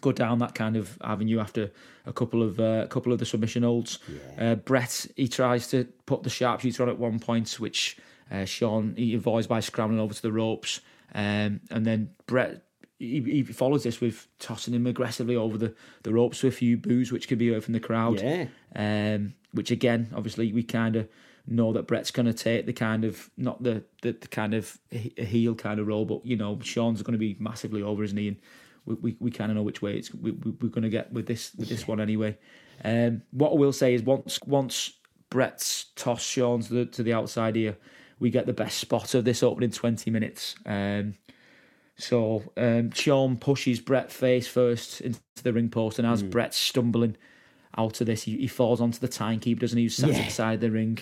go 0.00 0.12
down 0.12 0.38
that 0.38 0.54
kind 0.54 0.76
of 0.76 0.98
avenue 1.02 1.40
after 1.40 1.70
a 2.06 2.12
couple 2.12 2.42
of 2.42 2.58
uh, 2.60 2.82
a 2.84 2.88
couple 2.88 3.12
of 3.12 3.18
the 3.18 3.26
submission 3.26 3.62
holds. 3.62 3.98
Uh, 4.38 4.54
Bret 4.54 5.06
he 5.16 5.28
tries 5.28 5.68
to 5.68 5.84
put 6.06 6.22
the 6.22 6.30
sharpshooter 6.30 6.82
on 6.82 6.88
at 6.88 6.98
one 6.98 7.18
point, 7.18 7.60
which 7.60 7.98
uh, 8.30 8.44
Shawn 8.44 8.94
he 8.96 9.14
avoids 9.14 9.46
by 9.46 9.60
scrambling 9.60 10.00
over 10.00 10.14
to 10.14 10.22
the 10.22 10.32
ropes, 10.32 10.80
um, 11.14 11.60
and 11.70 11.84
then 11.86 12.10
Bret. 12.26 12.62
He, 13.00 13.20
he 13.22 13.42
follows 13.44 13.84
this 13.84 14.00
with 14.00 14.26
tossing 14.40 14.74
him 14.74 14.84
aggressively 14.84 15.36
over 15.36 15.56
the, 15.56 15.72
the 16.02 16.12
ropes 16.12 16.42
with 16.42 16.52
a 16.52 16.56
few 16.56 16.76
boos, 16.76 17.12
which 17.12 17.28
could 17.28 17.38
be 17.38 17.52
heard 17.52 17.62
from 17.62 17.74
the 17.74 17.78
crowd. 17.78 18.20
Yeah. 18.20 18.48
Um, 18.74 19.34
which 19.52 19.70
again, 19.70 20.08
obviously, 20.16 20.52
we 20.52 20.64
kind 20.64 20.96
of 20.96 21.08
know 21.46 21.72
that 21.72 21.86
Bret's 21.86 22.10
going 22.10 22.26
to 22.26 22.32
take 22.32 22.66
the 22.66 22.72
kind 22.72 23.04
of 23.04 23.30
not 23.36 23.62
the, 23.62 23.84
the, 24.02 24.12
the 24.12 24.28
kind 24.28 24.54
of 24.54 24.78
heel 24.90 25.54
kind 25.54 25.80
of 25.80 25.86
role, 25.86 26.04
but 26.04 26.24
you 26.24 26.36
know, 26.36 26.58
Shawn's 26.62 27.02
going 27.02 27.12
to 27.12 27.18
be 27.18 27.36
massively 27.38 27.82
over 27.82 28.02
his 28.02 28.12
knee, 28.12 28.28
and 28.28 28.36
we 28.88 28.94
we, 28.94 29.16
we 29.20 29.30
kind 29.30 29.50
of 29.50 29.56
know 29.56 29.62
which 29.62 29.82
way 29.82 29.96
it's 29.96 30.12
we, 30.14 30.32
we, 30.32 30.50
we're 30.60 30.68
going 30.68 30.82
to 30.82 30.88
get 30.88 31.12
with 31.12 31.26
this 31.26 31.52
with 31.56 31.68
this 31.68 31.86
one 31.86 32.00
anyway. 32.00 32.36
Um, 32.84 33.22
what 33.30 33.52
I 33.52 33.54
will 33.54 33.72
say 33.72 33.94
is 33.94 34.02
once 34.02 34.38
once 34.46 34.92
Bret's 35.30 35.86
toss 35.96 36.22
Shawn 36.22 36.60
to 36.62 36.72
the 36.72 36.86
to 36.86 37.02
the 37.02 37.12
outside 37.12 37.54
here, 37.56 37.76
we 38.18 38.30
get 38.30 38.46
the 38.46 38.52
best 38.52 38.78
spot 38.78 39.14
of 39.14 39.24
this 39.24 39.42
opening 39.42 39.70
twenty 39.70 40.10
minutes. 40.10 40.54
Um, 40.66 41.14
so 41.96 42.44
um, 42.56 42.92
Shawn 42.92 43.36
pushes 43.36 43.80
Bret 43.80 44.12
face 44.12 44.46
first 44.46 45.00
into 45.00 45.20
the 45.42 45.52
ring 45.52 45.68
post, 45.68 45.98
and 45.98 46.06
as 46.06 46.22
Bret's 46.22 46.56
stumbling 46.56 47.16
out 47.76 48.00
of 48.00 48.06
this, 48.06 48.22
he, 48.22 48.36
he 48.36 48.46
falls 48.46 48.80
onto 48.80 49.00
the 49.00 49.08
timekeeper, 49.08 49.60
doesn't 49.62 49.76
he? 49.78 49.84
Who's 49.84 49.96
sat 49.96 50.10
Yeah. 50.10 50.18
at 50.18 50.24
the 50.26 50.30
side 50.30 50.54
of 50.54 50.60
the 50.60 50.70
ring, 50.70 50.98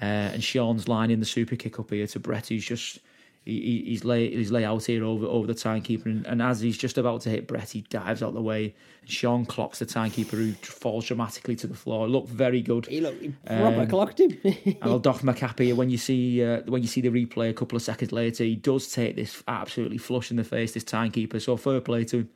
uh, 0.00 0.04
and 0.34 0.42
Shawn's 0.42 0.88
lining 0.88 1.20
the 1.20 1.26
super 1.26 1.54
kick 1.56 1.78
up 1.78 1.90
here 1.90 2.06
to 2.08 2.18
Bret, 2.18 2.48
who's 2.48 2.64
just 2.64 2.98
he, 3.44 3.60
he- 3.60 3.84
he's 3.90 4.04
lay 4.04 4.30
he's 4.30 4.52
lay 4.52 4.64
out 4.64 4.84
here 4.84 5.04
over 5.04 5.26
over 5.26 5.46
the 5.46 5.54
timekeeper, 5.54 6.08
and, 6.08 6.26
and 6.26 6.40
as 6.42 6.60
he's 6.60 6.78
just 6.78 6.96
about 6.98 7.20
to 7.22 7.30
hit 7.30 7.46
Bret, 7.48 7.70
he 7.70 7.82
dives 7.82 8.22
out 8.22 8.34
the 8.34 8.40
way. 8.42 8.74
And 9.00 9.10
Shawn 9.10 9.44
clocks 9.46 9.80
the 9.80 9.86
timekeeper, 9.86 10.36
who 10.36 10.52
falls 10.52 11.06
dramatically 11.06 11.56
to 11.56 11.66
the 11.66 11.74
floor. 11.74 12.06
It 12.06 12.10
looked 12.10 12.28
very 12.28 12.62
good. 12.62 12.86
He 12.86 13.00
looked 13.00 13.20
he 13.22 13.32
proper 13.46 13.80
Um, 13.80 13.88
clocked 13.88 14.20
him. 14.20 14.38
And 14.44 14.76
I'll 14.82 14.98
doff 15.00 15.24
my 15.24 15.32
cap 15.32 15.58
here 15.58 15.74
when 15.74 15.90
you 15.90 15.98
see 15.98 16.44
uh, 16.44 16.60
when 16.66 16.82
you 16.82 16.88
see 16.88 17.00
the 17.00 17.08
replay 17.10 17.50
a 17.50 17.54
couple 17.54 17.74
of 17.76 17.82
seconds 17.82 18.12
later. 18.12 18.44
He 18.44 18.54
does 18.56 18.92
take 18.92 19.16
this 19.16 19.42
absolutely 19.48 19.98
flush 19.98 20.30
in 20.30 20.36
the 20.36 20.44
face, 20.44 20.72
this 20.74 20.84
timekeeper. 20.84 21.40
So 21.40 21.56
fair 21.56 21.80
play 21.80 22.04
to 22.04 22.18
him. 22.18 22.30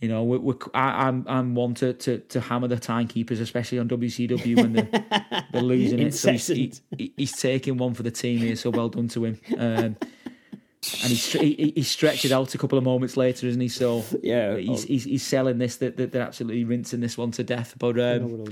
You 0.00 0.08
know, 0.08 0.24
we 0.24 0.38
we 0.38 0.54
I, 0.74 1.06
I'm 1.06 1.24
I'm 1.28 1.54
one 1.54 1.74
to, 1.74 1.94
to, 1.94 2.18
to 2.18 2.40
hammer 2.40 2.68
the 2.68 2.78
timekeepers, 2.78 3.40
especially 3.40 3.78
on 3.78 3.88
WCW 3.88 4.56
when 4.56 4.72
they're, 4.72 5.44
they're 5.52 5.62
losing 5.62 6.00
it. 6.00 6.14
So 6.14 6.32
he's, 6.32 6.82
he, 6.98 7.12
he's 7.16 7.32
taking 7.32 7.78
one 7.78 7.94
for 7.94 8.02
the 8.02 8.10
team 8.10 8.38
here. 8.38 8.56
So 8.56 8.70
well 8.70 8.88
done 8.88 9.08
to 9.08 9.24
him. 9.24 9.40
Um, 9.56 9.96
and 11.02 11.12
he, 11.12 11.54
he 11.54 11.72
he 11.76 11.82
stretched 11.82 12.24
it 12.24 12.32
out 12.32 12.54
a 12.54 12.58
couple 12.58 12.76
of 12.76 12.84
moments 12.84 13.16
later, 13.16 13.46
isn't 13.46 13.60
he? 13.60 13.68
So 13.68 14.04
Yeah, 14.22 14.56
he's 14.56 14.84
oh. 14.84 14.88
he's, 14.88 15.04
he's 15.04 15.22
selling 15.22 15.58
this 15.58 15.76
that 15.76 15.96
that 15.96 16.12
they're 16.12 16.22
absolutely 16.22 16.64
rinsing 16.64 17.00
this 17.00 17.16
one 17.16 17.30
to 17.32 17.44
death. 17.44 17.74
But 17.78 17.98
um, 17.98 18.44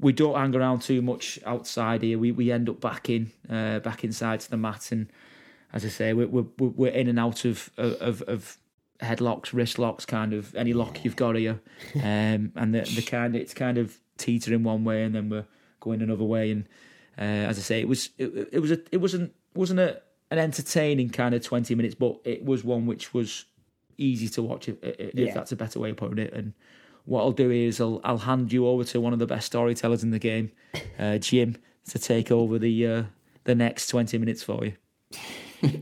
we 0.00 0.12
don't 0.12 0.34
hang 0.34 0.54
around 0.54 0.82
too 0.82 1.00
much 1.02 1.38
outside 1.46 2.02
here. 2.02 2.18
We 2.18 2.32
we 2.32 2.50
end 2.50 2.68
up 2.68 2.80
back 2.80 3.08
in, 3.08 3.30
uh, 3.48 3.78
back 3.78 4.04
inside 4.04 4.40
to 4.40 4.50
the 4.50 4.56
mat, 4.56 4.92
and 4.92 5.08
as 5.72 5.84
I 5.84 5.88
say, 5.88 6.12
we're 6.12 6.26
we're, 6.26 6.44
we're 6.58 6.92
in 6.92 7.08
and 7.08 7.18
out 7.18 7.44
of 7.44 7.70
of 7.78 8.22
of 8.22 8.58
headlocks, 9.00 9.52
wrist 9.52 9.78
locks, 9.78 10.04
kind 10.06 10.32
of 10.32 10.54
any 10.54 10.72
lock 10.72 11.04
you've 11.04 11.16
got 11.16 11.36
here, 11.36 11.60
um, 11.96 12.52
and 12.56 12.74
the 12.74 12.82
the 12.94 13.02
kind 13.02 13.34
it's 13.36 13.54
kind 13.54 13.78
of 13.78 13.98
teetering 14.18 14.62
one 14.62 14.84
way, 14.84 15.02
and 15.02 15.14
then 15.14 15.28
we're 15.28 15.46
going 15.80 16.02
another 16.02 16.24
way, 16.24 16.50
and 16.50 16.64
uh, 17.18 17.22
as 17.50 17.58
I 17.58 17.62
say, 17.62 17.80
it 17.80 17.88
was 17.88 18.10
it, 18.18 18.48
it 18.52 18.58
was 18.60 18.70
a 18.70 18.78
it 18.92 18.98
wasn't 18.98 19.32
wasn't 19.54 19.80
a 19.80 20.00
an 20.30 20.38
entertaining 20.38 21.10
kind 21.10 21.34
of 21.34 21.42
twenty 21.42 21.74
minutes, 21.74 21.94
but 21.94 22.18
it 22.24 22.44
was 22.44 22.64
one 22.64 22.86
which 22.86 23.12
was 23.14 23.44
easy 23.98 24.28
to 24.28 24.42
watch 24.42 24.68
if, 24.68 24.76
if 24.82 25.14
Yeah. 25.14 25.32
that's 25.34 25.52
a 25.52 25.56
better 25.56 25.78
way 25.78 25.90
of 25.90 25.96
putting 25.96 26.18
it, 26.18 26.32
and 26.32 26.52
what 27.04 27.20
I'll 27.22 27.32
do 27.32 27.50
is 27.50 27.80
I'll 27.80 28.00
I'll 28.04 28.18
hand 28.18 28.52
you 28.52 28.66
over 28.66 28.84
to 28.84 29.00
one 29.00 29.12
of 29.12 29.18
the 29.18 29.26
best 29.26 29.46
storytellers 29.46 30.02
in 30.02 30.10
the 30.10 30.18
game, 30.18 30.50
uh, 30.98 31.18
Jim, 31.18 31.56
to 31.90 31.98
take 31.98 32.30
over 32.30 32.58
the 32.58 32.86
uh, 32.86 33.02
the 33.44 33.54
next 33.54 33.88
twenty 33.88 34.18
minutes 34.18 34.42
for 34.42 34.64
you. 34.64 34.72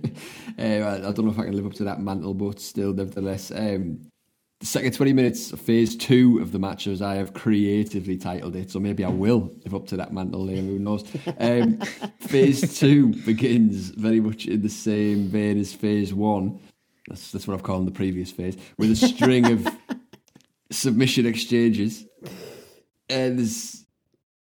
Uh, 0.58 1.08
I 1.08 1.12
don't 1.12 1.24
know 1.24 1.30
if 1.30 1.38
I 1.38 1.44
can 1.44 1.56
live 1.56 1.66
up 1.66 1.74
to 1.74 1.84
that 1.84 2.00
mantle, 2.00 2.34
but 2.34 2.60
still, 2.60 2.92
nevertheless, 2.92 3.50
um, 3.50 4.00
the 4.62 4.66
second 4.66 4.94
20 4.94 5.12
minutes, 5.12 5.52
of 5.52 5.60
phase 5.60 5.96
two 5.96 6.38
of 6.40 6.52
the 6.52 6.58
match, 6.58 6.86
as 6.86 7.02
I 7.02 7.16
have 7.16 7.34
creatively 7.34 8.16
titled 8.16 8.54
it, 8.54 8.70
so 8.70 8.78
maybe 8.78 9.04
I 9.04 9.08
will 9.08 9.52
live 9.64 9.74
up 9.74 9.88
to 9.88 9.96
that 9.96 10.12
mantle, 10.12 10.46
Liam, 10.46 10.66
who 10.66 10.78
knows. 10.78 11.04
Um, 11.38 11.78
phase 12.20 12.78
two 12.78 13.08
begins 13.24 13.88
very 13.88 14.20
much 14.20 14.46
in 14.46 14.62
the 14.62 14.68
same 14.68 15.26
vein 15.26 15.58
as 15.58 15.72
phase 15.72 16.14
one. 16.14 16.60
That's, 17.08 17.32
that's 17.32 17.48
what 17.48 17.54
I've 17.54 17.64
called 17.64 17.88
the 17.88 17.92
previous 17.92 18.30
phase, 18.30 18.56
with 18.78 18.92
a 18.92 18.96
string 18.96 19.50
of 19.50 19.66
submission 20.70 21.26
exchanges. 21.26 22.06
And 23.08 23.40
there's 23.40 23.84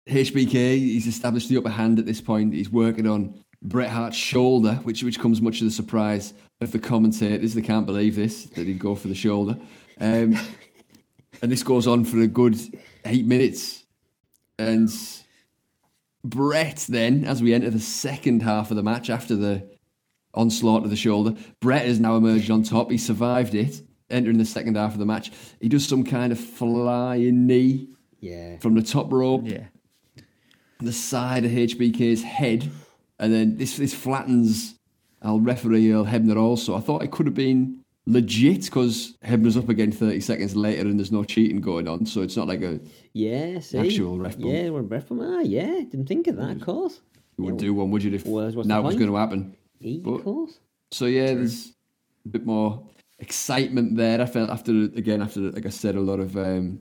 HBK, 0.07 0.77
he's 0.77 1.07
established 1.07 1.49
the 1.49 1.57
upper 1.57 1.71
hand 1.71 1.99
at 1.99 2.05
this 2.05 2.21
point. 2.21 2.53
He's 2.53 2.69
working 2.69 3.07
on 3.07 3.43
Bret 3.65 3.89
Hart's 3.91 4.17
shoulder, 4.17 4.75
which 4.83 5.03
which 5.03 5.19
comes 5.19 5.41
much 5.41 5.59
to 5.59 5.65
the 5.65 5.71
surprise 5.71 6.35
of 6.61 6.71
the 6.73 6.79
commentators. 6.79 7.55
They 7.55 7.63
can't 7.63 7.87
believe 7.87 8.15
this 8.15 8.45
that 8.45 8.67
he'd 8.67 8.79
go 8.79 8.95
for 8.95 9.09
the 9.09 9.15
shoulder, 9.15 9.57
um, 10.01 10.37
and 11.43 11.51
this 11.51 11.63
goes 11.63 11.87
on 11.87 12.05
for 12.05 12.21
a 12.21 12.27
good 12.27 12.57
eight 13.05 13.27
minutes. 13.27 13.85
And 14.59 14.89
Bret, 16.23 16.87
then, 16.89 17.25
as 17.25 17.43
we 17.43 17.53
enter 17.55 17.71
the 17.71 17.81
second 17.81 18.43
half 18.43 18.71
of 18.71 18.77
the 18.77 18.83
match 18.83 19.11
after 19.11 19.35
the 19.35 19.69
onslaught 20.33 20.85
of 20.85 20.91
the 20.91 20.97
shoulder, 20.97 21.35
Bret 21.61 21.87
has 21.87 22.01
now 22.01 22.17
emerged 22.17 22.51
on 22.51 22.63
top. 22.63 22.91
He 22.91 22.99
survived 22.99 23.55
it, 23.55 23.83
entering 24.11 24.39
the 24.39 24.45
second 24.45 24.77
half 24.77 24.93
of 24.93 24.99
the 24.99 25.07
match. 25.07 25.33
He 25.61 25.69
does 25.69 25.87
some 25.87 26.05
kind 26.05 26.33
of 26.33 26.39
flying 26.41 27.47
knee 27.47 27.89
Yeah. 28.21 28.59
from 28.59 28.75
the 28.75 28.83
top 28.83 29.13
rope 29.13 29.43
Yeah, 29.45 29.65
the 30.81 30.93
side 30.93 31.45
of 31.45 31.51
HBK's 31.51 32.23
head, 32.23 32.71
and 33.19 33.33
then 33.33 33.57
this 33.57 33.77
this 33.77 33.95
flattens 33.95 34.75
our 35.23 35.39
referee 35.39 35.93
Earl 35.93 36.05
Hebner 36.05 36.37
also. 36.37 36.77
I 36.77 36.81
thought 36.81 37.03
it 37.03 37.11
could 37.11 37.27
have 37.27 37.35
been 37.35 37.81
legit 38.07 38.65
because 38.67 39.15
Hebner's 39.25 39.57
up 39.57 39.69
again 39.69 39.91
30 39.91 40.21
seconds 40.21 40.55
later 40.55 40.83
and 40.83 40.99
there's 40.99 41.13
no 41.13 41.25
cheating 41.25 41.61
going 41.61 41.89
on, 41.89 42.05
so 42.07 42.21
it's 42.21 42.37
not 42.37 42.47
like 42.47 42.63
a 42.63 42.79
Yeah, 43.13 43.61
see? 43.61 43.79
Actual 43.79 44.19
ref 44.19 44.39
bump. 44.39 44.53
Yeah, 44.53 44.69
we're 44.71 44.83
ref 44.83 45.09
bump. 45.09 45.23
Ah, 45.25 45.41
yeah, 45.41 45.81
didn't 45.91 46.07
think 46.07 46.27
of 46.27 46.37
that, 46.37 46.57
of 46.57 46.61
course. 46.61 47.01
you 47.39 47.45
wouldn't 47.45 47.61
do 47.61 47.73
one, 47.73 47.91
would 47.91 48.03
you? 48.03 48.13
If 48.13 48.27
Well, 48.27 48.53
now 48.65 48.81
it 48.81 48.85
was 48.85 48.97
going 48.97 49.11
to 49.11 49.17
happen. 49.17 49.57
E, 49.81 50.01
But- 50.01 50.15
of 50.15 50.25
course. 50.25 50.59
So 50.93 51.07
yeah, 51.07 51.35
there's 51.35 51.73
a 52.25 52.29
bit 52.29 52.47
more 52.47 52.87
excitement 53.19 53.97
there. 53.97 54.21
I 54.21 54.27
felt 54.27 54.51
after 54.51 54.71
again 54.73 55.23
after 55.23 55.41
like 55.41 55.67
I 55.67 55.71
said 55.71 55.97
a 55.97 56.01
lot 56.01 56.21
of 56.21 56.37
um, 56.37 56.79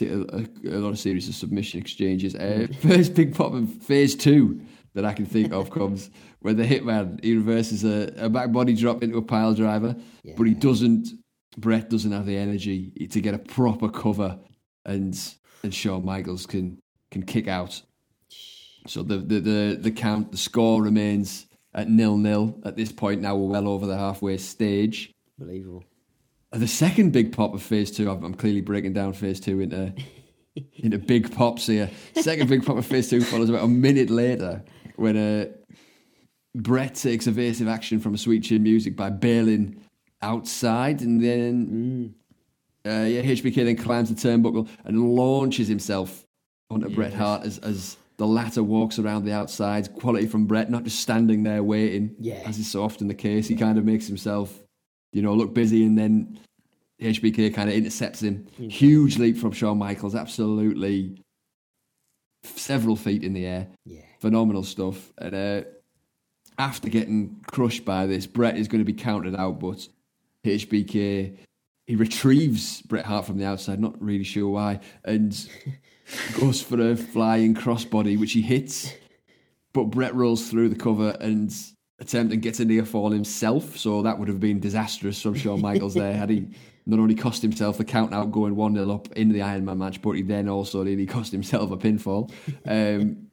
a, 0.00 0.46
a 0.66 0.78
lot 0.78 0.90
of 0.90 0.98
series 0.98 1.28
of 1.28 1.34
submission 1.34 1.80
exchanges. 1.80 2.34
Uh, 2.36 2.68
first 2.80 3.14
big 3.14 3.34
pop 3.34 3.54
in 3.54 3.66
phase 3.66 4.14
two 4.14 4.60
that 4.98 5.04
I 5.04 5.12
can 5.12 5.26
think 5.26 5.52
of 5.52 5.70
comes 5.70 6.10
when 6.40 6.56
the 6.56 6.64
hitman 6.64 7.22
he 7.22 7.36
reverses 7.36 7.84
a, 7.84 8.12
a 8.16 8.28
back 8.28 8.50
body 8.50 8.74
drop 8.74 9.04
into 9.04 9.16
a 9.16 9.22
pile 9.22 9.54
driver, 9.54 9.94
but 10.36 10.44
he 10.44 10.54
doesn't. 10.54 11.08
Bret 11.56 11.88
doesn't 11.88 12.12
have 12.12 12.26
the 12.26 12.36
energy 12.36 13.08
to 13.10 13.20
get 13.20 13.34
a 13.34 13.38
proper 13.38 13.88
cover, 13.88 14.38
and 14.84 15.16
and 15.62 15.72
Shawn 15.72 16.04
Michaels 16.04 16.46
can 16.46 16.78
can 17.12 17.22
kick 17.22 17.46
out. 17.46 17.80
So 18.88 19.04
the 19.04 19.18
the 19.18 19.40
the, 19.40 19.78
the 19.80 19.90
count, 19.92 20.32
the 20.32 20.36
score 20.36 20.82
remains 20.82 21.46
at 21.74 21.88
nil 21.88 22.16
nil 22.16 22.60
at 22.64 22.76
this 22.76 22.90
point. 22.90 23.20
Now 23.20 23.36
we're 23.36 23.52
well 23.52 23.68
over 23.68 23.86
the 23.86 23.96
halfway 23.96 24.36
stage. 24.38 25.12
Unbelievable. 25.40 25.84
And 26.52 26.60
the 26.60 26.68
second 26.68 27.12
big 27.12 27.32
pop 27.32 27.54
of 27.54 27.62
phase 27.62 27.92
two, 27.92 28.10
I'm, 28.10 28.24
I'm 28.24 28.34
clearly 28.34 28.62
breaking 28.62 28.94
down 28.94 29.12
phase 29.12 29.38
two 29.38 29.60
into 29.60 29.94
into 30.74 30.98
big 30.98 31.32
pops 31.34 31.66
here. 31.68 31.88
Second 32.16 32.48
big 32.48 32.64
pop 32.64 32.76
of 32.76 32.86
phase 32.86 33.08
two 33.10 33.20
follows 33.20 33.48
about 33.48 33.62
a 33.62 33.68
minute 33.68 34.10
later 34.10 34.64
when 34.98 35.16
uh, 35.16 35.46
Bret 36.54 36.94
takes 36.94 37.26
evasive 37.26 37.68
action 37.68 38.00
from 38.00 38.14
a 38.14 38.18
Sweet 38.18 38.42
Chin 38.44 38.62
Music 38.62 38.96
by 38.96 39.10
bailing 39.10 39.80
outside, 40.22 41.02
and 41.02 41.22
then 41.22 42.14
uh, 42.86 43.04
yeah, 43.06 43.22
HBK 43.22 43.64
then 43.64 43.76
climbs 43.76 44.12
the 44.12 44.14
turnbuckle 44.28 44.68
and 44.84 45.14
launches 45.14 45.68
himself 45.68 46.24
onto 46.70 46.88
Bret 46.88 47.14
Hart 47.14 47.44
as 47.44 47.58
as 47.58 47.96
the 48.16 48.26
latter 48.26 48.62
walks 48.64 48.98
around 48.98 49.24
the 49.24 49.32
outside. 49.32 49.92
Quality 49.94 50.26
from 50.26 50.46
Bret, 50.46 50.70
not 50.70 50.82
just 50.84 50.98
standing 51.00 51.44
there 51.44 51.62
waiting, 51.62 52.16
Yeah. 52.18 52.42
as 52.46 52.58
is 52.58 52.68
so 52.68 52.82
often 52.82 53.06
the 53.06 53.14
case. 53.14 53.46
He 53.46 53.54
kind 53.54 53.78
of 53.78 53.84
makes 53.84 54.08
himself, 54.08 54.60
you 55.12 55.22
know, 55.22 55.34
look 55.34 55.54
busy, 55.54 55.84
and 55.84 55.96
then 55.96 56.40
HBK 57.00 57.54
kind 57.54 57.68
of 57.68 57.76
intercepts 57.76 58.20
him. 58.20 58.44
Huge 58.58 59.18
leap 59.18 59.36
from 59.36 59.52
Shawn 59.52 59.78
Michaels, 59.78 60.16
absolutely 60.16 61.22
several 62.42 62.96
feet 62.96 63.22
in 63.22 63.34
the 63.34 63.46
air. 63.46 63.68
Yeah. 63.84 64.00
Phenomenal 64.18 64.62
stuff. 64.62 65.12
And 65.18 65.34
uh, 65.34 65.68
after 66.58 66.88
getting 66.88 67.40
crushed 67.50 67.84
by 67.84 68.06
this, 68.06 68.26
Bret 68.26 68.56
is 68.56 68.68
going 68.68 68.80
to 68.80 68.92
be 68.92 68.98
counted 68.98 69.36
out, 69.36 69.60
but 69.60 69.88
HBK 70.44 71.38
he 71.88 71.96
retrieves 71.96 72.82
Bret 72.82 73.06
Hart 73.06 73.24
from 73.24 73.38
the 73.38 73.46
outside, 73.46 73.80
not 73.80 74.00
really 74.00 74.22
sure 74.22 74.50
why, 74.50 74.80
and 75.06 75.48
goes 76.38 76.60
for 76.60 76.78
a 76.78 76.94
flying 76.94 77.54
crossbody, 77.54 78.20
which 78.20 78.32
he 78.32 78.42
hits. 78.42 78.92
But 79.72 79.84
Bret 79.84 80.14
rolls 80.14 80.50
through 80.50 80.68
the 80.68 80.76
cover 80.76 81.16
and 81.18 81.50
attempt 81.98 82.34
and 82.34 82.42
gets 82.42 82.60
a 82.60 82.66
near 82.66 82.84
fall 82.84 83.10
himself. 83.10 83.78
So 83.78 84.02
that 84.02 84.18
would 84.18 84.28
have 84.28 84.38
been 84.38 84.60
disastrous 84.60 85.22
from 85.22 85.34
Shawn 85.34 85.62
Michaels 85.62 85.94
there 85.94 86.12
had 86.12 86.28
he 86.28 86.48
not 86.86 86.98
only 86.98 87.14
cost 87.14 87.40
himself 87.40 87.78
the 87.78 87.84
count 87.84 88.12
out 88.12 88.32
going 88.32 88.54
1 88.54 88.74
0 88.74 88.90
up 88.90 89.10
in 89.12 89.30
the 89.30 89.40
Iron 89.40 89.64
Man 89.64 89.78
match, 89.78 90.02
but 90.02 90.12
he 90.12 90.20
then 90.20 90.46
also 90.46 90.82
nearly 90.82 91.06
cost 91.06 91.32
himself 91.32 91.70
a 91.70 91.76
pinfall. 91.78 92.30
Um, 92.66 93.27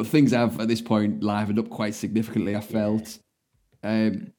but 0.00 0.06
things 0.06 0.32
have 0.32 0.58
at 0.58 0.66
this 0.66 0.80
point 0.80 1.22
livened 1.22 1.58
up 1.58 1.68
quite 1.68 1.94
significantly, 1.94 2.56
I 2.56 2.62
felt. 2.62 3.18
Um, 3.82 4.32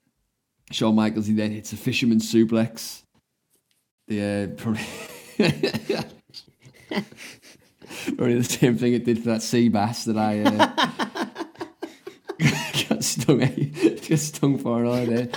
Shawn 0.71 0.95
Michaels, 0.95 1.27
he 1.27 1.35
then 1.35 1.51
hits 1.51 1.71
a 1.71 1.77
fisherman 1.77 2.17
suplex. 2.17 3.03
The, 4.07 4.23
uh, 4.23 4.47
probably, 4.57 4.81
probably 8.17 8.39
the 8.39 8.43
same 8.43 8.75
thing 8.75 8.93
it 8.93 9.05
did 9.05 9.19
for 9.19 9.25
that 9.25 9.43
sea 9.43 9.69
bass 9.69 10.05
that 10.05 10.17
I 10.17 10.41
uh, 10.41 10.65
got 12.89 13.03
stung, 13.03 13.37
got 14.09 14.17
stung 14.17 14.57
for 14.57 14.77
on 14.77 14.85
holiday. 14.85 15.29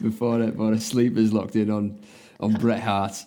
before 0.00 0.38
the, 0.38 0.52
before 0.52 0.70
the 0.70 0.80
sleepers 0.80 1.32
locked 1.32 1.56
in 1.56 1.72
on 1.72 1.98
on 2.38 2.52
Bret 2.52 2.84
Hart. 2.84 3.24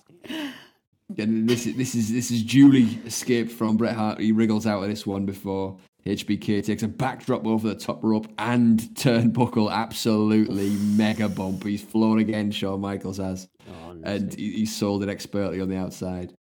And 1.18 1.50
this 1.50 1.66
is 1.66 1.76
this 1.76 1.96
is 1.96 2.12
this 2.12 2.32
is 2.32 2.44
duly 2.44 3.00
escaped 3.06 3.52
from 3.52 3.78
Bret 3.78 3.96
Hart. 3.96 4.20
He 4.20 4.32
wriggles 4.32 4.66
out 4.68 4.84
of 4.84 4.90
this 4.90 5.06
one 5.06 5.26
before 5.26 5.78
HBK 6.06 6.66
takes 6.66 6.84
a 6.84 6.88
backdrop 6.88 7.46
over 7.46 7.68
the 7.70 7.76
top 7.76 8.04
rope 8.04 8.28
and 8.38 8.80
turnbuckle. 8.96 9.72
Absolutely 9.72 10.70
mega 10.70 11.30
bump. 11.30 11.64
He's 11.64 11.84
flown 11.84 12.20
again. 12.20 12.52
Shawn 12.52 12.82
Michaels 12.82 13.18
has, 13.18 13.48
Oh, 13.70 13.96
and 14.04 14.34
he, 14.34 14.52
he 14.54 14.66
sold 14.66 15.04
it 15.04 15.10
expertly 15.10 15.62
on 15.62 15.70
the 15.70 15.78
outside. 15.78 16.34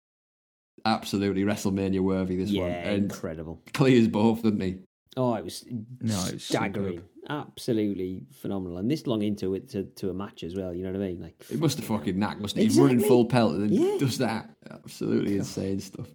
Absolutely 0.83 1.43
WrestleMania 1.43 1.99
worthy. 1.99 2.37
This 2.37 2.49
yeah, 2.49 2.61
one 2.63 2.71
and 2.71 3.03
incredible. 3.03 3.61
clears 3.73 4.07
both, 4.07 4.41
doesn't 4.41 4.59
he? 4.61 4.77
Oh, 5.15 5.35
it 5.35 5.43
was 5.43 5.63
No, 5.69 6.25
it 6.25 6.33
was 6.33 6.43
staggering. 6.43 7.03
Absolutely 7.31 8.25
phenomenal. 8.41 8.77
And 8.77 8.91
this 8.91 9.07
long 9.07 9.21
into 9.21 9.55
it 9.55 9.69
to, 9.69 9.83
to 9.83 10.09
a 10.09 10.13
match 10.13 10.43
as 10.43 10.53
well, 10.53 10.73
you 10.73 10.83
know 10.83 10.91
what 10.91 11.01
I 11.01 11.07
mean? 11.07 11.21
Like, 11.21 11.41
He 11.49 11.55
must 11.55 11.77
have 11.77 11.85
fucking 11.87 12.19
knack, 12.19 12.41
mustn't 12.41 12.59
he? 12.59 12.65
He's 12.65 12.77
running 12.77 12.99
full 12.99 13.23
pelt 13.25 13.53
and 13.53 13.69
then 13.69 13.73
Yeah. 13.73 13.97
does 13.97 14.17
that. 14.17 14.49
Absolutely 14.69 15.37
insane 15.37 15.79
stuff. 15.79 16.07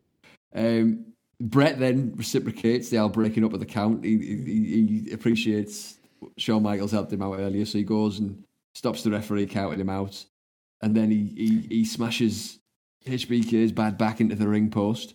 Um, 0.55 1.07
Bret 1.41 1.79
then 1.79 2.13
reciprocates 2.17 2.91
the 2.91 2.99
old 2.99 3.15
breaking 3.15 3.45
up 3.45 3.55
of 3.55 3.61
the 3.61 3.67
count. 3.67 4.05
He, 4.05 4.19
he, 4.19 5.05
he 5.07 5.13
appreciates 5.13 5.97
Shawn 6.37 6.63
Michaels 6.63 6.93
helped 6.93 7.13
him 7.13 7.23
out 7.23 7.39
earlier, 7.39 7.65
so 7.65 7.79
he 7.79 7.85
goes 7.85 8.19
and 8.19 8.45
stops 8.75 9.03
the 9.03 9.11
referee 9.11 9.47
counting 9.47 9.81
him 9.81 9.89
out. 9.89 10.23
And 10.83 10.95
then 10.95 11.11
he, 11.11 11.33
he, 11.35 11.77
he 11.77 11.85
smashes 11.87 12.59
HBK's 13.07 13.73
bad 13.73 13.97
back 13.97 14.21
into 14.21 14.35
the 14.35 14.49
ring 14.49 14.69
post. 14.69 15.15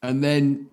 And 0.00 0.22
then 0.22 0.70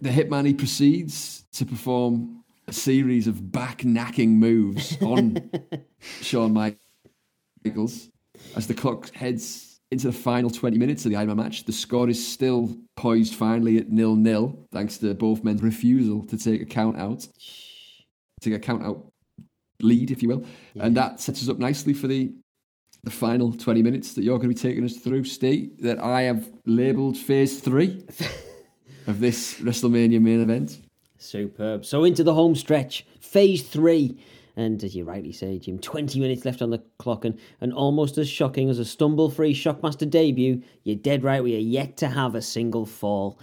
the 0.00 0.10
hitman, 0.10 0.46
he 0.46 0.54
proceeds 0.54 1.44
to 1.54 1.64
perform 1.64 2.44
series 2.72 3.26
of 3.26 3.52
back 3.52 3.78
knacking 3.78 4.30
moves 4.30 5.00
on 5.02 5.50
Shawn 6.20 6.52
Michaels 6.52 8.08
as 8.54 8.66
the 8.66 8.74
clock 8.74 9.14
heads 9.14 9.80
into 9.90 10.08
the 10.08 10.12
final 10.12 10.50
20 10.50 10.78
minutes 10.78 11.04
of 11.04 11.12
the 11.12 11.16
Ironman 11.16 11.36
match. 11.36 11.64
The 11.64 11.72
score 11.72 12.08
is 12.08 12.26
still 12.26 12.76
poised 12.96 13.34
finally 13.34 13.78
at 13.78 13.88
nil 13.88 14.16
nil, 14.16 14.66
thanks 14.72 14.98
to 14.98 15.14
both 15.14 15.44
men's 15.44 15.62
refusal 15.62 16.24
to 16.26 16.36
take 16.36 16.60
a 16.60 16.66
count 16.66 16.98
out, 16.98 17.26
take 18.40 18.54
a 18.54 18.58
count 18.58 18.82
out 18.82 19.12
lead, 19.80 20.10
if 20.10 20.22
you 20.22 20.28
will. 20.28 20.44
And 20.74 20.96
that 20.96 21.20
sets 21.20 21.42
us 21.42 21.48
up 21.48 21.58
nicely 21.58 21.94
for 21.94 22.08
the 22.08 22.32
the 23.04 23.10
final 23.12 23.52
20 23.52 23.82
minutes 23.82 24.14
that 24.14 24.24
you're 24.24 24.36
going 24.36 24.52
to 24.52 24.54
be 24.54 24.68
taking 24.68 24.84
us 24.84 24.96
through, 24.96 25.22
Steve, 25.22 25.80
that 25.80 26.00
I 26.00 26.22
have 26.22 26.50
labelled 26.64 27.16
phase 27.16 27.60
three 27.60 28.04
of 29.06 29.20
this 29.20 29.60
WrestleMania 29.60 30.20
main 30.20 30.40
event. 30.40 30.80
Superb. 31.26 31.84
So 31.84 32.04
into 32.04 32.22
the 32.22 32.34
home 32.34 32.54
stretch, 32.54 33.04
phase 33.20 33.62
three. 33.62 34.18
And 34.56 34.82
as 34.82 34.96
you 34.96 35.04
rightly 35.04 35.32
say, 35.32 35.58
Jim, 35.58 35.78
20 35.78 36.18
minutes 36.18 36.46
left 36.46 36.62
on 36.62 36.70
the 36.70 36.82
clock, 36.98 37.26
and, 37.26 37.38
and 37.60 37.74
almost 37.74 38.16
as 38.16 38.28
shocking 38.28 38.70
as 38.70 38.78
a 38.78 38.84
stumble 38.86 39.28
free 39.28 39.54
Shockmaster 39.54 40.08
debut, 40.08 40.62
you're 40.84 40.96
dead 40.96 41.22
right, 41.22 41.44
we 41.44 41.54
are 41.54 41.58
yet 41.58 41.98
to 41.98 42.08
have 42.08 42.34
a 42.34 42.40
single 42.40 42.86
fall. 42.86 43.38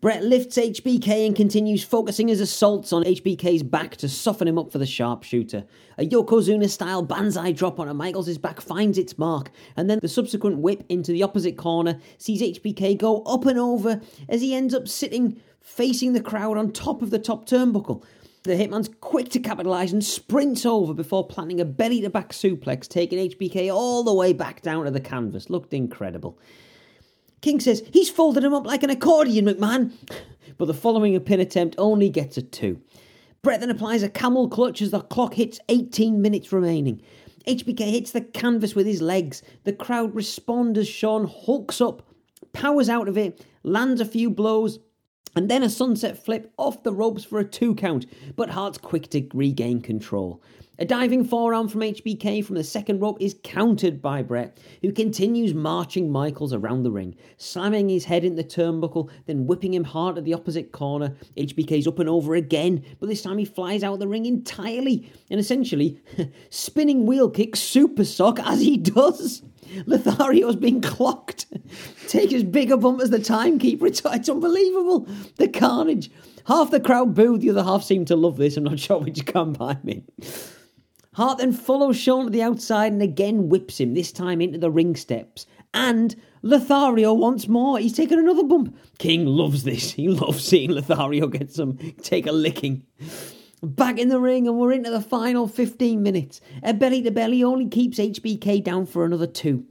Bret 0.00 0.22
lifts 0.22 0.56
HBK 0.56 1.26
and 1.26 1.34
continues 1.34 1.82
focusing 1.82 2.28
his 2.28 2.40
assaults 2.40 2.92
on 2.92 3.02
HBK's 3.02 3.64
back 3.64 3.96
to 3.96 4.08
soften 4.08 4.46
him 4.46 4.56
up 4.56 4.70
for 4.70 4.78
the 4.78 4.86
sharpshooter. 4.86 5.64
A 5.98 6.06
Yokozuna 6.06 6.68
style 6.68 7.02
banzai 7.02 7.50
drop 7.50 7.80
on 7.80 7.88
a 7.88 7.94
Michaels' 7.94 8.38
back 8.38 8.60
finds 8.60 8.96
its 8.96 9.18
mark, 9.18 9.50
and 9.76 9.90
then 9.90 9.98
the 10.00 10.06
subsequent 10.08 10.58
whip 10.58 10.84
into 10.88 11.10
the 11.10 11.24
opposite 11.24 11.56
corner 11.56 11.98
sees 12.16 12.40
HBK 12.40 12.96
go 12.96 13.22
up 13.22 13.44
and 13.44 13.58
over 13.58 14.00
as 14.28 14.40
he 14.40 14.54
ends 14.54 14.72
up 14.72 14.86
sitting 14.86 15.40
facing 15.68 16.12
the 16.12 16.20
crowd 16.20 16.56
on 16.56 16.72
top 16.72 17.02
of 17.02 17.10
the 17.10 17.18
top 17.18 17.46
turnbuckle. 17.46 18.02
The 18.42 18.54
Hitman's 18.54 18.90
quick 19.00 19.28
to 19.28 19.38
capitalise 19.38 19.92
and 19.92 20.04
sprints 20.04 20.64
over 20.64 20.94
before 20.94 21.26
planting 21.26 21.60
a 21.60 21.64
belly 21.64 22.00
to 22.00 22.10
back 22.10 22.30
suplex, 22.30 22.88
taking 22.88 23.30
HBK 23.30 23.72
all 23.72 24.02
the 24.02 24.14
way 24.14 24.32
back 24.32 24.62
down 24.62 24.86
to 24.86 24.90
the 24.90 25.00
canvas. 25.00 25.50
Looked 25.50 25.74
incredible. 25.74 26.38
King 27.42 27.60
says 27.60 27.82
he's 27.92 28.10
folded 28.10 28.42
him 28.42 28.54
up 28.54 28.66
like 28.66 28.82
an 28.82 28.90
accordion, 28.90 29.44
McMahon. 29.44 29.92
But 30.56 30.64
the 30.64 30.74
following 30.74 31.14
a 31.14 31.20
pin 31.20 31.38
attempt 31.38 31.76
only 31.78 32.08
gets 32.08 32.36
a 32.36 32.42
two. 32.42 32.80
Bret 33.42 33.60
then 33.60 33.70
applies 33.70 34.02
a 34.02 34.08
camel 34.08 34.48
clutch 34.48 34.82
as 34.82 34.90
the 34.90 35.00
clock 35.00 35.34
hits 35.34 35.60
18 35.68 36.20
minutes 36.20 36.50
remaining. 36.50 37.00
HBK 37.46 37.90
hits 37.90 38.10
the 38.10 38.22
canvas 38.22 38.74
with 38.74 38.86
his 38.86 39.00
legs. 39.00 39.42
The 39.64 39.72
crowd 39.72 40.14
respond 40.14 40.76
as 40.76 40.88
Shawn 40.88 41.26
hulks 41.28 41.80
up, 41.80 42.02
powers 42.52 42.88
out 42.88 43.06
of 43.06 43.16
it, 43.16 43.44
lands 43.62 44.00
a 44.00 44.04
few 44.04 44.30
blows, 44.30 44.80
and 45.34 45.50
then 45.50 45.62
a 45.62 45.70
sunset 45.70 46.22
flip 46.24 46.52
off 46.56 46.82
the 46.82 46.92
ropes 46.92 47.24
for 47.24 47.38
a 47.38 47.44
two 47.44 47.74
count. 47.74 48.06
But 48.36 48.50
Hart's 48.50 48.78
quick 48.78 49.10
to 49.10 49.28
regain 49.34 49.80
control. 49.80 50.42
A 50.80 50.84
diving 50.84 51.24
forearm 51.24 51.66
from 51.66 51.80
HBK 51.80 52.44
from 52.44 52.54
the 52.54 52.62
second 52.62 53.00
rope 53.00 53.20
is 53.20 53.34
countered 53.42 54.00
by 54.00 54.22
Bret, 54.22 54.58
who 54.80 54.92
continues 54.92 55.52
marching 55.52 56.08
Michaels 56.08 56.52
around 56.52 56.84
the 56.84 56.92
ring, 56.92 57.16
slamming 57.36 57.88
his 57.88 58.04
head 58.04 58.22
into 58.24 58.40
the 58.40 58.48
turnbuckle, 58.48 59.10
then 59.26 59.48
whipping 59.48 59.74
him 59.74 59.82
hard 59.82 60.18
at 60.18 60.24
the 60.24 60.34
opposite 60.34 60.70
corner. 60.70 61.16
HBK's 61.36 61.88
up 61.88 61.98
and 61.98 62.08
over 62.08 62.36
again, 62.36 62.84
but 63.00 63.08
this 63.08 63.22
time 63.22 63.38
he 63.38 63.44
flies 63.44 63.82
out 63.82 63.98
the 63.98 64.06
ring 64.06 64.24
entirely 64.24 65.10
and 65.30 65.40
essentially 65.40 66.00
spinning 66.50 67.06
wheel 67.06 67.28
kick 67.28 67.56
super 67.56 68.04
sock 68.04 68.38
as 68.38 68.60
he 68.60 68.76
does. 68.76 69.42
Lothario's 69.86 70.56
been 70.56 70.80
clocked. 70.80 71.46
Take 72.08 72.32
as 72.32 72.44
big 72.44 72.70
a 72.70 72.76
bump 72.76 73.00
as 73.00 73.10
the 73.10 73.18
timekeeper. 73.18 73.86
It's, 73.86 74.02
it's 74.04 74.28
unbelievable. 74.28 75.08
The 75.36 75.48
carnage. 75.48 76.10
Half 76.46 76.70
the 76.70 76.80
crowd 76.80 77.14
booed, 77.14 77.42
the 77.42 77.50
other 77.50 77.62
half 77.62 77.82
seemed 77.82 78.06
to 78.08 78.16
love 78.16 78.36
this. 78.36 78.56
I'm 78.56 78.64
not 78.64 78.80
sure 78.80 78.98
which 78.98 79.26
camp 79.26 79.60
I'm 79.60 79.80
in. 79.86 80.04
Hart 81.14 81.38
then 81.38 81.52
follows 81.52 81.96
Shawn 81.96 82.26
to 82.26 82.30
the 82.30 82.42
outside 82.42 82.92
and 82.92 83.02
again 83.02 83.48
whips 83.48 83.80
him, 83.80 83.94
this 83.94 84.12
time 84.12 84.40
into 84.40 84.58
the 84.58 84.70
ring 84.70 84.94
steps. 84.94 85.46
And 85.74 86.14
Lothario 86.42 87.12
once 87.12 87.48
more. 87.48 87.78
He's 87.78 87.92
taken 87.92 88.18
another 88.18 88.44
bump. 88.44 88.76
King 88.98 89.26
loves 89.26 89.64
this. 89.64 89.92
He 89.98 90.08
loves 90.08 90.44
seeing 90.44 90.70
Lothario 90.70 91.26
get 91.26 91.50
some, 91.50 91.76
take 92.02 92.26
a 92.26 92.32
licking. 92.32 92.84
Back 93.62 93.98
in 93.98 94.08
the 94.08 94.20
ring, 94.20 94.46
and 94.46 94.56
we're 94.56 94.72
into 94.72 94.90
the 94.90 95.00
final 95.00 95.48
15 95.48 96.00
minutes. 96.00 96.40
A 96.62 96.72
belly 96.72 97.02
to 97.02 97.10
belly 97.10 97.42
only 97.42 97.66
keeps 97.66 97.98
HBK 97.98 98.62
down 98.62 98.86
for 98.86 99.04
another 99.04 99.26
two. 99.26 99.64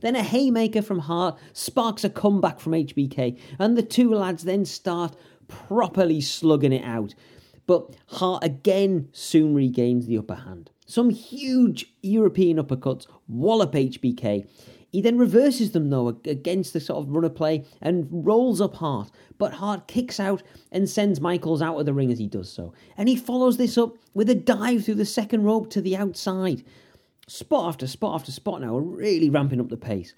Then 0.00 0.16
a 0.16 0.22
haymaker 0.22 0.82
from 0.82 0.98
Hart 0.98 1.38
sparks 1.52 2.02
a 2.02 2.10
comeback 2.10 2.58
from 2.58 2.72
HBK, 2.72 3.38
and 3.58 3.76
the 3.76 3.82
two 3.82 4.12
lads 4.12 4.42
then 4.42 4.64
start 4.64 5.14
properly 5.46 6.20
slugging 6.20 6.72
it 6.72 6.84
out. 6.84 7.14
But 7.66 7.94
Hart 8.06 8.42
again 8.42 9.08
soon 9.12 9.54
regains 9.54 10.06
the 10.06 10.18
upper 10.18 10.34
hand. 10.34 10.70
Some 10.84 11.10
huge 11.10 11.94
European 12.02 12.58
uppercuts 12.58 13.06
wallop 13.28 13.72
HBK. 13.72 14.46
He 14.94 15.00
then 15.00 15.18
reverses 15.18 15.72
them 15.72 15.90
though 15.90 16.06
against 16.24 16.72
the 16.72 16.78
sort 16.78 17.00
of 17.00 17.10
runner 17.10 17.28
play 17.28 17.64
and 17.82 18.06
rolls 18.12 18.60
up 18.60 18.76
Hart. 18.76 19.10
But 19.38 19.54
Hart 19.54 19.88
kicks 19.88 20.20
out 20.20 20.44
and 20.70 20.88
sends 20.88 21.20
Michaels 21.20 21.60
out 21.60 21.80
of 21.80 21.84
the 21.84 21.92
ring 21.92 22.12
as 22.12 22.20
he 22.20 22.28
does 22.28 22.48
so. 22.48 22.72
And 22.96 23.08
he 23.08 23.16
follows 23.16 23.56
this 23.56 23.76
up 23.76 23.96
with 24.14 24.30
a 24.30 24.36
dive 24.36 24.84
through 24.84 24.94
the 24.94 25.04
second 25.04 25.42
rope 25.42 25.68
to 25.70 25.80
the 25.80 25.96
outside. 25.96 26.62
Spot 27.26 27.66
after 27.66 27.88
spot 27.88 28.14
after 28.14 28.30
spot 28.30 28.60
now, 28.60 28.78
really 28.78 29.30
ramping 29.30 29.58
up 29.58 29.68
the 29.68 29.76
pace. 29.76 30.14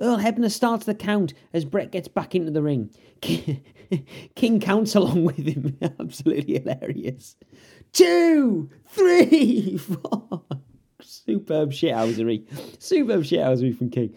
Earl 0.00 0.18
Hebner 0.18 0.50
starts 0.50 0.84
the 0.84 0.96
count 0.96 1.32
as 1.52 1.64
Bret 1.64 1.92
gets 1.92 2.08
back 2.08 2.34
into 2.34 2.50
the 2.50 2.60
ring. 2.60 2.90
King 4.34 4.58
counts 4.58 4.96
along 4.96 5.26
with 5.26 5.46
him. 5.46 5.78
Absolutely 6.00 6.58
hilarious. 6.58 7.36
Two, 7.92 8.68
three, 8.84 9.76
four. 9.78 10.42
Superb 11.00 11.72
shithousery. 11.72 12.44
Superb 12.82 13.22
shithousery 13.22 13.76
from 13.76 13.90
King. 13.90 14.14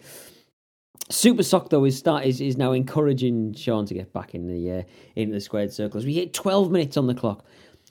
Super 1.10 1.42
Sock 1.42 1.68
though 1.70 1.84
is 1.84 1.96
start 1.96 2.24
is, 2.24 2.40
is 2.40 2.56
now 2.56 2.72
encouraging 2.72 3.54
Shawn 3.54 3.86
to 3.86 3.94
get 3.94 4.12
back 4.12 4.34
in 4.34 4.46
the 4.46 4.70
uh, 4.70 4.82
into 5.14 5.34
the 5.34 5.40
squared 5.40 5.72
circles. 5.72 6.04
We 6.04 6.14
hit 6.14 6.32
12 6.32 6.70
minutes 6.70 6.96
on 6.96 7.06
the 7.06 7.14
clock. 7.14 7.44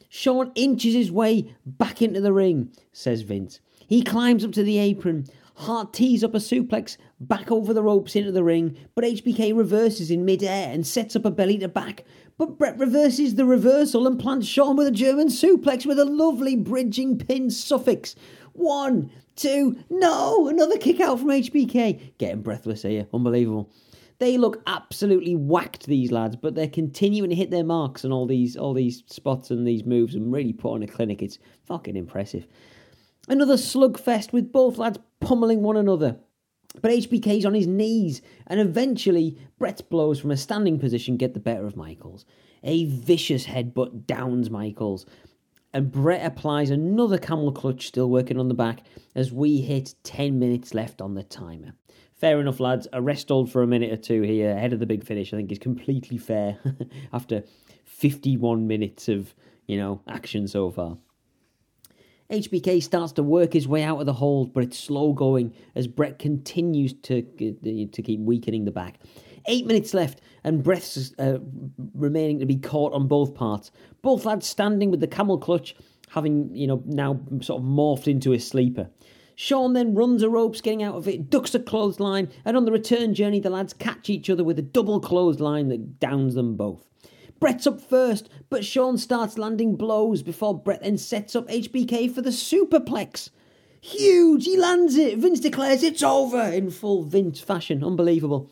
Shawn 0.09 0.51
inches 0.55 0.93
his 0.93 1.11
way 1.11 1.53
back 1.65 2.01
into 2.01 2.19
the 2.19 2.33
ring, 2.33 2.71
says 2.91 3.21
Vince. 3.21 3.61
He 3.87 4.03
climbs 4.03 4.43
up 4.43 4.51
to 4.53 4.63
the 4.63 4.77
apron, 4.77 5.27
Hart 5.55 5.93
tees 5.93 6.23
up 6.23 6.33
a 6.33 6.39
suplex 6.39 6.97
back 7.19 7.51
over 7.51 7.73
the 7.73 7.83
ropes 7.83 8.15
into 8.15 8.31
the 8.31 8.43
ring, 8.43 8.75
but 8.95 9.03
HBK 9.03 9.55
reverses 9.55 10.09
in 10.09 10.25
midair 10.25 10.73
and 10.73 10.87
sets 10.87 11.15
up 11.15 11.23
a 11.23 11.29
belly 11.29 11.57
to 11.59 11.67
back. 11.67 12.03
But 12.37 12.57
Bret 12.57 12.79
reverses 12.79 13.35
the 13.35 13.45
reversal 13.45 14.07
and 14.07 14.19
plants 14.19 14.47
Shawn 14.47 14.75
with 14.75 14.87
a 14.87 14.91
German 14.91 15.27
suplex 15.27 15.85
with 15.85 15.99
a 15.99 16.05
lovely 16.05 16.55
bridging 16.55 17.19
pin 17.19 17.51
suffix. 17.51 18.15
One, 18.53 19.11
two, 19.35 19.77
no! 19.89 20.47
Another 20.47 20.77
kick 20.77 20.99
out 20.99 21.19
from 21.19 21.29
HBK. 21.29 22.17
Getting 22.17 22.41
breathless 22.41 22.83
here. 22.83 23.07
Unbelievable. 23.13 23.69
They 24.19 24.37
look 24.37 24.61
absolutely 24.67 25.35
whacked, 25.35 25.87
these 25.87 26.11
lads, 26.11 26.35
but 26.35 26.53
they're 26.53 26.67
continuing 26.67 27.31
to 27.31 27.35
hit 27.35 27.49
their 27.49 27.63
marks 27.63 28.03
and 28.03 28.13
all 28.13 28.27
these 28.27 28.55
all 28.55 28.75
these 28.75 29.03
spots 29.07 29.49
and 29.49 29.67
these 29.67 29.83
moves 29.83 30.13
and 30.13 30.31
really 30.31 30.53
put 30.53 30.73
on 30.73 30.83
a 30.83 30.87
clinic. 30.87 31.23
It's 31.23 31.39
fucking 31.65 31.95
impressive. 31.95 32.45
Another 33.27 33.55
slugfest 33.55 34.31
with 34.31 34.51
both 34.51 34.77
lads 34.77 34.99
pummeling 35.21 35.61
one 35.63 35.77
another. 35.77 36.17
But 36.81 36.91
HBK's 36.91 37.45
on 37.45 37.53
his 37.53 37.67
knees, 37.67 38.21
and 38.47 38.59
eventually 38.59 39.37
Bret's 39.57 39.81
blows 39.81 40.19
from 40.19 40.31
a 40.31 40.37
standing 40.37 40.79
position 40.79 41.17
get 41.17 41.33
the 41.33 41.39
better 41.39 41.65
of 41.65 41.75
Michaels. 41.75 42.25
A 42.63 42.85
vicious 42.85 43.47
headbutt 43.47 44.05
downs 44.05 44.49
Michaels, 44.49 45.05
and 45.73 45.91
Bret 45.91 46.25
applies 46.25 46.69
another 46.69 47.17
camel 47.17 47.51
clutch, 47.51 47.87
still 47.87 48.09
working 48.09 48.39
on 48.39 48.47
the 48.47 48.53
back, 48.53 48.83
as 49.15 49.31
we 49.31 49.61
hit 49.61 49.95
10 50.03 50.37
minutes 50.37 50.73
left 50.73 51.01
on 51.01 51.13
the 51.13 51.23
timer. 51.23 51.73
Fair 52.13 52.39
enough, 52.39 52.59
lads. 52.59 52.87
A 52.93 53.01
rest 53.01 53.29
hold 53.29 53.51
for 53.51 53.63
a 53.63 53.67
minute 53.67 53.91
or 53.91 53.97
two 53.97 54.21
here 54.21 54.51
ahead 54.51 54.73
of 54.73 54.79
the 54.79 54.85
big 54.85 55.03
finish, 55.03 55.33
I 55.33 55.37
think, 55.37 55.51
is 55.51 55.59
completely 55.59 56.17
fair 56.17 56.59
after 57.13 57.43
51 57.85 58.67
minutes 58.67 59.07
of, 59.07 59.33
you 59.65 59.77
know, 59.77 60.01
action 60.07 60.47
so 60.47 60.69
far. 60.69 60.97
HBK 62.29 62.81
starts 62.81 63.11
to 63.13 63.23
work 63.23 63.53
his 63.53 63.67
way 63.67 63.83
out 63.83 63.99
of 63.99 64.05
the 64.05 64.13
hold, 64.13 64.53
but 64.53 64.63
it's 64.63 64.79
slow 64.79 65.13
going 65.13 65.53
as 65.75 65.87
Bret 65.87 66.17
continues 66.17 66.93
to 66.93 67.19
uh, 67.19 67.91
to 67.91 68.01
keep 68.01 68.21
weakening 68.21 68.65
the 68.65 68.71
back. 68.71 68.99
Eight 69.45 69.65
minutes 69.65 69.93
left, 69.93 70.21
and 70.43 70.63
breaths 70.63 71.13
uh, 71.19 71.39
remaining 71.93 72.39
to 72.39 72.45
be 72.45 72.57
caught 72.57 72.93
on 72.93 73.07
both 73.07 73.33
parts. 73.33 73.71
Both 74.01 74.25
lads 74.25 74.47
standing 74.47 74.91
with 74.91 74.99
the 74.99 75.07
camel 75.07 75.37
clutch, 75.37 75.75
having 76.09 76.53
you 76.53 76.67
know 76.67 76.83
now 76.85 77.19
sort 77.41 77.61
of 77.61 77.67
morphed 77.67 78.07
into 78.07 78.33
a 78.33 78.39
sleeper. 78.39 78.89
Shawn 79.35 79.73
then 79.73 79.95
runs 79.95 80.21
a 80.21 80.29
ropes, 80.29 80.61
getting 80.61 80.83
out 80.83 80.95
of 80.95 81.07
it, 81.07 81.29
ducks 81.29 81.55
a 81.55 81.59
clothesline, 81.59 82.29
and 82.45 82.55
on 82.55 82.65
the 82.65 82.71
return 82.71 83.13
journey, 83.13 83.39
the 83.39 83.49
lads 83.49 83.73
catch 83.73 84.09
each 84.09 84.29
other 84.29 84.43
with 84.43 84.59
a 84.59 84.63
double 84.63 84.99
clothesline 84.99 85.69
that 85.69 85.99
downs 85.99 86.35
them 86.35 86.55
both. 86.55 86.85
Bret's 87.39 87.65
up 87.65 87.81
first, 87.81 88.29
but 88.51 88.63
Shawn 88.63 88.99
starts 88.99 89.39
landing 89.39 89.75
blows 89.75 90.21
before 90.21 90.59
Bret 90.59 90.83
then 90.83 90.99
sets 90.99 91.35
up 91.35 91.47
HBK 91.47 92.13
for 92.13 92.21
the 92.21 92.29
superplex. 92.29 93.31
Huge! 93.81 94.45
He 94.45 94.57
lands 94.57 94.95
it! 94.95 95.17
Vince 95.17 95.39
declares 95.39 95.81
it's 95.81 96.03
over 96.03 96.43
in 96.43 96.69
full 96.69 97.01
Vince 97.01 97.39
fashion. 97.39 97.83
Unbelievable. 97.83 98.51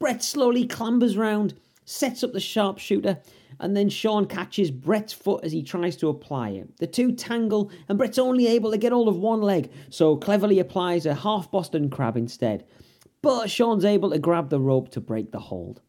Bret 0.00 0.22
slowly 0.22 0.66
clambers 0.66 1.18
round, 1.18 1.52
sets 1.84 2.24
up 2.24 2.32
the 2.32 2.40
sharpshooter, 2.40 3.18
and 3.58 3.76
then 3.76 3.90
Shawn 3.90 4.24
catches 4.24 4.70
Bret's 4.70 5.12
foot 5.12 5.44
as 5.44 5.52
he 5.52 5.62
tries 5.62 5.94
to 5.98 6.08
apply 6.08 6.50
it. 6.50 6.74
The 6.78 6.86
two 6.86 7.12
tangle, 7.12 7.70
and 7.86 7.98
Bret's 7.98 8.18
only 8.18 8.46
able 8.46 8.70
to 8.70 8.78
get 8.78 8.92
hold 8.92 9.08
of 9.08 9.18
one 9.18 9.42
leg, 9.42 9.70
so 9.90 10.16
cleverly 10.16 10.58
applies 10.58 11.04
a 11.04 11.12
half 11.12 11.50
Boston 11.50 11.90
crab 11.90 12.16
instead. 12.16 12.64
But 13.20 13.50
Shawn's 13.50 13.84
able 13.84 14.08
to 14.08 14.18
grab 14.18 14.48
the 14.48 14.58
rope 14.58 14.88
to 14.92 15.02
break 15.02 15.32
the 15.32 15.38
hold. 15.38 15.82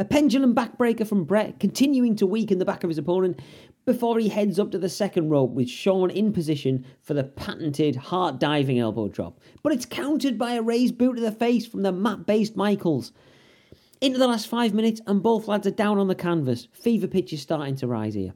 A 0.00 0.04
pendulum 0.04 0.52
backbreaker 0.52 1.06
from 1.06 1.22
Bret, 1.22 1.60
continuing 1.60 2.16
to 2.16 2.26
weaken 2.26 2.58
the 2.58 2.64
back 2.64 2.82
of 2.82 2.90
his 2.90 2.98
opponent 2.98 3.38
before 3.84 4.18
he 4.18 4.30
heads 4.30 4.58
up 4.58 4.72
to 4.72 4.78
the 4.78 4.88
second 4.88 5.28
rope 5.28 5.52
with 5.52 5.68
Shawn 5.68 6.10
in 6.10 6.32
position 6.32 6.84
for 7.02 7.14
the 7.14 7.22
patented 7.22 7.94
Hart 7.94 8.40
diving 8.40 8.80
elbow 8.80 9.06
drop. 9.06 9.38
But 9.62 9.74
it's 9.74 9.86
countered 9.86 10.36
by 10.36 10.54
a 10.54 10.62
raised 10.62 10.98
boot 10.98 11.14
to 11.14 11.22
the 11.22 11.30
face 11.30 11.64
from 11.64 11.82
the 11.82 11.92
mat 11.92 12.26
based 12.26 12.56
Michaels. 12.56 13.12
Into 14.04 14.18
the 14.18 14.28
last 14.28 14.48
five 14.48 14.74
minutes, 14.74 15.00
and 15.06 15.22
both 15.22 15.48
lads 15.48 15.66
are 15.66 15.70
down 15.70 15.96
on 15.96 16.08
the 16.08 16.14
canvas. 16.14 16.68
Fever 16.74 17.06
pitch 17.06 17.32
is 17.32 17.40
starting 17.40 17.74
to 17.76 17.86
rise 17.86 18.12
here. 18.12 18.34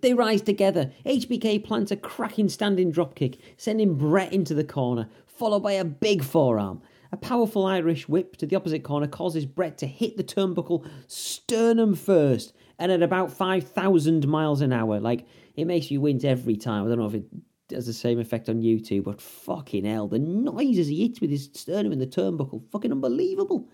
They 0.00 0.12
rise 0.12 0.42
together. 0.42 0.90
HBK 1.06 1.62
plants 1.62 1.92
a 1.92 1.96
cracking 1.96 2.48
standing 2.48 2.92
dropkick, 2.92 3.38
sending 3.56 3.94
Bret 3.94 4.32
into 4.32 4.54
the 4.54 4.64
corner, 4.64 5.08
followed 5.24 5.62
by 5.62 5.74
a 5.74 5.84
big 5.84 6.24
forearm. 6.24 6.82
A 7.12 7.16
powerful 7.16 7.64
Irish 7.64 8.08
whip 8.08 8.36
to 8.38 8.46
the 8.46 8.56
opposite 8.56 8.82
corner 8.82 9.06
causes 9.06 9.46
Bret 9.46 9.78
to 9.78 9.86
hit 9.86 10.16
the 10.16 10.24
turnbuckle 10.24 10.84
sternum 11.06 11.94
first 11.94 12.52
and 12.80 12.90
at 12.90 13.04
about 13.04 13.30
5,000 13.30 14.26
miles 14.26 14.62
an 14.62 14.72
hour. 14.72 14.98
Like, 14.98 15.28
it 15.54 15.66
makes 15.66 15.92
you 15.92 16.00
wince 16.00 16.24
every 16.24 16.56
time. 16.56 16.84
I 16.84 16.88
don't 16.88 16.98
know 16.98 17.06
if 17.06 17.14
it 17.14 17.26
has 17.70 17.86
the 17.86 17.92
same 17.92 18.18
effect 18.18 18.48
on 18.48 18.60
you 18.60 18.80
two, 18.80 19.00
but 19.00 19.20
fucking 19.20 19.84
hell, 19.84 20.08
the 20.08 20.18
noises 20.18 20.88
he 20.88 21.06
hits 21.06 21.20
with 21.20 21.30
his 21.30 21.50
sternum 21.54 21.92
in 21.92 22.00
the 22.00 22.06
turnbuckle, 22.08 22.68
fucking 22.72 22.90
unbelievable. 22.90 23.68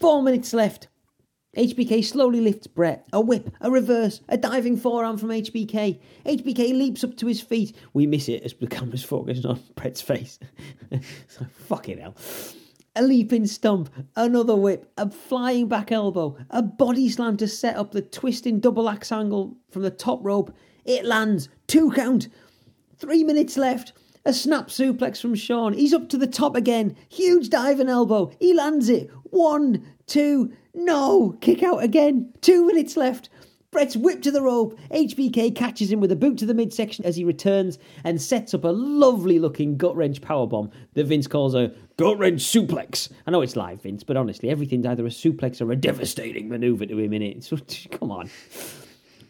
Four 0.00 0.22
minutes 0.22 0.52
left. 0.52 0.88
HBK 1.56 2.04
slowly 2.04 2.40
lifts 2.40 2.68
Bret. 2.68 3.06
A 3.12 3.20
whip, 3.20 3.50
a 3.60 3.70
reverse, 3.70 4.20
a 4.28 4.36
diving 4.36 4.76
forearm 4.76 5.18
from 5.18 5.30
HBK. 5.30 5.98
HBK 6.24 6.72
leaps 6.72 7.02
up 7.02 7.16
to 7.16 7.26
his 7.26 7.40
feet. 7.40 7.74
We 7.94 8.06
miss 8.06 8.28
it 8.28 8.44
as 8.44 8.54
the 8.54 8.68
camera's 8.68 9.02
focused 9.02 9.44
on 9.44 9.60
Bret's 9.74 10.00
face. 10.00 10.38
so, 11.26 11.46
fucking 11.66 11.98
hell. 11.98 12.14
A 12.94 13.02
leaping 13.02 13.46
stump, 13.46 13.90
another 14.14 14.54
whip, 14.54 14.92
a 14.96 15.10
flying 15.10 15.68
back 15.68 15.90
elbow, 15.90 16.36
a 16.50 16.62
body 16.62 17.08
slam 17.08 17.36
to 17.38 17.48
set 17.48 17.76
up 17.76 17.92
the 17.92 18.02
twisting 18.02 18.60
double 18.60 18.88
axe 18.88 19.10
handle 19.10 19.56
from 19.70 19.82
the 19.82 19.90
top 19.90 20.20
rope. 20.22 20.54
It 20.84 21.04
lands. 21.04 21.48
Two 21.66 21.90
count. 21.90 22.28
Three 22.98 23.24
minutes 23.24 23.56
left. 23.56 23.92
A 24.28 24.32
snap 24.34 24.68
suplex 24.68 25.22
from 25.22 25.34
Shawn. 25.34 25.72
He's 25.72 25.94
up 25.94 26.10
to 26.10 26.18
the 26.18 26.26
top 26.26 26.54
again. 26.54 26.94
Huge 27.08 27.48
diving 27.48 27.88
elbow. 27.88 28.30
He 28.38 28.52
lands 28.52 28.90
it. 28.90 29.10
One, 29.30 29.82
two, 30.06 30.52
no! 30.74 31.38
Kick 31.40 31.62
out 31.62 31.82
again. 31.82 32.34
Two 32.42 32.66
minutes 32.66 32.94
left. 32.98 33.30
Bret's 33.70 33.96
whipped 33.96 34.24
to 34.24 34.30
the 34.30 34.42
rope. 34.42 34.78
HBK 34.90 35.56
catches 35.56 35.90
him 35.90 36.00
with 36.00 36.12
a 36.12 36.16
boot 36.16 36.36
to 36.40 36.44
the 36.44 36.52
midsection 36.52 37.06
as 37.06 37.16
he 37.16 37.24
returns 37.24 37.78
and 38.04 38.20
sets 38.20 38.52
up 38.52 38.64
a 38.64 38.68
lovely 38.68 39.38
looking 39.38 39.78
gut 39.78 39.96
wrench 39.96 40.20
powerbomb 40.20 40.70
that 40.92 41.06
Vince 41.06 41.26
calls 41.26 41.54
a 41.54 41.72
gut 41.96 42.18
wrench 42.18 42.42
suplex. 42.42 43.10
I 43.26 43.30
know 43.30 43.40
it's 43.40 43.56
live, 43.56 43.80
Vince, 43.80 44.04
but 44.04 44.18
honestly, 44.18 44.50
everything's 44.50 44.84
either 44.84 45.06
a 45.06 45.08
suplex 45.08 45.62
or 45.62 45.72
a 45.72 45.76
devastating 45.76 46.50
maneuver 46.50 46.84
to 46.84 46.98
him 46.98 47.14
in 47.14 47.22
it. 47.22 47.44
So 47.44 47.56
come 47.92 48.10
on. 48.10 48.28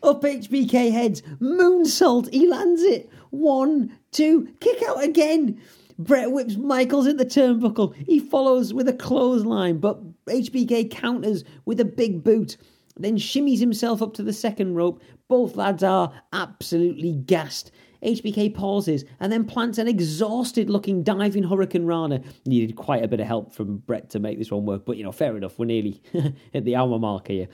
Up 0.03 0.23
HBK 0.23 0.93
heads. 0.93 1.23
Moonsault. 1.41 2.33
He 2.33 2.47
lands 2.49 2.83
it. 2.83 3.11
One, 3.31 3.97
two, 4.13 4.49
kick 4.61 4.83
out 4.89 5.03
again. 5.03 5.61
Bret 5.99 6.31
whips 6.31 6.57
Michaels 6.57 7.07
in 7.07 7.17
the 7.17 7.27
turnbuckle. 7.27 7.95
He 7.95 8.21
follows 8.21 8.73
with 8.73 8.89
a 8.89 8.93
clothesline, 8.93 9.79
but 9.79 10.01
HBK 10.27 10.91
counters 10.91 11.45
with 11.65 11.81
a 11.81 11.85
big 11.85 12.23
boot. 12.23 12.57
Then 12.97 13.17
shimmies 13.17 13.59
himself 13.59 14.01
up 14.01 14.15
to 14.15 14.23
the 14.23 14.33
second 14.33 14.75
rope. 14.75 15.03
Both 15.29 15.57
lads 15.57 15.83
are 15.83 16.13
absolutely 16.33 17.15
gassed. 17.15 17.73
HBK 18.05 18.55
pauses 18.55 19.05
and 19.19 19.33
then 19.33 19.45
plants 19.45 19.79
an 19.79 19.89
exhausted 19.89 20.71
looking 20.71 21.03
diving 21.03 21.43
Hurricane 21.43 21.85
Rana. 21.85 22.21
Needed 22.47 22.77
quite 22.77 23.03
a 23.03 23.09
bit 23.09 23.19
of 23.19 23.27
help 23.27 23.53
from 23.53 23.79
Bret 23.79 24.09
to 24.11 24.21
make 24.21 24.39
this 24.39 24.53
one 24.53 24.67
work, 24.67 24.85
but 24.87 24.97
you 24.97 25.05
know, 25.05 25.13
fair 25.13 25.37
enough. 25.37 25.59
We're 25.59 25.67
nearly 25.67 26.01
at 26.55 26.65
the 26.65 26.77
hour 26.77 26.99
mark 26.99 27.27
here. 27.27 27.49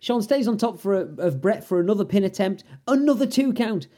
Shawn 0.00 0.22
stays 0.22 0.48
on 0.48 0.58
top 0.58 0.80
for 0.80 0.94
a, 0.94 1.06
of 1.18 1.40
Bret 1.40 1.64
for 1.64 1.80
another 1.80 2.04
pin 2.04 2.24
attempt, 2.24 2.64
another 2.86 3.26
two 3.26 3.52
count. 3.52 3.88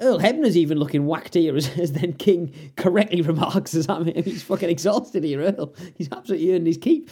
Earl 0.00 0.18
Hebner's 0.18 0.56
even 0.56 0.78
looking 0.78 1.06
whacked 1.06 1.34
here, 1.34 1.56
as, 1.56 1.68
as 1.78 1.92
then 1.92 2.12
King 2.12 2.52
correctly 2.76 3.22
remarks 3.22 3.74
as 3.74 3.88
I 3.88 4.00
mean, 4.00 4.22
he's 4.22 4.42
fucking 4.42 4.68
exhausted 4.68 5.24
here, 5.24 5.40
Earl. 5.40 5.74
He's 5.96 6.10
absolutely 6.12 6.54
earned 6.54 6.66
his 6.66 6.76
keep. 6.76 7.08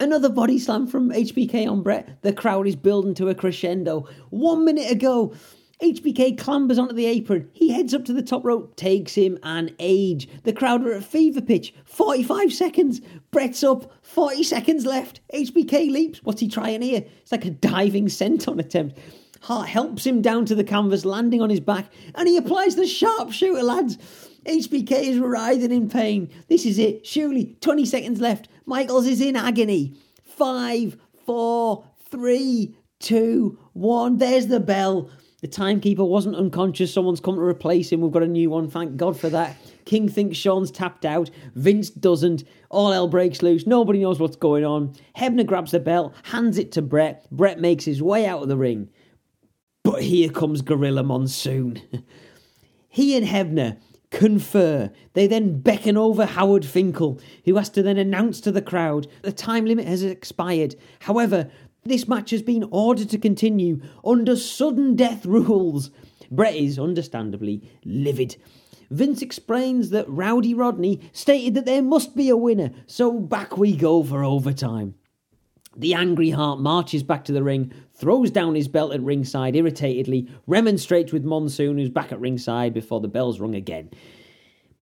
Another 0.00 0.28
body 0.28 0.58
slam 0.58 0.86
from 0.86 1.10
HBK 1.10 1.68
on 1.68 1.82
Bret. 1.82 2.22
The 2.22 2.32
crowd 2.32 2.68
is 2.68 2.76
building 2.76 3.14
to 3.14 3.28
a 3.28 3.34
crescendo. 3.34 4.08
One 4.30 4.64
minute 4.64 4.90
ago, 4.90 5.34
HBK 5.82 6.36
clambers 6.36 6.78
onto 6.78 6.94
the 6.94 7.06
apron. 7.06 7.48
He 7.52 7.72
heads 7.72 7.94
up 7.94 8.04
to 8.06 8.12
the 8.12 8.22
top 8.22 8.44
rope, 8.44 8.74
takes 8.74 9.14
him 9.14 9.38
an 9.44 9.74
age. 9.78 10.28
The 10.42 10.52
crowd 10.52 10.84
are 10.84 10.94
at 10.94 11.04
fever 11.04 11.40
pitch. 11.40 11.72
45 11.84 12.52
seconds. 12.52 13.00
Bret's 13.30 13.62
up. 13.62 13.92
40 14.02 14.42
seconds 14.42 14.84
left. 14.84 15.20
HBK 15.32 15.90
leaps. 15.92 16.22
What's 16.24 16.40
he 16.40 16.48
trying 16.48 16.82
here? 16.82 17.04
It's 17.22 17.30
like 17.30 17.44
a 17.44 17.50
diving 17.50 18.06
senton 18.06 18.58
attempt. 18.58 18.98
Hart 19.40 19.68
helps 19.68 20.04
him 20.04 20.20
down 20.20 20.46
to 20.46 20.56
the 20.56 20.64
canvas, 20.64 21.04
landing 21.04 21.40
on 21.40 21.50
his 21.50 21.60
back, 21.60 21.92
and 22.16 22.26
he 22.26 22.36
applies 22.36 22.74
the 22.74 22.86
sharpshooter, 22.86 23.62
lads. 23.62 23.96
HBK 24.46 24.90
is 24.90 25.18
writhing 25.18 25.70
in 25.70 25.88
pain. 25.88 26.28
This 26.48 26.66
is 26.66 26.78
it. 26.80 27.06
Surely, 27.06 27.56
20 27.60 27.84
seconds 27.84 28.20
left. 28.20 28.48
Michaels 28.66 29.06
is 29.06 29.20
in 29.20 29.36
agony. 29.36 29.94
Five, 30.24 30.96
four, 31.24 31.84
three, 32.10 32.76
two, 32.98 33.58
one. 33.74 34.18
There's 34.18 34.48
the 34.48 34.60
bell. 34.60 35.10
The 35.40 35.48
timekeeper 35.48 36.04
wasn't 36.04 36.34
unconscious. 36.34 36.92
Someone's 36.92 37.20
come 37.20 37.36
to 37.36 37.40
replace 37.40 37.92
him. 37.92 38.00
We've 38.00 38.10
got 38.10 38.24
a 38.24 38.28
new 38.28 38.50
one. 38.50 38.68
Thank 38.68 38.96
God 38.96 39.18
for 39.18 39.28
that. 39.28 39.56
King 39.84 40.08
thinks 40.08 40.36
Shawn's 40.36 40.72
tapped 40.72 41.04
out. 41.04 41.30
Vince 41.54 41.90
doesn't. 41.90 42.42
All 42.70 42.90
hell 42.90 43.06
breaks 43.06 43.40
loose. 43.40 43.64
Nobody 43.64 44.00
knows 44.00 44.18
what's 44.18 44.36
going 44.36 44.64
on. 44.64 44.94
Hebner 45.16 45.46
grabs 45.46 45.70
the 45.70 45.80
belt, 45.80 46.12
hands 46.24 46.58
it 46.58 46.72
to 46.72 46.82
Bret. 46.82 47.30
Bret 47.30 47.60
makes 47.60 47.84
his 47.84 48.02
way 48.02 48.26
out 48.26 48.42
of 48.42 48.48
the 48.48 48.56
ring. 48.56 48.88
But 49.84 50.02
here 50.02 50.28
comes 50.28 50.60
Gorilla 50.60 51.04
Monsoon. 51.04 51.80
he 52.88 53.16
and 53.16 53.26
Hebner 53.26 53.78
confer. 54.10 54.90
They 55.12 55.26
then 55.26 55.60
beckon 55.60 55.96
over 55.96 56.26
Howard 56.26 56.64
Finkel, 56.64 57.20
who 57.44 57.56
has 57.56 57.70
to 57.70 57.82
then 57.82 57.96
announce 57.96 58.40
to 58.40 58.52
the 58.52 58.62
crowd 58.62 59.06
the 59.22 59.32
time 59.32 59.66
limit 59.66 59.86
has 59.86 60.02
expired. 60.02 60.74
However, 61.00 61.50
this 61.88 62.08
match 62.08 62.30
has 62.30 62.42
been 62.42 62.68
ordered 62.70 63.10
to 63.10 63.18
continue 63.18 63.80
under 64.04 64.36
sudden 64.36 64.94
death 64.94 65.26
rules. 65.26 65.90
Bret 66.30 66.54
is, 66.54 66.78
understandably, 66.78 67.68
livid. 67.84 68.36
Vince 68.90 69.22
explains 69.22 69.90
that 69.90 70.08
Rowdy 70.08 70.54
Roddy 70.54 71.00
stated 71.12 71.54
that 71.54 71.66
there 71.66 71.82
must 71.82 72.16
be 72.16 72.28
a 72.28 72.36
winner, 72.36 72.70
so 72.86 73.18
back 73.18 73.56
we 73.58 73.76
go 73.76 74.02
for 74.02 74.24
overtime. 74.24 74.94
The 75.76 75.94
angry 75.94 76.30
Hart 76.30 76.58
marches 76.58 77.02
back 77.02 77.24
to 77.26 77.32
the 77.32 77.42
ring, 77.42 77.72
throws 77.94 78.30
down 78.30 78.54
his 78.54 78.66
belt 78.66 78.92
at 78.92 79.02
ringside 79.02 79.54
irritatedly, 79.54 80.28
remonstrates 80.46 81.12
with 81.12 81.24
Monsoon, 81.24 81.78
who's 81.78 81.90
back 81.90 82.10
at 82.10 82.20
ringside 82.20 82.74
before 82.74 83.00
the 83.00 83.08
bell's 83.08 83.38
rung 83.38 83.54
again. 83.54 83.90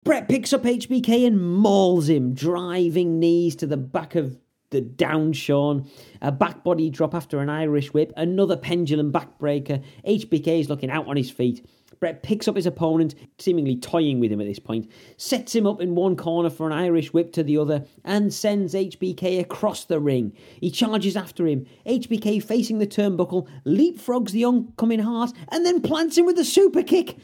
Bret 0.04 0.28
picks 0.28 0.52
up 0.52 0.62
HBK 0.62 1.26
and 1.26 1.54
mauls 1.54 2.08
him, 2.08 2.32
driving 2.32 3.18
knees 3.18 3.56
to 3.56 3.66
the 3.66 3.76
back 3.76 4.14
of 4.14 4.38
the 4.70 4.80
down 4.80 5.32
Shawn, 5.32 5.88
a 6.20 6.32
back 6.32 6.64
body 6.64 6.90
drop 6.90 7.14
after 7.14 7.38
an 7.38 7.48
Irish 7.48 7.92
whip, 7.92 8.12
another 8.16 8.56
pendulum 8.56 9.12
backbreaker. 9.12 9.82
HBK 10.06 10.60
is 10.60 10.68
looking 10.68 10.90
out 10.90 11.06
on 11.06 11.16
his 11.16 11.30
feet. 11.30 11.66
Bret 11.98 12.22
picks 12.22 12.46
up 12.46 12.56
his 12.56 12.66
opponent, 12.66 13.14
seemingly 13.38 13.76
toying 13.76 14.20
with 14.20 14.30
him 14.30 14.40
at 14.40 14.46
this 14.46 14.58
point, 14.58 14.90
sets 15.16 15.54
him 15.54 15.66
up 15.66 15.80
in 15.80 15.94
one 15.94 16.16
corner 16.16 16.50
for 16.50 16.66
an 16.66 16.72
Irish 16.72 17.12
whip 17.12 17.32
to 17.32 17.42
the 17.42 17.56
other, 17.56 17.86
and 18.04 18.34
sends 18.34 18.74
HBK 18.74 19.40
across 19.40 19.84
the 19.84 19.98
ring. 19.98 20.36
He 20.60 20.70
charges 20.70 21.16
after 21.16 21.46
him. 21.46 21.66
HBK 21.86 22.42
facing 22.42 22.78
the 22.78 22.86
turnbuckle, 22.86 23.48
leapfrogs 23.64 24.32
the 24.32 24.44
oncoming 24.44 25.00
Hart, 25.00 25.32
and 25.48 25.64
then 25.64 25.80
plants 25.80 26.18
him 26.18 26.26
with 26.26 26.38
a 26.38 26.44
super 26.44 26.82
kick. 26.82 27.16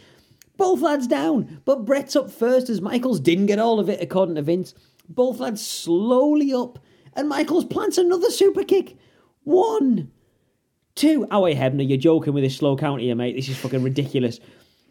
Both 0.56 0.80
lads 0.80 1.06
down, 1.06 1.60
but 1.64 1.84
Bret's 1.84 2.16
up 2.16 2.30
first 2.30 2.70
as 2.70 2.80
Michaels 2.80 3.20
didn't 3.20 3.46
get 3.46 3.58
all 3.58 3.80
of 3.80 3.88
it, 3.88 4.00
according 4.00 4.36
to 4.36 4.42
Vince. 4.42 4.74
Both 5.08 5.40
lads 5.40 5.66
slowly 5.66 6.52
up, 6.54 6.78
and 7.14 7.28
Michaels 7.28 7.64
plants 7.64 7.98
another 7.98 8.30
super 8.30 8.64
kick. 8.64 8.96
One, 9.44 10.10
two. 10.94 11.26
Oh, 11.30 11.40
wait, 11.40 11.56
Hebner, 11.56 11.88
you're 11.88 11.98
joking 11.98 12.32
with 12.32 12.44
this 12.44 12.56
slow 12.56 12.76
count 12.76 13.00
here, 13.02 13.14
mate. 13.14 13.36
This 13.36 13.48
is 13.48 13.56
fucking 13.58 13.82
ridiculous. 13.82 14.40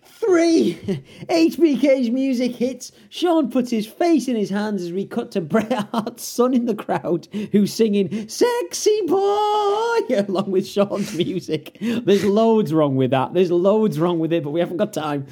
Three! 0.04 0.76
HBK's 1.30 2.12
music 2.12 2.56
hits. 2.56 2.92
Shawn 3.10 3.50
puts 3.50 3.72
his 3.72 3.88
face 3.88 4.28
in 4.28 4.36
his 4.36 4.50
hands 4.50 4.84
as 4.84 4.92
we 4.92 5.06
cut 5.06 5.32
to 5.32 5.42
Bret 5.42 5.72
Hart's 5.92 6.24
son 6.24 6.54
in 6.54 6.66
the 6.66 6.76
crowd, 6.76 7.28
who's 7.52 7.74
singing 7.74 8.28
Sexy 8.28 9.02
Boy 9.08 10.00
along 10.28 10.52
with 10.52 10.68
Shawn's 10.68 11.16
music. 11.16 11.78
There's 11.82 12.24
loads 12.24 12.74
wrong 12.74 12.96
with 12.96 13.12
that. 13.12 13.34
There's 13.34 13.52
loads 13.52 14.00
wrong 14.00 14.20
with 14.20 14.32
it, 14.32 14.44
but 14.44 14.52
we 14.52 14.60
haven't 14.60 14.78
got 14.78 14.94
time. 14.94 15.26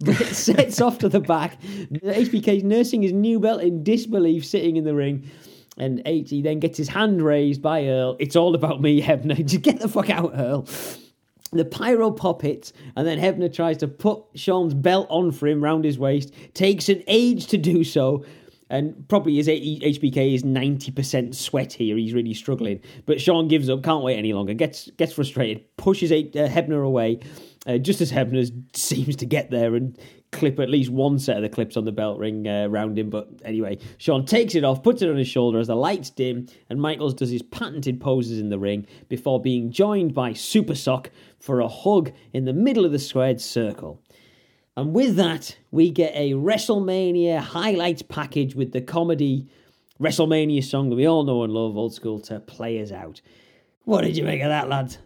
Bret 0.00 0.26
sets 0.34 0.80
off 0.80 0.98
to 0.98 1.08
the 1.08 1.20
back. 1.20 1.60
HBK's 1.62 2.62
nursing 2.62 3.02
his 3.02 3.12
new 3.12 3.40
belt 3.40 3.62
in 3.62 3.82
disbelief, 3.82 4.44
sitting 4.44 4.76
in 4.76 4.84
the 4.84 4.94
ring. 4.94 5.30
And 5.78 6.02
H, 6.06 6.30
he 6.30 6.42
then 6.42 6.58
gets 6.58 6.78
his 6.78 6.88
hand 6.88 7.22
raised 7.22 7.60
by 7.60 7.86
Earl. 7.86 8.16
It's 8.18 8.36
all 8.36 8.54
about 8.54 8.80
me, 8.80 9.02
Hebner. 9.02 9.44
Just 9.44 9.62
get 9.62 9.80
the 9.80 9.88
fuck 9.88 10.10
out, 10.10 10.32
Earl. 10.34 10.66
The 11.52 11.64
pyro 11.64 12.10
pop 12.10 12.42
hits, 12.42 12.72
and 12.96 13.06
then 13.06 13.18
Hebner 13.18 13.52
tries 13.52 13.76
to 13.78 13.88
put 13.88 14.24
Shawn's 14.34 14.74
belt 14.74 15.06
on 15.10 15.30
for 15.30 15.46
him 15.46 15.62
round 15.62 15.84
his 15.84 15.98
waist. 15.98 16.32
Takes 16.54 16.88
an 16.88 17.04
age 17.06 17.46
to 17.48 17.56
do 17.56 17.84
so, 17.84 18.24
and 18.68 19.08
probably 19.08 19.36
his 19.36 19.46
HBK 19.46 20.34
is 20.34 20.44
ninety 20.44 20.90
percent 20.90 21.36
sweat 21.36 21.72
here. 21.72 21.96
He's 21.96 22.12
really 22.12 22.34
struggling, 22.34 22.80
but 23.06 23.20
Shawn 23.20 23.46
gives 23.46 23.70
up. 23.70 23.84
Can't 23.84 24.02
wait 24.02 24.16
any 24.16 24.32
longer. 24.32 24.54
Gets 24.54 24.90
gets 24.96 25.12
frustrated. 25.12 25.64
Pushes 25.76 26.10
uh, 26.10 26.48
Hebner 26.48 26.84
away, 26.84 27.20
uh, 27.64 27.78
just 27.78 28.00
as 28.00 28.10
Hebner 28.10 28.50
seems 28.76 29.14
to 29.16 29.26
get 29.26 29.50
there 29.50 29.76
and 29.76 29.96
clip 30.36 30.60
at 30.60 30.70
least 30.70 30.90
one 30.90 31.18
set 31.18 31.36
of 31.36 31.42
the 31.42 31.48
clips 31.48 31.76
on 31.76 31.84
the 31.84 31.92
belt 31.92 32.18
ring 32.18 32.46
uh, 32.46 32.68
him. 32.68 33.10
But 33.10 33.28
anyway, 33.44 33.78
Shawn 33.98 34.24
takes 34.24 34.54
it 34.54 34.64
off, 34.64 34.82
puts 34.82 35.02
it 35.02 35.08
on 35.08 35.16
his 35.16 35.28
shoulder 35.28 35.58
as 35.58 35.66
the 35.66 35.74
lights 35.74 36.10
dim, 36.10 36.46
and 36.70 36.80
Michaels 36.80 37.14
does 37.14 37.30
his 37.30 37.42
patented 37.42 38.00
poses 38.00 38.38
in 38.38 38.50
the 38.50 38.58
ring 38.58 38.86
before 39.08 39.40
being 39.40 39.70
joined 39.70 40.14
by 40.14 40.32
Super 40.32 40.74
Sock 40.74 41.10
for 41.38 41.60
a 41.60 41.68
hug 41.68 42.12
in 42.32 42.44
the 42.44 42.52
middle 42.52 42.84
of 42.84 42.92
the 42.92 42.98
squared 42.98 43.40
circle. 43.40 44.00
And 44.76 44.92
with 44.92 45.16
that, 45.16 45.56
we 45.70 45.90
get 45.90 46.12
a 46.14 46.32
WrestleMania 46.32 47.38
highlights 47.38 48.02
package 48.02 48.54
with 48.54 48.72
the 48.72 48.82
comedy 48.82 49.48
WrestleMania 49.98 50.62
song 50.62 50.90
that 50.90 50.96
we 50.96 51.06
all 51.06 51.24
know 51.24 51.42
and 51.42 51.52
love, 51.52 51.76
old 51.76 51.94
school, 51.94 52.20
to 52.20 52.40
play 52.40 52.82
us 52.82 52.92
out. 52.92 53.22
What 53.84 54.02
did 54.02 54.16
you 54.16 54.24
make 54.24 54.42
of 54.42 54.48
that, 54.48 54.68
lads? 54.68 54.98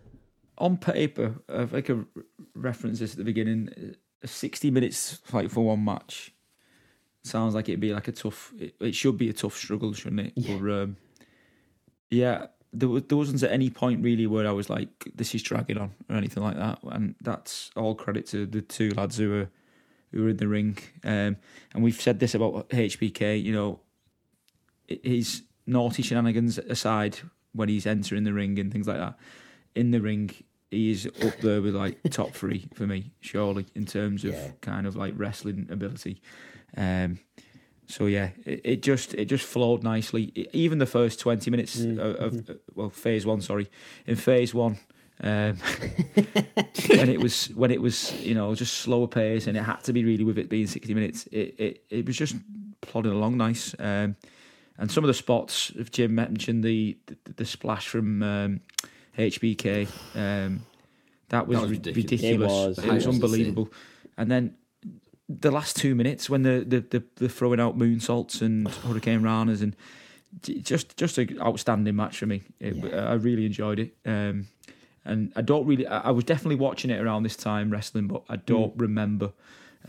On 0.58 0.76
paper, 0.76 1.36
if 1.48 1.72
I 1.72 1.80
could 1.80 2.06
reference 2.54 2.98
this 2.98 3.12
at 3.12 3.18
the 3.18 3.24
beginning, 3.24 3.94
60 4.24 4.70
minutes 4.70 5.20
fight 5.24 5.50
for 5.50 5.64
one 5.64 5.84
match 5.84 6.32
sounds 7.22 7.54
like 7.54 7.68
it'd 7.68 7.80
be 7.80 7.92
like 7.92 8.08
a 8.08 8.12
tough. 8.12 8.52
It, 8.58 8.74
it 8.80 8.94
should 8.94 9.18
be 9.18 9.28
a 9.28 9.32
tough 9.32 9.56
struggle, 9.56 9.92
shouldn't 9.92 10.20
it? 10.20 10.32
Yeah. 10.36 10.56
But, 10.56 10.70
um, 10.70 10.96
yeah, 12.10 12.46
there, 12.72 12.88
was, 12.88 13.04
there 13.04 13.18
wasn't 13.18 13.42
at 13.42 13.52
any 13.52 13.70
point 13.70 14.02
really 14.02 14.26
where 14.26 14.46
I 14.46 14.52
was 14.52 14.70
like, 14.70 14.88
"This 15.14 15.34
is 15.34 15.42
dragging 15.42 15.78
on" 15.78 15.92
or 16.08 16.16
anything 16.16 16.42
like 16.42 16.56
that. 16.56 16.78
And 16.84 17.14
that's 17.20 17.70
all 17.76 17.94
credit 17.94 18.26
to 18.28 18.46
the 18.46 18.62
two 18.62 18.90
lads 18.90 19.16
who 19.18 19.30
were 19.30 19.48
who 20.12 20.24
were 20.24 20.30
in 20.30 20.36
the 20.38 20.48
ring. 20.48 20.78
Um, 21.04 21.36
and 21.74 21.82
we've 21.82 22.00
said 22.00 22.20
this 22.20 22.34
about 22.34 22.68
HBK. 22.70 23.42
You 23.42 23.52
know, 23.52 23.80
his 24.88 25.42
naughty 25.66 26.02
shenanigans 26.02 26.58
aside, 26.58 27.18
when 27.52 27.68
he's 27.68 27.86
entering 27.86 28.24
the 28.24 28.32
ring 28.32 28.58
and 28.58 28.72
things 28.72 28.88
like 28.88 28.98
that, 28.98 29.16
in 29.74 29.90
the 29.90 30.00
ring 30.00 30.30
he 30.70 30.90
is 30.90 31.06
up 31.06 31.38
there 31.40 31.60
with 31.60 31.74
like 31.74 31.98
top 32.10 32.32
three 32.32 32.68
for 32.74 32.86
me, 32.86 33.12
surely 33.20 33.66
in 33.74 33.86
terms 33.86 34.24
of 34.24 34.32
yeah. 34.32 34.48
kind 34.60 34.86
of 34.86 34.96
like 34.96 35.14
wrestling 35.16 35.68
ability. 35.70 36.22
Um, 36.76 37.18
so 37.86 38.06
yeah, 38.06 38.30
it, 38.44 38.60
it, 38.64 38.82
just 38.82 39.14
it 39.14 39.24
just 39.24 39.44
flowed 39.44 39.82
nicely. 39.82 40.48
even 40.52 40.78
the 40.78 40.86
first 40.86 41.18
twenty 41.18 41.50
minutes 41.50 41.80
mm. 41.80 41.98
of, 41.98 42.16
of, 42.16 42.32
mm-hmm. 42.32 42.52
well, 42.74 42.90
phase 42.90 43.26
one, 43.26 43.40
sorry, 43.40 43.68
in 44.06 44.16
phase 44.16 44.54
one. 44.54 44.78
Um, 45.22 45.58
when 46.88 47.10
it 47.10 47.20
was 47.20 47.48
when 47.48 47.70
it 47.70 47.82
was 47.82 48.18
you 48.22 48.34
know 48.34 48.54
just 48.54 48.78
slower 48.78 49.06
pace 49.06 49.46
and 49.46 49.54
it 49.54 49.62
had 49.62 49.84
to 49.84 49.92
be 49.92 50.02
really 50.02 50.24
with 50.24 50.38
it 50.38 50.48
being 50.48 50.66
sixty 50.66 50.94
minutes. 50.94 51.26
It 51.32 51.54
it, 51.58 51.84
it 51.90 52.06
was 52.06 52.16
just 52.16 52.36
plodding 52.80 53.12
along 53.12 53.36
nice. 53.36 53.74
Um, 53.78 54.16
and 54.78 54.90
some 54.90 55.04
of 55.04 55.08
the 55.08 55.14
spots, 55.14 55.72
if 55.76 55.90
Jim 55.90 56.14
mentioned 56.14 56.64
the 56.64 56.96
the, 57.06 57.32
the 57.34 57.44
splash 57.44 57.88
from 57.88 58.22
um, 58.22 58.60
HBK. 59.18 59.88
Um, 60.14 60.66
that 61.28 61.46
was, 61.46 61.58
that 61.58 61.62
was 61.62 61.70
ridiculous. 61.70 62.10
ridiculous. 62.10 62.32
It 62.32 62.38
was, 62.40 62.78
it 62.78 62.92
was 62.92 63.06
unbelievable. 63.06 63.68
And 64.16 64.30
then 64.30 64.56
the 65.28 65.50
last 65.50 65.76
two 65.76 65.94
minutes 65.94 66.28
when 66.28 66.42
the 66.42 66.64
the, 66.66 66.80
the, 66.80 67.04
the 67.16 67.28
throwing 67.28 67.60
out 67.60 67.78
moonsaults 67.78 68.42
and 68.42 68.68
hurricane 68.68 69.22
ranas 69.22 69.62
and 69.62 69.76
just 70.42 70.96
just 70.96 71.18
an 71.18 71.40
outstanding 71.40 71.96
match 71.96 72.18
for 72.18 72.26
me. 72.26 72.42
It, 72.58 72.76
yeah. 72.76 73.08
I 73.08 73.14
really 73.14 73.46
enjoyed 73.46 73.78
it. 73.78 73.94
Um, 74.04 74.48
and 75.04 75.32
I 75.34 75.42
don't 75.42 75.66
really. 75.66 75.86
I 75.86 76.10
was 76.10 76.24
definitely 76.24 76.56
watching 76.56 76.90
it 76.90 77.00
around 77.00 77.22
this 77.22 77.36
time 77.36 77.70
wrestling, 77.70 78.06
but 78.06 78.22
I 78.28 78.36
don't 78.36 78.76
mm. 78.76 78.80
remember 78.80 79.32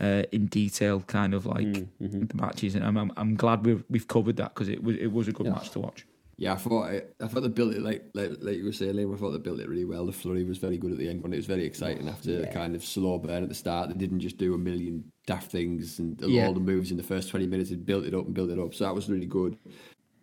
uh, 0.00 0.22
in 0.32 0.46
detail, 0.46 1.00
kind 1.00 1.34
of 1.34 1.46
like 1.46 1.66
mm, 1.66 1.86
mm-hmm. 2.00 2.24
the 2.24 2.34
matches. 2.34 2.74
And 2.74 2.84
I'm, 2.84 2.96
I'm, 2.96 3.12
I'm 3.16 3.34
glad 3.36 3.66
we've 3.66 3.84
we've 3.90 4.08
covered 4.08 4.36
that 4.36 4.54
because 4.54 4.68
it 4.68 4.82
was 4.82 4.96
it 4.96 5.12
was 5.12 5.28
a 5.28 5.32
good 5.32 5.46
yeah. 5.46 5.52
match 5.52 5.70
to 5.70 5.80
watch. 5.80 6.06
Yeah, 6.38 6.54
I 6.54 6.56
thought 6.56 6.90
I 7.20 7.26
thought 7.28 7.42
they 7.42 7.48
built 7.48 7.74
it 7.74 7.82
like 7.82 8.04
like, 8.14 8.32
like 8.40 8.56
you 8.56 8.64
were 8.64 8.72
saying, 8.72 8.94
Liam. 8.94 9.14
I 9.14 9.18
thought 9.18 9.30
they 9.30 9.38
built 9.38 9.60
it 9.60 9.68
really 9.68 9.84
well. 9.84 10.06
The 10.06 10.12
flurry 10.12 10.44
was 10.44 10.58
very 10.58 10.78
good 10.78 10.92
at 10.92 10.98
the 10.98 11.08
end, 11.08 11.22
and 11.22 11.32
it 11.32 11.36
was 11.36 11.46
very 11.46 11.64
exciting 11.64 12.08
after 12.08 12.40
yeah. 12.40 12.52
kind 12.52 12.74
of 12.74 12.84
slow 12.84 13.18
burn 13.18 13.42
at 13.42 13.48
the 13.48 13.54
start. 13.54 13.88
They 13.88 13.94
didn't 13.94 14.20
just 14.20 14.38
do 14.38 14.54
a 14.54 14.58
million 14.58 15.04
daft 15.26 15.52
things 15.52 15.98
and 15.98 16.20
yeah. 16.22 16.46
all 16.46 16.54
the 16.54 16.60
moves 16.60 16.90
in 16.90 16.96
the 16.96 17.02
first 17.02 17.28
twenty 17.28 17.46
minutes. 17.46 17.70
They 17.70 17.76
built 17.76 18.06
it 18.06 18.14
up 18.14 18.26
and 18.26 18.34
built 18.34 18.50
it 18.50 18.58
up, 18.58 18.74
so 18.74 18.84
that 18.84 18.94
was 18.94 19.08
really 19.08 19.26
good. 19.26 19.56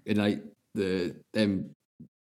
And 0.06 0.18
like 0.18 0.44
the 0.74 1.16
them 1.34 1.76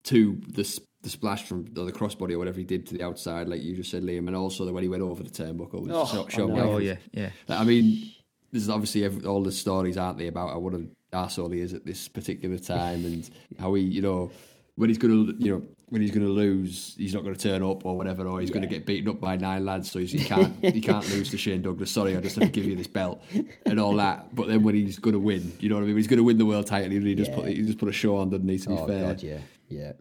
two 0.04 0.42
the 0.48 0.64
the 1.06 1.10
splash 1.10 1.44
from 1.44 1.66
the 1.72 1.92
crossbody 1.92 2.34
or 2.34 2.40
whatever 2.40 2.58
he 2.58 2.66
did 2.66 2.88
to 2.88 2.96
the 2.96 3.04
outside, 3.04 3.48
like 3.48 3.62
you 3.62 3.76
just 3.76 3.92
said, 3.92 4.02
Liam, 4.02 4.28
and 4.28 4.36
also 4.36 4.66
the 4.66 4.74
when 4.74 4.82
he 4.82 4.90
went 4.90 5.04
over 5.04 5.22
the 5.22 5.30
turnbuckle 5.30 5.88
was 5.88 5.92
oh, 5.92 6.28
so, 6.28 6.52
oh 6.52 6.78
yeah, 6.80 6.96
yeah. 7.12 7.30
Like, 7.48 7.60
I 7.60 7.64
mean, 7.64 8.12
there's 8.52 8.70
obviously 8.70 9.06
every, 9.06 9.24
all 9.24 9.44
the 9.44 9.52
stories, 9.52 9.98
aren't 9.98 10.18
they, 10.18 10.28
about 10.28 10.54
I 10.54 10.58
what 10.58 10.74
an 10.74 10.96
arsehole 11.16 11.54
he 11.54 11.62
is 11.62 11.74
at 11.74 11.86
this 11.86 12.08
particular 12.08 12.58
time 12.58 13.06
and 13.06 13.30
how 13.60 13.74
he, 13.74 13.84
you 13.84 14.02
know, 14.02 14.32
when 14.76 14.90
he's 14.90 14.98
going 14.98 15.28
to, 15.28 15.44
you 15.44 15.52
know, 15.52 15.64
when 15.90 16.02
he's 16.02 16.12
going 16.12 16.26
to 16.26 16.32
lose, 16.32 16.96
he's 16.98 17.14
not 17.14 17.24
going 17.24 17.36
to 17.36 17.42
turn 17.42 17.64
up 17.64 17.86
or 17.86 17.96
whatever, 17.96 18.28
or 18.28 18.40
he's 18.40 18.50
yeah. 18.50 18.56
going 18.56 18.68
to 18.68 18.74
get 18.74 18.86
beaten 18.86 19.10
up 19.10 19.22
by 19.22 19.36
nine 19.38 19.66
lads, 19.66 19.90
so 19.90 20.00
he 20.00 20.20
can't 20.20 20.54
he 20.62 20.82
can't 20.82 21.08
lose 21.12 21.30
to 21.30 21.38
Shane 21.38 21.62
Douglas. 21.62 21.92
Sorry, 21.92 22.18
I 22.18 22.22
just 22.22 22.36
have 22.36 22.46
to 22.46 22.52
give 22.52 22.66
you 22.66 22.76
this 22.76 22.88
belt 22.88 23.24
and 23.66 23.80
all 23.80 23.96
that. 23.96 24.36
But 24.36 24.48
then 24.48 24.64
when 24.64 24.76
he's 24.76 25.00
going 25.00 25.14
to 25.14 25.20
win, 25.20 25.54
you 25.60 25.70
know 25.70 25.76
what 25.76 25.82
I 25.82 25.86
mean? 25.86 25.94
When 25.94 26.02
he's 26.02 26.08
going 26.08 26.18
to 26.18 26.24
win 26.24 26.38
the 26.38 26.46
world 26.46 26.68
title. 26.68 26.92
He 26.92 27.00
really 27.00 27.16
just 27.16 27.34
put 27.34 27.48
he 27.48 27.62
just 27.62 27.78
put 27.78 27.90
a 27.90 27.94
show 27.94 28.18
on, 28.18 28.30
didn't 28.30 28.50
he? 28.50 28.58
To 28.60 28.70
be 28.70 28.76
oh, 28.76 28.88
fair, 28.88 29.08
God, 29.08 29.24
yeah, 29.24 29.38
yeah. 29.70 29.92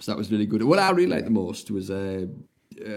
So 0.00 0.12
that 0.12 0.18
was 0.18 0.30
really 0.30 0.46
good. 0.46 0.62
What 0.62 0.78
I 0.78 0.90
really 0.90 1.10
liked 1.10 1.24
the 1.24 1.30
most 1.30 1.70
was 1.70 1.90
uh, 1.90 2.26
uh, 2.80 2.88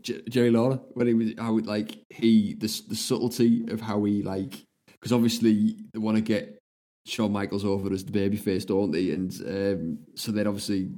J- 0.00 0.22
Jerry 0.28 0.50
Lawler 0.50 0.80
when 0.94 1.06
he 1.06 1.14
was 1.14 1.32
how 1.38 1.58
like 1.60 1.98
he 2.10 2.54
the 2.54 2.66
the 2.88 2.96
subtlety 2.96 3.64
of 3.68 3.80
how 3.80 4.02
he 4.04 4.22
like 4.22 4.66
because 4.86 5.12
obviously 5.12 5.76
they 5.92 5.98
want 5.98 6.16
to 6.16 6.22
get 6.22 6.58
Shawn 7.04 7.32
Michaels 7.32 7.64
over 7.64 7.92
as 7.92 8.04
the 8.04 8.12
babyface, 8.12 8.66
don't 8.66 8.90
they? 8.90 9.10
And 9.10 9.32
um, 9.46 9.98
so 10.14 10.32
then 10.32 10.46
obviously 10.46 10.90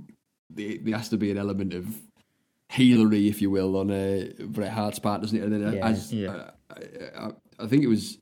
there, 0.50 0.76
there 0.80 0.96
has 0.96 1.08
to 1.10 1.16
be 1.16 1.30
an 1.30 1.38
element 1.38 1.74
of 1.74 1.86
healery, 2.70 3.28
if 3.28 3.42
you 3.42 3.50
will, 3.50 3.76
on 3.76 3.90
uh, 3.90 4.26
Bret 4.46 4.72
Hart's 4.72 4.98
part, 4.98 5.20
doesn't 5.20 5.36
it? 5.36 5.42
And 5.42 5.52
then 5.52 5.74
yeah, 5.74 5.86
as 5.86 6.12
yeah. 6.12 6.30
Uh, 6.30 6.50
I, 6.70 7.26
I, 7.26 7.30
I, 7.64 7.66
think 7.66 7.82
it 7.82 7.88
was, 7.88 8.18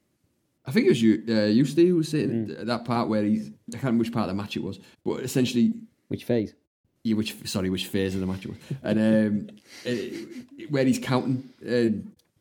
I 0.66 0.70
think 0.70 0.86
it 0.86 0.90
was 0.90 1.02
you, 1.02 1.22
uh, 1.28 1.44
you 1.44 1.64
Steve, 1.64 1.88
who 1.88 1.96
was 1.96 2.08
saying 2.08 2.46
mm. 2.48 2.66
that 2.66 2.84
part 2.84 3.08
where 3.08 3.22
he's, 3.22 3.48
I 3.48 3.72
can't 3.72 3.84
remember 3.84 4.02
which 4.02 4.12
part 4.12 4.28
of 4.28 4.36
the 4.36 4.42
match 4.42 4.56
it 4.56 4.62
was, 4.62 4.80
but 5.04 5.20
essentially, 5.20 5.74
which 6.08 6.24
phase? 6.24 6.54
Yeah, 7.02 7.16
which 7.16 7.36
sorry, 7.46 7.68
which 7.68 7.86
phase 7.86 8.14
of 8.14 8.22
the 8.22 8.26
match 8.26 8.46
it 8.46 8.48
was, 8.48 8.58
and 8.82 8.98
um, 8.98 9.48
uh, 9.86 10.66
where 10.70 10.84
he's 10.84 10.98
counting. 10.98 11.50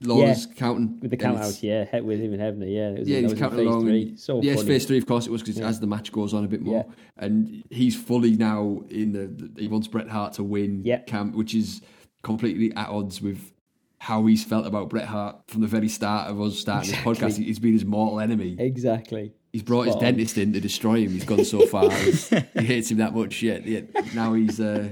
Lawler's 0.03 0.47
yeah, 0.47 0.53
counting 0.55 0.99
with 0.99 1.11
the 1.11 1.17
count 1.17 1.39
out, 1.39 1.63
yeah, 1.63 1.99
with 1.99 2.19
him 2.19 2.33
and 2.33 2.41
Hebner, 2.41 2.71
yeah. 2.71 2.89
It 2.89 2.99
was, 2.99 3.09
yeah, 3.09 3.19
he's 3.19 3.33
counting 3.33 3.67
along. 3.67 3.83
Three. 3.83 4.15
So 4.17 4.41
yes, 4.41 4.57
funny. 4.57 4.67
phase 4.67 4.85
three, 4.85 4.97
of 4.97 5.05
course, 5.05 5.27
it 5.27 5.31
was 5.31 5.41
because 5.41 5.59
yeah. 5.59 5.67
as 5.67 5.79
the 5.79 5.87
match 5.87 6.11
goes 6.11 6.33
on 6.33 6.43
a 6.43 6.47
bit 6.47 6.61
more, 6.61 6.85
yeah. 6.87 6.93
and 7.17 7.63
he's 7.69 7.95
fully 7.95 8.35
now 8.35 8.81
in 8.89 9.11
the. 9.13 9.61
He 9.61 9.67
wants 9.67 9.87
Bret 9.87 10.09
Hart 10.09 10.33
to 10.33 10.43
win 10.43 10.81
yeah. 10.83 10.99
camp, 10.99 11.35
which 11.35 11.53
is 11.53 11.81
completely 12.21 12.73
at 12.75 12.89
odds 12.89 13.21
with 13.21 13.53
how 13.99 14.25
he's 14.25 14.43
felt 14.43 14.65
about 14.65 14.89
Bret 14.89 15.05
Hart 15.05 15.37
from 15.47 15.61
the 15.61 15.67
very 15.67 15.87
start 15.87 16.29
of 16.29 16.41
us 16.41 16.59
starting 16.59 16.89
exactly. 16.89 17.13
this 17.13 17.21
podcast. 17.21 17.37
He's 17.37 17.59
been 17.59 17.73
his 17.73 17.85
mortal 17.85 18.19
enemy. 18.19 18.57
Exactly. 18.59 19.33
He's 19.53 19.63
brought 19.63 19.83
Spot 19.83 19.87
his 19.87 19.95
on. 19.95 20.01
dentist 20.01 20.37
in 20.37 20.51
to 20.53 20.59
destroy 20.59 21.03
him. 21.03 21.11
He's 21.11 21.23
gone 21.23 21.45
so 21.45 21.65
far. 21.67 21.89
he 22.59 22.65
hates 22.65 22.91
him 22.91 22.97
that 22.97 23.15
much. 23.15 23.41
Yet, 23.41 23.65
yet 23.65 24.13
now 24.13 24.33
he's. 24.33 24.59
Uh, 24.59 24.89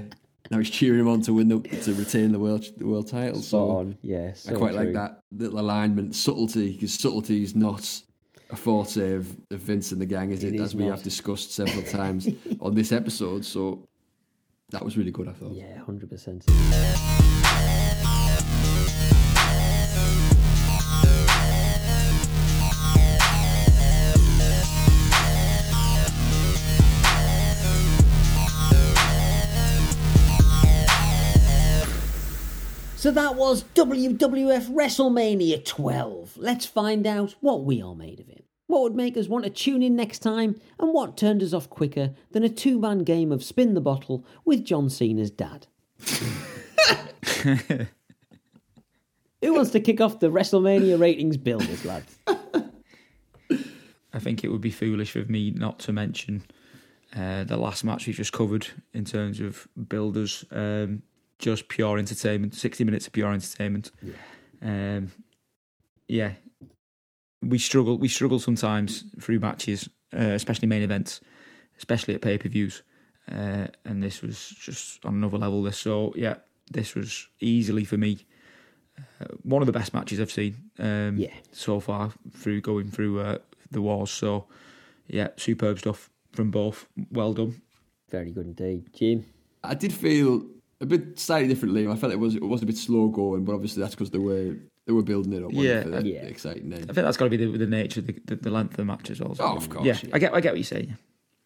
now 0.50 0.58
he's 0.58 0.70
cheering 0.70 1.00
him 1.00 1.08
on 1.08 1.22
to 1.22 1.32
win 1.32 1.48
the 1.48 1.60
to 1.60 1.94
retain 1.94 2.32
the 2.32 2.38
world 2.38 2.64
the 2.76 2.86
world 2.86 3.08
title. 3.08 3.40
Spot 3.40 3.44
so 3.44 3.70
on, 3.70 3.98
yeah, 4.02 4.32
so 4.34 4.54
I 4.54 4.58
quite 4.58 4.74
true. 4.74 4.84
like 4.84 4.92
that 4.94 5.22
little 5.30 5.60
alignment, 5.60 6.14
subtlety, 6.14 6.72
because 6.72 6.94
subtlety 6.94 7.42
is 7.42 7.54
not 7.54 8.02
a 8.50 8.56
forte 8.56 9.14
of, 9.14 9.34
of 9.50 9.60
Vince 9.60 9.92
and 9.92 10.00
the 10.00 10.06
gang, 10.06 10.30
is 10.30 10.44
it? 10.44 10.54
it 10.54 10.56
is 10.56 10.60
as 10.60 10.74
we 10.74 10.84
have 10.84 11.02
discussed 11.02 11.52
several 11.52 11.82
times 11.90 12.28
on 12.60 12.74
this 12.74 12.92
episode. 12.92 13.44
So 13.44 13.88
that 14.70 14.84
was 14.84 14.96
really 14.96 15.10
good, 15.10 15.28
I 15.28 15.32
thought. 15.32 15.52
Yeah, 15.52 15.78
hundred 15.78 16.10
percent. 16.10 16.44
So 33.02 33.10
that 33.10 33.34
was 33.34 33.64
WWF 33.74 34.68
WrestleMania 34.68 35.64
12. 35.64 36.36
Let's 36.36 36.66
find 36.66 37.04
out 37.04 37.34
what 37.40 37.64
we 37.64 37.82
are 37.82 37.96
made 37.96 38.20
of 38.20 38.28
it. 38.28 38.44
What 38.68 38.82
would 38.82 38.94
make 38.94 39.16
us 39.16 39.26
want 39.26 39.42
to 39.42 39.50
tune 39.50 39.82
in 39.82 39.96
next 39.96 40.20
time, 40.20 40.60
and 40.78 40.94
what 40.94 41.16
turned 41.16 41.42
us 41.42 41.52
off 41.52 41.68
quicker 41.68 42.14
than 42.30 42.44
a 42.44 42.48
two 42.48 42.78
man 42.78 42.98
game 43.00 43.32
of 43.32 43.42
spin 43.42 43.74
the 43.74 43.80
bottle 43.80 44.24
with 44.44 44.64
John 44.64 44.88
Cena's 44.88 45.32
dad? 45.32 45.66
Who 49.40 49.52
wants 49.52 49.72
to 49.72 49.80
kick 49.80 50.00
off 50.00 50.20
the 50.20 50.30
WrestleMania 50.30 50.96
ratings 50.96 51.36
builders, 51.36 51.84
lads? 51.84 52.16
I 54.14 54.20
think 54.20 54.44
it 54.44 54.48
would 54.52 54.60
be 54.60 54.70
foolish 54.70 55.16
of 55.16 55.28
me 55.28 55.50
not 55.50 55.80
to 55.80 55.92
mention 55.92 56.44
Uh, 57.14 57.44
the 57.44 57.58
last 57.58 57.84
match 57.84 58.06
we 58.06 58.12
just 58.12 58.32
covered 58.32 58.68
in 58.94 59.04
terms 59.04 59.38
of 59.40 59.68
builders, 59.88 60.46
um, 60.50 61.02
just 61.42 61.68
pure 61.68 61.98
entertainment. 61.98 62.54
Sixty 62.54 62.84
minutes 62.84 63.06
of 63.06 63.12
pure 63.12 63.32
entertainment. 63.32 63.90
Yeah. 64.02 64.14
Um, 64.62 65.12
yeah, 66.08 66.32
we 67.42 67.58
struggle. 67.58 67.98
We 67.98 68.08
struggle 68.08 68.38
sometimes 68.38 69.04
through 69.20 69.40
matches, 69.40 69.88
uh, 70.14 70.18
especially 70.34 70.68
main 70.68 70.82
events, 70.82 71.20
especially 71.76 72.14
at 72.14 72.22
pay 72.22 72.38
per 72.38 72.48
views. 72.48 72.82
Uh, 73.30 73.66
and 73.84 74.02
this 74.02 74.22
was 74.22 74.48
just 74.48 75.04
on 75.04 75.14
another 75.14 75.38
level. 75.38 75.62
This 75.62 75.78
so 75.78 76.12
yeah, 76.16 76.36
this 76.70 76.94
was 76.94 77.28
easily 77.40 77.84
for 77.84 77.96
me 77.96 78.18
uh, 78.98 79.26
one 79.42 79.62
of 79.62 79.66
the 79.66 79.72
best 79.72 79.92
matches 79.94 80.20
I've 80.20 80.30
seen. 80.30 80.70
Um, 80.78 81.16
Yeah. 81.18 81.32
so 81.52 81.80
far 81.80 82.12
through 82.32 82.60
going 82.60 82.90
through 82.90 83.20
uh, 83.20 83.38
the 83.70 83.80
wars. 83.82 84.10
So 84.10 84.46
yeah, 85.08 85.28
superb 85.36 85.78
stuff 85.78 86.10
from 86.32 86.50
both. 86.50 86.86
Well 87.10 87.32
done. 87.34 87.62
Very 88.10 88.32
good 88.32 88.46
indeed. 88.46 88.92
Jim? 88.92 89.24
I 89.64 89.74
did 89.74 89.92
feel 89.92 90.44
a 90.82 90.86
bit 90.86 91.18
slightly 91.18 91.48
differently. 91.48 91.86
I 91.88 91.94
felt 91.94 92.12
it 92.12 92.18
was 92.18 92.34
it 92.34 92.42
was 92.42 92.62
a 92.62 92.66
bit 92.66 92.76
slow 92.76 93.08
going, 93.08 93.44
but 93.44 93.54
obviously 93.54 93.80
that's 93.80 93.94
because 93.94 94.10
they 94.10 94.18
were 94.18 94.56
they 94.86 94.92
were 94.92 95.02
building 95.02 95.32
it 95.32 95.44
up. 95.44 95.52
Yeah, 95.52 95.84
for 95.84 95.90
the, 95.90 96.06
yeah. 96.06 96.22
exciting 96.22 96.72
I 96.74 96.76
think 96.76 96.94
that's 96.94 97.16
got 97.16 97.26
to 97.26 97.30
be 97.30 97.36
the, 97.36 97.56
the 97.56 97.66
nature 97.66 98.00
of 98.00 98.06
the, 98.06 98.16
the, 98.26 98.36
the 98.36 98.50
length 98.50 98.72
of 98.72 98.76
the 98.78 98.84
match 98.84 99.08
as 99.10 99.20
well. 99.20 99.36
Oh, 99.38 99.56
of 99.56 99.70
course, 99.70 99.86
Yeah, 99.86 99.96
yeah. 100.02 100.10
I 100.12 100.18
get 100.18 100.34
I 100.34 100.40
get 100.40 100.52
what 100.52 100.58
you're 100.58 100.64
saying. 100.64 100.96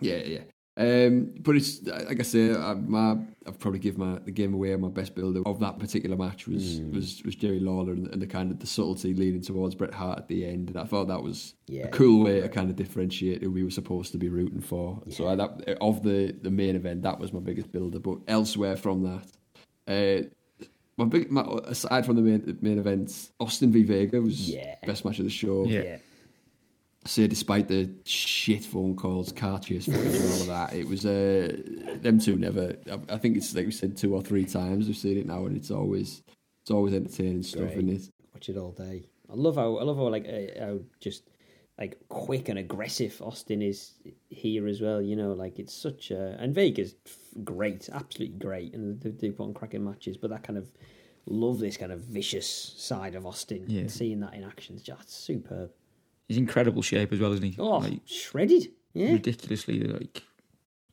Yeah, 0.00 0.16
yeah. 0.16 0.40
Um, 0.78 1.32
but 1.40 1.56
it's 1.56 1.82
like 1.86 2.20
I 2.20 2.22
say, 2.22 2.54
I, 2.54 2.74
my 2.74 3.16
I've 3.46 3.58
probably 3.58 3.78
give 3.80 3.96
my 3.96 4.18
the 4.18 4.30
game 4.30 4.52
away. 4.52 4.76
My 4.76 4.88
best 4.88 5.14
builder 5.14 5.40
of 5.46 5.58
that 5.60 5.78
particular 5.78 6.16
match 6.16 6.46
was 6.46 6.78
Hmm. 6.78 6.92
was 6.92 7.22
was 7.24 7.34
Jerry 7.34 7.60
Lawler 7.60 7.92
and, 7.92 8.08
and 8.08 8.20
the 8.20 8.26
kind 8.26 8.50
of 8.50 8.58
the 8.58 8.66
subtlety 8.66 9.14
leading 9.14 9.40
towards 9.40 9.74
Bret 9.74 9.94
Hart 9.94 10.18
at 10.18 10.28
the 10.28 10.44
end. 10.44 10.68
And 10.68 10.76
I 10.78 10.84
thought 10.84 11.08
that 11.08 11.22
was 11.22 11.54
Yeah. 11.66 11.84
a 11.84 11.88
cool 11.88 12.24
way 12.24 12.40
to 12.42 12.48
kind 12.50 12.68
of 12.68 12.76
differentiate 12.76 13.42
who 13.42 13.50
we 13.50 13.64
were 13.64 13.70
supposed 13.70 14.12
to 14.12 14.18
be 14.18 14.28
rooting 14.28 14.60
for. 14.60 15.02
So 15.08 15.28
I, 15.28 15.34
that 15.36 15.78
of 15.80 16.02
the 16.02 16.34
the 16.42 16.50
main 16.50 16.76
event, 16.76 17.02
that 17.02 17.18
was 17.18 17.32
my 17.32 17.40
biggest 17.40 17.72
builder. 17.72 17.98
But 17.98 18.18
elsewhere 18.28 18.76
from 18.76 19.02
that, 19.04 19.26
uh, 19.88 20.26
my 20.98 21.06
big 21.06 21.30
my, 21.30 21.42
aside 21.64 22.04
from 22.04 22.16
the 22.16 22.22
main 22.22 22.58
main 22.60 22.78
events, 22.78 23.32
Austin 23.40 23.72
v 23.72 23.82
Vega 23.82 24.20
was 24.20 24.50
Yeah. 24.50 24.74
best 24.84 25.06
match 25.06 25.18
of 25.20 25.24
the 25.24 25.30
show. 25.30 25.64
Yeah. 25.66 25.98
I 27.06 27.08
say 27.08 27.28
despite 27.28 27.68
the 27.68 27.88
shit 28.02 28.64
phone 28.64 28.96
calls, 28.96 29.30
car 29.30 29.60
chase 29.60 29.86
and 29.86 29.96
all 29.96 30.40
of 30.40 30.46
that, 30.48 30.72
it 30.72 30.88
was 30.88 31.06
uh, 31.06 31.56
them 32.02 32.18
two 32.18 32.34
never. 32.34 32.74
I, 32.90 33.14
I 33.14 33.16
think 33.16 33.36
it's 33.36 33.54
like 33.54 33.64
we 33.64 33.70
said 33.70 33.96
two 33.96 34.12
or 34.12 34.22
three 34.22 34.44
times 34.44 34.88
we've 34.88 34.96
seen 34.96 35.16
it 35.16 35.26
now, 35.26 35.46
and 35.46 35.56
it's 35.56 35.70
always 35.70 36.24
it's 36.62 36.72
always 36.72 36.92
entertaining 36.92 37.44
stuff, 37.44 37.60
Great. 37.60 37.74
isn't 37.74 37.90
it? 37.90 38.10
Watch 38.34 38.48
it 38.48 38.56
all 38.56 38.72
day. 38.72 39.04
I 39.30 39.34
love 39.34 39.54
how 39.54 39.76
I 39.76 39.84
love 39.84 39.96
how 39.96 40.08
like 40.08 40.26
uh, 40.26 40.58
how 40.58 40.80
just 40.98 41.30
like 41.78 41.96
quick 42.08 42.48
and 42.48 42.58
aggressive 42.58 43.22
Austin 43.22 43.62
is 43.62 43.92
here 44.28 44.66
as 44.66 44.80
well. 44.80 45.00
You 45.00 45.14
know, 45.14 45.32
like 45.32 45.60
it's 45.60 45.74
such 45.74 46.10
a 46.10 46.36
and 46.40 46.56
Vega's 46.56 46.96
great, 47.44 47.88
absolutely 47.92 48.36
great, 48.36 48.74
and 48.74 49.00
they 49.00 49.10
do 49.10 49.30
put 49.30 49.44
on 49.44 49.54
cracking 49.54 49.84
matches. 49.84 50.16
But 50.16 50.30
that 50.30 50.42
kind 50.42 50.58
of 50.58 50.72
love 51.26 51.60
this 51.60 51.76
kind 51.76 51.92
of 51.92 52.00
vicious 52.00 52.48
side 52.76 53.14
of 53.14 53.26
Austin. 53.26 53.66
Yeah. 53.68 53.82
and 53.82 53.92
seeing 53.92 54.18
that 54.20 54.34
in 54.34 54.42
action 54.42 54.74
is 54.74 54.82
just 54.82 55.24
superb. 55.24 55.70
He's 56.28 56.36
in 56.36 56.44
incredible 56.44 56.82
shape 56.82 57.12
as 57.12 57.20
well, 57.20 57.32
isn't 57.32 57.44
he? 57.44 57.56
Oh, 57.58 57.78
Like, 57.78 58.00
shredded. 58.06 58.68
Yeah, 58.94 59.12
ridiculously 59.12 59.80
like 59.80 60.22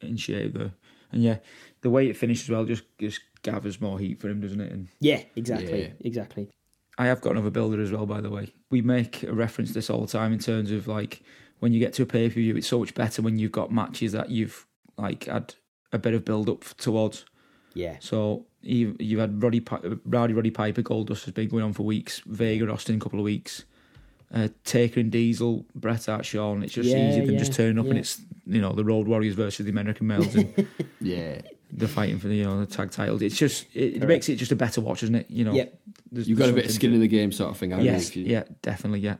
in 0.02 0.18
shape 0.18 0.54
though. 0.54 0.72
And 1.12 1.24
yeah, 1.24 1.38
the 1.82 1.90
way 1.90 2.10
it 2.10 2.18
finishes 2.18 2.50
well 2.50 2.66
just 2.66 2.84
just 3.00 3.22
gathers 3.44 3.80
more 3.82 3.98
heat 4.00 4.20
for 4.20 4.28
him, 4.30 4.42
doesn't 4.42 4.60
it? 4.62 4.72
And 4.72 4.88
yeah, 5.00 5.22
exactly, 5.36 5.82
Yeah. 5.84 5.90
exactly. 6.02 6.50
I 6.98 7.06
have 7.08 7.22
got 7.22 7.32
another 7.32 7.50
builder 7.50 7.82
as 7.82 7.92
well, 7.92 8.06
by 8.06 8.22
the 8.22 8.30
way. 8.30 8.54
We 8.70 8.82
make 8.82 9.24
a 9.24 9.34
reference 9.34 9.70
to 9.70 9.74
this 9.76 9.90
all 9.90 10.02
the 10.02 10.08
time 10.08 10.34
in 10.34 10.40
terms 10.40 10.70
of 10.72 10.88
like 10.88 11.22
when 11.60 11.72
you 11.74 11.80
get 11.80 11.94
to 11.94 12.04
a 12.04 12.06
pay 12.06 12.28
per 12.30 12.36
view, 12.36 12.56
it's 12.58 12.68
so 12.68 12.80
much 12.80 12.94
better 12.94 13.22
when 13.22 13.40
you've 13.40 13.52
got 13.54 13.72
matches 13.72 14.12
that 14.12 14.30
you've 14.30 14.68
like 14.98 15.24
had 15.26 15.56
a 15.94 15.98
bit 15.98 16.14
of 16.14 16.26
build 16.26 16.50
up 16.50 16.64
towards. 16.78 17.26
Yeah, 17.74 17.98
So 18.02 18.46
you 18.62 18.96
you've 19.00 19.20
had 19.20 19.42
Roddy 19.42 19.60
Pi- 19.62 19.78
uh, 19.78 19.96
Rowdy 20.06 20.34
Roddy 20.34 20.52
Piper 20.52 20.84
Goldust 20.84 21.24
has 21.26 21.34
been 21.34 21.48
going 21.48 21.64
on 21.64 21.74
for 21.74 21.84
weeks. 21.84 22.22
Vega 22.28 22.70
Austin 22.70 22.98
a 22.98 23.00
couple 23.00 23.18
of 23.20 23.24
weeks. 23.26 23.64
Uh, 24.34 24.48
Taker 24.64 25.00
and 25.00 25.12
Diesel, 25.12 25.64
Bret 25.76 26.06
Hart, 26.08 26.26
Shawn. 26.26 26.64
It's 26.64 26.74
just 26.74 26.90
Yeah, 26.90 27.10
easy 27.10 27.20
them 27.22 27.34
yeah, 27.34 27.40
just 27.40 27.54
turning 27.54 27.78
up 27.78 27.86
and 27.86 28.00
it's 28.00 28.20
you 28.48 28.60
know 28.62 28.74
the 28.74 28.84
Road 28.84 29.08
Warriors 29.08 29.36
versus 29.36 29.64
the 29.66 29.72
American 29.72 30.08
Males 30.08 30.34
and 30.34 30.68
Yeah, 31.00 31.40
they're 31.72 31.88
fighting 31.88 32.18
for 32.18 32.28
the 32.30 32.36
you 32.38 32.44
know 32.44 32.60
the 32.60 32.66
tag 32.66 32.90
titles. 32.92 33.22
It's 33.22 33.38
just 33.38 33.68
it, 33.76 33.98
it 34.02 34.08
makes 34.08 34.30
it 34.30 34.38
just 34.38 34.52
a 34.52 34.56
better 34.56 34.82
watch, 34.82 35.02
doesn't 35.02 35.14
it? 35.16 35.30
You 35.30 35.44
know, 35.46 35.54
Yep. 35.54 35.80
there's- 36.12 36.28
you've 36.28 36.40
got 36.40 36.50
a 36.50 36.54
bit 36.54 36.66
of 36.66 36.72
skin 36.72 36.90
to- 36.90 36.96
in 36.96 37.02
the 37.02 37.08
game, 37.08 37.32
sort 37.32 37.52
of 37.52 37.58
thing. 37.58 37.70
haven't? 37.70 37.86
Yes, 37.86 38.10
If 38.10 38.16
you- 38.16 38.26
yeah, 38.26 38.44
definitely, 38.64 39.02
yeah. 39.02 39.18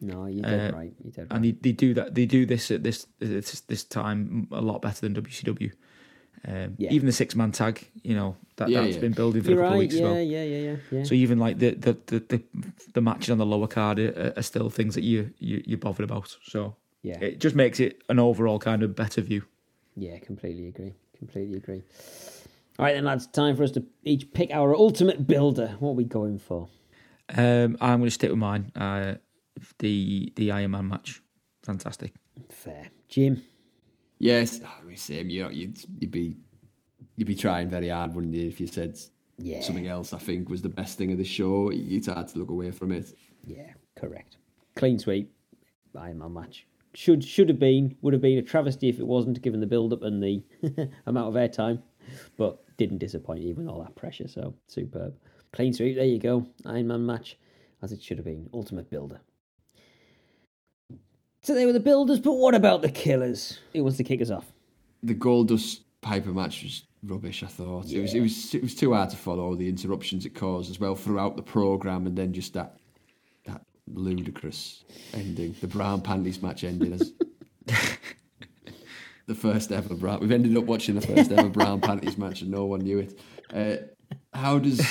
no, 0.00 0.26
you're 0.26 0.42
dead 0.42 0.74
Uh, 0.74 0.76
right. 0.76 0.92
You're 1.04 1.12
dead 1.12 1.28
right. 1.30 1.36
And 1.36 1.44
they, 1.44 1.52
they 1.52 1.72
do 1.72 1.94
that. 1.94 2.14
They 2.16 2.26
do 2.26 2.44
this 2.44 2.70
at 2.72 2.82
this 2.82 3.06
this, 3.20 3.60
this 3.60 3.84
time 3.84 4.48
a 4.50 4.60
lot 4.60 4.82
better 4.82 5.00
than 5.08 5.14
WCW. 5.14 5.70
Um, 6.46 6.74
Yeah. 6.78 6.92
Even 6.92 7.06
the 7.06 7.12
six 7.12 7.34
man 7.34 7.52
tag, 7.52 7.86
you 8.02 8.14
know, 8.14 8.36
that 8.56 8.68
Yeah, 8.68 8.82
that's 8.82 8.94
yeah. 8.94 9.00
been 9.00 9.12
building 9.12 9.42
for 9.42 9.50
you're 9.50 9.60
a 9.60 9.62
couple 9.64 9.78
right. 9.78 9.84
of 9.84 9.92
weeks 9.92 9.94
yeah, 9.96 10.02
well. 10.04 10.20
yeah, 10.20 10.44
yeah, 10.44 10.58
yeah, 10.58 10.76
yeah. 10.90 11.04
So 11.04 11.14
even 11.14 11.38
like 11.38 11.58
the 11.58 11.70
the, 11.70 11.96
the, 12.06 12.18
the 12.28 12.42
the 12.94 13.00
matches 13.00 13.30
on 13.30 13.38
the 13.38 13.46
lower 13.46 13.66
card 13.66 13.98
are, 13.98 14.32
are 14.36 14.42
still 14.42 14.70
things 14.70 14.94
that 14.94 15.04
you, 15.04 15.32
you 15.38 15.62
you're 15.66 15.78
bothered 15.78 16.04
about. 16.04 16.36
So 16.44 16.76
yeah. 17.02 17.18
it 17.20 17.40
just 17.40 17.56
makes 17.56 17.80
it 17.80 18.02
an 18.08 18.18
overall 18.18 18.58
kind 18.58 18.82
of 18.82 18.94
better 18.94 19.20
view. 19.22 19.42
Yeah, 19.96 20.18
completely 20.18 20.68
agree. 20.68 20.94
Completely 21.18 21.56
agree. 21.56 21.82
All 22.78 22.84
right, 22.84 22.92
then, 22.94 23.04
lads, 23.04 23.26
time 23.26 23.56
for 23.56 23.64
us 23.64 23.70
to 23.72 23.84
each 24.04 24.30
pick 24.34 24.50
our 24.50 24.74
ultimate 24.74 25.26
builder. 25.26 25.76
What 25.78 25.90
are 25.90 25.94
we 25.94 26.04
going 26.04 26.38
for? 26.38 26.68
Um, 27.34 27.78
I'm 27.80 27.98
going 28.00 28.04
to 28.04 28.10
stick 28.10 28.28
with 28.30 28.38
mine. 28.38 28.70
Uh, 28.76 29.14
the 29.78 30.32
the 30.36 30.52
Iron 30.52 30.72
Man 30.72 30.88
match, 30.88 31.22
fantastic. 31.62 32.12
Fair. 32.50 32.88
Jim? 33.08 33.42
Yes, 34.18 34.60
ah, 34.64 34.80
oh, 34.84 34.94
same. 34.94 35.28
You 35.30 35.44
know, 35.44 35.50
you'd 35.50 35.78
you'd 36.00 36.10
be 36.10 36.36
you'd 37.16 37.26
be 37.28 37.34
trying 37.34 37.68
very 37.68 37.88
hard, 37.88 38.14
wouldn't 38.14 38.34
you, 38.34 38.46
if 38.48 38.60
you 38.60 38.66
said 38.66 38.98
Yeah. 39.38 39.60
something 39.60 39.86
else? 39.86 40.12
I 40.12 40.18
think 40.18 40.48
was 40.48 40.62
the 40.62 40.68
best 40.68 40.96
thing 40.98 41.12
of 41.12 41.18
the 41.18 41.24
show. 41.24 41.70
It's 41.72 42.06
hard 42.06 42.28
to 42.28 42.38
look 42.38 42.50
away 42.50 42.70
from 42.70 42.92
it. 42.92 43.12
Yeah, 43.44 43.72
correct. 43.94 44.36
Clean 44.74 44.98
sweep. 44.98 45.32
Iron 45.98 46.18
Man 46.18 46.32
match. 46.34 46.66
Should 46.94 47.24
should 47.24 47.48
have 47.50 47.58
been, 47.58 47.94
would 48.02 48.12
have 48.14 48.22
been 48.22 48.38
a 48.38 48.42
travesty 48.42 48.88
if 48.88 48.98
it 48.98 49.06
wasn't, 49.06 49.40
given 49.42 49.60
the 49.60 49.66
build 49.66 49.92
up 49.92 50.02
and 50.02 50.22
the 50.22 50.42
amount 51.06 51.28
of 51.28 51.34
airtime. 51.34 51.82
But 52.36 52.62
didn't 52.76 52.98
disappoint 52.98 53.40
even 53.40 53.64
with 53.64 53.74
all 53.74 53.82
that 53.82 53.96
pressure, 53.96 54.28
so 54.28 54.54
superb. 54.66 55.14
Clean 55.52 55.72
sweep, 55.72 55.96
there 55.96 56.04
you 56.04 56.18
go. 56.18 56.46
Iron 56.64 56.86
Man 56.88 57.04
match, 57.06 57.38
as 57.82 57.92
it 57.92 58.02
should 58.02 58.18
have 58.18 58.24
been. 58.24 58.48
Ultimate 58.54 58.88
builder. 58.90 59.20
So 61.46 61.54
they 61.54 61.64
were 61.64 61.72
the 61.72 61.78
builders, 61.78 62.18
but 62.18 62.32
what 62.32 62.56
about 62.56 62.82
the 62.82 62.90
killers? 62.90 63.60
Who 63.72 63.84
wants 63.84 63.98
to 63.98 64.02
kick 64.02 64.20
us 64.20 64.30
off? 64.30 64.50
The 65.04 65.14
Goldust 65.14 65.82
Piper 66.00 66.30
match 66.30 66.64
was 66.64 66.82
rubbish. 67.04 67.44
I 67.44 67.46
thought 67.46 67.88
it 67.88 68.00
was 68.00 68.14
it 68.14 68.20
was 68.20 68.52
it 68.52 68.62
was 68.62 68.74
too 68.74 68.94
hard 68.94 69.10
to 69.10 69.16
follow 69.16 69.54
the 69.54 69.68
interruptions 69.68 70.26
it 70.26 70.34
caused 70.34 70.72
as 70.72 70.80
well 70.80 70.96
throughout 70.96 71.36
the 71.36 71.44
program, 71.44 72.08
and 72.08 72.18
then 72.18 72.32
just 72.32 72.54
that 72.54 72.80
that 73.44 73.62
ludicrous 73.86 74.82
ending, 75.14 75.54
the 75.60 75.68
brown 75.68 76.00
panties 76.00 76.42
match 76.42 76.64
ending 76.64 76.94
as 76.94 77.12
the 79.26 79.34
first 79.36 79.70
ever 79.70 79.94
brown. 79.94 80.18
We've 80.18 80.32
ended 80.32 80.56
up 80.56 80.64
watching 80.64 80.96
the 80.96 81.06
first 81.06 81.30
ever 81.30 81.48
brown 81.48 81.80
panties 81.80 82.18
match, 82.18 82.42
and 82.42 82.50
no 82.50 82.64
one 82.64 82.80
knew 82.80 82.98
it. 82.98 83.20
Uh, 83.54 83.86
how 84.36 84.58
does 84.58 84.84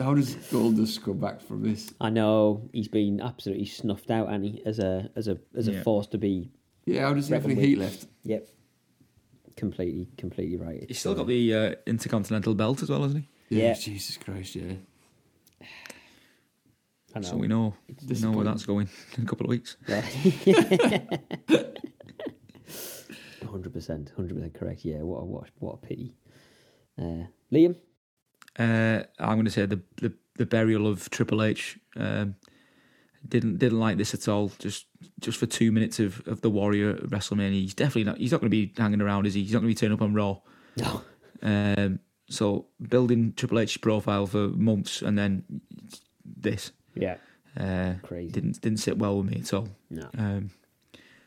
how 0.00 0.14
does 0.14 0.34
Goldust 0.36 1.02
go 1.02 1.14
back 1.14 1.40
from 1.40 1.62
this? 1.62 1.92
I 2.00 2.10
know 2.10 2.68
he's 2.72 2.88
been 2.88 3.20
absolutely 3.20 3.66
snuffed 3.66 4.10
out, 4.10 4.28
and 4.28 4.44
he 4.44 4.62
as 4.66 4.78
a 4.78 5.10
as 5.16 5.28
a 5.28 5.38
as 5.54 5.68
a 5.68 5.72
Yeah. 5.72 5.82
force 5.82 6.06
to 6.08 6.18
be. 6.18 6.50
Yeah, 6.84 7.02
how 7.06 7.14
does 7.14 7.28
he 7.28 7.34
have 7.34 7.44
any 7.44 7.54
heat 7.54 7.78
left? 7.78 8.06
Yep, 8.24 8.48
completely, 9.56 10.08
completely 10.16 10.56
right. 10.56 10.84
He's 10.86 10.98
still 11.00 11.14
got 11.14 11.26
the 11.26 11.54
uh, 11.54 11.74
Intercontinental 11.86 12.54
belt 12.54 12.82
as 12.82 12.90
well, 12.90 13.02
hasn't 13.02 13.24
he? 13.48 13.58
Yeah. 13.60 13.74
Jesus 13.74 14.16
Christ, 14.18 14.54
yeah. 14.54 14.74
I 17.14 17.20
know. 17.20 17.28
So 17.28 17.36
we 17.36 17.48
know 17.48 17.74
we 18.08 18.18
know 18.20 18.30
where 18.32 18.44
that's 18.44 18.66
going 18.66 18.88
in 19.16 19.24
a 19.24 19.26
couple 19.26 19.46
of 19.46 19.50
weeks. 19.50 19.76
Hundred 23.50 23.72
percent, 23.72 24.12
hundred 24.16 24.34
percent 24.34 24.54
correct. 24.54 24.84
Yeah, 24.84 25.02
what 25.02 25.18
a 25.18 25.24
what, 25.24 25.48
what 25.60 25.74
a 25.74 25.86
pity. 25.86 26.14
Uh, 26.98 27.24
Liam, 27.52 27.76
Uh, 28.58 29.02
I'm 29.18 29.34
going 29.36 29.44
to 29.44 29.50
say 29.50 29.66
the, 29.66 29.80
the 29.96 30.12
the 30.36 30.46
burial 30.46 30.86
of 30.86 31.08
Triple 31.10 31.42
H. 31.42 31.78
Um, 31.96 32.36
didn't 33.28 33.58
didn't 33.58 33.80
like 33.80 33.96
this 33.98 34.14
at 34.14 34.28
all. 34.28 34.52
Just 34.58 34.86
just 35.20 35.38
for 35.38 35.46
two 35.46 35.72
minutes 35.72 35.98
of, 35.98 36.22
of 36.26 36.40
the 36.42 36.50
Warrior 36.50 36.90
at 36.90 37.02
WrestleMania, 37.04 37.52
he's 37.52 37.74
definitely 37.74 38.04
not. 38.04 38.18
He's 38.18 38.30
not 38.32 38.40
going 38.40 38.50
to 38.50 38.56
be 38.56 38.72
hanging 38.76 39.00
around, 39.00 39.26
is 39.26 39.34
he? 39.34 39.42
He's 39.42 39.52
not 39.52 39.60
going 39.60 39.74
to 39.74 39.80
be 39.80 39.86
turning 39.86 39.94
up 39.96 40.02
on 40.02 40.14
Raw. 40.14 40.38
no, 40.76 41.02
Um, 41.42 41.98
so 42.28 42.66
building 42.88 43.32
Triple 43.36 43.58
H 43.58 43.80
profile 43.80 44.26
for 44.26 44.48
months 44.48 45.02
and 45.02 45.18
then 45.18 45.42
this 46.24 46.72
yeah, 46.94 47.16
uh, 47.58 47.94
Crazy. 48.02 48.30
didn't 48.30 48.60
didn't 48.60 48.78
sit 48.78 48.96
well 48.98 49.18
with 49.18 49.30
me 49.30 49.40
at 49.40 49.52
all. 49.54 49.68
no, 49.90 50.08
Um, 50.16 50.50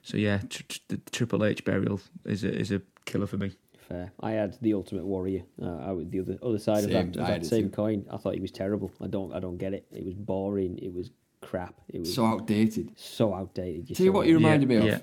so 0.01 0.17
yeah, 0.17 0.37
tr- 0.49 0.63
tr- 0.67 0.79
the 0.87 0.97
Triple 1.11 1.43
H 1.45 1.63
burial 1.65 1.99
is 2.25 2.43
a, 2.43 2.53
is 2.53 2.71
a 2.71 2.81
killer 3.05 3.27
for 3.27 3.37
me. 3.37 3.51
Fair. 3.89 4.11
I 4.21 4.31
had 4.31 4.55
the 4.61 4.73
Ultimate 4.75 5.05
Warrior. 5.05 5.41
Uh, 5.61 5.77
I 5.77 5.91
would 5.91 6.11
the 6.11 6.19
other 6.19 6.37
other 6.43 6.59
side 6.59 6.83
Same, 6.83 6.95
of 7.07 7.13
that, 7.13 7.19
I 7.19 7.23
of 7.23 7.27
that 7.27 7.41
it 7.43 7.45
same 7.49 7.63
too. 7.65 7.75
coin. 7.75 8.05
I 8.11 8.17
thought 8.17 8.35
he 8.35 8.39
was 8.39 8.51
terrible. 8.51 8.91
I 9.01 9.07
don't, 9.07 9.33
I 9.33 9.39
don't 9.39 9.57
get 9.57 9.73
it. 9.73 9.87
It 9.91 10.05
was 10.05 10.13
boring. 10.13 10.77
It 10.77 10.93
was 10.93 11.09
crap. 11.41 11.73
It 11.89 11.99
was 11.99 12.13
So 12.13 12.25
outdated. 12.25 12.91
so 12.95 13.33
outdated. 13.33 13.95
Tell 13.95 14.05
you 14.05 14.11
saw 14.11 14.15
what 14.17 14.25
it. 14.25 14.29
he 14.29 14.33
reminded 14.35 14.69
Yeah, 14.69 14.79
me 14.79 14.87
of. 14.89 14.93
yeah. 14.93 14.99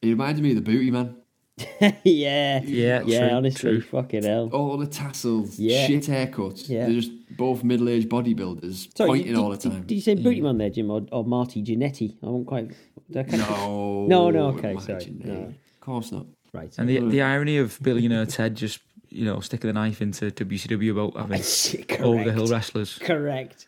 He 0.00 0.10
reminded 0.10 0.42
me 0.44 0.50
of 0.50 0.56
the 0.56 0.62
Booty 0.62 0.90
Man. 0.92 1.16
yeah, 1.80 2.62
Yeah, 2.64 3.02
yeah. 3.04 3.28
true, 3.28 3.36
honestly, 3.36 3.60
true. 3.72 3.80
fucking 3.82 4.22
hell. 4.22 4.48
All 4.52 4.76
the 4.78 4.86
tassels, 4.86 5.58
Yeah. 5.58 5.86
shit 5.86 6.04
haircuts. 6.04 6.68
Yeah. 6.68 6.86
They're 6.86 6.94
just 7.00 7.12
both 7.36 7.62
middle-aged 7.62 8.08
bodybuilders 8.08 8.96
Sorry, 8.96 9.08
pointing 9.08 9.26
did, 9.28 9.36
all 9.36 9.50
the 9.50 9.56
time. 9.58 9.82
Did, 9.82 9.94
you 9.94 10.00
say 10.00 10.14
Booty 10.14 10.40
Man 10.40 10.58
there, 10.58 10.70
Jim, 10.70 10.90
or, 10.90 11.02
or 11.12 11.24
Marty 11.24 11.62
Jannetty? 11.62 12.16
I 12.22 12.26
won't 12.26 12.46
quite. 12.46 12.68
did 13.10 13.18
I 13.18 13.22
catch- 13.24 13.38
no, 13.50 14.06
No, 14.08 14.30
no, 14.30 14.46
okay, 14.48 14.72
imagine 14.72 14.80
sorry, 14.80 15.04
it. 15.04 15.24
no. 15.26 15.34
Of 15.74 15.80
course 15.80 16.12
not. 16.12 16.26
Right. 16.52 16.74
And 16.78 16.88
the 16.88 17.00
the 17.00 17.22
irony 17.22 17.58
of 17.58 17.78
billionaire 17.82 18.26
Ted 18.26 18.54
just 18.56 18.80
you 19.08 19.24
know 19.24 19.40
sticking 19.40 19.68
the 19.68 19.72
knife 19.74 20.02
into 20.02 20.30
WCW 20.30 20.90
about 20.92 21.16
having 21.30 21.42
Correct. 21.88 22.02
over 22.02 22.24
the 22.24 22.32
hill 22.32 22.46
wrestlers. 22.46 22.98
Correct. 22.98 23.66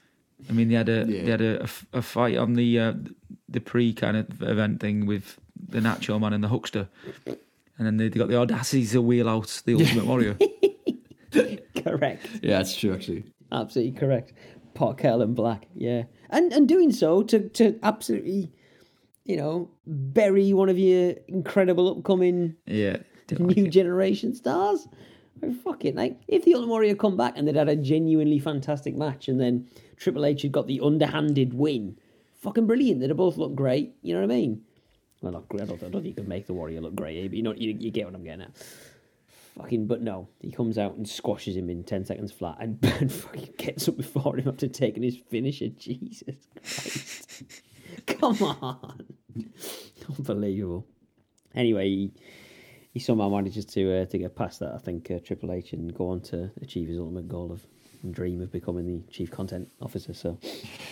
I 0.48 0.52
mean, 0.52 0.68
they 0.68 0.74
had 0.74 0.88
a 0.88 1.06
Yeah. 1.08 1.24
they 1.24 1.30
had 1.30 1.40
a, 1.40 1.60
a 1.60 1.62
f- 1.64 1.86
a 1.94 2.02
fight 2.02 2.36
on 2.36 2.54
the 2.54 2.78
uh, 2.78 2.92
the 3.48 3.60
pre 3.60 3.92
kind 3.94 4.16
of 4.16 4.42
event 4.42 4.80
thing 4.80 5.06
with 5.06 5.38
the 5.68 5.80
Nacho 5.80 6.20
Man 6.20 6.32
and 6.34 6.44
the 6.44 6.48
Huckster, 6.48 6.88
and 7.26 7.36
then 7.86 7.96
they, 7.96 8.08
they 8.08 8.18
got 8.18 8.28
the 8.28 8.36
audacity 8.36 8.86
to 8.88 9.00
wheel 9.00 9.28
out 9.28 9.62
the 9.64 9.74
Ultimate 9.80 10.04
Warrior. 10.06 10.36
Correct. 11.82 12.26
Yeah, 12.42 12.58
that's 12.58 12.76
true. 12.76 12.94
Actually, 12.94 13.24
Absolutely 13.52 13.98
correct. 13.98 14.32
Pot 14.74 14.98
kettle 14.98 15.22
and 15.22 15.34
black. 15.34 15.66
Yeah. 15.74 16.04
And 16.30 16.52
and 16.52 16.68
doing 16.68 16.92
so 16.92 17.22
to 17.24 17.48
to 17.50 17.78
absolutely, 17.82 18.52
you 19.24 19.36
know, 19.36 19.70
bury 19.86 20.52
one 20.52 20.68
of 20.68 20.78
your 20.78 21.14
incredible 21.28 21.96
upcoming 21.96 22.56
yeah, 22.66 22.98
didn't 23.26 23.48
like 23.48 23.56
new 23.56 23.68
generation 23.68 24.34
stars. 24.34 24.86
Oh, 25.42 25.52
fuck 25.64 25.84
it. 25.84 25.96
Like, 25.96 26.20
if 26.28 26.44
the 26.44 26.54
Ultimate 26.54 26.70
Warrior 26.70 26.94
come 26.94 27.16
back 27.16 27.34
and 27.36 27.46
they'd 27.46 27.56
had 27.56 27.68
a 27.68 27.76
genuinely 27.76 28.38
fantastic 28.38 28.94
match 28.96 29.28
and 29.28 29.40
then 29.40 29.68
Triple 29.96 30.24
H 30.24 30.42
had 30.42 30.52
got 30.52 30.66
the 30.66 30.80
underhanded 30.80 31.54
win, 31.54 31.98
fucking 32.40 32.66
brilliant. 32.66 33.00
They'd 33.00 33.10
have 33.10 33.16
both 33.16 33.36
looked 33.36 33.56
great. 33.56 33.94
You 34.02 34.14
know 34.14 34.20
what 34.20 34.32
I 34.32 34.36
mean? 34.36 34.62
Well, 35.20 35.32
not 35.32 35.48
great. 35.48 35.62
I 35.62 35.66
don't, 35.66 35.82
I 35.82 35.88
don't 35.88 36.02
think 36.02 36.06
you 36.06 36.14
can 36.14 36.28
make 36.28 36.46
the 36.46 36.54
Warrior 36.54 36.82
look 36.82 36.94
great, 36.94 37.18
eh, 37.18 37.28
but 37.28 37.36
you, 37.36 37.42
know, 37.42 37.54
you, 37.54 37.76
you 37.78 37.90
get 37.90 38.04
what 38.04 38.14
I'm 38.14 38.24
getting 38.24 38.42
at. 38.42 38.56
Fucking, 39.56 39.86
but 39.86 40.02
no, 40.02 40.28
he 40.40 40.50
comes 40.50 40.78
out 40.78 40.94
and 40.96 41.08
squashes 41.08 41.56
him 41.56 41.70
in 41.70 41.84
10 41.84 42.04
seconds 42.04 42.32
flat 42.32 42.56
and, 42.60 42.78
and 43.00 43.12
fucking 43.12 43.54
gets 43.56 43.88
up 43.88 43.96
before 43.96 44.36
him 44.36 44.48
after 44.48 44.68
taking 44.68 45.02
his 45.02 45.16
finisher. 45.16 45.68
Jesus 45.78 46.46
Christ. 46.60 47.42
Come 48.06 48.42
on. 48.42 49.13
Unbelievable. 50.18 50.86
Anyway, 51.54 51.88
he, 51.88 52.12
he 52.92 53.00
somehow 53.00 53.28
manages 53.28 53.64
to 53.66 54.02
uh, 54.02 54.04
to 54.06 54.18
get 54.18 54.36
past 54.36 54.60
that. 54.60 54.72
I 54.74 54.78
think 54.78 55.10
uh, 55.10 55.18
Triple 55.20 55.52
H 55.52 55.72
and 55.72 55.94
go 55.94 56.08
on 56.08 56.20
to 56.22 56.50
achieve 56.60 56.88
his 56.88 56.98
ultimate 56.98 57.28
goal 57.28 57.52
of 57.52 57.66
and 58.02 58.14
dream 58.14 58.42
of 58.42 58.52
becoming 58.52 58.86
the 58.86 59.12
chief 59.12 59.30
content 59.30 59.68
officer. 59.80 60.14
So 60.14 60.38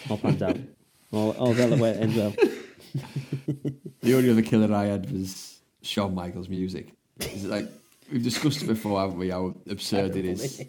all 0.09 0.19
pans 0.19 0.43
out. 0.43 0.57
All, 1.15 1.33
all 1.33 1.53
well 1.53 1.77
where 1.77 1.93
it 1.93 2.01
ends 2.01 2.17
well. 2.17 2.31
the 4.01 4.15
only 4.15 4.31
other 4.31 4.41
killer 4.41 4.75
I 4.75 4.87
had 4.87 5.13
was 5.13 5.61
Shawn 5.83 6.15
Michaels' 6.15 6.49
music. 6.49 6.95
It's 7.21 7.45
like 7.45 7.69
we've 8.11 8.23
discussed 8.23 8.63
it 8.63 8.67
before, 8.67 8.99
haven't 8.99 9.19
we? 9.19 9.29
How 9.29 9.55
absurd 9.69 10.17
it 10.17 10.25
is 10.25 10.65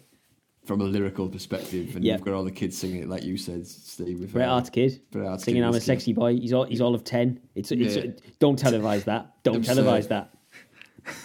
from 0.64 0.80
a 0.80 0.84
lyrical 0.84 1.28
perspective, 1.28 1.94
and 1.96 2.04
Yeah. 2.04 2.14
you've 2.14 2.22
got 2.24 2.34
all 2.34 2.44
the 2.44 2.50
kids 2.50 2.76
singing 2.78 3.02
it, 3.02 3.08
like 3.08 3.22
you 3.24 3.36
said, 3.36 3.66
Steve. 3.66 4.20
With 4.20 4.32
Bret 4.32 4.48
Hart's 4.48 4.70
kid 4.70 5.00
Bret 5.10 5.26
Hart's 5.26 5.44
singing 5.44 5.62
kid 5.62 5.68
"I'm 5.68 5.74
a 5.74 5.80
sexy 5.80 6.12
boy." 6.12 6.36
He's 6.36 6.52
all 6.52 6.64
he's 6.64 6.80
all 6.80 6.94
of 6.94 7.04
ten. 7.04 7.40
It's 7.54 7.70
it's 7.72 7.96
Yeah. 7.96 8.12
don't 8.38 8.60
televise 8.60 9.04
that. 9.04 9.34
Don't 9.42 9.56
Absurd. 9.56 9.78
televise 9.78 10.08
that. 10.08 10.30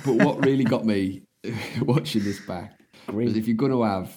But 0.06 0.16
what 0.26 0.46
really 0.46 0.66
got 0.66 0.86
me 0.86 1.22
watching 1.82 2.24
this 2.24 2.40
back 2.46 2.78
Grim. 3.08 3.26
was 3.28 3.38
if 3.38 3.48
you're 3.48 3.56
going 3.56 3.72
to 3.72 3.84
have, 3.84 4.12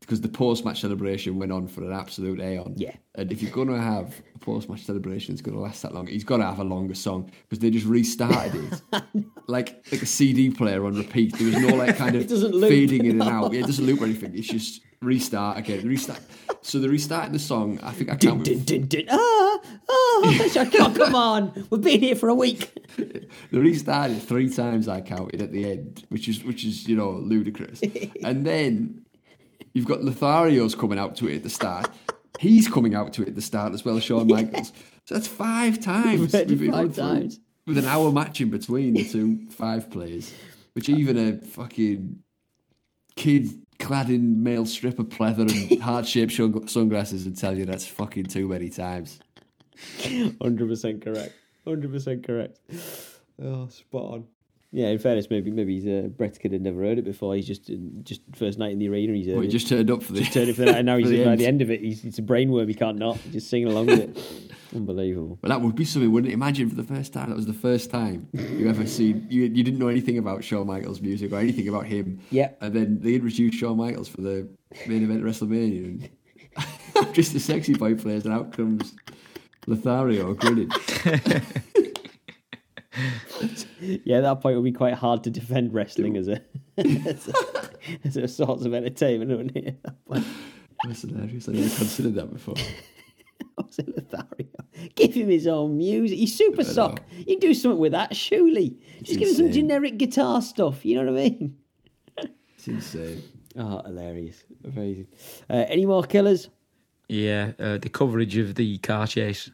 because 0.00 0.20
the 0.20 0.28
post 0.28 0.64
match 0.64 0.80
celebration 0.80 1.38
went 1.38 1.52
on 1.52 1.68
for 1.68 1.82
an 1.82 1.92
absolute 1.92 2.40
aeon. 2.40 2.74
Yeah. 2.76 2.94
And 3.14 3.30
if 3.30 3.42
you're 3.42 3.50
going 3.52 3.68
to 3.68 3.78
have 3.80 4.14
a 4.34 4.38
post 4.38 4.68
match 4.68 4.82
celebration 4.84 5.34
that's 5.34 5.42
going 5.42 5.56
to 5.56 5.62
last 5.62 5.82
that 5.82 5.92
long, 5.94 6.06
he's 6.06 6.24
got 6.24 6.38
to 6.38 6.44
have 6.44 6.58
a 6.58 6.64
longer 6.64 6.94
song 6.94 7.30
because 7.48 7.58
they 7.60 7.70
just 7.70 7.86
restarted 7.86 8.72
it. 8.92 9.02
like 9.46 9.84
like 9.92 10.02
a 10.02 10.06
CD 10.06 10.50
player 10.50 10.84
on 10.86 10.94
repeat. 10.94 11.36
There 11.36 11.46
was 11.46 11.58
no 11.58 11.74
like 11.76 11.96
kind 11.96 12.16
of 12.16 12.28
fading 12.60 13.04
in 13.06 13.20
and 13.20 13.30
out. 13.30 13.52
Yeah, 13.52 13.60
it 13.60 13.66
doesn't 13.66 13.84
loop 13.84 14.00
or 14.00 14.04
anything. 14.04 14.36
It's 14.36 14.48
just 14.48 14.80
restart 15.02 15.58
again, 15.58 15.86
restart. 15.86 16.20
So 16.62 16.78
they 16.78 16.88
restarted 16.88 17.32
the 17.32 17.38
song. 17.38 17.78
I 17.82 17.90
think 17.92 18.10
I 18.10 18.16
counted. 18.16 18.64
dun, 18.66 18.86
dun, 18.86 19.04
dun. 19.06 19.06
Ah, 19.10 19.60
ah, 19.88 20.42
I 20.42 20.68
can't- 20.70 20.94
come 20.96 21.14
on. 21.14 21.66
We've 21.70 21.80
been 21.80 22.00
here 22.00 22.14
for 22.16 22.28
a 22.28 22.34
week. 22.34 22.70
They 22.96 23.58
restarted 23.58 24.22
three 24.22 24.48
times. 24.52 24.88
I 24.88 25.00
counted 25.00 25.40
at 25.42 25.52
the 25.52 25.70
end, 25.70 26.04
which 26.10 26.28
is 26.28 26.44
which 26.44 26.64
is 26.64 26.86
you 26.88 26.96
know 26.96 27.10
ludicrous. 27.12 27.80
and 28.24 28.44
then 28.46 29.04
you've 29.72 29.86
got 29.86 30.00
Lothario's 30.00 30.74
coming 30.74 30.98
out 30.98 31.16
to 31.16 31.28
it 31.28 31.36
at 31.36 31.42
the 31.42 31.50
start. 31.50 31.90
He's 32.38 32.68
coming 32.68 32.94
out 32.94 33.12
to 33.14 33.22
it 33.22 33.28
at 33.28 33.34
the 33.34 33.42
start 33.42 33.74
as 33.74 33.84
well, 33.84 34.00
Shawn 34.00 34.26
Michaels. 34.26 34.72
So 35.04 35.14
that's 35.14 35.28
five 35.28 35.80
times. 35.80 36.32
Five 36.32 36.48
through, 36.48 36.92
times. 36.92 37.40
with 37.66 37.78
an 37.78 37.84
hour 37.84 38.10
match 38.12 38.40
in 38.40 38.50
between 38.50 38.94
the 38.94 39.04
two 39.04 39.46
five 39.50 39.90
players, 39.90 40.32
which 40.72 40.88
even 40.88 41.18
a 41.18 41.38
fucking 41.38 42.20
kid 43.16 43.50
clad 43.78 44.10
in 44.10 44.42
male 44.42 44.66
stripper 44.66 45.04
pleather 45.04 45.50
and 45.50 45.82
heart 45.82 46.06
shaped 46.06 46.32
sunglasses 46.70 47.24
would 47.24 47.36
tell 47.36 47.56
you 47.56 47.64
that's 47.64 47.86
fucking 47.86 48.26
too 48.26 48.48
many 48.48 48.68
times. 48.68 49.18
Hundred 50.40 50.68
percent 50.68 51.02
correct. 51.02 51.34
Hundred 51.64 51.90
percent 51.90 52.26
correct. 52.26 52.58
Oh, 53.42 53.68
spot 53.68 54.04
on. 54.12 54.24
Yeah, 54.72 54.86
in 54.88 54.98
fairness, 55.00 55.28
maybe 55.28 55.50
maybe 55.50 55.80
he's 55.80 55.86
uh, 55.86 56.08
Bret's 56.08 56.38
kid 56.38 56.52
had 56.52 56.62
never 56.62 56.80
heard 56.80 56.98
it 56.98 57.04
before. 57.04 57.34
He's 57.34 57.46
just 57.46 57.70
just 58.02 58.22
first 58.36 58.56
night 58.58 58.70
in 58.72 58.78
the 58.78 58.88
arena. 58.88 59.14
He's 59.14 59.28
uh, 59.28 59.34
But 59.34 59.40
he 59.40 59.48
just 59.48 59.68
turned 59.68 59.90
up 59.90 60.02
for 60.02 60.12
the 60.12 60.22
turned 60.22 60.48
it 60.48 60.54
for 60.54 60.64
that, 60.64 60.76
and 60.76 60.86
now 60.86 60.96
he's 60.98 61.08
for 61.08 61.16
the 61.16 61.24
by 61.24 61.30
end. 61.32 61.40
the 61.40 61.46
end 61.46 61.62
of 61.62 61.70
it. 61.70 61.80
He's 61.80 62.04
it's 62.04 62.18
a 62.18 62.22
brainworm. 62.22 62.68
He 62.68 62.74
can't 62.74 62.96
not. 62.96 63.16
He's 63.16 63.32
just 63.32 63.50
singing 63.50 63.68
along 63.68 63.86
with 63.86 63.98
it. 63.98 64.52
Unbelievable. 64.74 65.40
Well, 65.42 65.50
that 65.50 65.60
would 65.60 65.74
be 65.74 65.84
something, 65.84 66.12
wouldn't 66.12 66.30
it? 66.30 66.34
Imagine 66.34 66.68
for 66.68 66.76
the 66.76 66.84
first 66.84 67.12
time, 67.12 67.30
that 67.30 67.34
was 67.34 67.46
the 67.46 67.52
first 67.52 67.90
time 67.90 68.28
you 68.32 68.68
ever 68.68 68.86
seen, 68.86 69.26
you, 69.28 69.42
you 69.42 69.64
didn't 69.64 69.80
know 69.80 69.88
anything 69.88 70.16
about 70.16 70.44
Shawn 70.44 70.68
Michaels' 70.68 71.00
music 71.00 71.32
or 71.32 71.40
anything 71.40 71.66
about 71.68 71.86
him. 71.86 72.20
Yeah. 72.30 72.50
And 72.60 72.72
then 72.72 73.00
they 73.00 73.14
introduced 73.14 73.58
Shawn 73.58 73.76
Michaels 73.78 74.08
for 74.08 74.20
the 74.20 74.48
main 74.86 75.02
event 75.02 75.26
of 75.26 75.26
WrestleMania. 75.26 76.08
And 76.96 77.12
just 77.14 77.32
the 77.32 77.40
sexy 77.40 77.74
boy 77.74 77.96
players, 77.96 78.24
and 78.24 78.32
out 78.32 78.52
comes 78.52 78.94
Lothario 79.66 80.34
grinning. 80.34 80.70
Yeah, 83.80 84.18
at 84.18 84.22
that 84.22 84.40
point 84.40 84.54
it 84.54 84.56
would 84.56 84.64
be 84.64 84.72
quite 84.72 84.94
hard 84.94 85.24
to 85.24 85.30
defend 85.30 85.72
wrestling 85.72 86.16
as 86.16 86.28
a 86.28 86.40
as 86.76 87.28
a, 87.28 87.34
as 88.04 88.16
a 88.16 88.28
source 88.28 88.64
of 88.64 88.74
entertainment, 88.74 89.30
wouldn't 89.30 89.56
it? 89.56 89.66
At 89.68 89.82
that 89.84 90.04
point. 90.04 90.26
That's 90.84 91.02
hilarious. 91.02 91.48
I 91.48 91.52
never 91.52 91.76
considered 91.76 92.14
that 92.16 92.32
before. 92.32 92.54
Jose 93.58 93.82
Lothario. 93.86 94.48
Give 94.94 95.14
him 95.14 95.28
his 95.28 95.46
own 95.46 95.76
music. 95.76 96.18
He's 96.18 96.36
super 96.36 96.62
know. 96.62 96.68
sock. 96.68 97.02
You 97.26 97.38
do 97.38 97.54
something 97.54 97.78
with 97.78 97.92
that, 97.92 98.16
surely. 98.16 98.78
Just 99.02 99.18
give 99.18 99.28
him 99.28 99.34
some 99.34 99.46
insane. 99.46 99.62
generic 99.62 99.98
guitar 99.98 100.42
stuff. 100.42 100.84
You 100.84 100.96
know 100.96 101.12
what 101.12 101.20
I 101.20 101.28
mean? 101.28 101.56
It's 102.56 102.68
insane. 102.68 103.22
Oh, 103.56 103.80
hilarious. 103.86 104.44
Amazing. 104.62 105.06
Uh, 105.48 105.64
any 105.66 105.86
more 105.86 106.02
killers? 106.02 106.50
Yeah, 107.08 107.52
uh, 107.58 107.78
the 107.78 107.88
coverage 107.88 108.36
of 108.36 108.54
the 108.54 108.76
car 108.78 109.06
chase. 109.06 109.50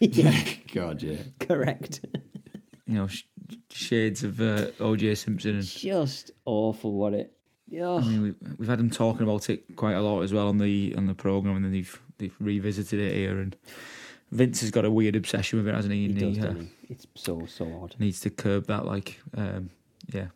yeah. 0.00 0.36
God, 0.74 1.00
yeah. 1.04 1.18
Correct. 1.38 2.04
You 2.86 2.94
know, 2.94 3.06
sh- 3.06 3.24
shades 3.70 4.24
of 4.24 4.40
uh, 4.40 4.66
O.J. 4.80 5.14
Simpson. 5.14 5.56
And, 5.56 5.64
Just 5.64 6.30
awful, 6.44 6.92
what 6.92 7.14
it? 7.14 7.32
Yeah. 7.68 7.90
I 7.94 8.00
mean, 8.00 8.22
we've, 8.22 8.58
we've 8.58 8.68
had 8.68 8.78
them 8.78 8.90
talking 8.90 9.22
about 9.22 9.48
it 9.48 9.76
quite 9.76 9.94
a 9.94 10.00
lot 10.02 10.22
as 10.22 10.32
well 10.32 10.48
on 10.48 10.58
the 10.58 10.94
on 10.96 11.06
the 11.06 11.14
program, 11.14 11.56
and 11.56 11.64
then 11.64 11.72
they've 11.72 12.00
they've 12.18 12.34
revisited 12.40 13.00
it 13.00 13.14
here. 13.14 13.38
And 13.38 13.56
Vince 14.30 14.60
has 14.60 14.70
got 14.70 14.84
a 14.84 14.90
weird 14.90 15.16
obsession 15.16 15.58
with 15.58 15.68
it, 15.68 15.74
hasn't 15.74 15.94
he? 15.94 16.08
he 16.08 16.12
does, 16.12 16.36
he, 16.36 16.42
uh, 16.42 16.52
he? 16.54 16.68
It's 16.90 17.06
so, 17.14 17.46
so 17.46 17.64
odd. 17.82 17.94
needs 17.98 18.20
to 18.20 18.30
curb 18.30 18.66
that. 18.66 18.84
Like, 18.84 19.20
um, 19.36 19.70
yeah. 20.12 20.26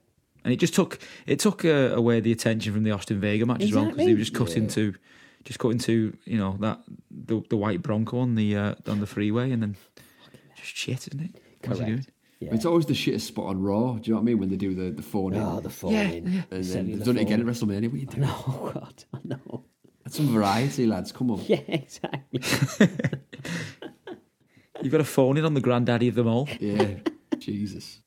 And 0.44 0.52
it 0.52 0.56
just 0.56 0.74
took 0.74 1.01
it 1.27 1.40
took 1.40 1.64
uh, 1.64 1.90
away 1.94 2.20
the 2.20 2.31
attention 2.32 2.73
from 2.73 2.85
the 2.85 2.93
Austin 2.93 3.20
Vega 3.20 3.44
match 3.44 3.62
as 3.64 3.73
well 3.73 3.86
because 3.86 3.98
they 3.98 4.12
were 4.12 4.18
just 4.18 4.32
cut 4.32 4.48
Exactly. 4.56 4.62
into 4.85 4.98
just 5.44 5.59
cut 5.59 5.70
into 5.70 6.16
you 6.24 6.39
know 6.39 6.56
that 6.60 6.81
the 7.10 7.43
the 7.51 7.56
white 7.56 7.82
Bronco 7.82 8.20
on 8.20 8.35
the 8.36 8.56
uh, 8.56 8.74
on 8.86 9.01
the 9.01 9.06
freeway 9.06 9.51
and 9.51 9.60
then 9.62 9.77
just 10.55 10.77
shit, 10.77 11.09
isn't 11.09 11.20
it? 11.20 11.43
What's 11.66 11.81
doing? 11.81 11.94
Correct. 11.94 12.10
Yeah. 12.38 12.54
It's 12.54 12.66
always 12.66 12.84
the 12.86 12.92
shittest 12.92 13.22
spot 13.22 13.46
on 13.46 13.62
Raw. 13.62 13.94
Do 13.94 14.02
you 14.08 14.12
know 14.12 14.16
what 14.16 14.22
I 14.22 14.24
mean? 14.24 14.38
When 14.38 14.50
they 14.50 14.56
do 14.56 14.74
the, 14.74 14.90
the 14.90 15.02
phone 15.02 15.32
in. 15.34 15.40
Oh, 15.42 15.60
the 15.60 15.70
phone 15.70 15.92
Yeah, 15.92 16.02
in. 16.02 16.26
yeah. 16.32 16.42
and 16.50 16.66
Sending 16.66 16.98
then 16.98 16.98
the 16.98 17.04
they've 17.04 17.04
done 17.06 17.16
it 17.16 17.22
again 17.22 17.40
at. 17.40 17.46
WrestleMania. 17.46 17.88
What 17.90 17.94
are 17.94 17.98
you 17.98 18.06
doing? 18.06 18.20
No, 18.20 18.70
God, 18.74 19.04
I 19.14 19.18
know. 19.24 19.64
That's 20.04 20.16
some 20.18 20.28
variety, 20.28 20.86
lads. 20.86 21.12
Come 21.12 21.30
on. 21.30 21.40
Yeah, 21.46 21.60
exactly. 21.68 22.40
You've 24.82 24.92
got 24.92 25.00
a 25.00 25.04
phone 25.04 25.36
in 25.38 25.44
on 25.46 25.54
the 25.54 25.60
granddaddy 25.60 26.08
of 26.08 26.14
them 26.14 26.28
all. 26.28 26.48
Yeah, 26.60 26.96
Jesus. 27.38 28.02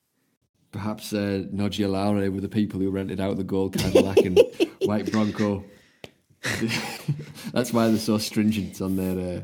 Perhaps 0.71 1.11
uh, 1.13 1.45
Nodgia 1.51 1.89
Laura 1.89 2.29
were 2.29 2.41
the 2.41 2.47
people 2.47 2.79
who 2.79 2.91
rented 2.91 3.19
out 3.19 3.37
the 3.37 3.43
gold 3.43 3.73
Cadillac 3.75 4.17
and 4.19 4.39
white 4.83 5.11
Bronco. 5.11 5.65
That's 7.51 7.73
why 7.73 7.87
they're 7.87 7.97
so 7.97 8.19
stringent 8.19 8.79
on 8.79 8.95
their. 8.95 9.37
Uh, 9.39 9.41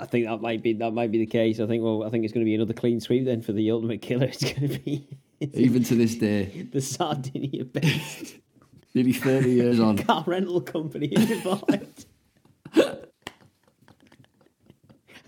I 0.00 0.06
think 0.06 0.26
that 0.26 0.40
might 0.40 0.62
be 0.62 0.72
that 0.74 0.92
might 0.92 1.12
be 1.12 1.18
the 1.18 1.26
case. 1.26 1.60
I 1.60 1.66
think 1.66 1.84
well, 1.84 2.04
I 2.04 2.10
think 2.10 2.24
it's 2.24 2.32
going 2.32 2.44
to 2.44 2.48
be 2.48 2.54
another 2.54 2.72
clean 2.72 3.00
sweep 3.00 3.26
then 3.26 3.42
for 3.42 3.52
the 3.52 3.70
ultimate 3.70 4.00
killer. 4.00 4.26
It's 4.32 4.42
going 4.42 4.68
to 4.70 4.78
be 4.78 5.06
even 5.40 5.84
to 5.84 5.94
this 5.94 6.14
day, 6.14 6.66
the 6.72 6.80
Sardinia 6.80 7.64
based 7.64 8.36
nearly 8.94 9.12
30 9.12 9.50
years 9.50 9.78
on. 9.80 9.98
car 9.98 10.24
rental 10.26 10.60
company 10.60 11.12
involved. 11.14 12.06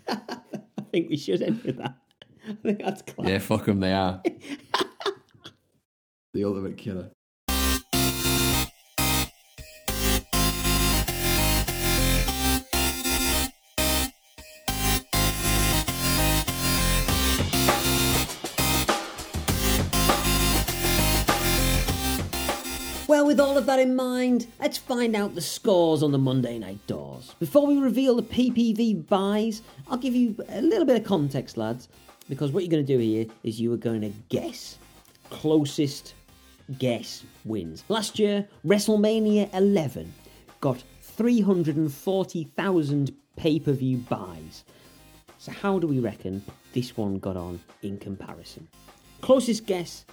I 0.09 0.83
think 0.91 1.09
we 1.11 1.17
should 1.17 1.43
end 1.43 1.63
with 1.63 1.79
that. 1.79 1.97
I 2.49 2.55
think 2.63 2.79
that's 2.81 3.03
class. 3.03 3.29
Yeah, 3.29 3.39
fuck 3.39 3.67
them, 3.67 3.81
they 3.81 3.93
are. 3.93 4.23
The 6.35 6.45
ultimate 6.45 6.77
killer. 6.77 7.11
With 23.33 23.41
all 23.41 23.57
of 23.57 23.65
that 23.65 23.81
in 23.81 23.97
mind, 23.97 24.47
let's 24.61 24.77
find 24.77 25.17
out 25.17 25.35
the 25.35 25.41
scores 25.41 26.03
on 26.03 26.13
the 26.13 26.19
Monday 26.19 26.59
night 26.59 26.87
doors. 26.87 27.35
Before 27.41 27.67
we 27.67 27.79
reveal 27.79 28.15
the 28.15 28.23
PPV 28.23 29.09
buys, 29.09 29.63
I'll 29.89 29.97
give 29.97 30.15
you 30.15 30.37
a 30.51 30.61
little 30.61 30.85
bit 30.85 31.01
of 31.01 31.07
context, 31.07 31.57
lads, 31.57 31.89
because 32.29 32.53
what 32.53 32.63
you're 32.63 32.71
going 32.71 32.85
to 32.85 32.93
do 32.93 32.99
here 32.99 33.25
is 33.43 33.59
you 33.59 33.73
are 33.73 33.79
going 33.79 34.03
to 34.03 34.13
guess. 34.29 34.77
Closest 35.31 36.13
guess 36.79 37.25
wins. 37.47 37.85
Last 37.89 38.19
year, 38.19 38.47
WrestleMania 38.67 39.49
11 39.55 40.13
got 40.61 40.85
340,000 41.01 43.17
pay 43.37 43.59
per 43.59 43.73
view 43.73 43.97
buys. 43.97 44.65
So, 45.39 45.53
how 45.53 45.79
do 45.79 45.87
we 45.87 46.01
reckon 46.01 46.45
this 46.75 46.99
one 46.99 47.19
got 47.19 47.39
on 47.39 47.61
in 47.81 47.97
comparison? 47.97 48.69
Closest 49.23 49.65
guess 49.65 50.05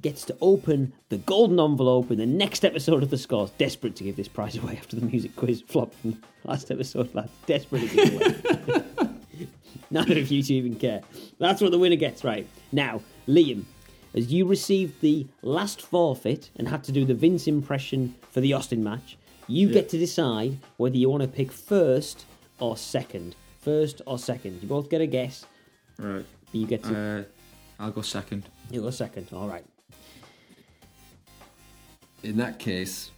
gets 0.00 0.24
to 0.26 0.36
open 0.40 0.92
the 1.08 1.18
golden 1.18 1.58
envelope 1.58 2.10
in 2.10 2.18
the 2.18 2.26
next 2.26 2.64
episode 2.64 3.02
of 3.02 3.10
the 3.10 3.18
scores. 3.18 3.50
Desperate 3.52 3.96
to 3.96 4.04
give 4.04 4.16
this 4.16 4.28
prize 4.28 4.56
away 4.56 4.76
after 4.76 4.96
the 4.96 5.06
music 5.06 5.34
quiz 5.36 5.62
flop 5.62 5.94
from 5.94 6.22
last 6.44 6.70
episode, 6.70 7.14
lads. 7.14 7.32
Desperate 7.46 7.88
to 7.90 7.96
give 7.96 8.14
away. 8.14 8.84
Neither 9.90 10.18
of 10.18 10.30
you 10.30 10.42
two 10.42 10.54
even 10.54 10.74
care. 10.76 11.02
That's 11.38 11.60
what 11.62 11.70
the 11.70 11.78
winner 11.78 11.96
gets, 11.96 12.24
right? 12.24 12.46
Now, 12.72 13.02
Liam, 13.28 13.64
as 14.14 14.32
you 14.32 14.46
received 14.46 15.00
the 15.00 15.26
last 15.42 15.80
forfeit 15.80 16.50
and 16.56 16.68
had 16.68 16.82
to 16.84 16.92
do 16.92 17.04
the 17.04 17.14
Vince 17.14 17.46
impression 17.46 18.14
for 18.30 18.40
the 18.40 18.52
Austin 18.52 18.82
match, 18.82 19.16
you 19.48 19.70
get 19.70 19.88
to 19.90 19.98
decide 19.98 20.58
whether 20.76 20.96
you 20.96 21.08
want 21.08 21.22
to 21.22 21.28
pick 21.28 21.52
first 21.52 22.24
or 22.58 22.76
second. 22.76 23.36
First 23.60 24.02
or 24.06 24.18
second. 24.18 24.60
You 24.62 24.68
both 24.68 24.90
get 24.90 25.00
a 25.00 25.06
guess. 25.06 25.46
Right. 25.98 26.24
You 26.52 26.66
get 26.66 26.82
to. 26.84 26.98
Uh, 26.98 27.82
I'll 27.82 27.90
go 27.92 28.02
second. 28.02 28.48
you 28.70 28.80
go 28.80 28.90
second. 28.90 29.28
All 29.32 29.48
right. 29.48 29.64
In 32.22 32.36
that 32.38 32.58
case, 32.58 33.10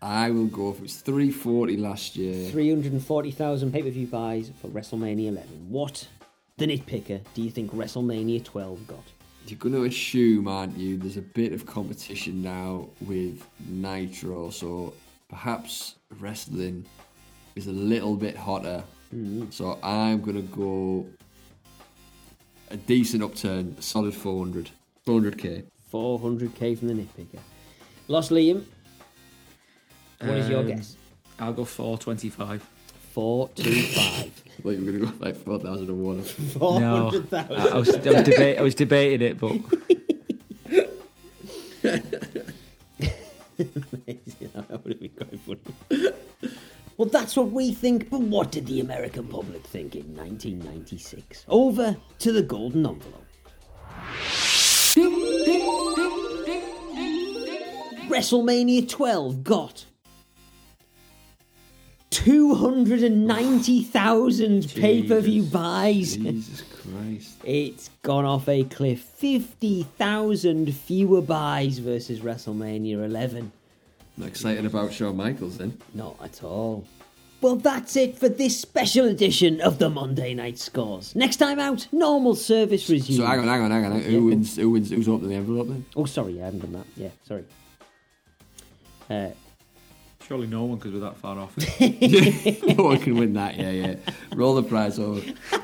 I 0.00 0.30
will 0.30 0.46
go 0.46 0.70
if 0.70 0.82
it's 0.82 0.96
340 0.96 1.76
last 1.78 2.16
year. 2.16 2.50
340,000 2.50 3.72
pay 3.72 3.82
per 3.82 3.90
view 3.90 4.06
buys 4.06 4.50
for 4.60 4.68
WrestleMania 4.68 5.28
11. 5.28 5.70
What, 5.70 6.06
the 6.58 6.66
nitpicker, 6.66 7.20
do 7.34 7.42
you 7.42 7.50
think 7.50 7.72
WrestleMania 7.72 8.44
12 8.44 8.86
got? 8.86 8.98
You're 9.46 9.58
going 9.58 9.74
to 9.74 9.84
assume, 9.84 10.48
aren't 10.48 10.76
you? 10.76 10.96
There's 10.96 11.16
a 11.16 11.22
bit 11.22 11.52
of 11.52 11.66
competition 11.66 12.42
now 12.42 12.88
with 13.02 13.46
Nitro, 13.68 14.50
so 14.50 14.94
perhaps 15.28 15.96
wrestling 16.18 16.84
is 17.54 17.66
a 17.66 17.72
little 17.72 18.16
bit 18.16 18.36
hotter. 18.36 18.82
Mm. 19.14 19.52
So 19.52 19.78
I'm 19.82 20.22
going 20.22 20.36
to 20.36 20.56
go 20.56 21.06
a 22.70 22.76
decent 22.76 23.22
upturn, 23.22 23.80
solid 23.80 24.14
400. 24.14 24.70
400k. 25.06 25.64
400k 25.92 26.78
from 26.78 26.88
the 26.88 26.94
nitpicker. 26.94 27.40
Lost 28.08 28.30
Liam, 28.30 28.64
what 30.20 30.30
is 30.36 30.48
your 30.48 30.60
Um, 30.60 30.66
guess? 30.68 30.96
I'll 31.38 31.52
go 31.52 31.64
425. 31.64 32.62
425. 33.12 34.42
Well, 34.62 34.74
you're 34.74 34.82
going 34.82 35.00
to 35.00 35.06
go 35.06 35.12
like 35.24 35.36
4,001. 35.36 36.16
No, 36.60 37.10
400,000. 37.10 37.56
I, 37.56 37.68
I 37.68 37.74
was, 37.78 37.88
I, 37.88 37.92
was 37.94 38.04
deba- 38.28 38.58
I 38.58 38.62
was 38.62 38.74
debating 38.74 39.22
it, 39.22 39.38
but 39.40 39.52
that 43.52 44.80
would 44.84 44.92
have 44.92 45.00
been 45.00 45.10
quite 45.10 45.40
funny. 45.40 46.10
Well, 46.96 47.08
that's 47.08 47.36
what 47.36 47.50
we 47.50 47.72
think, 47.72 48.08
but 48.10 48.20
what 48.20 48.52
did 48.52 48.66
the 48.66 48.80
American 48.80 49.26
public 49.26 49.64
think 49.66 49.96
in 49.96 50.14
1996? 50.16 51.44
Over 51.48 51.96
to 52.20 52.32
the 52.32 52.42
golden 52.42 52.86
envelope. 52.86 53.26
WrestleMania 58.14 58.88
12 58.88 59.42
got 59.42 59.86
290,000 62.10 64.72
pay 64.76 65.02
per 65.02 65.20
view 65.20 65.42
buys. 65.42 66.16
Jesus 66.16 66.62
Christ. 66.62 67.40
It's 67.42 67.90
gone 68.02 68.24
off 68.24 68.48
a 68.48 68.62
cliff. 68.62 69.00
50,000 69.00 70.72
fewer 70.72 71.22
buys 71.22 71.80
versus 71.80 72.20
WrestleMania 72.20 73.04
11. 73.04 73.50
I'm 74.16 74.22
excited 74.22 74.64
about 74.64 74.92
Shawn 74.92 75.16
Michaels 75.16 75.58
then. 75.58 75.76
Not 75.92 76.16
at 76.22 76.44
all. 76.44 76.84
Well, 77.40 77.56
that's 77.56 77.96
it 77.96 78.16
for 78.16 78.28
this 78.28 78.60
special 78.60 79.06
edition 79.06 79.60
of 79.60 79.80
the 79.80 79.90
Monday 79.90 80.34
Night 80.34 80.60
Scores. 80.60 81.16
Next 81.16 81.38
time 81.38 81.58
out, 81.58 81.88
normal 81.90 82.36
service 82.36 82.88
resumes. 82.88 83.18
So 83.18 83.26
hang 83.26 83.40
on, 83.40 83.48
hang 83.48 83.62
on, 83.62 83.72
hang 83.72 83.86
on. 83.86 84.00
Who 84.02 84.26
wins? 84.26 84.54
Who 84.54 84.70
wins? 84.70 84.90
Who's 84.90 85.08
opening 85.08 85.30
the 85.30 85.36
envelope 85.36 85.66
then? 85.66 85.84
Oh, 85.96 86.04
sorry, 86.04 86.40
I 86.40 86.44
haven't 86.44 86.60
done 86.60 86.74
that. 86.74 86.86
Yeah, 86.96 87.08
sorry. 87.26 87.44
Uh, 89.10 89.30
surely 90.26 90.46
no 90.46 90.64
one 90.64 90.78
because 90.78 90.92
we're 90.92 91.00
that 91.00 91.16
far 91.16 91.38
off. 91.38 91.56
no 92.76 92.84
one 92.84 92.98
can 92.98 93.16
win 93.16 93.34
that. 93.34 93.56
Yeah, 93.56 93.70
yeah. 93.70 93.96
Roll 94.34 94.54
the 94.54 94.62
prize 94.62 94.98
over. 94.98 95.20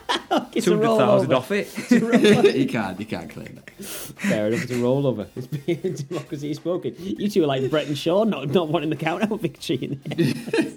it's 0.52 0.66
a 0.66 0.70
200,000 0.70 1.30
rollover. 1.30 1.36
off 1.36 1.50
it. 1.50 2.54
you 2.54 2.66
can't. 2.66 3.00
You 3.00 3.06
can't 3.06 3.30
claim 3.30 3.56
that. 3.56 3.70
Fair 3.84 4.48
enough, 4.48 4.62
it's 4.62 4.72
a 4.72 4.76
rollover. 4.76 5.26
It's 5.36 5.46
being 5.46 5.94
democracy 5.94 6.52
spoken. 6.54 6.94
You 6.98 7.28
two 7.28 7.44
are 7.44 7.46
like 7.46 7.68
Bret 7.70 7.86
and 7.86 7.96
Shawn, 7.96 8.30
not, 8.30 8.48
not 8.48 8.68
wanting 8.68 8.90
the 8.90 8.96
count 8.96 9.30
out 9.30 9.40
victory. 9.40 9.76
In 9.76 10.00
there. 10.04 10.72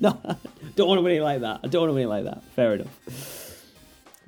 no, 0.00 0.18
don't 0.74 0.88
want 0.88 0.98
to 0.98 1.02
win 1.02 1.16
it 1.16 1.22
like 1.22 1.40
that. 1.40 1.60
I 1.62 1.68
don't 1.68 1.82
want 1.82 1.90
to 1.90 1.94
win 1.94 2.04
it 2.04 2.08
like 2.08 2.24
that. 2.24 2.42
Fair 2.54 2.74
enough. 2.74 3.47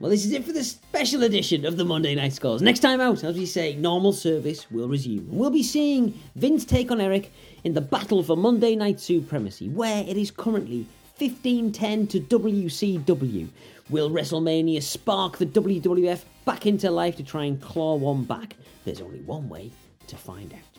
Well, 0.01 0.11
this 0.11 0.25
is 0.25 0.33
it 0.33 0.47
for 0.47 0.53
the 0.53 0.65
special 0.65 1.25
edition 1.25 1.67
of 1.67 1.77
the 1.77 1.85
Monday 1.85 2.15
Night 2.15 2.33
Scores. 2.33 2.63
Next 2.63 2.81
time 2.81 3.03
out, 3.03 3.23
as 3.23 3.37
we 3.37 3.45
say, 3.45 3.77
normal 3.77 4.15
service 4.15 4.71
will 4.71 4.89
resume. 4.89 5.29
And 5.29 5.39
we'll 5.39 5.51
be 5.51 5.63
seeing 5.63 6.19
Vince 6.37 6.65
take 6.65 6.91
on 6.91 7.03
Eric 7.03 7.31
in 7.65 7.75
the 7.75 7.83
battle 7.83 8.23
for 8.23 8.35
Monday 8.35 8.75
Night 8.77 8.99
Supremacy, 8.99 9.69
where 9.69 10.03
it 10.05 10.17
is 10.17 10.31
currently 10.31 10.87
1510 11.19 12.07
to 12.07 12.21
WCW. 12.21 13.49
Will 13.91 14.09
WrestleMania 14.09 14.83
spark 14.83 15.37
the 15.37 15.45
WWF 15.45 16.25
back 16.47 16.65
into 16.65 16.91
life 16.91 17.17
to 17.17 17.23
try 17.23 17.45
and 17.45 17.61
claw 17.61 17.95
one 17.97 18.25
back? 18.25 18.57
There's 18.87 19.03
only 19.03 19.21
one 19.21 19.51
way 19.51 19.71
to 20.07 20.17
find 20.17 20.51
out. 20.55 20.70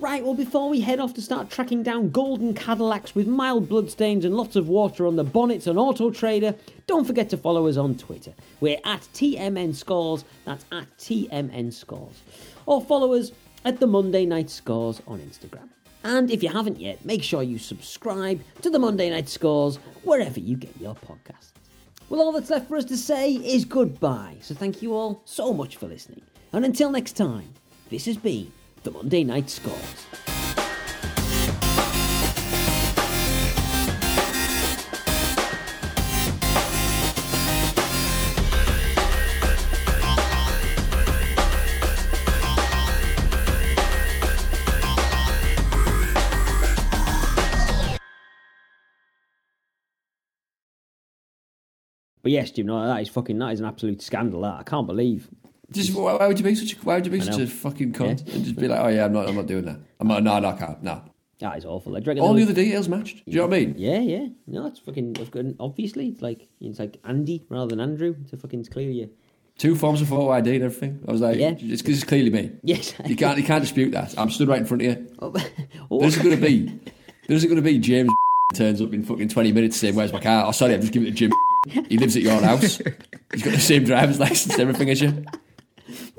Right, 0.00 0.24
well, 0.24 0.32
before 0.32 0.70
we 0.70 0.80
head 0.80 0.98
off 0.98 1.12
to 1.12 1.20
start 1.20 1.50
tracking 1.50 1.82
down 1.82 2.08
golden 2.08 2.54
Cadillacs 2.54 3.14
with 3.14 3.26
mild 3.26 3.68
bloodstains 3.68 4.24
and 4.24 4.34
lots 4.34 4.56
of 4.56 4.66
water 4.66 5.06
on 5.06 5.16
the 5.16 5.24
bonnets 5.24 5.66
on 5.66 5.76
Auto 5.76 6.10
Trader, 6.10 6.54
don't 6.86 7.04
forget 7.04 7.28
to 7.28 7.36
follow 7.36 7.66
us 7.66 7.76
on 7.76 7.98
Twitter. 7.98 8.32
We're 8.60 8.78
at 8.86 9.02
TMN 9.12 9.74
Scores, 9.74 10.24
that's 10.46 10.64
at 10.72 10.86
TMN 10.96 11.70
Scores. 11.70 12.22
Or 12.64 12.80
follow 12.80 13.12
us 13.12 13.32
at 13.66 13.78
the 13.78 13.86
Monday 13.86 14.24
Night 14.24 14.48
Scores 14.48 15.02
on 15.06 15.18
Instagram. 15.18 15.68
And 16.02 16.30
if 16.30 16.42
you 16.42 16.48
haven't 16.48 16.80
yet, 16.80 17.04
make 17.04 17.22
sure 17.22 17.42
you 17.42 17.58
subscribe 17.58 18.40
to 18.62 18.70
the 18.70 18.78
Monday 18.78 19.10
Night 19.10 19.28
Scores 19.28 19.76
wherever 20.04 20.40
you 20.40 20.56
get 20.56 20.74
your 20.80 20.94
podcasts. 20.94 21.52
Well, 22.08 22.22
all 22.22 22.32
that's 22.32 22.48
left 22.48 22.68
for 22.68 22.78
us 22.78 22.86
to 22.86 22.96
say 22.96 23.32
is 23.32 23.66
goodbye. 23.66 24.38
So 24.40 24.54
thank 24.54 24.80
you 24.80 24.94
all 24.94 25.20
so 25.26 25.52
much 25.52 25.76
for 25.76 25.88
listening. 25.88 26.22
And 26.54 26.64
until 26.64 26.90
next 26.90 27.18
time, 27.18 27.52
this 27.90 28.06
has 28.06 28.16
been 28.16 28.50
the 28.82 28.90
Monday 28.90 29.24
Night 29.24 29.50
Scores. 29.50 30.06
But 52.22 52.32
yes, 52.32 52.50
Jim, 52.50 52.66
no, 52.66 52.86
that 52.86 53.00
is 53.00 53.08
fucking 53.08 53.38
that 53.38 53.52
is 53.52 53.60
an 53.60 53.66
absolute 53.66 54.02
scandal. 54.02 54.42
That 54.42 54.60
I 54.60 54.62
can't 54.62 54.86
believe. 54.86 55.28
Just 55.72 55.94
why, 55.94 56.14
why 56.14 56.26
would 56.26 56.38
you 56.38 56.44
be 56.44 56.54
such? 56.54 56.72
A, 56.74 56.76
why 56.80 56.96
would 56.96 57.06
you 57.06 57.12
be 57.12 57.20
such 57.20 57.38
a 57.38 57.46
fucking 57.46 57.92
cunt 57.92 58.26
and 58.34 58.44
just 58.44 58.56
be 58.56 58.66
like, 58.68 58.80
oh 58.80 58.88
yeah, 58.88 59.04
I'm 59.04 59.12
not, 59.12 59.28
I'm 59.28 59.36
not 59.36 59.46
doing 59.46 59.64
that. 59.66 59.78
I'm 60.00 60.08
not, 60.08 60.22
no, 60.22 60.38
no, 60.38 60.48
I 60.48 60.56
can't. 60.56 60.82
No. 60.82 61.02
That 61.40 61.56
is 61.56 61.64
awful. 61.64 61.96
I 61.96 62.00
All 62.18 62.34
the 62.34 62.42
other 62.42 62.52
details 62.52 62.86
matched. 62.88 63.24
Do 63.24 63.30
you 63.30 63.38
know 63.38 63.46
what 63.46 63.56
I 63.56 63.60
mean? 63.60 63.74
Yeah, 63.78 63.98
yeah. 64.00 64.26
No, 64.46 64.66
it's 64.66 64.78
fucking. 64.78 65.16
It's 65.18 65.30
good. 65.30 65.56
Obviously, 65.58 66.08
it's 66.08 66.20
like 66.20 66.48
it's 66.60 66.78
like 66.78 66.98
Andy 67.04 67.44
rather 67.48 67.68
than 67.70 67.80
Andrew. 67.80 68.14
It's 68.22 68.34
a 68.34 68.36
fucking 68.36 68.64
clearly. 68.64 69.04
A, 69.04 69.08
Two 69.56 69.74
forms 69.76 70.00
of 70.00 70.08
photo 70.08 70.30
ID 70.30 70.54
and 70.56 70.64
everything. 70.64 71.00
I 71.06 71.12
was 71.12 71.20
like, 71.20 71.36
Yeah. 71.36 71.54
it's, 71.58 71.82
it's 71.82 72.04
clearly 72.04 72.30
me. 72.30 72.52
yes. 72.62 72.94
You 73.06 73.14
can't, 73.14 73.36
you 73.36 73.44
can't 73.44 73.62
dispute 73.62 73.90
that. 73.92 74.18
I'm 74.18 74.30
stood 74.30 74.48
right 74.48 74.58
in 74.60 74.64
front 74.64 74.82
of 74.82 74.88
you. 74.88 75.06
oh, 75.20 75.34
oh, 75.90 76.00
There's 76.00 76.16
going 76.16 76.34
to 76.34 76.40
be, 76.40 76.80
there's 77.28 77.44
going 77.44 77.56
to 77.56 77.62
be 77.62 77.78
James 77.78 78.10
turns 78.54 78.80
up 78.80 78.92
in 78.94 79.02
fucking 79.02 79.28
20 79.28 79.52
minutes 79.52 79.76
saying, 79.76 79.94
"Where's 79.94 80.12
my 80.12 80.20
car?" 80.20 80.46
Oh, 80.46 80.52
sorry, 80.52 80.74
I'm 80.74 80.80
just 80.80 80.92
giving 80.92 81.08
it 81.08 81.12
to 81.12 81.28
Jim. 81.28 81.32
He 81.88 81.98
lives 81.98 82.16
at 82.16 82.22
your 82.22 82.40
house. 82.40 82.78
He's 83.32 83.42
got 83.42 83.52
the 83.52 83.60
same 83.60 83.84
driver's 83.84 84.18
license, 84.18 84.58
everything 84.58 84.88
as 84.90 85.00
you. 85.02 85.24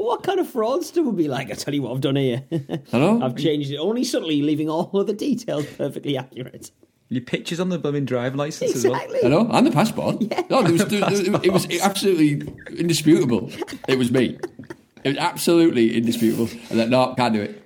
What 0.02 0.24
kind 0.24 0.40
of 0.40 0.48
fraudster 0.48 1.04
would 1.06 1.16
be 1.16 1.28
like? 1.28 1.52
I 1.52 1.54
tell 1.54 1.74
you 1.74 1.84
what 1.84 1.94
I've 1.94 2.02
done 2.02 2.16
here. 2.16 2.44
I 2.94 2.98
know. 2.98 3.22
I've 3.22 3.36
changed 3.38 3.72
it 3.72 3.78
only 3.78 4.04
subtly, 4.04 4.42
leaving 4.42 4.70
all 4.70 4.90
other 5.00 5.14
details 5.14 5.66
perfectly 5.78 6.18
accurate. 6.18 6.72
Your 7.10 7.22
pictures 7.22 7.60
on 7.60 7.70
the 7.70 7.78
blooming 7.78 8.06
driving 8.06 8.38
license 8.38 8.74
as 8.76 8.86
well. 8.86 8.96
Exactly. 8.96 9.34
I 9.34 9.58
and 9.58 9.68
the 9.68 9.72
passport. 9.72 10.22
No, 10.50 10.64
there 10.64 10.72
was, 10.74 10.86
there, 10.86 11.02
there- 11.02 11.42
it 11.44 11.52
was 11.52 11.68
absolutely 11.82 12.52
indisputable. 12.78 13.52
It 13.88 13.98
was 13.98 14.12
me. 14.12 14.38
It 15.04 15.10
was 15.10 15.18
absolutely 15.18 15.96
indisputable. 15.98 16.48
And 16.70 16.80
then, 16.80 16.90
no, 16.90 17.14
can't 17.16 17.34
do 17.34 17.42
it. 17.42 17.61